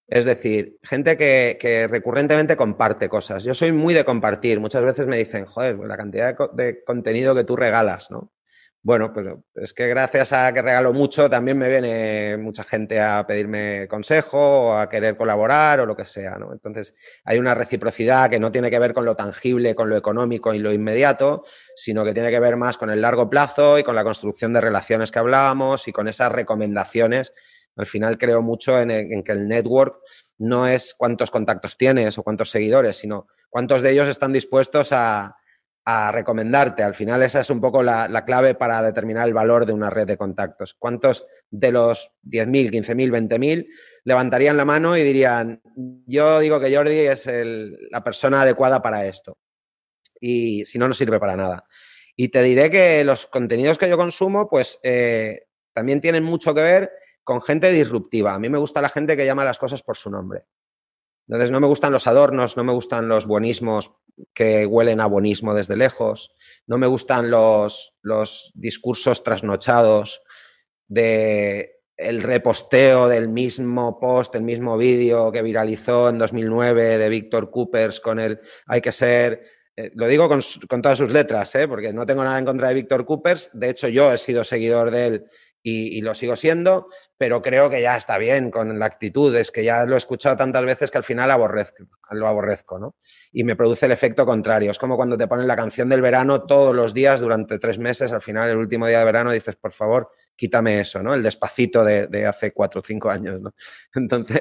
Es 0.06 0.24
decir, 0.26 0.78
gente 0.82 1.16
que, 1.16 1.58
que, 1.60 1.88
recurrentemente 1.88 2.56
comparte 2.56 3.08
cosas. 3.08 3.42
Yo 3.42 3.52
soy 3.52 3.72
muy 3.72 3.94
de 3.94 4.04
compartir. 4.04 4.60
Muchas 4.60 4.84
veces 4.84 5.06
me 5.06 5.18
dicen, 5.18 5.44
joder, 5.44 5.76
la 5.78 5.96
cantidad 5.96 6.36
de, 6.36 6.64
de, 6.64 6.84
contenido 6.84 7.34
que 7.34 7.44
tú 7.44 7.56
regalas, 7.56 8.10
¿no? 8.10 8.32
Bueno, 8.88 9.12
pues 9.12 9.26
es 9.56 9.74
que 9.74 9.86
gracias 9.86 10.32
a 10.32 10.50
que 10.50 10.62
regalo 10.62 10.94
mucho, 10.94 11.28
también 11.28 11.58
me 11.58 11.68
viene 11.68 12.38
mucha 12.38 12.64
gente 12.64 12.98
a 12.98 13.26
pedirme 13.26 13.86
consejo 13.86 14.38
o 14.38 14.78
a 14.78 14.88
querer 14.88 15.14
colaborar 15.14 15.80
o 15.80 15.84
lo 15.84 15.94
que 15.94 16.06
sea, 16.06 16.38
¿no? 16.38 16.54
Entonces, 16.54 16.94
hay 17.22 17.38
una 17.38 17.54
reciprocidad 17.54 18.30
que 18.30 18.40
no 18.40 18.50
tiene 18.50 18.70
que 18.70 18.78
ver 18.78 18.94
con 18.94 19.04
lo 19.04 19.14
tangible, 19.14 19.74
con 19.74 19.90
lo 19.90 19.96
económico 19.98 20.54
y 20.54 20.58
lo 20.58 20.72
inmediato, 20.72 21.44
sino 21.76 22.02
que 22.02 22.14
tiene 22.14 22.30
que 22.30 22.40
ver 22.40 22.56
más 22.56 22.78
con 22.78 22.88
el 22.88 23.02
largo 23.02 23.28
plazo 23.28 23.78
y 23.78 23.84
con 23.84 23.94
la 23.94 24.04
construcción 24.04 24.54
de 24.54 24.62
relaciones 24.62 25.12
que 25.12 25.18
hablábamos 25.18 25.86
y 25.86 25.92
con 25.92 26.08
esas 26.08 26.32
recomendaciones. 26.32 27.34
Al 27.76 27.84
final 27.84 28.16
creo 28.16 28.40
mucho 28.40 28.80
en, 28.80 28.90
en 28.90 29.22
que 29.22 29.32
el 29.32 29.48
network 29.48 29.98
no 30.38 30.66
es 30.66 30.94
cuántos 30.96 31.30
contactos 31.30 31.76
tienes 31.76 32.16
o 32.16 32.22
cuántos 32.22 32.48
seguidores, 32.48 32.96
sino 32.96 33.26
cuántos 33.50 33.82
de 33.82 33.90
ellos 33.90 34.08
están 34.08 34.32
dispuestos 34.32 34.92
a, 34.92 35.36
a 35.90 36.12
recomendarte. 36.12 36.82
Al 36.82 36.92
final 36.92 37.22
esa 37.22 37.40
es 37.40 37.48
un 37.48 37.62
poco 37.62 37.82
la, 37.82 38.22
clave 38.26 38.54
para 38.54 38.82
determinar 38.82 39.26
el 39.26 39.32
valor 39.32 39.64
de 39.64 39.72
una 39.72 39.88
red 39.88 40.06
de 40.06 40.18
contactos. 40.18 40.74
¿Cuántos 40.74 41.26
de 41.48 41.72
los 41.72 42.12
10.000, 42.24 42.70
15.000, 42.70 43.26
20.000 43.26 43.66
levantarían 44.04 44.58
la 44.58 44.66
mano 44.66 44.98
y 44.98 45.02
dirían, 45.02 45.62
yo 46.04 46.40
digo 46.40 46.60
que 46.60 46.76
Jordi 46.76 46.98
es 46.98 47.30
la 47.90 48.04
persona 48.04 48.42
adecuada 48.42 48.82
para 48.82 49.06
esto? 49.06 49.38
Y 50.20 50.66
si 50.66 50.78
no, 50.78 50.88
no 50.88 50.92
sirve 50.92 51.18
para 51.18 51.36
nada. 51.36 51.64
Y 52.14 52.28
te 52.28 52.42
diré 52.42 52.70
que 52.70 53.02
los 53.02 53.24
contenidos 53.24 53.78
que 53.78 53.88
yo 53.88 53.96
consumo, 53.96 54.46
pues 54.46 54.78
eh, 54.82 55.44
también 55.72 56.02
tienen 56.02 56.22
mucho 56.22 56.52
que 56.54 56.60
ver 56.60 56.90
con 57.24 57.40
gente 57.40 57.70
disruptiva. 57.70 58.34
A 58.34 58.38
mí 58.38 58.50
me 58.50 58.58
gusta 58.58 58.82
la 58.82 58.90
gente 58.90 59.16
que 59.16 59.24
llama 59.24 59.42
las 59.42 59.58
cosas 59.58 59.82
por 59.82 59.96
su 59.96 60.10
nombre. 60.10 60.44
Entonces 61.28 61.50
no 61.50 61.60
me 61.60 61.66
gustan 61.66 61.92
los 61.92 62.06
adornos, 62.06 62.56
no 62.56 62.64
me 62.64 62.72
gustan 62.72 63.06
los 63.06 63.26
buenismos 63.26 63.92
que 64.32 64.64
huelen 64.64 65.00
a 65.00 65.06
buenismo 65.06 65.52
desde 65.52 65.76
lejos, 65.76 66.34
no 66.66 66.78
me 66.78 66.86
gustan 66.86 67.30
los, 67.30 67.94
los 68.02 68.50
discursos 68.54 69.22
trasnochados 69.22 70.22
de 70.88 71.82
el 71.98 72.22
reposteo 72.22 73.08
del 73.08 73.28
mismo 73.28 73.98
post, 74.00 74.34
el 74.36 74.42
mismo 74.42 74.78
vídeo 74.78 75.30
que 75.30 75.42
viralizó 75.42 76.08
en 76.08 76.18
2009 76.18 76.96
de 76.96 77.08
Víctor 77.08 77.50
Coopers 77.50 78.00
con 78.00 78.20
el 78.20 78.40
hay 78.66 78.80
que 78.80 78.92
ser 78.92 79.42
eh, 79.76 79.92
lo 79.94 80.08
digo 80.08 80.28
con, 80.28 80.40
con, 80.68 80.82
todas 80.82 80.98
sus 80.98 81.08
letras, 81.08 81.54
¿eh? 81.54 81.68
porque 81.68 81.92
no 81.92 82.04
tengo 82.04 82.24
nada 82.24 82.36
en 82.36 82.44
contra 82.44 82.66
de 82.66 82.74
Víctor 82.74 83.04
Coopers. 83.04 83.50
De 83.52 83.70
hecho, 83.70 83.86
yo 83.86 84.12
he 84.12 84.18
sido 84.18 84.42
seguidor 84.42 84.90
de 84.90 85.06
él 85.06 85.26
y, 85.68 86.00
lo 86.00 86.14
sigo 86.14 86.36
siendo, 86.36 86.88
pero 87.16 87.42
creo 87.42 87.68
que 87.68 87.82
ya 87.82 87.96
está 87.96 88.18
bien 88.18 88.50
con 88.50 88.78
la 88.78 88.86
actitud, 88.86 89.34
es 89.34 89.50
que 89.50 89.64
ya 89.64 89.84
lo 89.84 89.94
he 89.94 89.96
escuchado 89.96 90.36
tantas 90.36 90.64
veces 90.64 90.90
que 90.90 90.98
al 90.98 91.04
final 91.04 91.30
aborrezco, 91.30 91.84
lo 92.10 92.28
aborrezco, 92.28 92.78
¿no? 92.78 92.96
Y 93.32 93.44
me 93.44 93.56
produce 93.56 93.86
el 93.86 93.92
efecto 93.92 94.24
contrario. 94.24 94.70
Es 94.70 94.78
como 94.78 94.96
cuando 94.96 95.16
te 95.16 95.26
ponen 95.26 95.46
la 95.46 95.56
canción 95.56 95.88
del 95.88 96.00
verano 96.00 96.44
todos 96.44 96.74
los 96.74 96.94
días 96.94 97.20
durante 97.20 97.58
tres 97.58 97.78
meses, 97.78 98.12
al 98.12 98.22
final, 98.22 98.48
el 98.48 98.56
último 98.56 98.86
día 98.86 99.00
de 99.00 99.04
verano, 99.04 99.32
dices, 99.32 99.56
por 99.56 99.72
favor, 99.72 100.10
quítame 100.36 100.80
eso, 100.80 101.02
¿no? 101.02 101.14
El 101.14 101.22
despacito 101.22 101.84
de, 101.84 102.26
hace 102.26 102.52
cuatro 102.52 102.80
o 102.80 102.84
cinco 102.84 103.10
años, 103.10 103.40
¿no? 103.40 103.54
Entonces, 103.94 104.40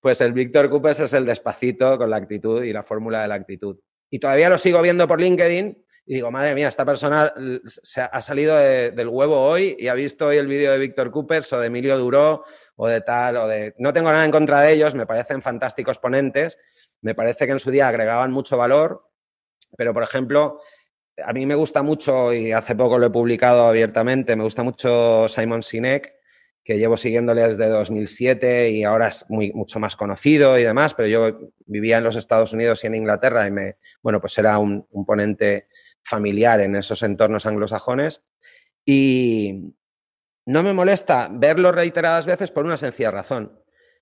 pues 0.00 0.20
el 0.20 0.32
Víctor 0.32 0.70
Coopers 0.70 1.00
es 1.00 1.12
el 1.14 1.26
despacito 1.26 1.98
con 1.98 2.10
la 2.10 2.16
actitud 2.16 2.62
y 2.62 2.72
la 2.72 2.82
fórmula 2.82 3.22
de 3.22 3.28
la 3.28 3.34
actitud. 3.34 3.78
Y 4.10 4.18
todavía 4.18 4.50
lo 4.50 4.58
sigo 4.58 4.82
viendo 4.82 5.06
por 5.06 5.20
LinkedIn 5.20 5.84
y 6.10 6.14
digo, 6.14 6.32
madre 6.32 6.56
mía, 6.56 6.66
esta 6.66 6.84
persona 6.84 7.32
se 7.64 8.00
ha 8.00 8.20
salido 8.20 8.56
del 8.56 9.06
huevo 9.06 9.46
hoy 9.46 9.76
y 9.78 9.86
ha 9.86 9.94
visto 9.94 10.26
hoy 10.26 10.38
el 10.38 10.48
vídeo 10.48 10.72
de 10.72 10.78
Víctor 10.78 11.12
Coopers 11.12 11.52
o 11.52 11.60
de 11.60 11.68
Emilio 11.68 11.96
Duró 11.98 12.42
o 12.74 12.88
de 12.88 13.00
tal, 13.00 13.36
o 13.36 13.46
de... 13.46 13.76
No 13.78 13.92
tengo 13.92 14.10
nada 14.10 14.24
en 14.24 14.32
contra 14.32 14.60
de 14.60 14.72
ellos, 14.72 14.96
me 14.96 15.06
parecen 15.06 15.40
fantásticos 15.40 15.98
ponentes, 16.00 16.58
me 17.00 17.14
parece 17.14 17.46
que 17.46 17.52
en 17.52 17.60
su 17.60 17.70
día 17.70 17.86
agregaban 17.86 18.32
mucho 18.32 18.56
valor, 18.56 19.08
pero 19.76 19.94
por 19.94 20.02
ejemplo, 20.02 20.60
a 21.24 21.32
mí 21.32 21.46
me 21.46 21.54
gusta 21.54 21.80
mucho, 21.84 22.34
y 22.34 22.50
hace 22.50 22.74
poco 22.74 22.98
lo 22.98 23.06
he 23.06 23.10
publicado 23.10 23.68
abiertamente, 23.68 24.34
me 24.34 24.42
gusta 24.42 24.64
mucho 24.64 25.28
Simon 25.28 25.62
Sinek, 25.62 26.12
que 26.64 26.76
llevo 26.76 26.96
siguiéndole 26.96 27.42
desde 27.42 27.68
2007 27.68 28.70
y 28.70 28.82
ahora 28.82 29.06
es 29.06 29.26
muy, 29.28 29.52
mucho 29.52 29.78
más 29.78 29.94
conocido 29.94 30.58
y 30.58 30.64
demás, 30.64 30.92
pero 30.92 31.06
yo 31.06 31.52
vivía 31.66 31.98
en 31.98 32.04
los 32.04 32.16
Estados 32.16 32.52
Unidos 32.52 32.82
y 32.82 32.88
en 32.88 32.96
Inglaterra 32.96 33.46
y 33.46 33.52
me, 33.52 33.76
bueno, 34.02 34.20
pues 34.20 34.36
era 34.38 34.58
un, 34.58 34.84
un 34.90 35.06
ponente 35.06 35.68
familiar 36.10 36.60
en 36.60 36.76
esos 36.76 37.02
entornos 37.02 37.46
anglosajones. 37.46 38.22
Y 38.84 39.74
no 40.44 40.62
me 40.62 40.74
molesta 40.74 41.28
verlo 41.32 41.72
reiteradas 41.72 42.26
veces 42.26 42.50
por 42.50 42.66
una 42.66 42.76
sencilla 42.76 43.10
razón. 43.10 43.58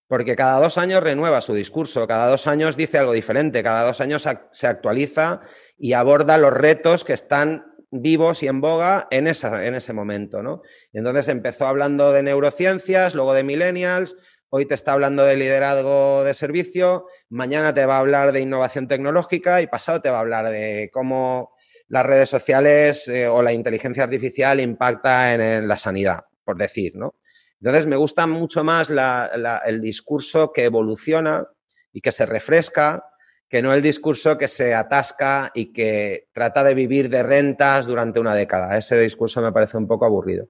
Porque 0.08 0.34
cada 0.34 0.58
dos 0.58 0.78
años 0.78 1.02
renueva 1.02 1.42
su 1.42 1.52
discurso, 1.52 2.06
cada 2.06 2.28
dos 2.28 2.46
años 2.46 2.76
dice 2.78 2.96
algo 2.96 3.12
diferente, 3.12 3.62
cada 3.62 3.84
dos 3.84 4.00
años 4.00 4.26
se 4.50 4.66
actualiza 4.66 5.42
y 5.76 5.92
aborda 5.92 6.38
los 6.38 6.52
retos 6.52 7.04
que 7.04 7.12
están 7.12 7.74
vivos 7.90 8.42
y 8.42 8.48
en 8.48 8.60
boga 8.60 9.06
en, 9.10 9.26
esa, 9.26 9.66
en 9.66 9.74
ese 9.74 9.92
momento. 9.92 10.42
¿no? 10.42 10.62
Entonces 10.92 11.28
empezó 11.28 11.66
hablando 11.66 12.12
de 12.12 12.22
neurociencias, 12.22 13.14
luego 13.14 13.34
de 13.34 13.42
millennials, 13.42 14.16
hoy 14.50 14.66
te 14.66 14.74
está 14.74 14.92
hablando 14.92 15.24
de 15.24 15.36
liderazgo 15.36 16.24
de 16.24 16.34
servicio, 16.34 17.06
mañana 17.28 17.74
te 17.74 17.84
va 17.86 17.96
a 17.96 18.00
hablar 18.00 18.32
de 18.32 18.40
innovación 18.40 18.88
tecnológica 18.88 19.60
y 19.60 19.66
pasado 19.66 20.00
te 20.00 20.10
va 20.10 20.18
a 20.18 20.20
hablar 20.20 20.50
de 20.50 20.90
cómo 20.92 21.52
las 21.88 22.06
redes 22.06 22.28
sociales 22.28 23.08
eh, 23.08 23.26
o 23.26 23.42
la 23.42 23.52
inteligencia 23.52 24.04
artificial 24.04 24.60
impacta 24.60 25.34
en, 25.34 25.66
la 25.66 25.76
sanidad, 25.76 26.24
por 26.44 26.56
decir, 26.56 26.94
¿no? 26.96 27.16
Entonces 27.60 27.86
me 27.86 27.96
gusta 27.96 28.26
mucho 28.26 28.62
más 28.62 28.90
el 28.90 29.80
discurso 29.80 30.52
que 30.52 30.64
evoluciona 30.64 31.44
y 31.92 32.00
que 32.00 32.12
se 32.12 32.24
refresca, 32.24 33.02
que 33.48 33.62
no 33.62 33.72
el 33.72 33.82
discurso 33.82 34.38
que 34.38 34.46
se 34.46 34.74
atasca 34.74 35.50
y 35.54 35.72
que 35.72 36.28
trata 36.32 36.62
de 36.62 36.74
vivir 36.74 37.08
de 37.08 37.24
rentas 37.24 37.86
durante 37.86 38.20
una 38.20 38.34
década. 38.34 38.76
Ese 38.76 39.00
discurso 39.00 39.42
me 39.42 39.50
parece 39.50 39.76
un 39.76 39.88
poco 39.88 40.04
aburrido. 40.04 40.48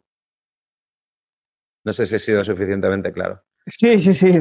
No 1.85 1.95
sé 1.95 2.05
si 2.05 2.17
he 2.17 2.19
sido 2.19 2.45
suficientemente 2.45 3.11
claro. 3.11 3.43
Sí, 3.65 3.99
sí, 3.99 4.13
sí, 4.13 4.33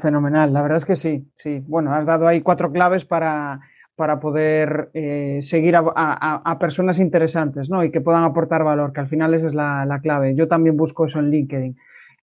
fenomenal. 0.00 0.52
La 0.52 0.62
verdad 0.62 0.78
es 0.78 0.84
que 0.84 0.96
sí, 0.96 1.30
sí. 1.34 1.62
Bueno, 1.66 1.94
has 1.94 2.06
dado 2.06 2.26
ahí 2.26 2.40
cuatro 2.42 2.72
claves 2.72 3.04
para 3.04 3.60
para 3.96 4.20
poder 4.20 4.90
eh, 4.92 5.40
seguir 5.42 5.74
a, 5.76 6.56
personas 6.60 6.98
interesantes 6.98 7.70
¿no? 7.70 7.82
y 7.82 7.90
que 7.90 8.02
puedan 8.02 8.24
aportar 8.24 8.62
valor, 8.62 8.92
que 8.92 9.00
al 9.00 9.08
final 9.08 9.32
esa 9.32 9.46
es 9.46 9.54
la, 9.54 9.98
clave. 10.02 10.34
Yo 10.34 10.46
también 10.46 10.76
busco 10.76 11.06
eso 11.06 11.18
en 11.18 11.30
LinkedIn. 11.30 11.76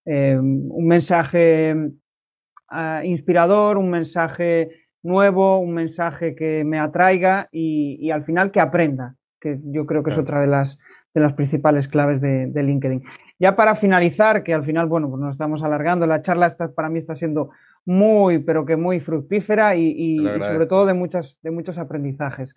Eh, 0.06 0.38
un 0.38 0.88
mensaje 0.88 1.76
ah, 2.70 3.02
inspirador, 3.04 3.78
un 3.78 3.90
mensaje 3.90 4.70
nuevo, 5.02 5.58
un 5.60 5.74
mensaje 5.74 6.36
que 6.36 6.64
me 6.64 6.80
atraiga 6.80 7.50
y, 7.52 8.12
al 8.12 8.24
final 8.24 8.52
que 8.52 8.60
aprenda, 8.60 9.16
que 9.42 9.60
yo 9.64 9.88
creo 9.88 10.04
que 10.04 10.12
es 10.12 10.18
otra 10.18 10.42
de 10.42 10.48
las, 10.48 10.78
de 11.16 11.22
las 11.22 11.34
principales 11.34 11.88
claves 11.88 12.22
de, 12.22 12.48
de, 12.48 12.64
LinkedIn. 12.64 13.04
Ya 13.40 13.56
para 13.56 13.76
finalizar, 13.76 14.44
que 14.44 14.54
al 14.54 14.64
final, 14.64 14.86
bueno, 14.86 15.10
pues 15.10 15.22
nos 15.22 15.32
estamos 15.32 15.64
alargando, 15.64 16.06
la 16.06 16.22
charla 16.22 16.46
está, 16.46 16.72
para 16.72 16.90
mí 16.90 17.00
está 17.00 17.16
siendo 17.16 17.50
muy, 17.86 18.40
pero 18.40 18.66
que 18.66 18.76
muy 18.76 19.00
fructífera 19.00 19.76
y, 19.76 20.18
sobre 20.40 20.66
todo 20.68 20.86
de, 20.86 20.94
muchas, 20.94 21.38
de 21.42 21.52
muchos 21.52 21.78
aprendizajes. 21.78 22.56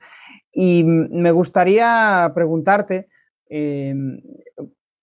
Y 0.52 0.84
me 0.84 1.30
gustaría 1.32 2.30
preguntarte, 2.34 3.08
em, 3.48 4.20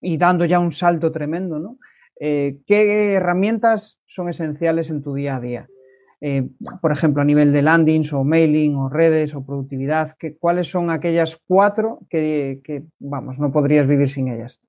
y 0.01 0.17
dando 0.17 0.45
ya 0.45 0.59
un 0.59 0.71
salto 0.71 1.11
tremendo, 1.11 1.59
¿no? 1.59 1.78
Eh, 2.19 2.59
¿Qué 2.65 3.13
herramientas 3.13 3.99
son 4.05 4.30
esenciales 4.30 4.89
en 4.89 5.01
tu 5.01 5.13
día 5.13 5.38
a 5.38 5.39
día? 5.39 5.67
Eh, 6.21 6.47
por 6.82 6.93
ejemplo, 6.93 7.21
a 7.21 7.26
nivel 7.26 7.51
de 7.51 7.61
landings 7.61 8.13
o 8.13 8.24
mailing 8.24 8.75
o 8.75 8.87
redes 8.87 9.36
o 9.36 9.45
productividad, 9.45 10.16
¿cuáles 10.39 10.70
son 10.70 10.89
aquellas 10.89 11.37
cuatro 11.47 12.00
que, 12.09 12.62
que, 12.63 12.83
vamos, 13.00 13.37
no 13.39 13.51
podrías 13.51 13.86
vivir 13.87 14.09
sin 14.09 14.29
ellas? 14.29 14.59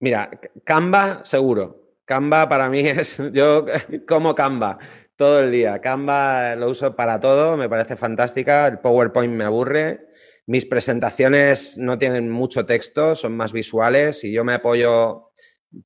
Mira, 0.00 0.28
Canva 0.64 1.24
seguro, 1.24 1.81
Canva 2.04 2.48
para 2.48 2.68
mí 2.68 2.80
es, 2.86 3.22
yo 3.32 3.66
como 4.06 4.34
Canva 4.34 4.78
todo 5.16 5.40
el 5.40 5.52
día. 5.52 5.80
Canva 5.80 6.56
lo 6.56 6.70
uso 6.70 6.96
para 6.96 7.20
todo, 7.20 7.56
me 7.56 7.68
parece 7.68 7.96
fantástica. 7.96 8.66
El 8.66 8.80
PowerPoint 8.80 9.32
me 9.32 9.44
aburre. 9.44 10.08
Mis 10.46 10.66
presentaciones 10.66 11.78
no 11.78 11.98
tienen 11.98 12.28
mucho 12.28 12.66
texto, 12.66 13.14
son 13.14 13.36
más 13.36 13.52
visuales 13.52 14.24
y 14.24 14.32
yo 14.32 14.42
me 14.42 14.54
apoyo, 14.54 15.30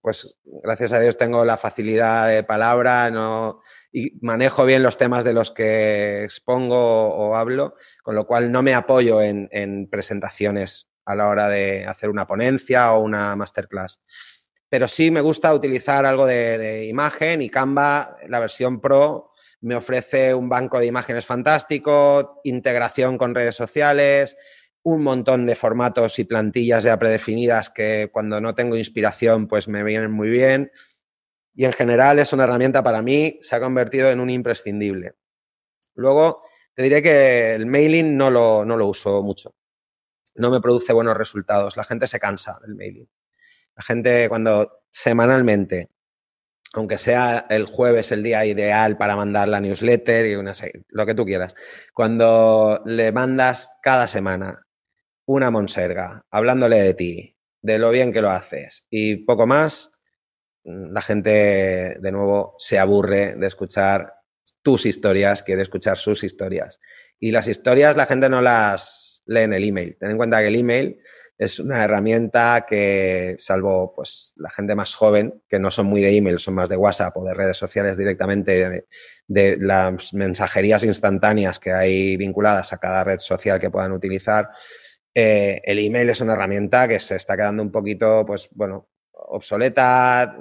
pues 0.00 0.38
gracias 0.44 0.94
a 0.94 1.00
Dios 1.00 1.18
tengo 1.18 1.44
la 1.44 1.58
facilidad 1.58 2.28
de 2.28 2.42
palabra 2.42 3.10
no, 3.10 3.60
y 3.92 4.18
manejo 4.24 4.64
bien 4.64 4.82
los 4.82 4.96
temas 4.96 5.24
de 5.24 5.34
los 5.34 5.52
que 5.52 6.24
expongo 6.24 7.14
o 7.14 7.36
hablo, 7.36 7.74
con 8.02 8.14
lo 8.14 8.26
cual 8.26 8.50
no 8.50 8.62
me 8.62 8.72
apoyo 8.72 9.20
en, 9.20 9.48
en 9.52 9.90
presentaciones 9.90 10.88
a 11.04 11.14
la 11.14 11.28
hora 11.28 11.48
de 11.48 11.84
hacer 11.84 12.08
una 12.08 12.26
ponencia 12.26 12.92
o 12.94 13.00
una 13.00 13.36
masterclass 13.36 14.00
pero 14.76 14.88
sí 14.88 15.10
me 15.10 15.22
gusta 15.22 15.54
utilizar 15.54 16.04
algo 16.04 16.26
de, 16.26 16.84
imagen 16.84 17.40
y 17.40 17.48
Canva, 17.48 18.18
la 18.28 18.40
versión 18.40 18.78
Pro, 18.78 19.30
me 19.62 19.74
ofrece 19.74 20.34
un 20.34 20.50
banco 20.50 20.78
de 20.78 20.84
imágenes 20.84 21.24
fantástico, 21.24 22.42
integración 22.44 23.16
con 23.16 23.34
redes 23.34 23.54
sociales, 23.54 24.36
un 24.82 25.02
montón 25.02 25.46
de 25.46 25.54
formatos 25.54 26.18
y 26.18 26.24
plantillas 26.24 26.84
ya 26.84 26.98
predefinidas 26.98 27.70
que 27.70 28.10
cuando 28.12 28.38
no 28.38 28.54
tengo 28.54 28.76
inspiración 28.76 29.48
pues 29.48 29.66
me 29.66 29.82
vienen 29.82 30.10
muy 30.10 30.28
bien. 30.28 30.70
Y 31.54 31.64
en 31.64 31.72
general 31.72 32.18
es 32.18 32.34
una 32.34 32.44
herramienta 32.44 32.82
para 32.82 33.00
mí, 33.00 33.38
se 33.40 33.56
ha 33.56 33.60
convertido 33.60 34.10
en 34.10 34.20
un 34.20 34.28
imprescindible. 34.28 35.14
Luego 35.94 36.42
te 36.74 36.82
diré 36.82 37.00
que 37.00 37.54
el 37.54 37.64
mailing 37.64 38.14
no 38.14 38.30
lo, 38.30 38.66
no 38.66 38.76
lo 38.76 38.88
uso 38.88 39.22
mucho. 39.22 39.54
No 40.34 40.50
me 40.50 40.60
produce 40.60 40.92
buenos 40.92 41.16
resultados. 41.16 41.78
La 41.78 41.84
gente 41.84 42.06
se 42.06 42.20
cansa 42.20 42.58
del 42.60 42.74
mailing. 42.74 43.08
La 43.76 43.82
gente 43.82 44.28
cuando 44.28 44.80
semanalmente, 44.90 45.90
aunque 46.72 46.98
sea 46.98 47.46
el 47.50 47.66
jueves 47.66 48.10
el 48.12 48.22
día 48.22 48.44
ideal 48.46 48.96
para 48.96 49.16
mandar 49.16 49.48
la 49.48 49.60
newsletter 49.60 50.26
y 50.26 50.34
una, 50.34 50.52
lo 50.88 51.06
que 51.06 51.14
tú 51.14 51.24
quieras, 51.24 51.54
cuando 51.92 52.82
le 52.86 53.12
mandas 53.12 53.78
cada 53.82 54.06
semana 54.06 54.66
una 55.26 55.50
monserga 55.50 56.24
hablándole 56.30 56.80
de 56.80 56.94
ti, 56.94 57.36
de 57.60 57.78
lo 57.78 57.90
bien 57.90 58.12
que 58.12 58.22
lo 58.22 58.30
haces 58.30 58.86
y 58.90 59.16
poco 59.16 59.46
más, 59.46 59.92
la 60.64 61.02
gente 61.02 61.96
de 62.00 62.12
nuevo 62.12 62.54
se 62.58 62.78
aburre 62.78 63.34
de 63.36 63.46
escuchar 63.46 64.14
tus 64.62 64.86
historias, 64.86 65.42
quiere 65.42 65.62
escuchar 65.62 65.96
sus 65.96 66.24
historias. 66.24 66.80
Y 67.18 67.30
las 67.30 67.48
historias 67.48 67.96
la 67.96 68.06
gente 68.06 68.28
no 68.28 68.40
las 68.40 69.22
lee 69.26 69.42
en 69.42 69.52
el 69.52 69.64
email. 69.64 69.96
Ten 69.98 70.10
en 70.10 70.16
cuenta 70.16 70.40
que 70.40 70.48
el 70.48 70.56
email 70.56 71.00
es 71.38 71.58
una 71.58 71.84
herramienta 71.84 72.64
que, 72.66 73.34
salvo 73.38 73.92
pues 73.94 74.32
la 74.36 74.50
gente 74.50 74.74
más 74.74 74.94
joven, 74.94 75.42
que 75.48 75.58
no 75.58 75.70
son 75.70 75.86
muy 75.86 76.00
de 76.00 76.16
email, 76.16 76.38
son 76.38 76.54
más 76.54 76.68
de 76.68 76.76
WhatsApp 76.76 77.16
o 77.16 77.24
de 77.24 77.34
redes 77.34 77.56
sociales 77.56 77.96
directamente, 77.96 78.86
de, 79.26 79.56
las 79.58 80.14
mensajerías 80.14 80.84
instantáneas 80.84 81.58
que 81.58 81.72
hay 81.72 82.16
vinculadas 82.16 82.72
a 82.72 82.78
cada 82.78 83.04
red 83.04 83.18
social 83.18 83.60
que 83.60 83.70
puedan 83.70 83.92
utilizar, 83.92 84.48
eh, 85.14 85.60
el 85.64 85.78
email 85.78 86.10
es 86.10 86.20
una 86.20 86.34
herramienta 86.34 86.86
que 86.86 87.00
se 87.00 87.16
está 87.16 87.36
quedando 87.36 87.62
un 87.62 87.72
poquito, 87.72 88.24
pues 88.26 88.48
bueno, 88.52 88.88
obsoleta. 89.28 90.36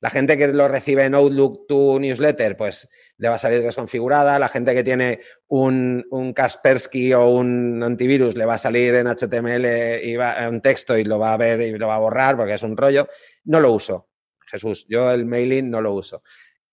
La 0.00 0.10
gente 0.10 0.36
que 0.36 0.48
lo 0.48 0.68
recibe 0.68 1.04
en 1.04 1.14
Outlook, 1.14 1.66
tu 1.66 1.98
newsletter, 1.98 2.56
pues 2.56 2.88
le 3.18 3.28
va 3.28 3.36
a 3.36 3.38
salir 3.38 3.62
desconfigurada. 3.62 4.38
La 4.38 4.48
gente 4.48 4.74
que 4.74 4.84
tiene 4.84 5.20
un, 5.48 6.04
un 6.10 6.32
Kaspersky 6.32 7.14
o 7.14 7.28
un 7.28 7.82
antivirus 7.82 8.36
le 8.36 8.44
va 8.44 8.54
a 8.54 8.58
salir 8.58 8.94
en 8.94 9.06
HTML 9.06 10.04
y 10.04 10.16
va, 10.16 10.48
un 10.48 10.60
texto 10.60 10.96
y 10.96 11.04
lo 11.04 11.18
va 11.18 11.32
a 11.32 11.36
ver 11.36 11.60
y 11.62 11.78
lo 11.78 11.88
va 11.88 11.96
a 11.96 12.00
borrar 12.00 12.36
porque 12.36 12.54
es 12.54 12.62
un 12.62 12.76
rollo. 12.76 13.08
No 13.44 13.60
lo 13.60 13.72
uso. 13.72 14.08
Jesús, 14.46 14.86
yo 14.88 15.10
el 15.10 15.26
mailing 15.26 15.70
no 15.70 15.80
lo 15.80 15.92
uso. 15.92 16.22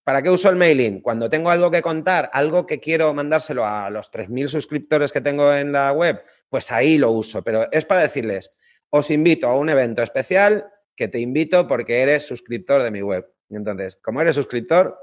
¿Para 0.04 0.22
qué 0.22 0.28
uso 0.28 0.50
el 0.50 0.56
mailing? 0.56 1.00
Cuando 1.00 1.30
tengo 1.30 1.50
algo 1.50 1.70
que 1.70 1.80
contar, 1.80 2.28
algo 2.32 2.66
que 2.66 2.78
quiero 2.78 3.14
mandárselo 3.14 3.64
a 3.64 3.88
los 3.88 4.12
3.000 4.12 4.48
suscriptores 4.48 5.12
que 5.12 5.22
tengo 5.22 5.52
en 5.54 5.72
la 5.72 5.92
web, 5.92 6.22
pues 6.50 6.70
ahí 6.70 6.98
lo 6.98 7.10
uso. 7.10 7.42
Pero 7.42 7.72
es 7.72 7.86
para 7.86 8.02
decirles, 8.02 8.52
os 8.90 9.10
invito 9.10 9.48
a 9.48 9.56
un 9.56 9.70
evento 9.70 10.02
especial 10.02 10.70
que 10.96 11.08
te 11.08 11.18
invito 11.18 11.66
porque 11.66 12.00
eres 12.00 12.26
suscriptor 12.26 12.82
de 12.82 12.90
mi 12.90 13.02
web. 13.02 13.26
Entonces, 13.50 13.96
como 13.96 14.20
eres 14.20 14.34
suscriptor, 14.34 14.96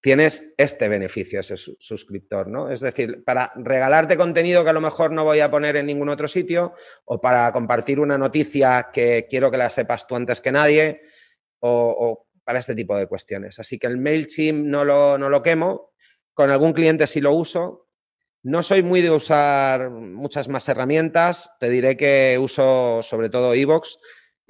tienes 0.00 0.52
este 0.56 0.88
beneficio, 0.88 1.40
ese 1.40 1.56
suscriptor, 1.56 2.48
¿no? 2.48 2.70
Es 2.70 2.80
decir, 2.80 3.22
para 3.24 3.52
regalarte 3.56 4.16
contenido 4.16 4.64
que 4.64 4.70
a 4.70 4.74
lo 4.74 4.80
mejor 4.80 5.12
no 5.12 5.24
voy 5.24 5.40
a 5.40 5.50
poner 5.50 5.76
en 5.76 5.86
ningún 5.86 6.08
otro 6.08 6.26
sitio, 6.26 6.74
o 7.04 7.20
para 7.20 7.52
compartir 7.52 8.00
una 8.00 8.16
noticia 8.16 8.88
que 8.92 9.26
quiero 9.28 9.50
que 9.50 9.58
la 9.58 9.68
sepas 9.68 10.06
tú 10.06 10.16
antes 10.16 10.40
que 10.40 10.52
nadie, 10.52 11.02
o, 11.60 12.26
para 12.44 12.58
este 12.58 12.74
tipo 12.74 12.96
de 12.96 13.06
cuestiones. 13.06 13.58
Así 13.58 13.78
que 13.78 13.86
el 13.86 13.98
MailChimp 13.98 14.66
no 14.66 14.84
lo, 14.84 15.18
no 15.18 15.28
lo 15.28 15.42
quemo, 15.42 15.92
con 16.32 16.50
algún 16.50 16.72
cliente 16.72 17.06
sí 17.06 17.20
lo 17.20 17.32
uso. 17.32 17.86
No 18.42 18.62
soy 18.62 18.82
muy 18.82 19.02
de 19.02 19.10
usar 19.10 19.90
muchas 19.90 20.48
más 20.48 20.66
herramientas, 20.66 21.50
te 21.60 21.68
diré 21.68 21.98
que 21.98 22.38
uso 22.40 23.00
sobre 23.02 23.28
todo 23.28 23.52
Evox 23.52 23.98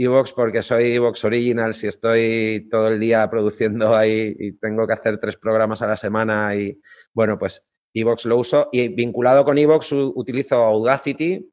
Evox 0.02 0.32
porque 0.32 0.62
soy 0.62 0.94
Evox 0.94 1.24
Original, 1.24 1.74
si 1.74 1.86
estoy 1.86 2.66
todo 2.70 2.88
el 2.88 2.98
día 2.98 3.28
produciendo 3.28 3.94
ahí 3.94 4.34
y 4.38 4.52
tengo 4.52 4.86
que 4.86 4.94
hacer 4.94 5.18
tres 5.18 5.36
programas 5.36 5.82
a 5.82 5.86
la 5.88 5.96
semana 5.98 6.56
y 6.56 6.80
bueno, 7.12 7.38
pues 7.38 7.66
Evox 7.92 8.24
lo 8.24 8.38
uso 8.38 8.70
y 8.72 8.88
vinculado 8.88 9.44
con 9.44 9.58
Evox 9.58 9.92
utilizo 9.92 10.56
Audacity, 10.64 11.52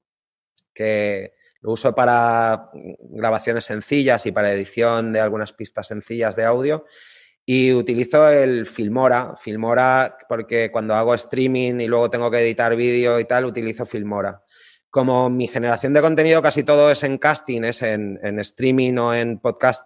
que 0.74 1.34
lo 1.60 1.74
uso 1.74 1.94
para 1.94 2.70
grabaciones 2.74 3.66
sencillas 3.66 4.26
y 4.26 4.32
para 4.32 4.54
edición 4.54 5.12
de 5.12 5.20
algunas 5.20 5.52
pistas 5.52 5.88
sencillas 5.88 6.38
de 6.38 6.46
audio. 6.46 6.86
Y 7.46 7.74
utilizo 7.74 8.30
el 8.30 8.66
Filmora, 8.66 9.36
Filmora 9.42 10.18
porque 10.30 10.72
cuando 10.72 10.94
hago 10.94 11.14
streaming 11.14 11.82
y 11.82 11.88
luego 11.88 12.10
tengo 12.10 12.32
que 12.32 12.40
editar 12.40 12.74
vídeo 12.78 13.20
y 13.20 13.26
tal, 13.26 13.44
utilizo 13.44 13.86
Filmora 13.86 14.42
como 14.90 15.30
mi 15.30 15.48
generación 15.48 15.94
de 15.94 16.02
contenido 16.02 16.42
casi 16.42 16.64
todo 16.64 16.90
es 16.92 17.04
en 17.04 17.18
casting, 17.18 17.64
es 17.64 17.82
en, 17.82 18.40
streaming 18.40 18.98
o 18.98 19.14
en 19.14 19.40
podcast, 19.40 19.86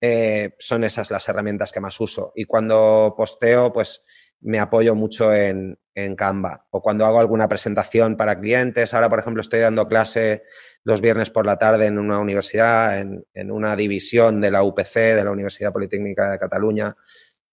eh, 0.00 0.54
son 0.58 0.84
esas 0.84 1.10
las 1.10 1.28
herramientas 1.28 1.72
que 1.72 1.80
más 1.80 2.00
uso. 2.00 2.32
Y 2.34 2.44
cuando 2.44 3.14
posteo, 3.16 3.72
pues 3.72 4.04
me 4.40 4.58
apoyo 4.58 4.94
mucho 4.94 5.34
en, 5.34 5.78
en, 5.94 6.16
Canva. 6.16 6.66
O 6.70 6.80
cuando 6.80 7.04
hago 7.04 7.20
alguna 7.20 7.48
presentación 7.48 8.16
para 8.16 8.40
clientes. 8.40 8.94
Ahora, 8.94 9.10
por 9.10 9.18
ejemplo, 9.18 9.42
estoy 9.42 9.60
dando 9.60 9.86
clase 9.86 10.44
los 10.82 11.02
viernes 11.02 11.28
por 11.28 11.44
la 11.44 11.58
tarde 11.58 11.86
en 11.86 11.98
una 11.98 12.18
universidad, 12.18 12.98
en, 12.98 13.26
en 13.34 13.50
una 13.50 13.76
división 13.76 14.40
de 14.40 14.50
la 14.50 14.62
UPC, 14.62 14.94
de 14.94 15.24
la 15.24 15.30
Universidad 15.30 15.72
Politécnica 15.72 16.30
de 16.30 16.38
Cataluña, 16.38 16.96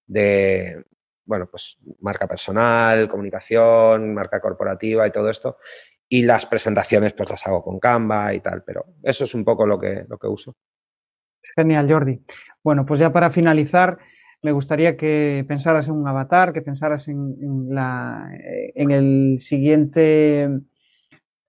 de, 0.06 0.86
bueno, 1.26 1.50
pues 1.52 1.78
marca 2.00 2.26
personal, 2.26 3.10
comunicación, 3.10 4.14
marca 4.14 4.40
corporativa 4.40 5.06
y 5.06 5.12
todo 5.12 5.30
esto 5.30 5.58
y 6.10 6.24
las 6.24 6.46
presentaciones 6.46 7.14
pues 7.14 7.30
las 7.30 7.46
hago 7.48 7.64
con 7.64 7.80
Canva 7.80 8.34
y 8.34 8.40
tal, 8.40 8.64
pero 8.66 8.86
eso 9.04 9.26
es 9.26 9.34
un 9.36 9.44
poco 9.44 9.66
lo 9.66 9.80
que, 9.80 10.06
lo 10.08 10.18
que 10.18 10.28
uso. 10.28 10.56
Genial, 11.56 11.92
Jordi. 11.92 12.22
Bueno, 12.64 12.86
pues 12.86 13.00
ya 13.00 13.12
para 13.12 13.30
finalizar, 13.30 13.98
me 14.44 14.52
gustaría 14.52 14.96
que 14.96 15.44
pensaras 15.48 15.88
en 15.88 15.96
un 15.96 16.08
avatar, 16.08 16.54
que 16.54 16.62
pensaras 16.62 17.08
en, 17.08 17.68
la, 17.70 18.30
eh, 18.34 18.72
en 18.76 18.92
el 18.92 19.40
siguiente 19.40 20.50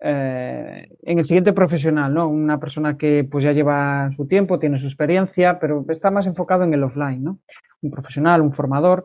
eh, 0.00 0.88
en 1.02 1.18
el 1.18 1.24
siguiente 1.24 1.52
profesional, 1.52 2.14
¿no? 2.14 2.28
Una 2.28 2.60
persona 2.60 2.96
que 2.96 3.26
pues 3.28 3.42
ya 3.42 3.52
lleva 3.52 4.10
su 4.12 4.28
tiempo, 4.28 4.60
tiene 4.60 4.78
su 4.78 4.86
experiencia, 4.86 5.58
pero 5.58 5.84
está 5.88 6.10
más 6.12 6.26
enfocado 6.26 6.62
en 6.62 6.72
el 6.72 6.84
offline, 6.84 7.22
¿no? 7.24 7.40
Un 7.82 7.90
profesional, 7.90 8.40
un 8.40 8.52
formador 8.52 9.04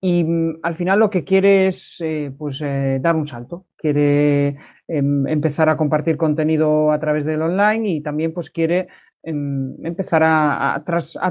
y 0.00 0.24
mm, 0.24 0.60
al 0.62 0.76
final 0.76 1.00
lo 1.00 1.10
que 1.10 1.24
quiere 1.24 1.66
es 1.66 1.96
eh, 2.00 2.32
pues, 2.36 2.60
dar 2.60 3.16
un 3.16 3.26
salto, 3.26 3.66
quiere 3.76 4.56
empezar 4.98 5.68
a 5.68 5.76
compartir 5.76 6.16
contenido 6.16 6.90
a 6.92 6.98
través 6.98 7.24
del 7.24 7.42
online 7.42 7.88
y 7.88 8.00
también 8.02 8.32
pues, 8.32 8.50
quiere 8.50 8.88
em, 9.22 9.74
empezar 9.84 10.22
a, 10.24 10.82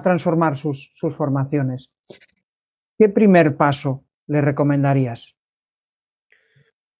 transformar 0.02 0.57
sus, 0.57 0.91
formaciones. 1.18 1.91
¿Qué 2.98 3.10
primer 3.10 3.57
paso 3.57 4.06
le 4.27 4.41
recomendarías? 4.41 5.36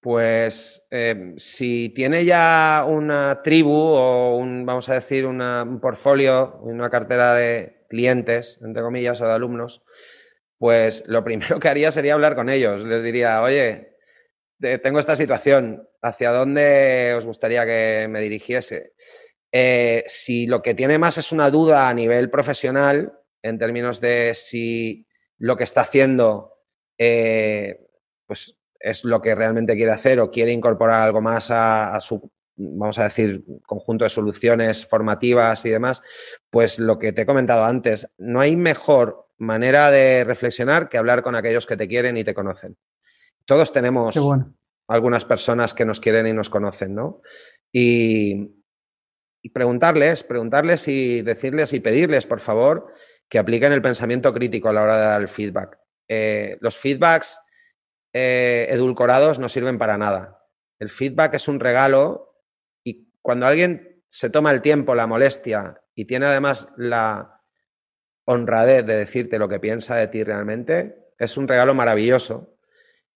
Pues 0.00 0.86
em, 0.90 1.36
si 1.36 1.90
tiene 1.90 2.24
ya 2.24 2.86
una 2.88 3.42
tribu 3.42 3.74
o 3.74 4.36
un, 4.36 4.64
vamos 4.64 4.88
a 4.88 4.94
decir, 4.94 5.26
un 5.26 5.78
portfolio, 5.80 6.58
una 6.62 6.88
cartera 6.88 7.34
de 7.34 7.84
clientes, 7.88 8.58
entre 8.62 8.82
comillas, 8.82 9.20
o 9.20 9.26
de 9.26 9.32
alumnos, 9.32 9.82
pues 10.58 11.04
lo 11.06 11.24
primero 11.24 11.58
que 11.58 11.68
haría 11.68 11.90
sería 11.90 12.14
hablar 12.14 12.34
con 12.34 12.48
ellos. 12.48 12.84
Les 12.84 13.02
diría, 13.02 13.42
oye, 13.42 13.96
tengo 14.82 14.98
esta 14.98 15.16
situación, 15.16 15.88
¿hacia 16.02 16.30
dónde 16.30 17.14
os 17.16 17.24
gustaría 17.24 17.64
que 17.64 18.06
me 18.08 18.20
dirigiese? 18.20 18.92
Eh, 19.52 20.04
si 20.06 20.46
lo 20.46 20.62
que 20.62 20.74
tiene 20.74 20.98
más 20.98 21.18
es 21.18 21.32
una 21.32 21.50
duda 21.50 21.88
a 21.88 21.94
nivel 21.94 22.30
profesional, 22.30 23.12
en 23.42 23.58
términos 23.58 24.00
de 24.00 24.32
si 24.34 25.06
lo 25.38 25.56
que 25.56 25.64
está 25.64 25.80
haciendo 25.82 26.60
eh, 26.98 27.80
pues 28.26 28.58
es 28.78 29.04
lo 29.04 29.20
que 29.20 29.34
realmente 29.34 29.74
quiere 29.74 29.92
hacer 29.92 30.20
o 30.20 30.30
quiere 30.30 30.52
incorporar 30.52 31.02
algo 31.02 31.20
más 31.20 31.50
a, 31.50 31.98
su, 32.00 32.30
vamos 32.56 32.98
a 32.98 33.04
decir, 33.04 33.44
conjunto 33.66 34.04
de 34.04 34.10
soluciones 34.10 34.86
formativas 34.86 35.64
y 35.66 35.70
demás, 35.70 36.02
pues 36.48 36.78
lo 36.78 36.98
que 36.98 37.12
te 37.12 37.22
he 37.22 37.26
comentado 37.26 37.64
antes, 37.64 38.10
no 38.18 38.40
hay 38.40 38.56
mejor 38.56 39.28
manera 39.38 39.90
de 39.90 40.24
reflexionar 40.24 40.88
que 40.88 40.98
hablar 40.98 41.22
con 41.22 41.34
aquellos 41.34 41.66
que 41.66 41.76
te 41.76 41.88
quieren 41.88 42.16
y 42.16 42.24
te 42.24 42.34
conocen. 42.34 42.76
Todos 43.44 43.72
tenemos 43.72 44.14
algunas 44.90 45.24
personas 45.24 45.74
que 45.74 45.84
nos 45.84 46.00
quieren 46.00 46.26
y 46.26 46.32
nos 46.32 46.50
conocen, 46.50 46.94
¿no? 46.94 47.22
Y, 47.72 48.56
preguntarles, 49.54 50.22
preguntarles 50.22 50.86
y 50.88 51.22
decirles 51.22 51.72
y 51.72 51.80
pedirles, 51.80 52.26
por 52.26 52.40
favor, 52.40 52.92
que 53.28 53.38
apliquen 53.38 53.72
el 53.72 53.80
pensamiento 53.80 54.32
crítico 54.32 54.68
a 54.68 54.72
la 54.72 54.82
hora 54.82 54.98
de 54.98 55.04
dar 55.06 55.20
el 55.22 55.28
feedback. 55.28 55.78
Eh, 56.08 56.58
los 56.60 56.76
feedbacks 56.76 57.40
eh, 58.12 58.66
edulcorados 58.68 59.38
no 59.38 59.48
sirven 59.48 59.78
para 59.78 59.96
nada. 59.96 60.44
El 60.78 60.90
feedback 60.90 61.34
es 61.34 61.48
un 61.48 61.60
regalo 61.60 62.42
y 62.84 63.08
cuando 63.22 63.46
alguien 63.46 64.02
se 64.08 64.28
toma 64.28 64.50
el 64.50 64.60
tiempo, 64.60 64.94
la 64.94 65.06
molestia 65.06 65.80
y 65.94 66.04
tiene 66.04 66.26
además 66.26 66.68
la, 66.76 67.40
honradez 68.30 68.86
de 68.86 68.96
decirte 68.96 69.38
lo 69.38 69.48
que 69.48 69.58
piensa 69.58 69.96
de 69.96 70.06
ti 70.06 70.22
realmente, 70.22 71.10
es 71.18 71.36
un 71.36 71.48
regalo 71.48 71.74
maravilloso 71.74 72.56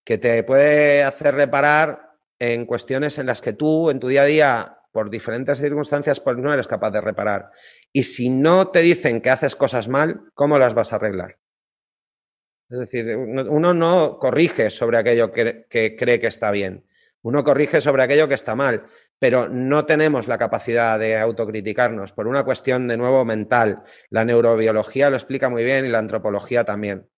que 0.05 0.19
te 0.19 0.43
puede 0.45 1.03
hacer 1.03 1.35
reparar 1.35 2.11
en 2.39 2.67
cuestiones 2.67 3.19
en 3.19 3.27
las 3.27 3.41
que 3.41 3.53
tú 3.55 3.91
en 3.91 4.01
tu 4.01 4.09
día 4.09 4.23
a 4.23 4.27
día, 4.27 4.79
por 4.93 5.11
diferentes 5.11 5.59
circunstancias, 5.59 6.21
pues 6.21 6.37
no 6.37 6.53
eres 6.53 6.69
capaz 6.69 6.91
de 6.91 7.01
reparar. 7.01 7.51
Y 7.93 8.05
si 8.05 8.29
no 8.29 8.69
te 8.69 8.81
dicen 8.81 9.21
que 9.21 9.31
haces 9.31 9.57
cosas 9.57 9.89
mal, 9.89 10.21
¿cómo 10.35 10.59
las 10.59 10.75
vas 10.75 10.93
a 10.93 10.97
arreglar? 10.97 11.39
Es 12.71 12.81
decir, 12.81 13.17
uno 13.17 13.75
no 13.75 14.19
corrige 14.19 14.71
sobre 14.71 14.99
aquello 14.99 15.31
que, 15.31 15.67
que 15.69 15.97
cree 15.97 16.21
que 16.21 16.29
está 16.29 16.51
bien. 16.51 16.87
Uno 17.23 17.43
corrige 17.43 17.81
sobre 17.81 18.03
aquello 18.03 18.29
que 18.29 18.35
está 18.35 18.55
mal. 18.55 18.85
pero 19.19 19.49
no 19.49 19.87
tenemos 19.87 20.29
la 20.29 20.37
capacidad 20.37 20.99
de 20.99 21.17
autocriticarnos 21.17 22.13
por 22.13 22.27
una 22.27 22.45
cuestión 22.45 22.87
de 22.89 22.97
nuevo 22.97 23.25
mental. 23.25 23.81
La 24.11 24.25
neurobiología 24.25 25.09
lo 25.09 25.17
explica 25.17 25.49
muy 25.49 25.65
bien 25.65 25.87
y 25.87 25.89
la 25.89 25.99
antropología 25.99 26.65
también. 26.65 27.09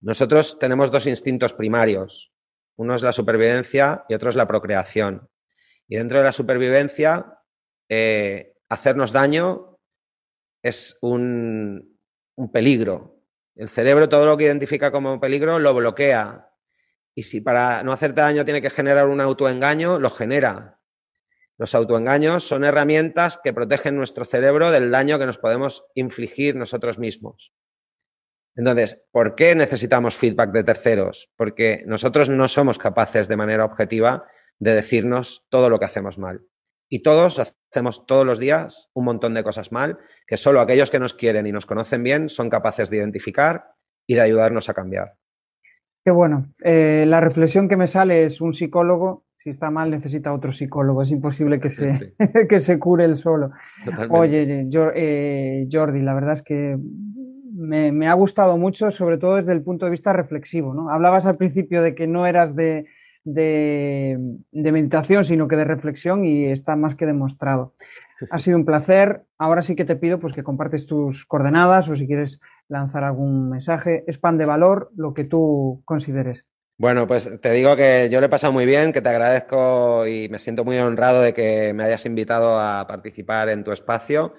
Nosotros 0.00 0.58
tenemos 0.58 0.90
dos 0.90 1.06
instintos 1.06 1.54
primarios. 1.54 2.32
Uno 2.76 2.94
es 2.94 3.02
la 3.02 3.12
supervivencia 3.12 4.04
y 4.08 4.14
otro 4.14 4.30
es 4.30 4.36
la 4.36 4.46
procreación. 4.46 5.28
Y 5.88 5.96
dentro 5.96 6.18
de 6.18 6.24
la 6.24 6.32
supervivencia, 6.32 7.38
eh, 7.88 8.54
hacernos 8.68 9.12
daño 9.12 9.78
es 10.62 10.98
un, 11.02 11.98
un 12.36 12.52
peligro. 12.52 13.20
El 13.54 13.68
cerebro 13.68 14.08
todo 14.08 14.26
lo 14.26 14.36
que 14.36 14.44
identifica 14.44 14.90
como 14.90 15.20
peligro 15.20 15.58
lo 15.58 15.74
bloquea. 15.74 16.50
Y 17.14 17.22
si 17.22 17.40
para 17.40 17.82
no 17.84 17.92
hacerte 17.92 18.22
daño 18.22 18.44
tiene 18.44 18.62
que 18.62 18.70
generar 18.70 19.06
un 19.06 19.20
autoengaño, 19.20 20.00
lo 20.00 20.10
genera. 20.10 20.80
Los 21.56 21.74
autoengaños 21.76 22.42
son 22.42 22.64
herramientas 22.64 23.38
que 23.42 23.52
protegen 23.52 23.96
nuestro 23.96 24.24
cerebro 24.24 24.72
del 24.72 24.90
daño 24.90 25.20
que 25.20 25.26
nos 25.26 25.38
podemos 25.38 25.86
infligir 25.94 26.56
nosotros 26.56 26.98
mismos. 26.98 27.52
Entonces, 28.56 29.04
¿por 29.10 29.34
qué 29.34 29.54
necesitamos 29.54 30.16
feedback 30.16 30.52
de 30.52 30.64
terceros? 30.64 31.32
Porque 31.36 31.82
nosotros 31.86 32.28
no 32.28 32.46
somos 32.48 32.78
capaces 32.78 33.28
de 33.28 33.36
manera 33.36 33.64
objetiva 33.64 34.24
de 34.58 34.74
decirnos 34.74 35.46
todo 35.50 35.68
lo 35.68 35.78
que 35.78 35.86
hacemos 35.86 36.18
mal. 36.18 36.42
Y 36.88 37.02
todos 37.02 37.40
hacemos 37.40 38.06
todos 38.06 38.24
los 38.24 38.38
días 38.38 38.90
un 38.94 39.06
montón 39.06 39.34
de 39.34 39.42
cosas 39.42 39.72
mal 39.72 39.98
que 40.26 40.36
solo 40.36 40.60
aquellos 40.60 40.90
que 40.90 41.00
nos 41.00 41.14
quieren 41.14 41.46
y 41.46 41.52
nos 41.52 41.66
conocen 41.66 42.02
bien 42.02 42.28
son 42.28 42.50
capaces 42.50 42.90
de 42.90 42.98
identificar 42.98 43.72
y 44.06 44.14
de 44.14 44.20
ayudarnos 44.20 44.68
a 44.68 44.74
cambiar. 44.74 45.14
Qué 46.04 46.10
bueno. 46.10 46.52
Eh, 46.62 47.04
la 47.08 47.20
reflexión 47.20 47.68
que 47.68 47.76
me 47.76 47.88
sale 47.88 48.24
es 48.24 48.40
un 48.40 48.54
psicólogo, 48.54 49.24
si 49.36 49.50
está 49.50 49.70
mal 49.70 49.90
necesita 49.90 50.32
otro 50.32 50.52
psicólogo, 50.52 51.02
es 51.02 51.10
imposible 51.10 51.58
que 51.58 51.70
se, 51.70 52.14
que 52.48 52.60
se 52.60 52.78
cure 52.78 53.06
él 53.06 53.16
solo. 53.16 53.50
Oye, 54.10 54.68
eh, 54.94 55.68
Jordi, 55.72 56.02
la 56.02 56.14
verdad 56.14 56.34
es 56.34 56.42
que 56.42 56.78
me, 57.64 58.08
ha 58.08 58.14
gustado 58.14 58.56
mucho, 58.56 58.90
sobre 58.90 59.18
todo 59.18 59.36
desde 59.36 59.52
el 59.52 59.62
punto 59.62 59.86
de 59.86 59.92
vista 59.92 60.12
reflexivo. 60.12 60.74
¿no? 60.74 60.90
Hablabas 60.90 61.26
al 61.26 61.36
principio 61.36 61.82
de 61.82 61.94
que 61.94 62.06
no 62.06 62.26
eras 62.26 62.54
de, 62.54 62.86
de, 63.24 64.18
meditación, 64.52 65.24
sino 65.24 65.48
que 65.48 65.56
de 65.56 65.64
reflexión 65.64 66.24
y 66.24 66.46
está 66.46 66.76
más 66.76 66.94
que 66.94 67.06
demostrado. 67.06 67.74
Ha 68.30 68.38
sido 68.38 68.56
un 68.56 68.64
placer. 68.64 69.22
Ahora 69.38 69.62
sí 69.62 69.74
que 69.74 69.84
te 69.84 69.96
pido 69.96 70.18
pues, 70.18 70.34
que 70.34 70.44
compartes 70.44 70.86
tus 70.86 71.26
coordenadas 71.26 71.88
o 71.88 71.96
si 71.96 72.06
quieres 72.06 72.40
lanzar 72.68 73.04
algún 73.04 73.50
mensaje. 73.50 74.04
Es 74.06 74.18
pan 74.18 74.38
de 74.38 74.44
valor, 74.44 74.90
lo 74.96 75.14
que 75.14 75.24
tú 75.24 75.82
consideres. 75.84 76.46
Bueno, 76.76 77.06
pues 77.06 77.30
te 77.40 77.52
digo 77.52 77.76
que 77.76 78.08
yo 78.10 78.20
le 78.20 78.26
he 78.26 78.30
pasado 78.30 78.52
muy 78.52 78.66
bien, 78.66 78.92
que 78.92 79.00
te 79.00 79.08
agradezco 79.08 80.06
y 80.08 80.28
me 80.28 80.40
siento 80.40 80.64
muy 80.64 80.76
honrado 80.78 81.22
de 81.22 81.32
que 81.32 81.72
me 81.72 81.84
hayas 81.84 82.04
invitado 82.04 82.58
a 82.58 82.86
participar 82.88 83.48
en 83.48 83.62
tu 83.62 83.70
espacio, 83.70 84.34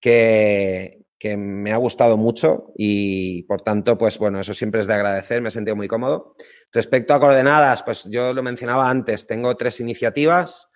que, 0.00 1.01
que 1.22 1.36
me 1.36 1.70
ha 1.70 1.76
gustado 1.76 2.16
mucho 2.16 2.72
y 2.74 3.44
por 3.44 3.62
tanto, 3.62 3.96
pues 3.96 4.18
bueno, 4.18 4.40
eso 4.40 4.52
siempre 4.52 4.80
es 4.80 4.88
de 4.88 4.94
agradecer, 4.94 5.40
me 5.40 5.46
he 5.46 5.50
sentido 5.52 5.76
muy 5.76 5.86
cómodo. 5.86 6.34
Respecto 6.72 7.14
a 7.14 7.20
coordenadas, 7.20 7.84
pues 7.84 8.08
yo 8.10 8.32
lo 8.32 8.42
mencionaba 8.42 8.90
antes, 8.90 9.28
tengo 9.28 9.56
tres 9.56 9.78
iniciativas. 9.78 10.68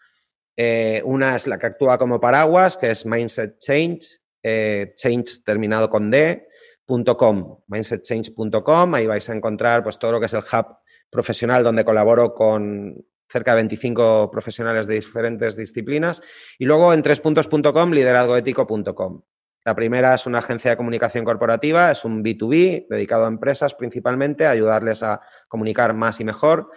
Eh, 0.56 1.02
una 1.04 1.34
es 1.34 1.48
la 1.48 1.58
que 1.58 1.66
actúa 1.66 1.98
como 1.98 2.20
paraguas, 2.20 2.76
que 2.76 2.92
es 2.92 3.04
Mindset 3.04 3.58
Change, 3.58 4.06
eh, 4.40 4.94
change 4.94 5.42
terminado 5.44 5.90
con 5.90 6.12
D.com, 6.12 7.62
mindsetchange.com, 7.66 8.94
ahí 8.94 9.06
vais 9.08 9.28
a 9.28 9.34
encontrar 9.34 9.82
pues 9.82 9.98
todo 9.98 10.12
lo 10.12 10.20
que 10.20 10.26
es 10.26 10.34
el 10.34 10.42
hub 10.42 10.76
profesional 11.10 11.64
donde 11.64 11.84
colaboro 11.84 12.32
con 12.34 13.04
cerca 13.28 13.50
de 13.50 13.56
25 13.56 14.30
profesionales 14.30 14.86
de 14.86 14.94
diferentes 14.94 15.56
disciplinas. 15.56 16.22
Y 16.56 16.66
luego 16.66 16.94
en 16.94 17.02
trespuntos.com, 17.02 17.90
liderazgoético.com. 17.90 19.22
La 19.66 19.74
primera 19.74 20.14
es 20.14 20.26
una 20.26 20.38
agencia 20.38 20.70
de 20.70 20.76
comunicación 20.76 21.24
corporativa, 21.24 21.90
es 21.90 22.04
un 22.04 22.22
B2B 22.22 22.86
dedicado 22.88 23.24
a 23.24 23.28
empresas 23.28 23.74
principalmente, 23.74 24.46
a 24.46 24.50
ayudarles 24.50 25.02
a 25.02 25.20
comunicar 25.48 25.92
más 25.92 26.20
y 26.20 26.24
mejor 26.24 26.70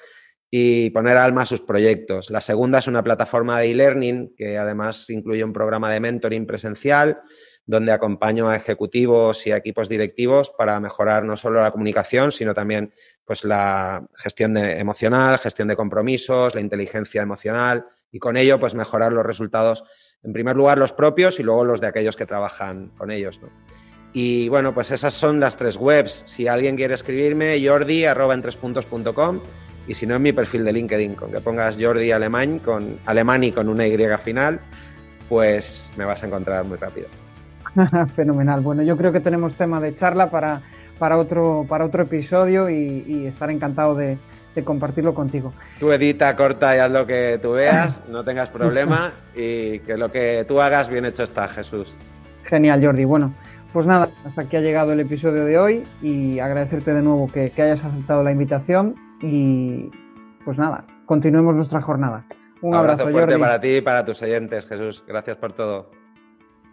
y 0.50 0.90
poner 0.90 1.16
alma 1.18 1.44
a 1.44 1.46
sus 1.46 1.62
proyectos. 1.62 2.32
La 2.32 2.42
segunda 2.42 2.80
es 2.80 2.88
una 2.88 3.04
plataforma 3.04 3.60
de 3.60 3.70
e-learning 3.70 4.34
que 4.36 4.58
además 4.58 5.08
incluye 5.12 5.44
un 5.44 5.54
programa 5.54 5.92
de 5.92 6.00
mentoring 6.00 6.48
presencial 6.48 7.22
donde 7.64 7.92
acompaño 7.92 8.50
a 8.50 8.56
ejecutivos 8.56 9.46
y 9.46 9.52
a 9.52 9.58
equipos 9.58 9.88
directivos 9.88 10.50
para 10.58 10.80
mejorar 10.80 11.24
no 11.24 11.38
solo 11.38 11.62
la 11.62 11.70
comunicación, 11.70 12.32
sino 12.32 12.56
también 12.56 12.92
pues, 13.24 13.44
la 13.44 14.04
gestión 14.16 14.58
emocional, 14.58 15.38
gestión 15.38 15.68
de 15.68 15.76
compromisos, 15.76 16.56
la 16.56 16.62
inteligencia 16.62 17.22
emocional 17.22 17.86
y 18.12 18.18
con 18.18 18.36
ello 18.36 18.60
pues, 18.60 18.74
mejorar 18.74 19.14
los 19.14 19.24
resultados 19.24 19.84
en 20.24 20.34
primer 20.34 20.56
lugar 20.56 20.78
los 20.78 20.94
propios 20.94 21.40
y 21.40 21.44
luego 21.44 21.64
los 21.64 21.82
de 21.82 21.88
aquellos 21.88 22.16
que 22.16 22.26
trabajan 22.26 22.92
con 22.98 23.12
ellos. 23.12 23.40
Y 24.12 24.50
bueno, 24.50 24.74
pues 24.74 24.92
esas 24.92 25.14
son 25.14 25.40
las 25.40 25.56
tres 25.56 25.78
webs. 25.78 26.24
Si 26.26 26.48
alguien 26.48 26.76
quiere 26.76 26.94
escribirme, 26.94 27.60
jordi 27.66 28.06
arroba 28.06 28.34
en 28.34 28.42
tres 28.42 28.58
y 29.88 29.94
si 29.94 30.06
no 30.06 30.16
en 30.16 30.22
mi 30.22 30.34
perfil 30.34 30.66
de 30.66 30.74
LinkedIn, 30.74 31.16
con 31.16 31.32
que 31.32 31.40
pongas 31.40 31.78
Jordi 31.80 32.12
Alemán 32.12 32.60
con 32.60 33.00
y 33.44 33.52
con 33.52 33.70
una 33.70 33.88
Y 33.88 33.94
final, 34.20 34.60
pues 35.28 35.92
me 35.98 36.06
vas 36.06 36.24
a 36.24 36.28
encontrar 36.28 36.66
muy 36.66 36.78
rápido. 36.78 37.08
Fenomenal. 38.16 38.62
Bueno, 38.62 38.84
yo 38.84 38.98
creo 38.98 39.12
que 39.12 39.20
tenemos 39.20 39.54
tema 39.56 39.80
de 39.80 39.96
charla 39.96 40.30
para, 40.30 40.62
para, 40.98 41.18
otro, 41.18 41.66
para 41.68 41.86
otro 41.86 42.04
episodio 42.04 42.70
y 42.70 43.26
estar 43.28 43.50
encantado 43.50 43.96
de, 43.96 44.18
de 44.56 44.64
compartirlo 44.64 45.14
contigo. 45.14 45.54
Tú 45.80 45.92
edita, 45.92 46.36
corta 46.36 46.76
y 46.76 46.80
haz 46.80 46.92
lo 46.92 47.06
que 47.06 47.40
tú 47.42 47.52
veas, 47.52 48.04
no 48.10 48.24
tengas 48.24 48.50
problema 48.50 49.12
y 49.36 49.80
que 49.80 49.98
lo 49.98 50.10
que 50.10 50.46
tú 50.48 50.62
hagas 50.62 50.90
bien 50.90 51.06
hecho 51.06 51.24
está, 51.24 51.48
Jesús. 51.48 51.94
Genial, 52.44 52.84
Jordi. 52.84 53.06
Bueno, 53.06 53.34
pues 53.74 53.86
nada, 53.86 54.10
hasta 54.26 54.42
aquí 54.42 54.58
ha 54.58 54.62
llegado 54.62 54.94
el 54.94 55.00
episodio 55.00 55.46
de 55.46 55.58
hoy 55.58 55.84
y 56.02 56.40
agradecerte 56.40 56.94
de 56.94 57.02
nuevo 57.02 57.32
que, 57.32 57.52
hayas 57.56 57.84
aceptado 57.84 58.24
la 58.24 58.32
invitación 58.32 58.96
y 59.22 59.92
pues 60.44 60.58
nada, 60.58 60.86
continuemos 61.06 61.56
nuestra 61.56 61.82
jornada. 61.82 62.26
Un 62.62 62.74
abrazo, 62.74 63.04
abrazo 63.04 63.12
fuerte 63.12 63.38
para 63.38 63.62
ti 63.62 63.76
y 63.78 63.82
para 63.82 64.04
tus 64.04 64.22
oyentes, 64.22 64.66
Jesús. 64.66 65.04
Gracias 65.08 65.38
por 65.38 65.54
todo. 65.54 65.99